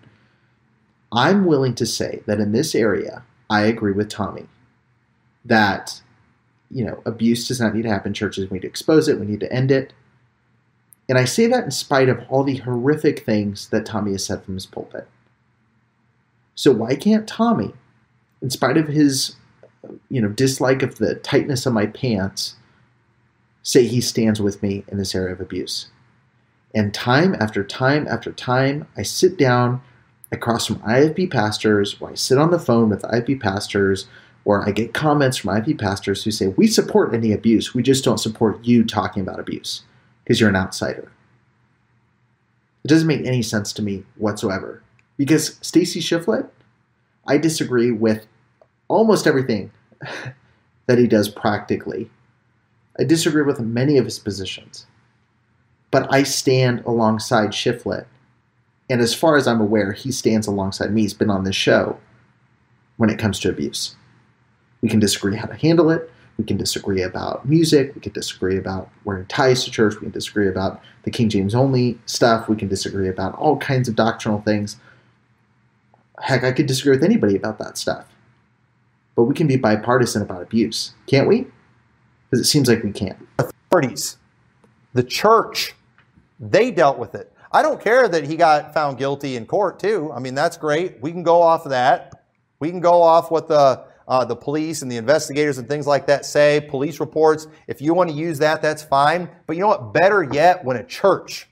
I'm 1.13 1.45
willing 1.45 1.75
to 1.75 1.85
say 1.85 2.21
that 2.25 2.41
in 2.41 2.51
this 2.51 2.75
area, 2.75 3.23
I 3.49 3.61
agree 3.61 3.93
with 3.93 4.09
Tommy 4.09 4.47
that 5.45 6.01
you 6.69 6.85
know 6.85 7.01
abuse 7.05 7.47
does 7.47 7.59
not 7.59 7.73
need 7.73 7.83
to 7.83 7.89
happen 7.89 8.09
in 8.09 8.13
churches. 8.13 8.49
We 8.49 8.55
need 8.55 8.61
to 8.61 8.67
expose 8.67 9.07
it. 9.07 9.19
We 9.19 9.25
need 9.25 9.39
to 9.39 9.51
end 9.51 9.71
it. 9.71 9.93
And 11.07 11.17
I 11.17 11.25
say 11.25 11.47
that 11.47 11.63
in 11.63 11.71
spite 11.71 12.09
of 12.09 12.21
all 12.29 12.43
the 12.43 12.57
horrific 12.57 13.25
things 13.25 13.69
that 13.69 13.85
Tommy 13.85 14.11
has 14.11 14.25
said 14.25 14.43
from 14.43 14.53
his 14.55 14.65
pulpit. 14.65 15.07
So 16.61 16.71
why 16.71 16.93
can't 16.93 17.27
Tommy, 17.27 17.73
in 18.39 18.51
spite 18.51 18.77
of 18.77 18.87
his 18.87 19.35
you 20.09 20.21
know 20.21 20.27
dislike 20.27 20.83
of 20.83 20.99
the 20.99 21.15
tightness 21.15 21.65
of 21.65 21.73
my 21.73 21.87
pants, 21.87 22.53
say 23.63 23.87
he 23.87 23.99
stands 23.99 24.39
with 24.39 24.61
me 24.61 24.83
in 24.87 24.99
this 24.99 25.15
area 25.15 25.33
of 25.33 25.41
abuse? 25.41 25.87
And 26.75 26.93
time 26.93 27.35
after 27.39 27.63
time 27.63 28.07
after 28.07 28.31
time, 28.31 28.87
I 28.95 29.01
sit 29.01 29.39
down 29.39 29.81
across 30.31 30.67
from 30.67 30.75
IFB 30.81 31.31
pastors, 31.31 31.95
or 31.99 32.11
I 32.11 32.13
sit 32.13 32.37
on 32.37 32.51
the 32.51 32.59
phone 32.59 32.91
with 32.91 33.01
IFB 33.01 33.41
pastors, 33.41 34.05
or 34.45 34.63
I 34.63 34.69
get 34.69 34.93
comments 34.93 35.37
from 35.37 35.55
IFB 35.55 35.79
pastors 35.79 36.23
who 36.23 36.29
say, 36.29 36.49
We 36.49 36.67
support 36.67 37.11
any 37.11 37.31
abuse, 37.31 37.73
we 37.73 37.81
just 37.81 38.03
don't 38.03 38.19
support 38.19 38.63
you 38.63 38.83
talking 38.83 39.23
about 39.23 39.39
abuse 39.39 39.81
because 40.23 40.39
you're 40.39 40.49
an 40.49 40.55
outsider. 40.55 41.11
It 42.83 42.87
doesn't 42.87 43.07
make 43.07 43.25
any 43.25 43.41
sense 43.41 43.73
to 43.73 43.81
me 43.81 44.03
whatsoever. 44.15 44.83
Because 45.21 45.59
Stacy 45.61 45.99
Shiflett, 45.99 46.49
I 47.27 47.37
disagree 47.37 47.91
with 47.91 48.25
almost 48.87 49.27
everything 49.27 49.69
that 50.87 50.97
he 50.97 51.05
does 51.05 51.29
practically. 51.29 52.09
I 52.97 53.03
disagree 53.03 53.43
with 53.43 53.59
many 53.59 53.99
of 53.99 54.05
his 54.05 54.17
positions. 54.17 54.87
But 55.91 56.11
I 56.11 56.23
stand 56.23 56.83
alongside 56.87 57.49
Shiflett. 57.49 58.07
And 58.89 58.99
as 58.99 59.13
far 59.13 59.37
as 59.37 59.47
I'm 59.47 59.61
aware, 59.61 59.91
he 59.91 60.11
stands 60.11 60.47
alongside 60.47 60.91
me. 60.91 61.01
He's 61.01 61.13
been 61.13 61.29
on 61.29 61.43
this 61.43 61.55
show 61.55 61.99
when 62.97 63.11
it 63.11 63.19
comes 63.19 63.39
to 63.41 63.49
abuse. 63.49 63.95
We 64.81 64.89
can 64.89 64.99
disagree 64.99 65.35
how 65.35 65.45
to 65.45 65.53
handle 65.53 65.91
it. 65.91 66.09
We 66.39 66.45
can 66.45 66.57
disagree 66.57 67.03
about 67.03 67.47
music. 67.47 67.93
We 67.93 68.01
can 68.01 68.13
disagree 68.13 68.57
about 68.57 68.89
wearing 69.05 69.27
ties 69.27 69.65
to 69.65 69.69
church. 69.69 69.93
We 69.93 69.99
can 69.99 70.09
disagree 70.09 70.47
about 70.47 70.81
the 71.03 71.11
King 71.11 71.29
James 71.29 71.53
only 71.53 71.99
stuff. 72.07 72.49
We 72.49 72.55
can 72.55 72.69
disagree 72.69 73.07
about 73.07 73.35
all 73.35 73.57
kinds 73.57 73.87
of 73.87 73.95
doctrinal 73.95 74.41
things. 74.41 74.77
Heck, 76.21 76.43
I 76.43 76.51
could 76.51 76.67
disagree 76.67 76.95
with 76.95 77.03
anybody 77.03 77.35
about 77.35 77.57
that 77.59 77.77
stuff. 77.77 78.05
But 79.15 79.23
we 79.23 79.33
can 79.33 79.47
be 79.47 79.57
bipartisan 79.57 80.21
about 80.21 80.41
abuse, 80.41 80.93
can't 81.07 81.27
we? 81.27 81.47
Because 82.29 82.45
it 82.45 82.49
seems 82.49 82.69
like 82.69 82.83
we 82.83 82.91
can't. 82.91 83.17
authorities, 83.37 84.17
the 84.93 85.03
church, 85.03 85.75
they 86.39 86.71
dealt 86.71 86.97
with 86.97 87.15
it. 87.15 87.31
I 87.51 87.61
don't 87.61 87.81
care 87.81 88.07
that 88.07 88.23
he 88.23 88.37
got 88.37 88.73
found 88.73 88.97
guilty 88.97 89.35
in 89.35 89.45
court 89.45 89.79
too. 89.79 90.11
I 90.13 90.19
mean, 90.19 90.35
that's 90.35 90.55
great. 90.55 91.01
We 91.01 91.11
can 91.11 91.23
go 91.23 91.41
off 91.41 91.65
of 91.65 91.71
that. 91.71 92.23
We 92.59 92.69
can 92.69 92.79
go 92.79 93.01
off 93.01 93.31
what 93.31 93.47
the 93.47 93.83
uh, 94.07 94.25
the 94.25 94.35
police 94.35 94.81
and 94.81 94.91
the 94.91 94.97
investigators 94.97 95.57
and 95.57 95.67
things 95.67 95.87
like 95.87 96.05
that 96.07 96.25
say. 96.25 96.65
Police 96.69 96.99
reports. 96.99 97.47
If 97.67 97.81
you 97.81 97.93
want 97.93 98.09
to 98.09 98.15
use 98.15 98.39
that, 98.39 98.61
that's 98.61 98.83
fine. 98.83 99.29
But 99.47 99.55
you 99.55 99.61
know 99.61 99.69
what? 99.69 99.93
Better 99.93 100.23
yet, 100.23 100.63
when 100.63 100.77
a 100.77 100.83
church 100.83 101.49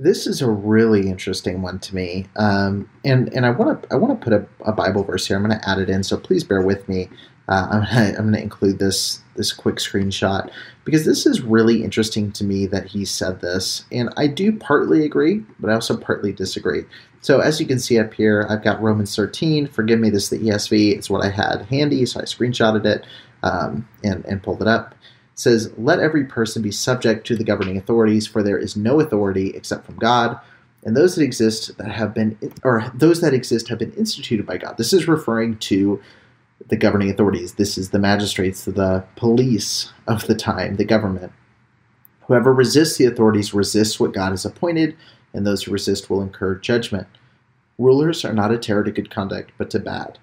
This 0.00 0.26
is 0.26 0.42
a 0.42 0.50
really 0.50 1.08
interesting 1.08 1.62
one 1.62 1.78
to 1.80 1.94
me, 1.94 2.26
um, 2.36 2.88
and 3.04 3.32
and 3.34 3.46
I 3.46 3.50
want 3.50 3.82
to 3.82 3.92
I 3.92 3.96
want 3.96 4.20
to 4.20 4.24
put 4.24 4.32
a, 4.32 4.46
a 4.70 4.72
Bible 4.72 5.02
verse 5.02 5.26
here. 5.26 5.36
I'm 5.36 5.44
going 5.44 5.58
to 5.58 5.68
add 5.68 5.78
it 5.78 5.90
in, 5.90 6.04
so 6.04 6.16
please 6.16 6.44
bear 6.44 6.62
with 6.62 6.88
me 6.88 7.08
Uh, 7.48 7.66
I'm 7.70 7.80
gonna, 7.84 8.18
I'm 8.18 8.24
gonna 8.26 8.38
include 8.38 8.78
this 8.78 9.20
this 9.36 9.52
quick 9.52 9.76
screenshot 9.76 10.50
because 10.84 11.04
this 11.06 11.26
is 11.26 11.40
really 11.42 11.82
interesting 11.84 12.32
to 12.32 12.44
me 12.44 12.66
that 12.66 12.86
he 12.88 13.04
said 13.04 13.40
this, 13.40 13.84
and 13.90 14.10
I 14.16 14.26
do 14.26 14.52
partly 14.56 15.04
agree, 15.04 15.44
but 15.58 15.70
I 15.70 15.74
also 15.74 15.96
partly 15.96 16.32
disagree. 16.32 16.84
So 17.22 17.40
as 17.40 17.60
you 17.60 17.66
can 17.66 17.78
see 17.80 17.98
up 17.98 18.14
here, 18.14 18.46
I've 18.48 18.62
got 18.62 18.82
Romans 18.82 19.14
13. 19.16 19.68
Forgive 19.68 19.98
me, 20.00 20.10
this 20.10 20.24
is 20.24 20.30
the 20.30 20.38
ESV. 20.38 20.96
It's 20.96 21.10
what 21.10 21.24
I 21.24 21.30
had 21.30 21.62
handy, 21.70 22.06
so 22.06 22.20
I 22.20 22.24
screenshotted 22.24 22.84
it 22.86 23.06
um, 23.42 23.88
and 24.04 24.24
and 24.26 24.42
pulled 24.42 24.62
it 24.62 24.68
up. 24.68 24.94
Says, 25.38 25.70
"Let 25.78 26.00
every 26.00 26.24
person 26.24 26.62
be 26.62 26.72
subject 26.72 27.26
to 27.28 27.36
the 27.36 27.44
governing 27.44 27.76
authorities, 27.76 28.26
for 28.26 28.42
there 28.42 28.58
is 28.58 28.76
no 28.76 29.00
authority 29.00 29.50
except 29.50 29.86
from 29.86 29.96
God." 29.96 30.38
and 30.84 30.96
those 30.96 31.16
that 31.16 31.22
exist 31.22 31.76
that 31.78 31.90
have 31.90 32.14
been 32.14 32.38
or 32.62 32.90
those 32.94 33.20
that 33.20 33.34
exist 33.34 33.68
have 33.68 33.78
been 33.78 33.92
instituted 33.92 34.46
by 34.46 34.56
God. 34.56 34.76
This 34.78 34.92
is 34.92 35.08
referring 35.08 35.58
to 35.58 36.00
the 36.68 36.76
governing 36.76 37.10
authorities. 37.10 37.54
This 37.54 37.78
is 37.78 37.90
the 37.90 37.98
magistrates, 37.98 38.64
the 38.64 39.04
police 39.16 39.92
of 40.06 40.26
the 40.26 40.34
time, 40.34 40.76
the 40.76 40.84
government. 40.84 41.32
Whoever 42.26 42.52
resists 42.52 42.96
the 42.96 43.06
authorities 43.06 43.54
resists 43.54 43.98
what 43.98 44.12
God 44.12 44.30
has 44.30 44.44
appointed, 44.44 44.96
and 45.32 45.46
those 45.46 45.64
who 45.64 45.72
resist 45.72 46.10
will 46.10 46.22
incur 46.22 46.56
judgment. 46.56 47.06
Rulers 47.78 48.24
are 48.24 48.34
not 48.34 48.52
a 48.52 48.58
terror 48.58 48.84
to 48.84 48.90
good 48.90 49.10
conduct, 49.10 49.52
but 49.56 49.70
to 49.70 49.78
bad. 49.78 50.18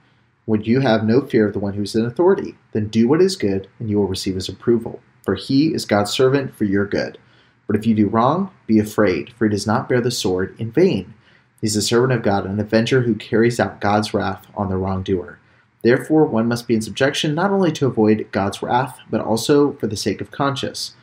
Would 0.47 0.67
you 0.67 0.81
have 0.81 1.03
no 1.03 1.21
fear 1.21 1.47
of 1.47 1.53
the 1.53 1.59
one 1.59 1.73
who 1.73 1.83
is 1.83 1.95
in 1.95 2.05
authority? 2.05 2.55
Then 2.71 2.87
do 2.87 3.07
what 3.07 3.21
is 3.21 3.35
good, 3.35 3.67
and 3.79 3.89
you 3.89 3.97
will 3.97 4.07
receive 4.07 4.35
his 4.35 4.49
approval. 4.49 5.01
For 5.23 5.35
he 5.35 5.73
is 5.73 5.85
God's 5.85 6.11
servant 6.11 6.55
for 6.55 6.65
your 6.65 6.85
good. 6.85 7.17
But 7.65 7.75
if 7.75 7.87
you 7.87 7.95
do 7.95 8.07
wrong, 8.07 8.51
be 8.67 8.77
afraid, 8.77 9.33
for 9.33 9.45
he 9.45 9.51
does 9.51 9.65
not 9.65 9.89
bear 9.89 10.01
the 10.01 10.11
sword 10.11 10.55
in 10.59 10.71
vain. 10.71 11.15
He 11.61 11.67
is 11.67 11.75
a 11.75 11.81
servant 11.81 12.13
of 12.13 12.21
God, 12.21 12.45
an 12.45 12.59
avenger 12.59 13.01
who 13.01 13.15
carries 13.15 13.59
out 13.59 13.81
God's 13.81 14.13
wrath 14.13 14.45
on 14.55 14.69
the 14.69 14.77
wrongdoer. 14.77 15.39
Therefore, 15.81 16.25
one 16.25 16.47
must 16.47 16.67
be 16.67 16.75
in 16.75 16.81
subjection 16.81 17.33
not 17.33 17.51
only 17.51 17.71
to 17.73 17.87
avoid 17.87 18.27
God's 18.31 18.61
wrath, 18.61 18.99
but 19.09 19.21
also 19.21 19.73
for 19.73 19.87
the 19.87 19.97
sake 19.97 20.21
of 20.21 20.31
conscience. 20.31 20.95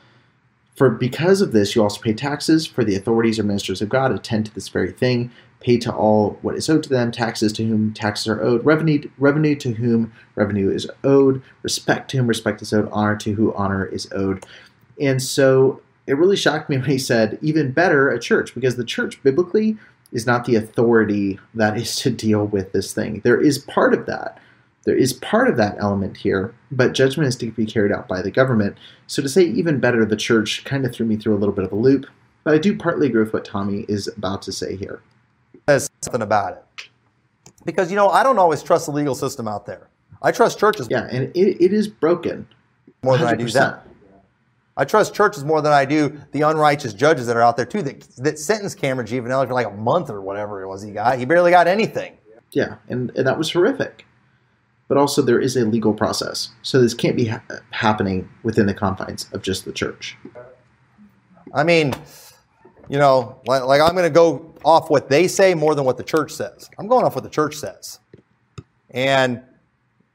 For 0.76 0.90
because 0.90 1.40
of 1.40 1.52
this, 1.52 1.74
you 1.74 1.82
also 1.82 2.00
pay 2.00 2.14
taxes, 2.14 2.66
for 2.66 2.84
the 2.84 2.96
authorities 2.96 3.38
or 3.38 3.42
ministers 3.42 3.82
of 3.82 3.88
God 3.88 4.12
attend 4.12 4.46
to 4.46 4.54
this 4.54 4.68
very 4.68 4.92
thing. 4.92 5.30
Pay 5.62 5.78
to 5.78 5.94
all 5.94 6.38
what 6.42 6.56
is 6.56 6.68
owed 6.68 6.82
to 6.84 6.88
them, 6.88 7.10
taxes 7.10 7.52
to 7.54 7.64
whom 7.64 7.94
taxes 7.94 8.28
are 8.28 8.42
owed, 8.42 8.64
revenue, 8.64 9.08
revenue 9.18 9.54
to 9.56 9.72
whom 9.72 10.12
revenue 10.34 10.70
is 10.70 10.90
owed, 11.04 11.42
respect 11.62 12.10
to 12.10 12.18
whom 12.18 12.26
respect 12.26 12.62
is 12.62 12.72
owed, 12.72 12.88
honor 12.92 13.16
to 13.16 13.32
who 13.34 13.54
honor 13.54 13.86
is 13.86 14.10
owed. 14.12 14.44
And 15.00 15.22
so 15.22 15.80
it 16.06 16.18
really 16.18 16.36
shocked 16.36 16.68
me 16.68 16.76
when 16.78 16.90
he 16.90 16.98
said, 16.98 17.38
even 17.42 17.72
better, 17.72 18.10
a 18.10 18.18
church, 18.18 18.54
because 18.54 18.76
the 18.76 18.84
church 18.84 19.22
biblically 19.22 19.76
is 20.12 20.26
not 20.26 20.44
the 20.44 20.56
authority 20.56 21.38
that 21.54 21.76
is 21.76 21.96
to 21.96 22.10
deal 22.10 22.46
with 22.46 22.72
this 22.72 22.92
thing. 22.92 23.20
There 23.24 23.40
is 23.40 23.58
part 23.58 23.94
of 23.94 24.06
that 24.06 24.38
there 24.84 24.96
is 24.96 25.12
part 25.12 25.48
of 25.48 25.56
that 25.56 25.76
element 25.78 26.16
here, 26.16 26.54
but 26.70 26.92
judgment 26.92 27.28
is 27.28 27.36
to 27.36 27.50
be 27.50 27.66
carried 27.66 27.92
out 27.92 28.08
by 28.08 28.20
the 28.20 28.30
government. 28.30 28.76
So 29.06 29.22
to 29.22 29.28
say 29.28 29.42
even 29.42 29.78
better, 29.78 30.04
the 30.04 30.16
church 30.16 30.64
kind 30.64 30.84
of 30.84 30.92
threw 30.92 31.06
me 31.06 31.16
through 31.16 31.34
a 31.34 31.38
little 31.38 31.54
bit 31.54 31.64
of 31.64 31.72
a 31.72 31.76
loop, 31.76 32.06
but 32.44 32.54
I 32.54 32.58
do 32.58 32.76
partly 32.76 33.06
agree 33.06 33.22
with 33.22 33.32
what 33.32 33.44
Tommy 33.44 33.84
is 33.88 34.08
about 34.08 34.42
to 34.42 34.52
say 34.52 34.76
here. 34.76 35.00
There's 35.66 35.90
something 36.00 36.22
about 36.22 36.54
it. 36.54 36.88
Because, 37.64 37.90
you 37.90 37.96
know, 37.96 38.08
I 38.08 38.22
don't 38.22 38.38
always 38.38 38.62
trust 38.62 38.86
the 38.86 38.92
legal 38.92 39.14
system 39.14 39.46
out 39.46 39.66
there. 39.66 39.88
I 40.20 40.32
trust 40.32 40.58
churches. 40.58 40.88
Yeah, 40.90 41.08
and 41.10 41.34
it, 41.36 41.62
it 41.62 41.72
is 41.72 41.88
broken. 41.88 42.46
More 43.02 43.16
than 43.18 43.28
100%. 43.28 43.32
I 43.32 43.36
do 43.36 43.46
them. 43.48 43.78
I 44.76 44.84
trust 44.84 45.14
churches 45.14 45.44
more 45.44 45.60
than 45.60 45.72
I 45.72 45.84
do 45.84 46.18
the 46.32 46.42
unrighteous 46.42 46.94
judges 46.94 47.26
that 47.26 47.36
are 47.36 47.42
out 47.42 47.56
there 47.56 47.66
too 47.66 47.82
that, 47.82 48.00
that 48.16 48.38
sentenced 48.38 48.78
Cameron 48.78 49.06
Giovanelli 49.06 49.46
for 49.46 49.52
like 49.52 49.66
a 49.66 49.70
month 49.70 50.08
or 50.08 50.22
whatever 50.22 50.62
it 50.62 50.68
was 50.68 50.82
he 50.82 50.92
got. 50.92 51.18
He 51.18 51.26
barely 51.26 51.50
got 51.50 51.66
anything. 51.66 52.16
Yeah, 52.52 52.76
and, 52.88 53.10
and 53.14 53.26
that 53.26 53.36
was 53.38 53.50
horrific 53.52 54.06
but 54.92 54.98
also 54.98 55.22
there 55.22 55.40
is 55.40 55.56
a 55.56 55.64
legal 55.64 55.94
process. 55.94 56.50
So 56.60 56.78
this 56.78 56.92
can't 56.92 57.16
be 57.16 57.24
ha- 57.24 57.40
happening 57.70 58.28
within 58.42 58.66
the 58.66 58.74
confines 58.74 59.26
of 59.32 59.40
just 59.40 59.64
the 59.64 59.72
church. 59.72 60.18
I 61.54 61.64
mean, 61.64 61.94
you 62.88 62.98
know, 62.98 63.40
like, 63.46 63.62
like 63.64 63.80
I'm 63.80 63.92
going 63.92 64.04
to 64.04 64.10
go 64.10 64.54
off 64.64 64.90
what 64.90 65.08
they 65.08 65.28
say 65.28 65.54
more 65.54 65.74
than 65.74 65.84
what 65.84 65.96
the 65.96 66.04
church 66.04 66.32
says. 66.32 66.68
I'm 66.78 66.86
going 66.86 67.04
off 67.04 67.14
what 67.14 67.24
the 67.24 67.30
church 67.30 67.56
says. 67.56 68.00
And 68.90 69.42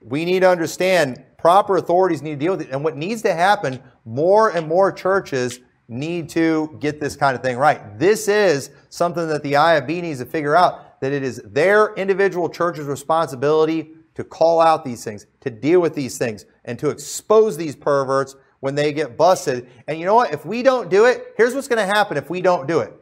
we 0.02 0.26
need 0.26 0.42
to 0.42 0.50
understand 0.50 1.24
proper 1.38 1.78
authorities 1.78 2.22
need 2.22 2.40
to 2.40 2.46
deal 2.46 2.52
with 2.54 2.62
it. 2.62 2.70
And 2.72 2.84
what 2.84 2.96
needs 2.96 3.22
to 3.24 3.34
happen, 3.34 3.82
more 4.06 4.50
and 4.50 4.68
more 4.68 4.92
churches 4.92 5.60
need 5.88 6.30
to 6.30 6.78
get 6.80 7.00
this 7.00 7.16
kind 7.16 7.36
of 7.36 7.42
thing 7.42 7.58
right. 7.58 7.98
This 7.98 8.28
is 8.28 8.72
something 8.90 9.28
that 9.28 9.44
the 9.44 9.54
IFB 9.54 10.02
needs 10.02 10.20
to 10.20 10.26
figure 10.26 10.56
out 10.56 11.00
that 11.02 11.14
it 11.14 11.24
is 11.24 11.42
their 11.46 11.94
individual 11.96 12.50
church's 12.50 12.86
responsibility 12.86 13.92
to 14.16 14.24
call 14.24 14.60
out 14.60 14.84
these 14.84 15.04
things, 15.04 15.28
to 15.42 15.50
deal 15.50 15.80
with 15.80 15.94
these 15.94 16.18
things, 16.18 16.46
and 16.66 16.78
to 16.80 16.90
expose 16.90 17.56
these 17.56 17.76
perverts 17.76 18.36
when 18.60 18.76
they 18.76 18.94
get 18.94 19.18
busted. 19.18 19.70
And 19.88 20.00
you 20.00 20.06
know 20.06 20.16
what? 20.16 20.34
If 20.34 20.46
we 20.46 20.64
don't 20.64 20.90
do 20.90 21.06
it, 21.06 21.34
here's 21.38 21.54
what's 21.54 21.68
going 21.68 21.86
to 21.86 21.86
happen 21.86 22.18
if 22.18 22.30
we 22.30 22.42
don't 22.42 22.68
do 22.68 22.80
it. 22.80 22.94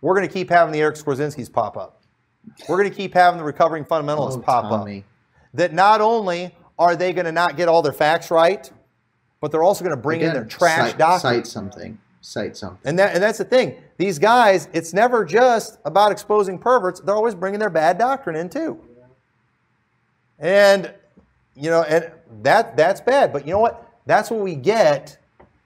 We're 0.00 0.14
going 0.14 0.26
to 0.26 0.32
keep 0.32 0.50
having 0.50 0.72
the 0.72 0.80
Eric 0.80 0.96
Skwarczynskis 0.96 1.52
pop 1.52 1.76
up. 1.76 2.02
We're 2.68 2.76
going 2.76 2.90
to 2.90 2.96
keep 2.96 3.14
having 3.14 3.38
the 3.38 3.44
recovering 3.44 3.84
fundamentalists 3.84 4.38
oh, 4.38 4.40
pop 4.40 4.68
Tommy. 4.68 4.98
up. 4.98 5.04
That 5.54 5.72
not 5.72 6.00
only 6.00 6.54
are 6.78 6.96
they 6.96 7.12
going 7.12 7.24
to 7.24 7.32
not 7.32 7.56
get 7.56 7.68
all 7.68 7.82
their 7.82 7.92
facts 7.92 8.30
right, 8.30 8.70
but 9.40 9.50
they're 9.50 9.62
also 9.62 9.84
going 9.84 9.96
to 9.96 10.00
bring 10.00 10.20
Again, 10.20 10.30
in 10.30 10.34
their 10.34 10.44
trash 10.44 10.90
cite, 10.90 10.98
doctrine. 10.98 11.34
Cite 11.34 11.46
something. 11.46 11.98
Cite 12.20 12.56
something. 12.56 12.80
And 12.84 12.98
that 12.98 13.14
and 13.14 13.22
that's 13.22 13.38
the 13.38 13.44
thing. 13.44 13.76
These 13.98 14.18
guys, 14.18 14.68
it's 14.72 14.92
never 14.92 15.24
just 15.24 15.78
about 15.84 16.12
exposing 16.12 16.58
perverts. 16.58 17.00
They're 17.00 17.14
always 17.14 17.34
bringing 17.34 17.60
their 17.60 17.70
bad 17.70 17.98
doctrine 17.98 18.36
in 18.36 18.48
too. 18.48 18.80
And 20.38 20.92
you 21.54 21.70
know, 21.70 21.82
and 21.82 22.10
that 22.42 22.76
that's 22.76 23.00
bad. 23.00 23.32
But 23.32 23.46
you 23.46 23.52
know 23.52 23.60
what? 23.60 23.85
That's 24.06 24.30
what 24.30 24.40
we 24.40 24.54
get 24.54 25.18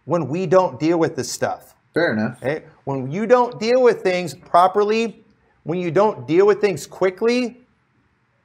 when 0.05 0.29
we 0.29 0.47
don't 0.47 0.81
deal 0.81 0.99
with 0.99 1.15
this 1.15 1.31
stuff. 1.31 1.75
Fair 1.95 2.13
enough. 2.13 2.43
Okay? 2.43 2.65
When 2.85 3.11
you 3.11 3.27
don't 3.27 3.61
deal 3.61 3.83
with 3.83 4.03
things 4.03 4.35
properly, 4.35 5.25
when 5.65 5.79
you 5.79 5.91
don't 5.91 6.27
deal 6.27 6.47
with 6.47 6.61
things 6.61 6.87
quickly, 6.87 7.61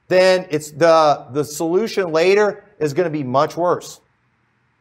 then 0.08 0.48
it's 0.50 0.72
the 0.72 1.28
the 1.32 1.44
solution 1.44 2.12
later 2.12 2.64
is 2.80 2.94
going 2.94 3.06
to 3.06 3.10
be 3.10 3.24
much 3.24 3.58
worse. 3.58 4.02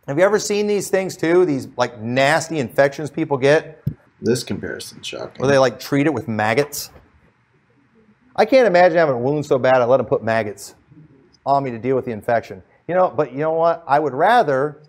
Have 0.06 0.18
you 0.18 0.24
ever 0.24 0.38
seen 0.38 0.66
these 0.66 0.90
things 0.90 1.16
too? 1.16 1.46
These 1.46 1.68
like 1.76 2.00
nasty 2.00 2.58
infections 2.58 3.10
people 3.10 3.38
get. 3.38 3.82
This 4.20 4.42
comparison 4.42 5.02
shocking. 5.02 5.40
Where 5.40 5.50
they 5.50 5.58
like 5.58 5.80
treat 5.80 6.06
it 6.06 6.12
with 6.12 6.28
maggots. 6.28 6.90
I 8.36 8.44
can't 8.44 8.66
imagine 8.66 8.98
having 8.98 9.14
a 9.14 9.18
wound 9.18 9.46
so 9.46 9.58
bad 9.58 9.76
I 9.76 9.84
let 9.84 9.98
them 9.98 10.06
put 10.06 10.22
maggots 10.22 10.74
on 11.46 11.62
me 11.62 11.70
to 11.70 11.78
deal 11.78 11.94
with 11.94 12.04
the 12.04 12.10
infection. 12.10 12.62
You 12.88 12.94
know, 12.94 13.08
but 13.08 13.32
you 13.32 13.38
know 13.38 13.52
what? 13.52 13.84
I 13.86 13.98
would 13.98 14.12
rather 14.12 14.82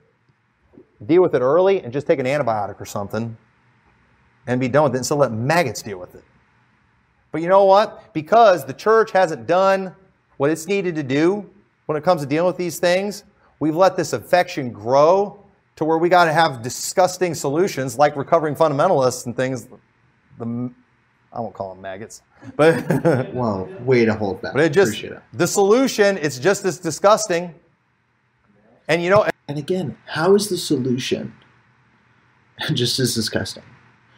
deal 1.05 1.21
with 1.21 1.35
it 1.35 1.41
early 1.41 1.81
and 1.81 1.91
just 1.91 2.07
take 2.07 2.19
an 2.19 2.25
antibiotic 2.25 2.79
or 2.79 2.85
something 2.85 3.35
and 4.47 4.59
be 4.59 4.67
done 4.67 4.83
with 4.83 4.95
it 4.95 4.99
instead 4.99 5.15
of 5.15 5.19
let 5.21 5.31
maggots 5.31 5.81
deal 5.81 5.99
with 5.99 6.15
it. 6.15 6.23
But 7.31 7.41
you 7.41 7.49
know 7.49 7.65
what? 7.65 8.13
Because 8.13 8.65
the 8.65 8.73
church 8.73 9.11
hasn't 9.11 9.47
done 9.47 9.93
what 10.37 10.49
it's 10.49 10.67
needed 10.67 10.95
to 10.95 11.03
do 11.03 11.49
when 11.85 11.97
it 11.97 12.03
comes 12.03 12.21
to 12.21 12.27
dealing 12.27 12.47
with 12.47 12.57
these 12.57 12.79
things, 12.79 13.23
we've 13.59 13.75
let 13.75 13.95
this 13.95 14.13
infection 14.13 14.71
grow 14.71 15.39
to 15.75 15.85
where 15.85 15.97
we 15.97 16.09
got 16.09 16.25
to 16.25 16.33
have 16.33 16.61
disgusting 16.61 17.35
solutions 17.35 17.97
like 17.97 18.15
recovering 18.15 18.55
fundamentalists 18.55 19.25
and 19.25 19.35
things. 19.35 19.67
The, 20.39 20.71
I 21.31 21.39
won't 21.39 21.53
call 21.53 21.73
them 21.73 21.81
maggots. 21.81 22.21
But 22.55 22.87
well, 23.33 23.69
way 23.81 24.05
to 24.05 24.13
hold 24.13 24.41
back. 24.41 24.53
But 24.53 24.63
it 24.63 24.73
just 24.73 25.03
it. 25.03 25.21
the 25.33 25.47
solution. 25.47 26.17
It's 26.17 26.39
just 26.39 26.65
as 26.65 26.79
disgusting. 26.79 27.53
And 28.87 29.03
you 29.03 29.09
know. 29.09 29.27
And 29.47 29.57
again, 29.57 29.97
how 30.07 30.35
is 30.35 30.49
the 30.49 30.57
solution 30.57 31.33
just 32.73 32.99
as 32.99 33.13
disgusting? 33.13 33.63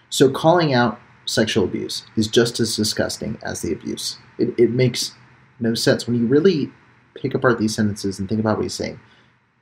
So 0.09 0.29
calling 0.29 0.73
out 0.73 0.99
sexual 1.25 1.65
abuse 1.65 2.03
is 2.15 2.27
just 2.27 2.59
as 2.59 2.75
disgusting 2.75 3.37
as 3.43 3.61
the 3.61 3.73
abuse. 3.73 4.17
It, 4.37 4.57
it 4.57 4.71
makes 4.71 5.13
no 5.59 5.73
sense 5.73 6.07
when 6.07 6.17
you 6.17 6.25
really 6.25 6.71
pick 7.15 7.33
apart 7.33 7.59
these 7.59 7.75
sentences 7.75 8.19
and 8.19 8.29
think 8.29 8.39
about 8.39 8.57
what 8.57 8.63
he's 8.63 8.73
saying. 8.73 8.99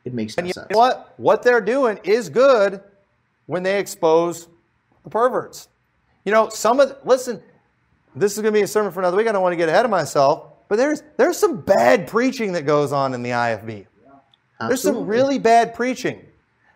It 0.04 0.14
makes 0.14 0.38
no 0.38 0.44
and 0.44 0.54
sense. 0.54 0.68
what 0.72 1.16
what 1.18 1.42
they're 1.42 1.62
doing 1.62 2.00
is 2.04 2.30
good 2.30 2.82
when 3.48 3.64
they 3.64 3.80
expose 3.80 4.48
the 5.04 5.10
perverts. 5.10 5.68
You 6.26 6.32
know, 6.32 6.50
some 6.50 6.80
of 6.80 6.96
listen 7.04 7.42
this 8.16 8.34
is 8.34 8.42
going 8.42 8.54
to 8.54 8.58
be 8.58 8.64
a 8.64 8.68
sermon 8.68 8.92
for 8.92 9.00
another 9.00 9.18
week. 9.18 9.28
I 9.28 9.32
don't 9.32 9.42
want 9.42 9.54
to 9.54 9.58
get 9.58 9.68
ahead 9.68 9.84
of 9.84 9.92
myself, 9.92 10.46
but 10.70 10.78
there's 10.78 11.02
there's 11.18 11.38
some 11.38 11.62
bad 11.62 12.08
preaching 12.08 12.54
that 12.54 12.64
goes 12.64 12.92
on 12.92 13.14
in 13.14 13.24
the 13.24 13.32
IFB. 13.32 13.88
Absolutely. 14.60 14.68
There's 14.70 14.82
some 14.82 15.08
really 15.08 15.40
bad 15.40 15.74
preaching. 15.74 16.22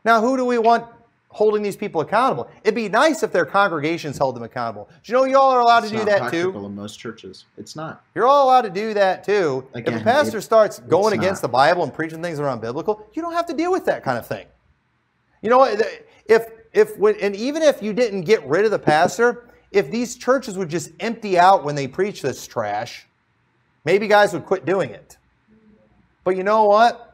Now, 0.03 0.21
who 0.21 0.35
do 0.37 0.45
we 0.45 0.57
want 0.57 0.85
holding 1.29 1.61
these 1.61 1.77
people 1.77 2.01
accountable? 2.01 2.49
It'd 2.63 2.75
be 2.75 2.89
nice 2.89 3.23
if 3.23 3.31
their 3.31 3.45
congregations 3.45 4.17
held 4.17 4.35
them 4.35 4.43
accountable. 4.43 4.89
Do 5.03 5.11
you 5.11 5.17
know 5.17 5.25
y'all 5.25 5.51
are 5.51 5.61
allowed 5.61 5.83
it's 5.83 5.91
to 5.91 5.99
do 5.99 6.05
that 6.05 6.31
too? 6.31 6.53
in 6.55 6.75
most 6.75 6.99
churches. 6.99 7.45
It's 7.57 7.75
not. 7.75 8.03
You're 8.15 8.27
all 8.27 8.45
allowed 8.45 8.63
to 8.63 8.69
do 8.69 8.93
that 8.95 9.23
too. 9.23 9.65
Again, 9.73 9.93
if 9.93 10.01
a 10.01 10.03
pastor 10.03 10.39
it, 10.39 10.43
starts 10.43 10.79
going 10.79 11.13
against 11.13 11.41
not. 11.41 11.49
the 11.49 11.51
Bible 11.53 11.83
and 11.83 11.93
preaching 11.93 12.21
things 12.21 12.37
that 12.37 12.43
are 12.43 12.57
unbiblical, 12.57 13.03
you 13.13 13.21
don't 13.21 13.33
have 13.33 13.45
to 13.47 13.53
deal 13.53 13.71
with 13.71 13.85
that 13.85 14.03
kind 14.03 14.17
of 14.17 14.27
thing. 14.27 14.47
You 15.41 15.49
know 15.49 15.59
what? 15.59 15.81
If 16.25 16.47
if 16.73 16.97
when, 16.97 17.15
and 17.21 17.35
even 17.35 17.63
if 17.63 17.81
you 17.81 17.93
didn't 17.93 18.21
get 18.21 18.45
rid 18.45 18.65
of 18.65 18.71
the 18.71 18.79
pastor, 18.79 19.49
if 19.71 19.89
these 19.89 20.15
churches 20.15 20.57
would 20.57 20.69
just 20.69 20.91
empty 20.99 21.37
out 21.37 21.63
when 21.63 21.75
they 21.75 21.87
preach 21.87 22.21
this 22.21 22.45
trash, 22.45 23.07
maybe 23.85 24.07
guys 24.07 24.33
would 24.33 24.45
quit 24.45 24.65
doing 24.65 24.89
it. 24.89 25.17
But 26.23 26.35
you 26.35 26.43
know 26.43 26.65
what? 26.65 27.08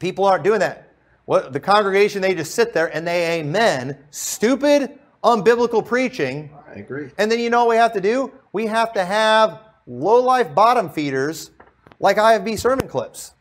People 0.00 0.24
aren't 0.24 0.44
doing 0.44 0.60
that. 0.60 0.92
What 1.24 1.52
the 1.52 1.60
congregation 1.60 2.22
they 2.22 2.34
just 2.34 2.54
sit 2.54 2.72
there 2.72 2.94
and 2.94 3.06
they 3.06 3.40
amen 3.40 3.98
stupid 4.10 4.98
unbiblical 5.24 5.84
preaching. 5.84 6.50
I 6.68 6.78
agree. 6.78 7.10
And 7.18 7.30
then 7.30 7.40
you 7.40 7.50
know 7.50 7.64
what 7.64 7.70
we 7.70 7.76
have 7.76 7.92
to 7.94 8.00
do? 8.00 8.32
We 8.52 8.66
have 8.66 8.92
to 8.92 9.04
have 9.04 9.60
low 9.86 10.20
life 10.22 10.54
bottom 10.54 10.88
feeders 10.88 11.50
like 11.98 12.16
IFB 12.16 12.58
sermon 12.58 12.86
clips. 12.86 13.34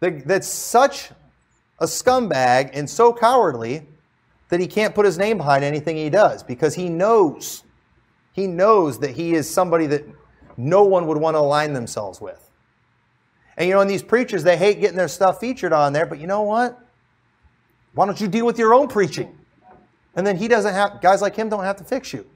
That- 0.00 0.26
That's 0.26 0.48
such 0.48 1.10
a 1.78 1.86
scumbag 1.86 2.70
and 2.74 2.88
so 2.88 3.12
cowardly 3.12 3.86
that 4.50 4.60
he 4.60 4.66
can't 4.66 4.94
put 4.94 5.06
his 5.06 5.16
name 5.16 5.38
behind 5.38 5.64
anything 5.64 5.96
he 5.96 6.10
does 6.10 6.42
because 6.42 6.74
he 6.74 6.88
knows, 6.90 7.62
he 8.32 8.46
knows 8.46 8.98
that 8.98 9.10
he 9.10 9.32
is 9.34 9.48
somebody 9.48 9.86
that 9.86 10.04
no 10.56 10.82
one 10.82 11.06
would 11.06 11.16
want 11.16 11.36
to 11.36 11.38
align 11.38 11.72
themselves 11.72 12.20
with. 12.20 12.49
And 13.56 13.68
you 13.68 13.74
know, 13.74 13.80
and 13.80 13.90
these 13.90 14.02
preachers, 14.02 14.42
they 14.42 14.56
hate 14.56 14.80
getting 14.80 14.96
their 14.96 15.08
stuff 15.08 15.40
featured 15.40 15.72
on 15.72 15.92
there, 15.92 16.06
but 16.06 16.18
you 16.18 16.26
know 16.26 16.42
what? 16.42 16.78
Why 17.94 18.06
don't 18.06 18.20
you 18.20 18.28
deal 18.28 18.46
with 18.46 18.58
your 18.58 18.72
own 18.74 18.88
preaching? 18.88 19.36
And 20.14 20.26
then 20.26 20.36
he 20.36 20.48
doesn't 20.48 20.72
have, 20.72 21.00
guys 21.00 21.22
like 21.22 21.36
him 21.36 21.48
don't 21.48 21.64
have 21.64 21.76
to 21.76 21.84
fix 21.84 22.12
you. 22.12 22.26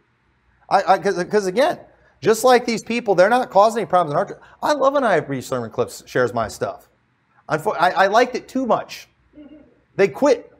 I, 0.68 0.98
because 0.98 1.46
again, 1.46 1.78
just 2.20 2.42
like 2.42 2.64
these 2.64 2.82
people, 2.82 3.14
they're 3.14 3.28
not 3.28 3.50
causing 3.50 3.82
any 3.82 3.88
problems 3.88 4.12
in 4.12 4.18
our 4.18 4.24
church. 4.24 4.40
I 4.62 4.72
love 4.72 4.94
when 4.94 5.04
I 5.04 5.20
IFB 5.20 5.42
sermon 5.42 5.70
clips 5.70 6.02
shares 6.06 6.32
my 6.32 6.48
stuff. 6.48 6.88
I, 7.48 7.58
I 7.58 8.06
liked 8.06 8.34
it 8.34 8.48
too 8.48 8.66
much. 8.66 9.08
They 9.96 10.08
quit 10.08 10.50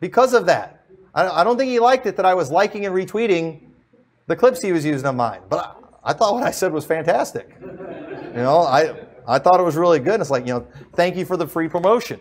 because 0.00 0.32
of 0.32 0.46
that. 0.46 0.84
I, 1.14 1.40
I 1.40 1.44
don't 1.44 1.58
think 1.58 1.70
he 1.70 1.80
liked 1.80 2.06
it 2.06 2.16
that 2.16 2.24
I 2.24 2.34
was 2.34 2.50
liking 2.50 2.86
and 2.86 2.94
retweeting 2.94 3.62
the 4.26 4.36
clips 4.36 4.62
he 4.62 4.72
was 4.72 4.84
using 4.84 5.06
of 5.06 5.16
mine. 5.16 5.40
But 5.48 5.58
I, 6.04 6.10
I 6.10 6.12
thought 6.12 6.34
what 6.34 6.44
I 6.44 6.50
said 6.50 6.72
was 6.72 6.84
fantastic. 6.86 7.56
You 7.60 8.42
know, 8.42 8.60
I 8.60 8.94
I 9.26 9.38
thought 9.38 9.60
it 9.60 9.62
was 9.62 9.76
really 9.76 10.00
good. 10.00 10.20
It's 10.20 10.30
like 10.30 10.46
you 10.46 10.54
know, 10.54 10.66
thank 10.94 11.16
you 11.16 11.24
for 11.24 11.36
the 11.36 11.46
free 11.46 11.68
promotion. 11.68 12.20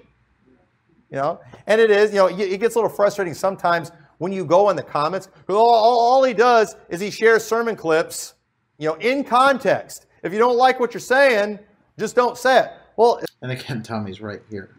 You 1.09 1.17
know, 1.17 1.41
and 1.67 1.79
it 1.79 1.91
is. 1.91 2.11
You 2.11 2.17
know, 2.17 2.27
it 2.27 2.59
gets 2.59 2.75
a 2.75 2.77
little 2.77 2.89
frustrating 2.89 3.33
sometimes 3.33 3.91
when 4.17 4.31
you 4.31 4.45
go 4.45 4.69
in 4.69 4.75
the 4.75 4.83
comments. 4.83 5.27
All, 5.49 5.57
all, 5.57 5.99
all 5.99 6.23
he 6.23 6.33
does 6.33 6.75
is 6.89 6.99
he 6.99 7.11
shares 7.11 7.43
sermon 7.43 7.75
clips. 7.75 8.35
You 8.77 8.89
know, 8.89 8.95
in 8.95 9.23
context. 9.23 10.07
If 10.23 10.31
you 10.31 10.39
don't 10.39 10.57
like 10.57 10.79
what 10.79 10.93
you're 10.93 11.01
saying, 11.01 11.59
just 11.99 12.15
don't 12.15 12.37
say 12.37 12.61
it. 12.61 12.71
Well, 12.95 13.21
And 13.41 13.51
again, 13.51 13.83
Tommy's 13.83 14.21
right 14.21 14.41
here. 14.49 14.69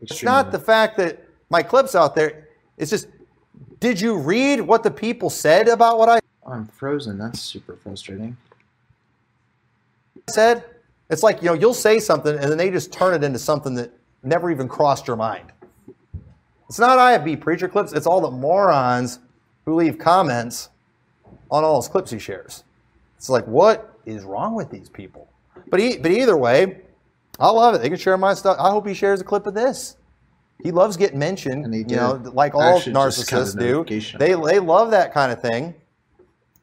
it's 0.00 0.22
not 0.22 0.52
the 0.52 0.58
fact 0.58 0.96
that 0.98 1.24
my 1.50 1.62
clip's 1.62 1.94
out 1.94 2.14
there. 2.14 2.48
It's 2.78 2.90
just, 2.90 3.08
did 3.80 4.00
you 4.00 4.16
read 4.16 4.60
what 4.60 4.82
the 4.82 4.90
people 4.90 5.28
said 5.28 5.68
about 5.68 5.98
what 5.98 6.08
I 6.08 6.20
I'm 6.46 6.66
frozen. 6.66 7.18
That's 7.18 7.40
super 7.40 7.76
frustrating. 7.76 8.36
said? 10.30 10.64
It's 11.12 11.22
like, 11.22 11.42
you 11.42 11.48
know, 11.48 11.52
you'll 11.52 11.74
say 11.74 11.98
something 11.98 12.34
and 12.34 12.50
then 12.50 12.56
they 12.56 12.70
just 12.70 12.90
turn 12.90 13.12
it 13.12 13.22
into 13.22 13.38
something 13.38 13.74
that 13.74 13.92
never 14.22 14.50
even 14.50 14.66
crossed 14.66 15.06
your 15.06 15.16
mind. 15.16 15.52
It's 16.70 16.78
not 16.78 16.98
IFB 16.98 17.38
preacher 17.38 17.68
clips, 17.68 17.92
it's 17.92 18.06
all 18.06 18.22
the 18.22 18.30
morons 18.30 19.18
who 19.66 19.74
leave 19.74 19.98
comments 19.98 20.70
on 21.50 21.64
all 21.64 21.82
his 21.82 21.86
clips 21.86 22.10
he 22.10 22.18
shares. 22.18 22.64
It's 23.18 23.28
like, 23.28 23.46
what 23.46 23.94
is 24.06 24.24
wrong 24.24 24.54
with 24.54 24.70
these 24.70 24.88
people? 24.88 25.28
But, 25.68 25.80
e- 25.80 25.98
but 25.98 26.10
either 26.10 26.36
way, 26.36 26.80
I 27.38 27.50
love 27.50 27.74
it. 27.74 27.82
They 27.82 27.90
can 27.90 27.98
share 27.98 28.16
my 28.16 28.32
stuff. 28.32 28.56
I 28.58 28.70
hope 28.70 28.88
he 28.88 28.94
shares 28.94 29.20
a 29.20 29.24
clip 29.24 29.46
of 29.46 29.52
this. 29.52 29.98
He 30.62 30.70
loves 30.70 30.96
getting 30.96 31.18
mentioned, 31.18 31.74
you 31.74 31.96
know, 31.96 32.12
like 32.32 32.54
all 32.54 32.78
Actually, 32.78 32.94
just 32.94 33.30
got 33.30 33.38
a 33.38 33.44
narcissists 33.44 33.58
do. 33.58 33.84
They, 34.18 34.32
they 34.32 34.58
love 34.60 34.92
that 34.92 35.12
kind 35.12 35.30
of 35.30 35.42
thing, 35.42 35.74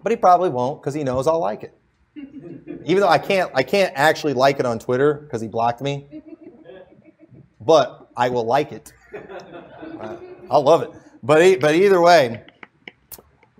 but 0.01 0.11
he 0.11 0.15
probably 0.15 0.49
won't 0.49 0.81
because 0.81 0.95
he 0.95 1.03
knows 1.03 1.27
I'll 1.27 1.39
like 1.39 1.61
it. 1.61 1.78
Even 2.15 3.01
though 3.01 3.07
I 3.07 3.17
can't, 3.17 3.51
I 3.53 3.63
can't 3.63 3.93
actually 3.95 4.33
like 4.33 4.59
it 4.59 4.65
on 4.65 4.79
Twitter 4.79 5.13
because 5.13 5.41
he 5.41 5.47
blocked 5.47 5.81
me, 5.81 6.05
but 7.61 8.09
I 8.15 8.29
will 8.29 8.45
like 8.45 8.71
it. 8.71 8.93
Uh, 9.99 10.17
I'll 10.49 10.63
love 10.63 10.81
it. 10.81 10.91
But 11.21 11.59
but 11.59 11.75
either 11.75 12.01
way, 12.01 12.43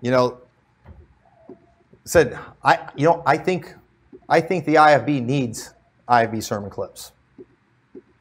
you 0.00 0.10
know, 0.10 0.38
said 2.04 2.38
I 2.64 2.88
you 2.96 3.06
know 3.06 3.22
I 3.26 3.36
think 3.36 3.74
I 4.28 4.40
think 4.40 4.64
the 4.64 4.74
IFB 4.76 5.22
needs 5.22 5.74
IFB 6.08 6.42
sermon 6.42 6.70
clips. 6.70 7.12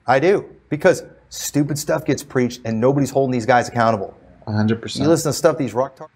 I 0.06 0.20
do 0.20 0.50
because 0.70 1.04
stupid 1.30 1.78
stuff 1.78 2.06
gets 2.06 2.24
preached 2.24 2.62
and 2.66 2.80
nobody's 2.80 3.10
holding 3.12 3.32
these 3.32 3.46
guys 3.46 3.68
accountable. 3.68 4.16
100%. 4.48 5.00
You 5.00 5.08
listen 5.08 5.30
to 5.30 5.34
stuff 5.38 5.58
these 5.58 5.74
rock 5.74 5.96
tar- 5.96 6.10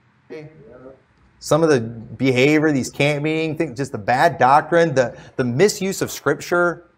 some 1.43 1.61
of 1.61 1.67
the 1.67 1.81
behavior, 1.81 2.71
these 2.71 2.89
camp 2.89 3.21
meeting 3.21 3.57
things, 3.57 3.75
just 3.75 3.91
the 3.91 3.97
bad 3.97 4.37
doctrine, 4.37 4.95
the 4.95 5.13
the 5.35 5.43
misuse 5.43 6.01
of 6.01 6.09
scripture, 6.09 6.89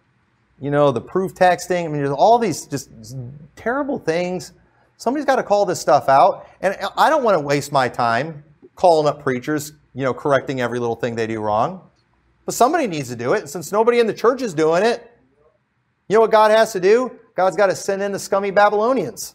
you 0.61 0.69
know, 0.69 0.91
the 0.91 1.01
proof 1.01 1.33
texting. 1.33 1.85
I 1.85 1.87
mean, 1.87 2.03
there's 2.03 2.11
all 2.11 2.37
these 2.37 2.67
just 2.67 2.91
terrible 3.55 3.97
things. 3.97 4.51
Somebody's 4.97 5.25
got 5.25 5.37
to 5.37 5.43
call 5.43 5.65
this 5.65 5.79
stuff 5.79 6.09
out, 6.09 6.47
and 6.61 6.77
I 6.95 7.09
don't 7.09 7.23
want 7.23 7.35
to 7.35 7.39
waste 7.39 7.71
my 7.71 7.89
time 7.89 8.43
calling 8.75 9.07
up 9.07 9.23
preachers, 9.23 9.73
you 9.95 10.03
know, 10.03 10.13
correcting 10.13 10.61
every 10.61 10.77
little 10.77 10.95
thing 10.95 11.15
they 11.15 11.25
do 11.25 11.41
wrong. 11.41 11.81
But 12.45 12.53
somebody 12.53 12.85
needs 12.85 13.09
to 13.09 13.15
do 13.15 13.33
it. 13.33 13.39
And 13.39 13.49
since 13.49 13.71
nobody 13.71 13.99
in 13.99 14.05
the 14.05 14.13
church 14.13 14.43
is 14.43 14.53
doing 14.53 14.83
it, 14.83 15.11
you 16.07 16.13
know 16.13 16.21
what 16.21 16.29
God 16.29 16.51
has 16.51 16.71
to 16.73 16.79
do? 16.79 17.19
God's 17.33 17.55
got 17.55 17.67
to 17.67 17.75
send 17.75 18.03
in 18.03 18.11
the 18.11 18.19
scummy 18.19 18.51
Babylonians 18.51 19.33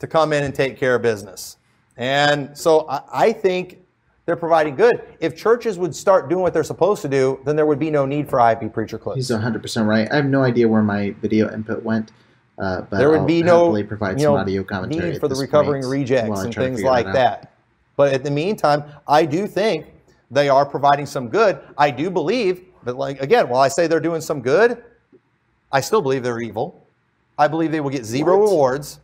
to 0.00 0.08
come 0.08 0.32
in 0.32 0.42
and 0.42 0.52
take 0.52 0.76
care 0.78 0.96
of 0.96 1.02
business. 1.02 1.58
And 1.96 2.58
so 2.58 2.88
I, 2.88 3.02
I 3.12 3.32
think 3.32 3.76
they're 4.30 4.36
providing 4.36 4.76
good. 4.76 5.02
If 5.18 5.36
churches 5.36 5.76
would 5.76 5.92
start 5.92 6.28
doing 6.28 6.40
what 6.40 6.54
they're 6.54 6.62
supposed 6.62 7.02
to 7.02 7.08
do, 7.08 7.40
then 7.44 7.56
there 7.56 7.66
would 7.66 7.80
be 7.80 7.90
no 7.90 8.06
need 8.06 8.30
for 8.30 8.38
IFB 8.38 8.72
preacher 8.72 8.96
clips. 8.96 9.16
He's 9.16 9.28
100% 9.28 9.88
right. 9.88 10.06
I 10.12 10.14
have 10.14 10.26
no 10.26 10.44
idea 10.44 10.68
where 10.68 10.82
my 10.82 11.10
video 11.20 11.52
input 11.52 11.82
went, 11.82 12.12
uh, 12.56 12.82
but 12.82 12.98
there 12.98 13.10
would 13.10 13.22
I'll 13.22 13.26
be 13.26 13.42
no 13.42 13.72
provide 13.82 14.20
you 14.20 14.26
some 14.26 14.34
know, 14.34 14.40
audio 14.40 14.62
commentary 14.62 15.10
need 15.10 15.18
for 15.20 15.26
the 15.26 15.34
recovering 15.34 15.82
point 15.82 15.90
rejects 15.90 16.42
and 16.42 16.54
things 16.54 16.80
like 16.84 17.06
out. 17.06 17.14
that. 17.14 17.52
But 17.96 18.12
at 18.12 18.22
the 18.22 18.30
meantime, 18.30 18.84
I 19.08 19.24
do 19.24 19.48
think 19.48 19.86
they 20.30 20.48
are 20.48 20.64
providing 20.64 21.06
some 21.06 21.28
good. 21.28 21.58
I 21.76 21.90
do 21.90 22.08
believe 22.08 22.66
that, 22.84 22.96
like 22.96 23.20
again, 23.20 23.48
while 23.48 23.62
I 23.62 23.66
say 23.66 23.88
they're 23.88 23.98
doing 23.98 24.20
some 24.20 24.40
good, 24.42 24.80
I 25.72 25.80
still 25.80 26.02
believe 26.02 26.22
they're 26.22 26.38
evil. 26.40 26.86
I 27.36 27.48
believe 27.48 27.72
they 27.72 27.80
will 27.80 27.90
get 27.90 28.04
zero 28.04 28.38
What? 28.38 28.44
rewards. 28.48 29.00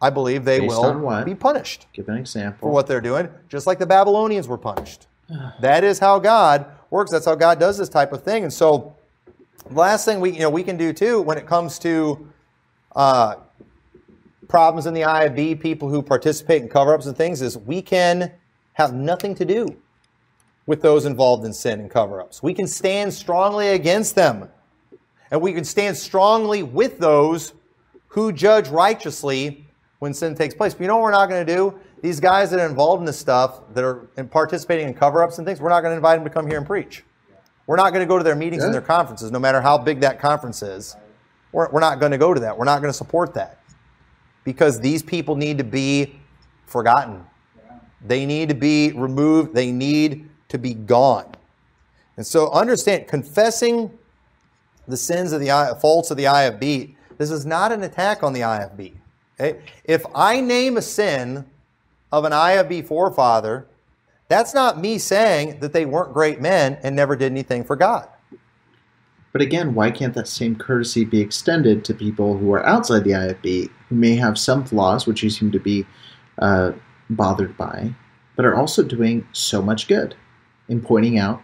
I 0.00 0.10
believe 0.10 0.44
they 0.44 0.60
Based 0.60 0.70
will 0.70 1.24
be 1.24 1.34
punished 1.34 1.86
Give 1.92 2.08
an 2.08 2.16
example. 2.16 2.68
for 2.68 2.72
what 2.72 2.86
they're 2.86 3.00
doing, 3.00 3.28
just 3.48 3.66
like 3.66 3.78
the 3.78 3.86
Babylonians 3.86 4.48
were 4.48 4.58
punished. 4.58 5.06
that 5.60 5.84
is 5.84 5.98
how 5.98 6.18
God 6.18 6.66
works. 6.90 7.10
That's 7.10 7.26
how 7.26 7.34
God 7.34 7.58
does 7.58 7.78
this 7.78 7.88
type 7.88 8.12
of 8.12 8.22
thing. 8.22 8.42
And 8.44 8.52
so, 8.52 8.94
the 9.68 9.74
last 9.74 10.04
thing 10.04 10.20
we 10.20 10.32
you 10.32 10.40
know 10.40 10.50
we 10.50 10.62
can 10.62 10.76
do 10.76 10.92
too 10.92 11.22
when 11.22 11.38
it 11.38 11.46
comes 11.46 11.78
to 11.80 12.28
uh, 12.94 13.36
problems 14.48 14.86
in 14.86 14.94
the 14.94 15.02
IFB, 15.02 15.60
people 15.60 15.88
who 15.88 16.02
participate 16.02 16.62
in 16.62 16.68
cover-ups 16.68 17.06
and 17.06 17.16
things, 17.16 17.40
is 17.40 17.56
we 17.56 17.80
can 17.80 18.30
have 18.74 18.92
nothing 18.92 19.34
to 19.36 19.44
do 19.44 19.74
with 20.66 20.82
those 20.82 21.06
involved 21.06 21.44
in 21.44 21.52
sin 21.52 21.80
and 21.80 21.90
cover-ups. 21.90 22.42
We 22.42 22.54
can 22.54 22.66
stand 22.66 23.12
strongly 23.12 23.68
against 23.68 24.14
them, 24.14 24.48
and 25.30 25.40
we 25.40 25.52
can 25.52 25.64
stand 25.64 25.96
strongly 25.96 26.62
with 26.62 26.98
those 26.98 27.52
who 28.08 28.32
judge 28.32 28.68
righteously 28.68 29.63
when 30.04 30.12
sin 30.12 30.34
takes 30.34 30.54
place. 30.54 30.74
But 30.74 30.82
you 30.82 30.86
know 30.86 30.96
what 30.96 31.04
we're 31.04 31.12
not 31.12 31.30
going 31.30 31.44
to 31.44 31.54
do? 31.54 31.74
These 32.02 32.20
guys 32.20 32.50
that 32.50 32.60
are 32.60 32.66
involved 32.66 33.00
in 33.00 33.06
this 33.06 33.18
stuff, 33.18 33.62
that 33.72 33.82
are 33.82 34.06
participating 34.30 34.86
in 34.86 34.92
cover-ups 34.92 35.38
and 35.38 35.46
things, 35.46 35.62
we're 35.62 35.70
not 35.70 35.80
going 35.80 35.92
to 35.92 35.96
invite 35.96 36.18
them 36.18 36.24
to 36.24 36.30
come 36.30 36.46
here 36.46 36.58
and 36.58 36.66
preach. 36.66 37.02
We're 37.66 37.76
not 37.76 37.94
going 37.94 38.06
to 38.06 38.06
go 38.06 38.18
to 38.18 38.22
their 38.22 38.36
meetings 38.36 38.62
and 38.64 38.74
their 38.74 38.82
conferences, 38.82 39.32
no 39.32 39.38
matter 39.38 39.62
how 39.62 39.78
big 39.78 40.00
that 40.00 40.20
conference 40.20 40.62
is. 40.62 40.94
We're, 41.52 41.70
we're 41.70 41.80
not 41.80 42.00
going 42.00 42.12
to 42.12 42.18
go 42.18 42.34
to 42.34 42.40
that. 42.40 42.56
We're 42.58 42.66
not 42.66 42.82
going 42.82 42.90
to 42.92 42.96
support 42.96 43.32
that 43.32 43.60
because 44.44 44.78
these 44.78 45.02
people 45.02 45.36
need 45.36 45.56
to 45.56 45.64
be 45.64 46.20
forgotten. 46.66 47.24
They 48.06 48.26
need 48.26 48.50
to 48.50 48.54
be 48.54 48.92
removed. 48.92 49.54
They 49.54 49.72
need 49.72 50.28
to 50.48 50.58
be 50.58 50.74
gone. 50.74 51.34
And 52.18 52.26
so 52.26 52.52
understand, 52.52 53.08
confessing 53.08 53.90
the 54.86 54.98
sins 54.98 55.32
of 55.32 55.40
the 55.40 55.50
I- 55.50 55.72
faults 55.80 56.10
of 56.10 56.18
the 56.18 56.24
IFB, 56.24 56.94
this 57.16 57.30
is 57.30 57.46
not 57.46 57.72
an 57.72 57.82
attack 57.84 58.22
on 58.22 58.34
the 58.34 58.42
IFB. 58.42 58.96
Okay? 59.38 59.60
If 59.84 60.04
I 60.14 60.40
name 60.40 60.76
a 60.76 60.82
sin 60.82 61.46
of 62.12 62.24
an 62.24 62.32
IFB 62.32 62.86
forefather, 62.86 63.66
that's 64.28 64.54
not 64.54 64.80
me 64.80 64.98
saying 64.98 65.60
that 65.60 65.72
they 65.72 65.84
weren't 65.84 66.14
great 66.14 66.40
men 66.40 66.78
and 66.82 66.96
never 66.96 67.16
did 67.16 67.30
anything 67.30 67.64
for 67.64 67.76
God. 67.76 68.08
But 69.32 69.42
again, 69.42 69.74
why 69.74 69.90
can't 69.90 70.14
that 70.14 70.28
same 70.28 70.54
courtesy 70.54 71.04
be 71.04 71.20
extended 71.20 71.84
to 71.84 71.94
people 71.94 72.38
who 72.38 72.52
are 72.52 72.64
outside 72.64 73.02
the 73.02 73.10
IFB 73.10 73.68
who 73.88 73.94
may 73.96 74.14
have 74.14 74.38
some 74.38 74.64
flaws, 74.64 75.06
which 75.06 75.24
you 75.24 75.30
seem 75.30 75.50
to 75.50 75.58
be 75.58 75.84
uh, 76.38 76.70
bothered 77.10 77.56
by, 77.56 77.92
but 78.36 78.44
are 78.44 78.54
also 78.54 78.84
doing 78.84 79.26
so 79.32 79.60
much 79.60 79.88
good 79.88 80.14
in 80.68 80.80
pointing 80.80 81.18
out 81.18 81.42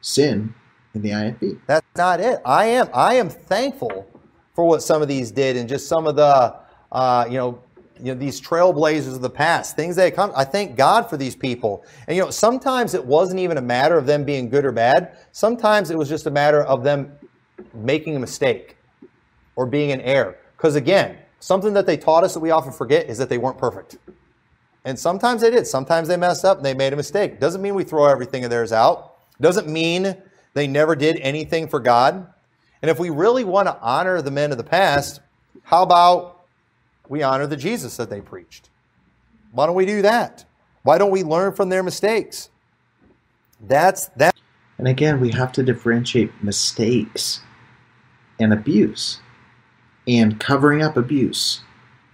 sin 0.00 0.54
in 0.94 1.02
the 1.02 1.10
IFB? 1.10 1.60
That's 1.66 1.86
not 1.96 2.18
it. 2.20 2.40
I 2.46 2.64
am 2.64 2.88
I 2.94 3.14
am 3.14 3.28
thankful 3.28 4.06
for 4.54 4.64
what 4.64 4.82
some 4.82 5.02
of 5.02 5.08
these 5.08 5.30
did 5.30 5.56
and 5.56 5.68
just 5.68 5.86
some 5.86 6.06
of 6.06 6.16
the 6.16 6.56
uh, 6.92 7.26
you 7.28 7.36
know 7.36 7.62
you 7.98 8.14
know 8.14 8.14
these 8.14 8.40
trailblazers 8.40 9.14
of 9.14 9.20
the 9.20 9.30
past, 9.30 9.76
things 9.76 9.96
that 9.96 10.14
come. 10.14 10.32
I 10.36 10.44
thank 10.44 10.76
God 10.76 11.10
for 11.10 11.16
these 11.16 11.34
people. 11.34 11.84
And 12.06 12.16
you 12.16 12.22
know 12.22 12.30
sometimes 12.30 12.94
it 12.94 13.04
wasn't 13.04 13.40
even 13.40 13.58
a 13.58 13.62
matter 13.62 13.98
of 13.98 14.06
them 14.06 14.24
being 14.24 14.48
good 14.48 14.64
or 14.64 14.72
bad. 14.72 15.18
Sometimes 15.32 15.90
it 15.90 15.98
was 15.98 16.08
just 16.08 16.26
a 16.26 16.30
matter 16.30 16.62
of 16.62 16.84
them 16.84 17.12
making 17.74 18.16
a 18.16 18.18
mistake 18.18 18.76
or 19.56 19.66
being 19.66 19.90
in 19.90 20.00
error. 20.02 20.38
Because 20.56 20.76
again, 20.76 21.18
something 21.40 21.72
that 21.74 21.86
they 21.86 21.96
taught 21.96 22.24
us 22.24 22.34
that 22.34 22.40
we 22.40 22.50
often 22.50 22.72
forget 22.72 23.08
is 23.08 23.18
that 23.18 23.28
they 23.28 23.38
weren't 23.38 23.58
perfect. 23.58 23.98
And 24.84 24.98
sometimes 24.98 25.42
they 25.42 25.50
did. 25.50 25.66
Sometimes 25.66 26.08
they 26.08 26.16
messed 26.16 26.44
up 26.44 26.58
and 26.58 26.66
they 26.66 26.74
made 26.74 26.92
a 26.92 26.96
mistake. 26.96 27.40
Doesn't 27.40 27.60
mean 27.60 27.74
we 27.74 27.84
throw 27.84 28.06
everything 28.06 28.44
of 28.44 28.50
theirs 28.50 28.72
out. 28.72 29.16
Doesn't 29.40 29.68
mean 29.68 30.16
they 30.54 30.66
never 30.66 30.96
did 30.96 31.18
anything 31.18 31.68
for 31.68 31.80
God. 31.80 32.26
And 32.80 32.90
if 32.90 32.98
we 32.98 33.10
really 33.10 33.44
want 33.44 33.66
to 33.66 33.78
honor 33.80 34.22
the 34.22 34.30
men 34.30 34.52
of 34.52 34.58
the 34.58 34.64
past, 34.64 35.20
how 35.62 35.82
about 35.82 36.37
we 37.08 37.22
honor 37.22 37.46
the 37.46 37.56
Jesus 37.56 37.96
that 37.96 38.10
they 38.10 38.20
preached? 38.20 38.70
Why 39.52 39.66
don't 39.66 39.74
we 39.74 39.86
do 39.86 40.02
that? 40.02 40.44
Why 40.82 40.98
don't 40.98 41.10
we 41.10 41.22
learn 41.22 41.54
from 41.54 41.68
their 41.68 41.82
mistakes? 41.82 42.50
That's 43.60 44.06
that. 44.16 44.34
And 44.78 44.86
again, 44.86 45.20
we 45.20 45.30
have 45.32 45.52
to 45.52 45.62
differentiate 45.62 46.32
mistakes 46.42 47.40
and 48.38 48.52
abuse 48.52 49.20
and 50.06 50.38
covering 50.38 50.82
up 50.82 50.96
abuse. 50.96 51.62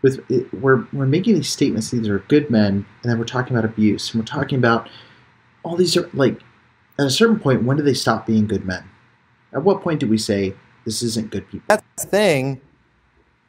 With 0.02 0.28
it, 0.30 0.52
we're 0.52 0.86
we're 0.92 1.06
making 1.06 1.34
these 1.34 1.50
statements. 1.50 1.90
These 1.90 2.08
are 2.08 2.18
good 2.20 2.50
men, 2.50 2.86
and 3.02 3.10
then 3.10 3.18
we're 3.18 3.24
talking 3.24 3.56
about 3.56 3.64
abuse, 3.64 4.12
and 4.12 4.22
we're 4.22 4.26
talking 4.26 4.58
about 4.58 4.88
all 5.62 5.76
these 5.76 5.96
are 5.96 6.08
like. 6.12 6.40
At 6.96 7.06
a 7.06 7.10
certain 7.10 7.40
point, 7.40 7.64
when 7.64 7.76
do 7.76 7.82
they 7.82 7.94
stop 7.94 8.24
being 8.24 8.46
good 8.46 8.64
men? 8.64 8.84
At 9.52 9.64
what 9.64 9.82
point 9.82 9.98
do 9.98 10.06
we 10.06 10.16
say 10.16 10.54
this 10.84 11.02
isn't 11.02 11.30
good 11.30 11.48
people? 11.48 11.64
That's 11.68 12.04
the 12.04 12.08
thing 12.08 12.60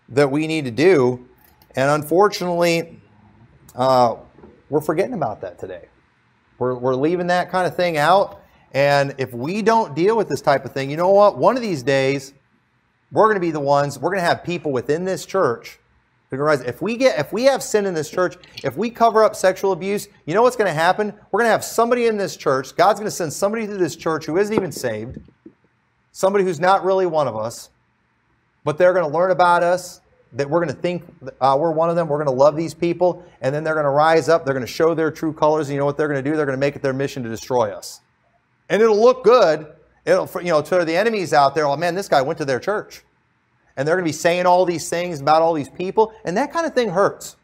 that 0.09 0.31
we 0.31 0.47
need 0.47 0.65
to 0.65 0.71
do, 0.71 1.27
and 1.75 1.89
unfortunately, 1.91 2.99
uh, 3.75 4.15
we're 4.69 4.81
forgetting 4.81 5.13
about 5.13 5.41
that 5.41 5.59
today. 5.59 5.87
We're, 6.57 6.75
we're 6.75 6.95
leaving 6.95 7.27
that 7.27 7.51
kind 7.51 7.67
of 7.67 7.75
thing 7.75 7.97
out. 7.97 8.41
And 8.73 9.15
if 9.17 9.33
we 9.33 9.61
don't 9.61 9.95
deal 9.95 10.17
with 10.17 10.27
this 10.27 10.41
type 10.41 10.65
of 10.65 10.73
thing, 10.73 10.89
you 10.89 10.97
know 10.97 11.09
what? 11.09 11.37
One 11.37 11.55
of 11.55 11.61
these 11.61 11.83
days, 11.83 12.33
we're 13.11 13.25
going 13.25 13.35
to 13.35 13.41
be 13.41 13.51
the 13.51 13.59
ones, 13.59 13.99
we're 13.99 14.09
going 14.09 14.21
to 14.21 14.27
have 14.27 14.43
people 14.43 14.71
within 14.71 15.05
this 15.05 15.25
church 15.25 15.79
if 16.41 16.81
we 16.81 16.97
get 16.97 17.19
if 17.19 17.31
we 17.31 17.43
have 17.43 17.63
sin 17.63 17.85
in 17.85 17.93
this 17.93 18.09
church, 18.09 18.35
if 18.63 18.75
we 18.75 18.89
cover 18.89 19.23
up 19.23 19.35
sexual 19.35 19.71
abuse, 19.71 20.07
you 20.25 20.33
know 20.33 20.41
what's 20.41 20.55
going 20.55 20.69
to 20.69 20.73
happen? 20.73 21.13
We're 21.31 21.39
going 21.39 21.47
to 21.47 21.51
have 21.51 21.63
somebody 21.63 22.07
in 22.07 22.17
this 22.17 22.35
church, 22.35 22.75
God's 22.75 22.99
going 22.99 23.09
to 23.09 23.15
send 23.15 23.31
somebody 23.31 23.67
to 23.67 23.77
this 23.77 23.95
church 23.95 24.25
who 24.25 24.37
isn't 24.37 24.53
even 24.53 24.71
saved, 24.71 25.19
somebody 26.11 26.43
who's 26.43 26.59
not 26.59 26.83
really 26.83 27.05
one 27.05 27.27
of 27.27 27.35
us, 27.35 27.69
but 28.63 28.77
they're 28.77 28.93
going 28.93 29.09
to 29.09 29.17
learn 29.17 29.31
about 29.31 29.63
us, 29.63 30.01
that 30.35 30.49
we're 30.49 30.63
going 30.63 30.75
to 30.75 30.81
think 30.81 31.03
uh, 31.41 31.57
we're 31.59 31.71
one 31.71 31.89
of 31.89 31.95
them. 31.95 32.07
We're 32.07 32.23
going 32.23 32.33
to 32.35 32.43
love 32.43 32.55
these 32.55 32.73
people, 32.73 33.25
and 33.41 33.55
then 33.55 33.63
they're 33.63 33.73
going 33.73 33.85
to 33.85 33.89
rise 33.89 34.29
up. 34.29 34.45
They're 34.45 34.53
going 34.53 34.65
to 34.65 34.71
show 34.71 34.93
their 34.93 35.09
true 35.11 35.33
colors. 35.33 35.67
And 35.67 35.73
you 35.73 35.79
know 35.79 35.85
what 35.85 35.97
they're 35.97 36.07
going 36.07 36.23
to 36.23 36.29
do? 36.29 36.35
They're 36.35 36.45
going 36.45 36.57
to 36.57 36.59
make 36.59 36.75
it 36.75 36.81
their 36.81 36.93
mission 36.93 37.23
to 37.23 37.29
destroy 37.29 37.71
us, 37.71 38.01
and 38.69 38.81
it'll 38.81 38.99
look 38.99 39.23
good. 39.23 39.67
It'll, 40.05 40.29
you 40.41 40.49
know, 40.49 40.61
to 40.61 40.85
the 40.85 40.95
enemies 40.95 41.33
out 41.33 41.55
there. 41.55 41.65
Oh 41.65 41.75
man, 41.75 41.95
this 41.95 42.07
guy 42.07 42.21
went 42.21 42.37
to 42.39 42.45
their 42.45 42.59
church, 42.59 43.03
and 43.77 43.87
they're 43.87 43.95
going 43.95 44.05
to 44.05 44.09
be 44.09 44.13
saying 44.13 44.45
all 44.45 44.65
these 44.65 44.89
things 44.89 45.21
about 45.21 45.41
all 45.41 45.53
these 45.53 45.69
people, 45.69 46.13
and 46.25 46.37
that 46.37 46.51
kind 46.51 46.65
of 46.65 46.73
thing 46.73 46.89
hurts. 46.89 47.37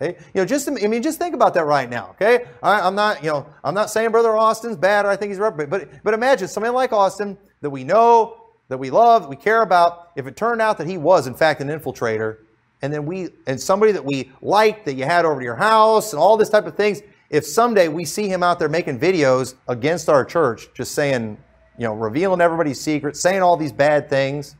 Okay? 0.00 0.16
You 0.32 0.40
know, 0.40 0.44
just 0.44 0.68
I 0.68 0.86
mean, 0.86 1.02
just 1.02 1.18
think 1.18 1.34
about 1.34 1.54
that 1.54 1.64
right 1.64 1.90
now. 1.90 2.10
Okay, 2.10 2.46
I, 2.62 2.86
am 2.86 2.94
not, 2.94 3.22
you 3.22 3.30
know, 3.30 3.46
I'm 3.64 3.74
not 3.74 3.90
saying 3.90 4.10
Brother 4.10 4.36
Austin's 4.36 4.76
bad 4.76 5.04
or 5.04 5.10
I 5.10 5.16
think 5.16 5.30
he's 5.30 5.38
right, 5.38 5.54
but 5.54 5.88
but 6.04 6.14
imagine 6.14 6.48
somebody 6.48 6.72
like 6.72 6.92
Austin 6.92 7.36
that 7.60 7.70
we 7.70 7.84
know 7.84 8.37
that 8.68 8.78
we 8.78 8.90
love, 8.90 9.28
we 9.28 9.36
care 9.36 9.62
about, 9.62 10.10
if 10.16 10.26
it 10.26 10.36
turned 10.36 10.60
out 10.60 10.78
that 10.78 10.86
he 10.86 10.98
was, 10.98 11.26
in 11.26 11.34
fact, 11.34 11.60
an 11.60 11.68
infiltrator, 11.68 12.38
and 12.82 12.92
then 12.92 13.06
we, 13.06 13.30
and 13.46 13.60
somebody 13.60 13.92
that 13.92 14.04
we 14.04 14.30
liked 14.40 14.84
that 14.84 14.94
you 14.94 15.04
had 15.04 15.24
over 15.24 15.40
to 15.40 15.44
your 15.44 15.56
house 15.56 16.12
and 16.12 16.20
all 16.20 16.36
this 16.36 16.48
type 16.48 16.66
of 16.66 16.76
things, 16.76 17.02
if 17.30 17.44
someday 17.44 17.88
we 17.88 18.04
see 18.04 18.28
him 18.28 18.42
out 18.42 18.58
there 18.58 18.68
making 18.68 18.98
videos 18.98 19.54
against 19.66 20.08
our 20.08 20.24
church, 20.24 20.68
just 20.74 20.94
saying, 20.94 21.36
you 21.76 21.84
know, 21.84 21.94
revealing 21.94 22.40
everybody's 22.40 22.80
secrets, 22.80 23.20
saying 23.20 23.42
all 23.42 23.56
these 23.56 23.72
bad 23.72 24.08
things, 24.08 24.54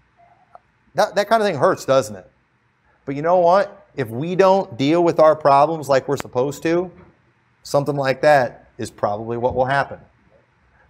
that, 0.95 1.15
that 1.15 1.29
kind 1.29 1.43
of 1.43 1.49
thing 1.49 1.57
hurts, 1.57 1.85
doesn't 1.85 2.17
it? 2.17 2.31
But 3.05 3.15
you 3.15 3.23
know 3.23 3.39
what? 3.39 3.87
If 3.95 4.09
we 4.09 4.37
don't 4.37 4.77
deal 4.77 5.03
with 5.03 5.19
our 5.21 5.35
problems 5.35 5.89
like 5.89 6.09
we're 6.09 6.17
supposed 6.17 6.63
to, 6.65 6.91
something 7.63 7.97
like 7.97 8.21
that 8.23 8.71
is 8.79 8.91
probably 8.91 9.37
what 9.37 9.55
will 9.55 9.65
happen. 9.65 9.99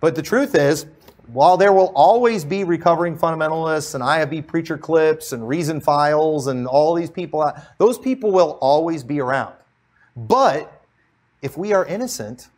But 0.00 0.14
the 0.14 0.22
truth 0.22 0.54
is, 0.54 0.86
while 1.32 1.58
there 1.58 1.72
will 1.72 1.92
always 1.94 2.44
be 2.44 2.64
recovering 2.64 3.16
fundamentalists 3.16 3.94
and 3.94 4.02
IFB 4.02 4.46
preacher 4.46 4.78
clips 4.78 5.32
and 5.32 5.46
reason 5.46 5.80
files 5.80 6.46
and 6.46 6.66
all 6.66 6.94
these 6.94 7.10
people, 7.10 7.52
those 7.76 7.98
people 7.98 8.30
will 8.30 8.58
always 8.60 9.04
be 9.04 9.20
around. 9.20 9.54
But 10.16 10.84
if 11.42 11.56
we 11.56 11.72
are 11.72 11.84
innocent, 11.84 12.48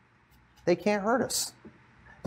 they 0.64 0.76
can't 0.76 1.02
hurt 1.02 1.20
us. 1.20 1.52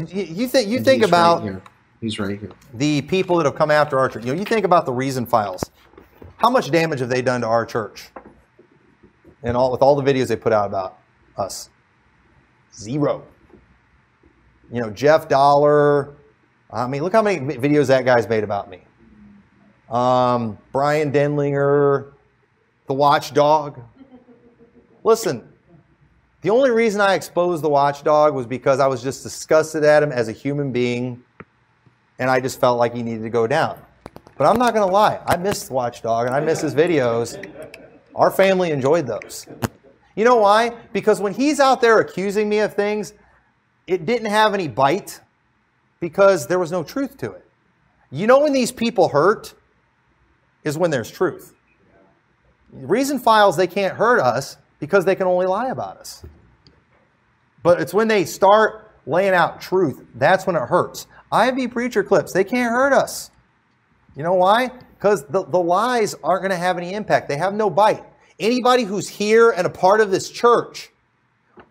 You, 0.08 0.48
think 0.48 0.68
you 0.68 0.80
think 0.80 1.04
about 1.04 1.44
right 1.44 1.52
here. 1.52 1.62
he's 2.02 2.20
right 2.20 2.40
here. 2.40 2.52
The 2.74 3.04
people 3.04 3.38
that 3.38 3.46
have 3.46 3.56
come 3.56 3.72
after 3.72 3.98
our 3.98 4.10
church. 4.10 4.26
You 4.26 4.34
know, 4.34 4.40
you 4.40 4.46
think 4.46 4.66
about 4.66 4.86
the 4.86 4.92
reason 4.92 5.26
files. 5.26 5.64
How 6.38 6.50
much 6.50 6.72
damage 6.72 7.00
have 7.00 7.10
they 7.10 7.22
done 7.22 7.42
to 7.42 7.48
our 7.48 7.66
church? 7.66 8.10
And 9.44 9.56
all 9.56 9.72
with 9.72 9.82
all 9.82 9.96
the 9.96 10.04
videos 10.04 10.28
they 10.28 10.36
put 10.36 10.52
out 10.52 10.66
about 10.66 11.00
us. 11.38 11.70
Zero. 12.76 13.24
You 14.72 14.82
know, 14.82 14.90
Jeff 14.90 15.30
Dollar, 15.30 16.16
I 16.74 16.88
mean, 16.88 17.04
look 17.04 17.14
how 17.14 17.22
many 17.22 17.40
videos 17.40 17.88
that 17.88 18.04
guy's 18.04 18.28
made 18.28 18.44
about 18.44 18.68
me. 18.68 18.82
Um, 19.92 20.58
Brian 20.72 21.12
Denlinger, 21.12 22.12
the 22.88 22.94
watchdog. 22.94 23.80
Listen, 25.04 25.48
the 26.42 26.50
only 26.50 26.72
reason 26.72 27.00
I 27.00 27.14
exposed 27.14 27.64
the 27.64 27.70
watchdog 27.70 28.34
was 28.34 28.48
because 28.48 28.80
I 28.80 28.88
was 28.88 29.04
just 29.04 29.22
disgusted 29.22 29.84
at 29.84 30.02
him 30.02 30.12
as 30.12 30.30
a 30.30 30.32
human 30.32 30.72
being, 30.72 31.24
and 32.18 32.30
I 32.30 32.40
just 32.40 32.60
felt 32.60 32.80
like 32.80 32.96
he 32.96 33.04
needed 33.04 33.22
to 33.22 33.30
go 33.30 33.46
down. 33.46 33.78
But 34.36 34.48
I'm 34.48 34.58
not 34.58 34.74
going 34.74 34.88
to 34.88 34.92
lie, 34.92 35.22
I 35.28 35.38
miss 35.38 35.68
the 35.68 35.74
watchdog 35.74 36.26
and 36.26 36.36
I 36.36 36.40
miss 36.40 36.60
his 36.60 36.74
videos. 36.74 37.38
Our 38.16 38.32
family 38.32 38.72
enjoyed 38.72 39.06
those. 39.06 39.46
You 40.16 40.26
know 40.26 40.38
why? 40.38 40.74
Because 40.92 41.22
when 41.22 41.34
he's 41.34 41.60
out 41.60 41.82
there 41.82 42.00
accusing 42.00 42.50
me 42.50 42.60
of 42.60 42.74
things, 42.74 43.14
it 43.86 44.08
didn't 44.08 44.30
have 44.30 44.56
any 44.56 44.68
bite 44.68 45.20
because 46.04 46.48
there 46.48 46.60
was 46.60 46.70
no 46.70 46.84
truth 46.84 47.16
to 47.16 47.32
it. 47.32 47.46
You 48.12 48.28
know 48.28 48.42
when 48.42 48.52
these 48.52 48.74
people 48.74 49.08
hurt 49.08 49.54
is 50.66 50.78
when 50.78 50.92
there's 50.92 51.10
truth. 51.10 51.54
Reason 52.74 53.18
files, 53.18 53.56
they 53.56 53.68
can't 53.68 53.96
hurt 53.96 54.20
us 54.20 54.58
because 54.82 55.06
they 55.06 55.16
can 55.16 55.28
only 55.28 55.46
lie 55.46 55.70
about 55.70 55.96
us. 55.96 56.26
But 57.64 57.80
it's 57.80 57.94
when 57.94 58.10
they 58.10 58.26
start 58.26 58.92
laying 59.06 59.34
out 59.34 59.62
truth, 59.62 60.06
that's 60.16 60.46
when 60.46 60.58
it 60.58 60.64
hurts. 60.64 61.08
IFB 61.32 61.72
preacher 61.72 62.04
clips, 62.04 62.34
they 62.34 62.44
can't 62.44 62.74
hurt 62.74 62.92
us. 62.92 63.32
You 64.18 64.24
know 64.24 64.34
why? 64.34 64.72
Because 64.96 65.24
the, 65.28 65.46
the 65.46 65.58
lies 65.58 66.16
aren't 66.22 66.42
going 66.42 66.52
to 66.52 66.58
have 66.58 66.78
any 66.78 66.96
impact. 66.96 67.30
They 67.30 67.38
have 67.38 67.54
no 67.54 67.70
bite. 67.70 68.04
Anybody 68.42 68.84
who's 68.84 69.08
here 69.08 69.52
and 69.52 69.66
a 69.66 69.70
part 69.70 70.02
of 70.02 70.12
this 70.12 70.30
church 70.30 70.90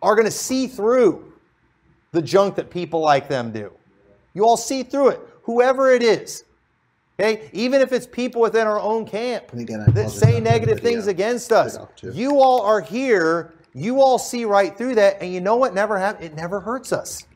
are 0.01 0.15
going 0.15 0.25
to 0.25 0.31
see 0.31 0.69
through 0.69 1.35
the 2.13 2.23
junk 2.23 2.55
that 2.55 2.71
people 2.71 3.01
like 3.01 3.29
them 3.29 3.53
do. 3.53 3.71
You 4.35 4.45
all 4.45 4.57
see 4.57 4.83
through 4.83 5.11
it, 5.11 5.21
whoever 5.43 5.91
it 5.91 6.03
is. 6.03 6.45
Okay? 7.21 7.51
Even 7.53 7.81
if 7.81 7.93
it's 7.93 8.07
people 8.07 8.41
within 8.41 8.67
our 8.67 8.81
own 8.81 9.07
camp 9.07 9.53
again, 9.53 9.85
that 9.89 10.11
say 10.11 10.41
negative 10.41 10.81
things 10.81 11.07
against 11.07 11.53
us. 11.53 11.79
You 12.03 12.41
all 12.41 12.63
are 12.63 12.81
here. 12.81 13.55
You 13.75 14.01
all 14.01 14.19
see 14.19 14.45
right 14.45 14.77
through 14.77 14.97
that, 14.97 15.23
and 15.23 15.33
you 15.33 15.41
know 15.41 15.57
what 15.57 15.75
never 15.75 15.99
happens? 15.99 16.27
It 16.27 16.35
never 16.35 16.61
hurts 16.61 16.93
us. 16.93 17.27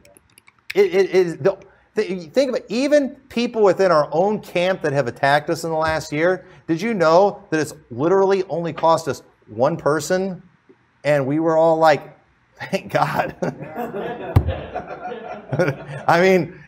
It, 0.74 0.94
it 0.94 1.10
is 1.10 1.38
the, 1.38 1.56
think 1.94 2.50
of 2.50 2.56
it. 2.56 2.66
Even 2.68 3.10
people 3.28 3.62
within 3.62 3.90
our 3.90 4.08
own 4.12 4.40
camp 4.40 4.82
that 4.82 4.92
have 4.92 5.06
attacked 5.06 5.48
us 5.48 5.64
in 5.64 5.70
the 5.70 5.76
last 5.76 6.12
year. 6.12 6.46
Did 6.66 6.82
you 6.82 6.92
know 6.92 7.42
that 7.50 7.60
it's 7.60 7.72
literally 7.90 8.44
only 8.44 8.72
cost 8.72 9.08
us 9.08 9.22
one 9.46 9.76
person, 9.76 10.42
and 11.04 11.26
we 11.26 11.38
were 11.38 11.56
all 11.56 11.78
like, 11.78 12.18
"Thank 12.70 12.92
God." 12.92 13.34
I 16.06 16.20
mean, 16.20 16.62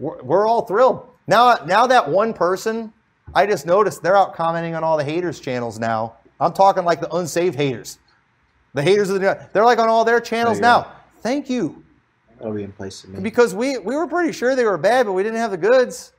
we're, 0.00 0.20
we're 0.22 0.48
all 0.48 0.62
thrilled. 0.62 1.06
Now, 1.26 1.58
now 1.66 1.86
that 1.86 2.08
one 2.08 2.32
person, 2.32 2.92
I 3.34 3.46
just 3.46 3.66
noticed 3.66 4.02
they're 4.02 4.16
out 4.16 4.34
commenting 4.34 4.74
on 4.74 4.82
all 4.82 4.96
the 4.96 5.04
haters 5.04 5.38
channels 5.38 5.78
now. 5.78 6.14
I'm 6.40 6.52
talking 6.52 6.84
like 6.84 7.00
the 7.00 7.14
unsaved 7.14 7.54
haters. 7.54 7.98
The 8.74 8.82
haters 8.82 9.10
of 9.10 9.20
the 9.20 9.48
they're 9.52 9.64
like 9.64 9.78
on 9.78 9.88
all 9.88 10.04
their 10.04 10.20
channels 10.20 10.58
now. 10.58 10.92
Thank 11.18 11.50
you. 11.50 11.84
That'll 12.38 12.54
be 12.54 12.62
in 12.62 12.72
place. 12.72 13.02
Because 13.02 13.54
we, 13.54 13.76
we 13.78 13.94
were 13.94 14.06
pretty 14.06 14.32
sure 14.32 14.56
they 14.56 14.64
were 14.64 14.78
bad, 14.78 15.04
but 15.04 15.12
we 15.12 15.22
didn't 15.22 15.38
have 15.38 15.50
the 15.50 15.58
goods. 15.58 16.12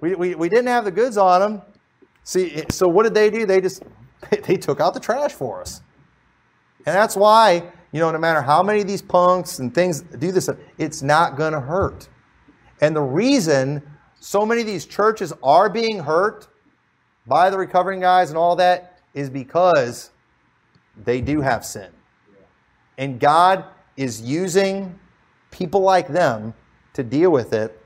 We, 0.00 0.14
we, 0.14 0.34
we 0.34 0.48
didn't 0.48 0.68
have 0.68 0.84
the 0.84 0.90
goods 0.90 1.18
on 1.18 1.40
them. 1.40 1.62
See, 2.22 2.64
so 2.70 2.88
what 2.88 3.02
did 3.02 3.12
they 3.12 3.28
do? 3.28 3.44
They 3.44 3.60
just 3.60 3.82
they 4.46 4.56
took 4.56 4.80
out 4.80 4.94
the 4.94 5.00
trash 5.00 5.32
for 5.32 5.60
us. 5.60 5.82
And 6.86 6.94
that's 6.94 7.16
why, 7.16 7.70
you 7.92 8.00
know, 8.00 8.10
no 8.10 8.18
matter 8.18 8.40
how 8.40 8.62
many 8.62 8.80
of 8.80 8.86
these 8.86 9.02
punks 9.02 9.58
and 9.58 9.74
things 9.74 10.00
do 10.00 10.32
this, 10.32 10.48
it's 10.78 11.02
not 11.02 11.36
going 11.36 11.52
to 11.52 11.60
hurt. 11.60 12.08
And 12.80 12.94
the 12.94 13.02
reason 13.02 13.82
so 14.20 14.46
many 14.46 14.62
of 14.62 14.66
these 14.66 14.86
churches 14.86 15.32
are 15.42 15.68
being 15.68 15.98
hurt 15.98 16.48
by 17.26 17.50
the 17.50 17.58
recovering 17.58 18.00
guys 18.00 18.30
and 18.30 18.38
all 18.38 18.56
that 18.56 19.00
is 19.12 19.28
because 19.28 20.10
they 21.04 21.20
do 21.20 21.40
have 21.40 21.64
sin. 21.64 21.90
And 22.98 23.20
God 23.20 23.64
is 23.96 24.22
using 24.22 24.98
people 25.50 25.80
like 25.80 26.08
them 26.08 26.54
to 26.94 27.02
deal 27.02 27.30
with 27.30 27.52
it. 27.52 27.80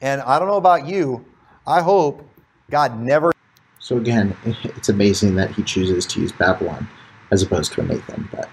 And 0.00 0.20
I 0.22 0.38
don't 0.38 0.48
know 0.48 0.56
about 0.56 0.86
you, 0.86 1.24
I 1.66 1.80
hope 1.80 2.28
God 2.70 2.98
never. 3.00 3.32
So 3.78 3.98
again, 3.98 4.36
it's 4.44 4.88
amazing 4.88 5.34
that 5.36 5.52
he 5.52 5.62
chooses 5.62 6.06
to 6.06 6.20
use 6.20 6.32
Babylon 6.32 6.88
as 7.30 7.42
opposed 7.42 7.72
to 7.74 7.82
a 7.82 7.84
Nathan. 7.84 8.28
But, 8.32 8.48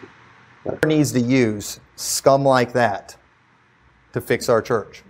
but. 0.63 0.85
needs 0.85 1.11
to 1.13 1.19
use 1.19 1.79
scum 1.95 2.43
like 2.43 2.71
that 2.73 3.15
to 4.13 4.21
fix 4.21 4.47
our 4.47 4.61
church. 4.61 5.03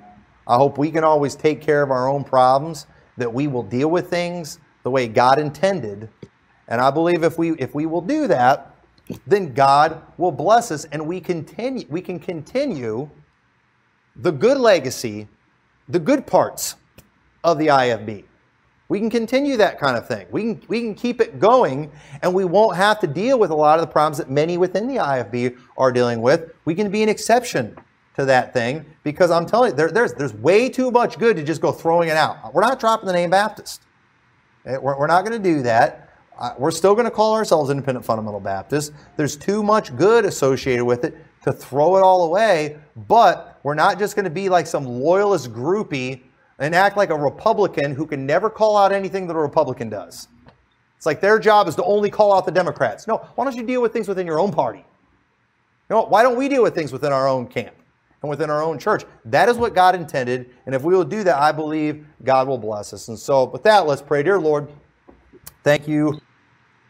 I 0.50 0.56
hope 0.56 0.80
we 0.80 0.90
can 0.90 1.04
always 1.04 1.36
take 1.36 1.62
care 1.62 1.84
of 1.84 1.92
our 1.92 2.10
own 2.10 2.24
problems, 2.24 2.88
that 3.18 3.32
we 3.32 3.46
will 3.46 3.62
deal 3.62 3.90
with 3.90 4.10
things 4.10 4.60
the 4.82 4.90
way 4.90 5.08
God 5.08 5.38
intended. 5.38 6.10
And 6.68 6.82
I 6.82 6.90
believe 6.90 7.24
if 7.24 7.38
we 7.38 7.52
if 7.54 7.76
we 7.76 7.86
will 7.86 8.02
do 8.02 8.28
that, 8.28 8.76
then 9.28 9.54
God 9.54 10.02
will 10.18 10.32
bless 10.32 10.72
us 10.72 10.86
and 10.86 11.06
we 11.06 11.22
continue 11.22 11.86
we 11.88 12.02
can 12.02 12.20
continue 12.20 13.10
the 14.16 14.32
good 14.32 14.58
legacy, 14.58 15.28
the 15.88 16.00
good 16.00 16.26
parts 16.26 16.76
of 17.44 17.60
the 17.60 17.68
IFB. 17.68 18.24
We 18.88 19.00
can 19.00 19.12
continue 19.12 19.56
that 19.58 19.80
kind 19.80 19.96
of 19.96 20.08
thing. 20.08 20.26
We 20.32 20.42
can, 20.42 20.64
we 20.68 20.82
can 20.82 20.96
keep 20.96 21.22
it 21.22 21.40
going, 21.40 21.92
and 22.24 22.34
we 22.34 22.44
won't 22.44 22.76
have 22.76 23.00
to 23.02 23.08
deal 23.08 23.38
with 23.38 23.52
a 23.52 23.56
lot 23.56 23.78
of 23.78 23.86
the 23.86 23.92
problems 23.92 24.18
that 24.18 24.32
many 24.32 24.58
within 24.58 24.88
the 24.88 24.96
IFB 24.96 25.56
are 25.78 25.92
dealing 25.92 26.24
with. 26.24 26.52
We 26.66 26.74
can 26.74 26.90
be 26.90 27.04
an 27.04 27.10
exception 27.10 27.78
to 28.20 28.26
that 28.26 28.54
thing 28.54 28.86
because 29.04 29.32
I'm 29.32 29.46
telling 29.46 29.72
you, 29.72 29.78
there, 29.78 29.92
there's, 29.92 30.14
there's 30.14 30.34
way 30.34 30.70
too 30.70 30.92
much 30.92 31.18
good 31.18 31.38
to 31.38 31.44
just 31.44 31.62
go 31.62 31.72
throwing 31.72 32.10
it 32.10 32.18
out. 32.18 32.54
We're 32.54 32.62
not 32.62 32.80
dropping 32.80 33.08
the 33.08 33.14
name 33.14 33.30
Baptist. 33.30 33.82
Eh, 34.66 34.78
we're, 34.78 34.98
we're 35.00 35.08
not 35.08 35.26
going 35.26 35.42
to 35.42 35.50
do 35.52 35.62
that. 35.64 36.06
We're 36.58 36.72
still 36.72 36.94
going 36.94 37.06
to 37.06 37.12
call 37.12 37.34
ourselves 37.34 37.70
Independent 37.70 38.06
Fundamental 38.06 38.40
Baptists. 38.40 38.96
There's 39.18 39.36
too 39.36 39.62
much 39.62 39.96
good 39.98 40.24
associated 40.24 40.86
with 40.86 41.04
it 41.04 41.18
to 41.44 41.52
throw 41.52 41.98
it 41.98 42.02
all 42.02 42.26
away, 42.26 42.78
but 43.08 43.60
we're 43.64 43.74
not 43.74 44.00
just 44.00 44.16
going 44.16 44.24
to 44.24 44.32
be 44.32 44.48
like 44.48 44.66
some 44.66 44.86
loyalist 44.86 45.52
groupie 45.52 46.22
and 46.60 46.74
act 46.74 46.96
like 46.96 47.10
a 47.10 47.18
Republican 47.18 47.94
who 47.94 48.06
can 48.06 48.26
never 48.26 48.50
call 48.50 48.78
out 48.78 48.94
anything 48.94 49.28
that 49.28 49.36
a 49.36 49.40
Republican 49.40 49.90
does. 49.90 50.30
It's 50.96 51.06
like 51.06 51.20
their 51.20 51.40
job 51.40 51.68
is 51.68 51.76
to 51.76 51.84
only 51.84 52.10
call 52.10 52.34
out 52.34 52.46
the 52.46 52.52
Democrats. 52.52 53.08
No, 53.08 53.18
why 53.36 53.46
don't 53.46 53.56
you 53.56 53.64
deal 53.64 53.82
with 53.82 53.92
things 53.92 54.08
within 54.08 54.28
your 54.28 54.40
own 54.40 54.52
party? 54.52 54.80
You 54.80 55.96
know, 55.96 56.04
why 56.04 56.24
don't 56.24 56.38
we 56.38 56.48
deal 56.48 56.64
with 56.64 56.76
things 56.76 56.92
within 56.94 57.12
our 57.12 57.28
own 57.28 57.48
camp 57.48 57.76
and 58.22 58.30
within 58.30 58.50
our 58.50 58.62
own 58.62 58.80
church? 58.80 59.04
That 59.26 59.50
is 59.50 59.58
what 59.58 59.74
God 59.74 59.96
intended. 59.96 60.50
And 60.66 60.76
if 60.76 60.84
we 60.84 60.96
will 60.96 61.04
do 61.04 61.24
that, 61.24 61.38
I 61.38 61.52
believe 61.52 62.06
God 62.24 62.48
will 62.48 62.58
bless 62.58 62.94
us. 62.94 63.08
And 63.08 63.18
so, 63.18 63.46
with 63.46 63.64
that, 63.64 63.88
let's 63.88 64.02
pray. 64.02 64.24
Dear 64.24 64.40
Lord, 64.40 64.72
thank 65.64 65.88
you. 65.88 66.20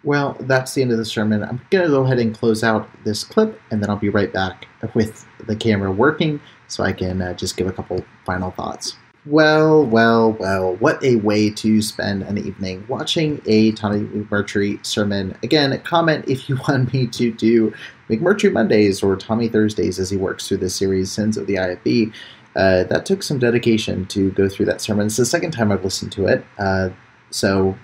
Well, 0.04 0.38
that's 0.42 0.74
the 0.74 0.82
end 0.82 0.92
of 0.92 0.98
the 0.98 1.06
sermon. 1.06 1.44
I'm 1.44 1.62
going 1.72 1.84
to 1.84 1.90
go 1.90 2.04
ahead 2.04 2.20
and 2.20 2.34
close 2.34 2.64
out 2.64 2.88
this 3.04 3.24
clip, 3.24 3.60
and 3.70 3.84
then 3.84 3.90
I'll 3.90 3.98
be 3.98 4.10
right 4.10 4.32
back 4.32 4.66
with 4.94 5.26
the 5.46 5.56
camera 5.56 5.92
working 5.92 6.40
so 6.68 6.84
I 6.84 6.94
can 6.94 7.22
uh, 7.22 7.34
just 7.34 7.58
give 7.58 7.68
a 7.68 7.74
couple 7.74 8.04
final 8.26 8.52
thoughts. 8.52 8.96
Well, 9.26 9.86
well, 9.86 10.32
well, 10.32 10.76
what 10.78 11.04
a 11.04 11.18
way 11.18 11.50
to 11.50 11.82
spend 11.82 12.24
an 12.24 12.38
evening 12.38 12.86
watching 12.88 13.42
a 13.46 13.74
Tommy 13.74 14.00
McMurtry 14.00 14.84
sermon. 14.86 15.38
Again, 15.44 15.78
comment 15.82 16.24
if 16.28 16.48
you 16.48 16.58
want 16.68 16.94
me 16.94 17.06
to 17.08 17.32
do 17.34 17.74
McMurtry 18.10 18.52
Mondays 18.52 19.04
or 19.04 19.18
Tommy 19.18 19.50
Thursdays 19.50 20.00
as 20.00 20.10
he 20.10 20.16
works 20.16 20.48
through 20.48 20.58
the 20.58 20.70
series 20.70 21.12
Sins 21.12 21.36
of 21.36 21.48
the 21.48 21.56
IFB. 21.56 22.14
Uh, 22.56 22.84
that 22.86 23.06
took 23.06 23.22
some 23.22 23.40
dedication 23.40 24.06
to 24.08 24.32
go 24.32 24.50
through 24.50 24.66
that 24.66 24.82
sermon. 24.82 25.06
It's 25.06 25.18
the 25.18 25.26
second 25.26 25.52
time 25.52 25.72
I've 25.72 25.84
listened 25.84 26.12
to 26.14 26.26
it. 26.26 26.44
Uh, 26.58 26.90
so, 27.30 27.78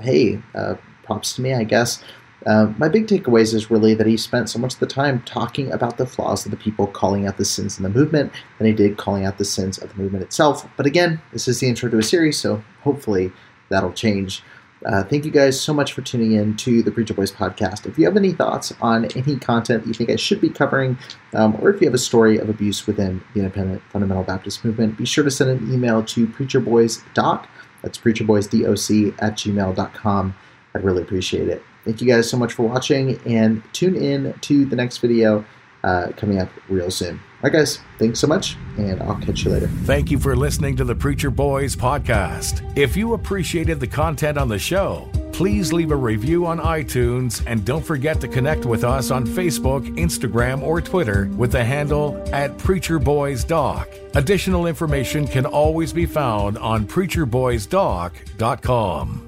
hey, 0.00 0.42
uh, 0.54 0.74
props 1.04 1.34
to 1.36 1.42
me, 1.42 1.54
I 1.54 1.64
guess. 1.64 2.02
Uh, 2.46 2.72
my 2.78 2.88
big 2.88 3.06
takeaways 3.06 3.52
is 3.52 3.70
really 3.70 3.94
that 3.94 4.06
he 4.06 4.16
spent 4.16 4.48
so 4.48 4.58
much 4.58 4.74
of 4.74 4.80
the 4.80 4.86
time 4.86 5.20
talking 5.22 5.72
about 5.72 5.96
the 5.96 6.06
flaws 6.06 6.44
of 6.44 6.50
the 6.50 6.56
people, 6.56 6.86
calling 6.86 7.26
out 7.26 7.36
the 7.36 7.44
sins 7.44 7.78
in 7.78 7.82
the 7.82 7.88
movement, 7.88 8.32
than 8.58 8.66
he 8.66 8.72
did 8.72 8.96
calling 8.96 9.24
out 9.24 9.38
the 9.38 9.44
sins 9.44 9.78
of 9.78 9.90
the 9.90 10.00
movement 10.00 10.24
itself. 10.24 10.66
But 10.76 10.86
again, 10.86 11.20
this 11.32 11.48
is 11.48 11.60
the 11.60 11.68
intro 11.68 11.90
to 11.90 11.98
a 11.98 12.02
series, 12.02 12.38
so 12.38 12.62
hopefully 12.82 13.32
that'll 13.68 13.92
change. 13.92 14.42
Uh, 14.86 15.02
thank 15.02 15.24
you 15.24 15.30
guys 15.30 15.60
so 15.60 15.74
much 15.74 15.92
for 15.92 16.02
tuning 16.02 16.32
in 16.32 16.56
to 16.56 16.82
the 16.82 16.92
Preacher 16.92 17.12
Boys 17.12 17.32
podcast. 17.32 17.84
If 17.86 17.98
you 17.98 18.04
have 18.04 18.16
any 18.16 18.32
thoughts 18.32 18.72
on 18.80 19.06
any 19.16 19.36
content 19.36 19.86
you 19.86 19.92
think 19.92 20.08
I 20.08 20.16
should 20.16 20.40
be 20.40 20.50
covering, 20.50 20.96
um, 21.34 21.56
or 21.60 21.70
if 21.70 21.80
you 21.80 21.88
have 21.88 21.94
a 21.94 21.98
story 21.98 22.38
of 22.38 22.48
abuse 22.48 22.86
within 22.86 23.20
the 23.34 23.40
independent 23.40 23.82
fundamental 23.90 24.22
Baptist 24.22 24.64
movement, 24.64 24.96
be 24.96 25.04
sure 25.04 25.24
to 25.24 25.30
send 25.30 25.50
an 25.50 25.72
email 25.72 26.04
to 26.04 26.28
preacherboysdoc, 26.28 27.46
that's 27.82 27.98
preacherboysdoc 27.98 29.14
at 29.20 29.34
gmail.com. 29.34 30.34
I'd 30.74 30.84
really 30.84 31.02
appreciate 31.02 31.48
it. 31.48 31.62
Thank 31.88 32.02
you 32.02 32.06
guys 32.06 32.28
so 32.28 32.36
much 32.36 32.52
for 32.52 32.68
watching, 32.68 33.18
and 33.24 33.62
tune 33.72 33.96
in 33.96 34.34
to 34.42 34.66
the 34.66 34.76
next 34.76 34.98
video 34.98 35.42
uh, 35.84 36.08
coming 36.18 36.38
up 36.38 36.50
real 36.68 36.90
soon. 36.90 37.14
All 37.14 37.44
right, 37.44 37.52
guys, 37.54 37.78
thanks 37.98 38.20
so 38.20 38.26
much, 38.26 38.58
and 38.76 39.02
I'll 39.02 39.18
catch 39.22 39.46
you 39.46 39.52
later. 39.52 39.68
Thank 39.84 40.10
you 40.10 40.18
for 40.18 40.36
listening 40.36 40.76
to 40.76 40.84
the 40.84 40.94
Preacher 40.94 41.30
Boys 41.30 41.74
podcast. 41.74 42.76
If 42.76 42.94
you 42.94 43.14
appreciated 43.14 43.80
the 43.80 43.86
content 43.86 44.36
on 44.36 44.48
the 44.48 44.58
show, 44.58 45.10
please 45.32 45.72
leave 45.72 45.90
a 45.90 45.96
review 45.96 46.44
on 46.44 46.58
iTunes 46.58 47.42
and 47.46 47.64
don't 47.64 47.82
forget 47.82 48.20
to 48.20 48.28
connect 48.28 48.66
with 48.66 48.84
us 48.84 49.10
on 49.10 49.26
Facebook, 49.26 49.88
Instagram, 49.96 50.60
or 50.60 50.82
Twitter 50.82 51.30
with 51.38 51.52
the 51.52 51.64
handle 51.64 52.22
at 52.34 52.58
Preacher 52.58 52.98
Boys 52.98 53.44
Doc. 53.44 53.88
Additional 54.14 54.66
information 54.66 55.26
can 55.26 55.46
always 55.46 55.94
be 55.94 56.04
found 56.04 56.58
on 56.58 56.86
preacherboysdoc.com. 56.86 59.27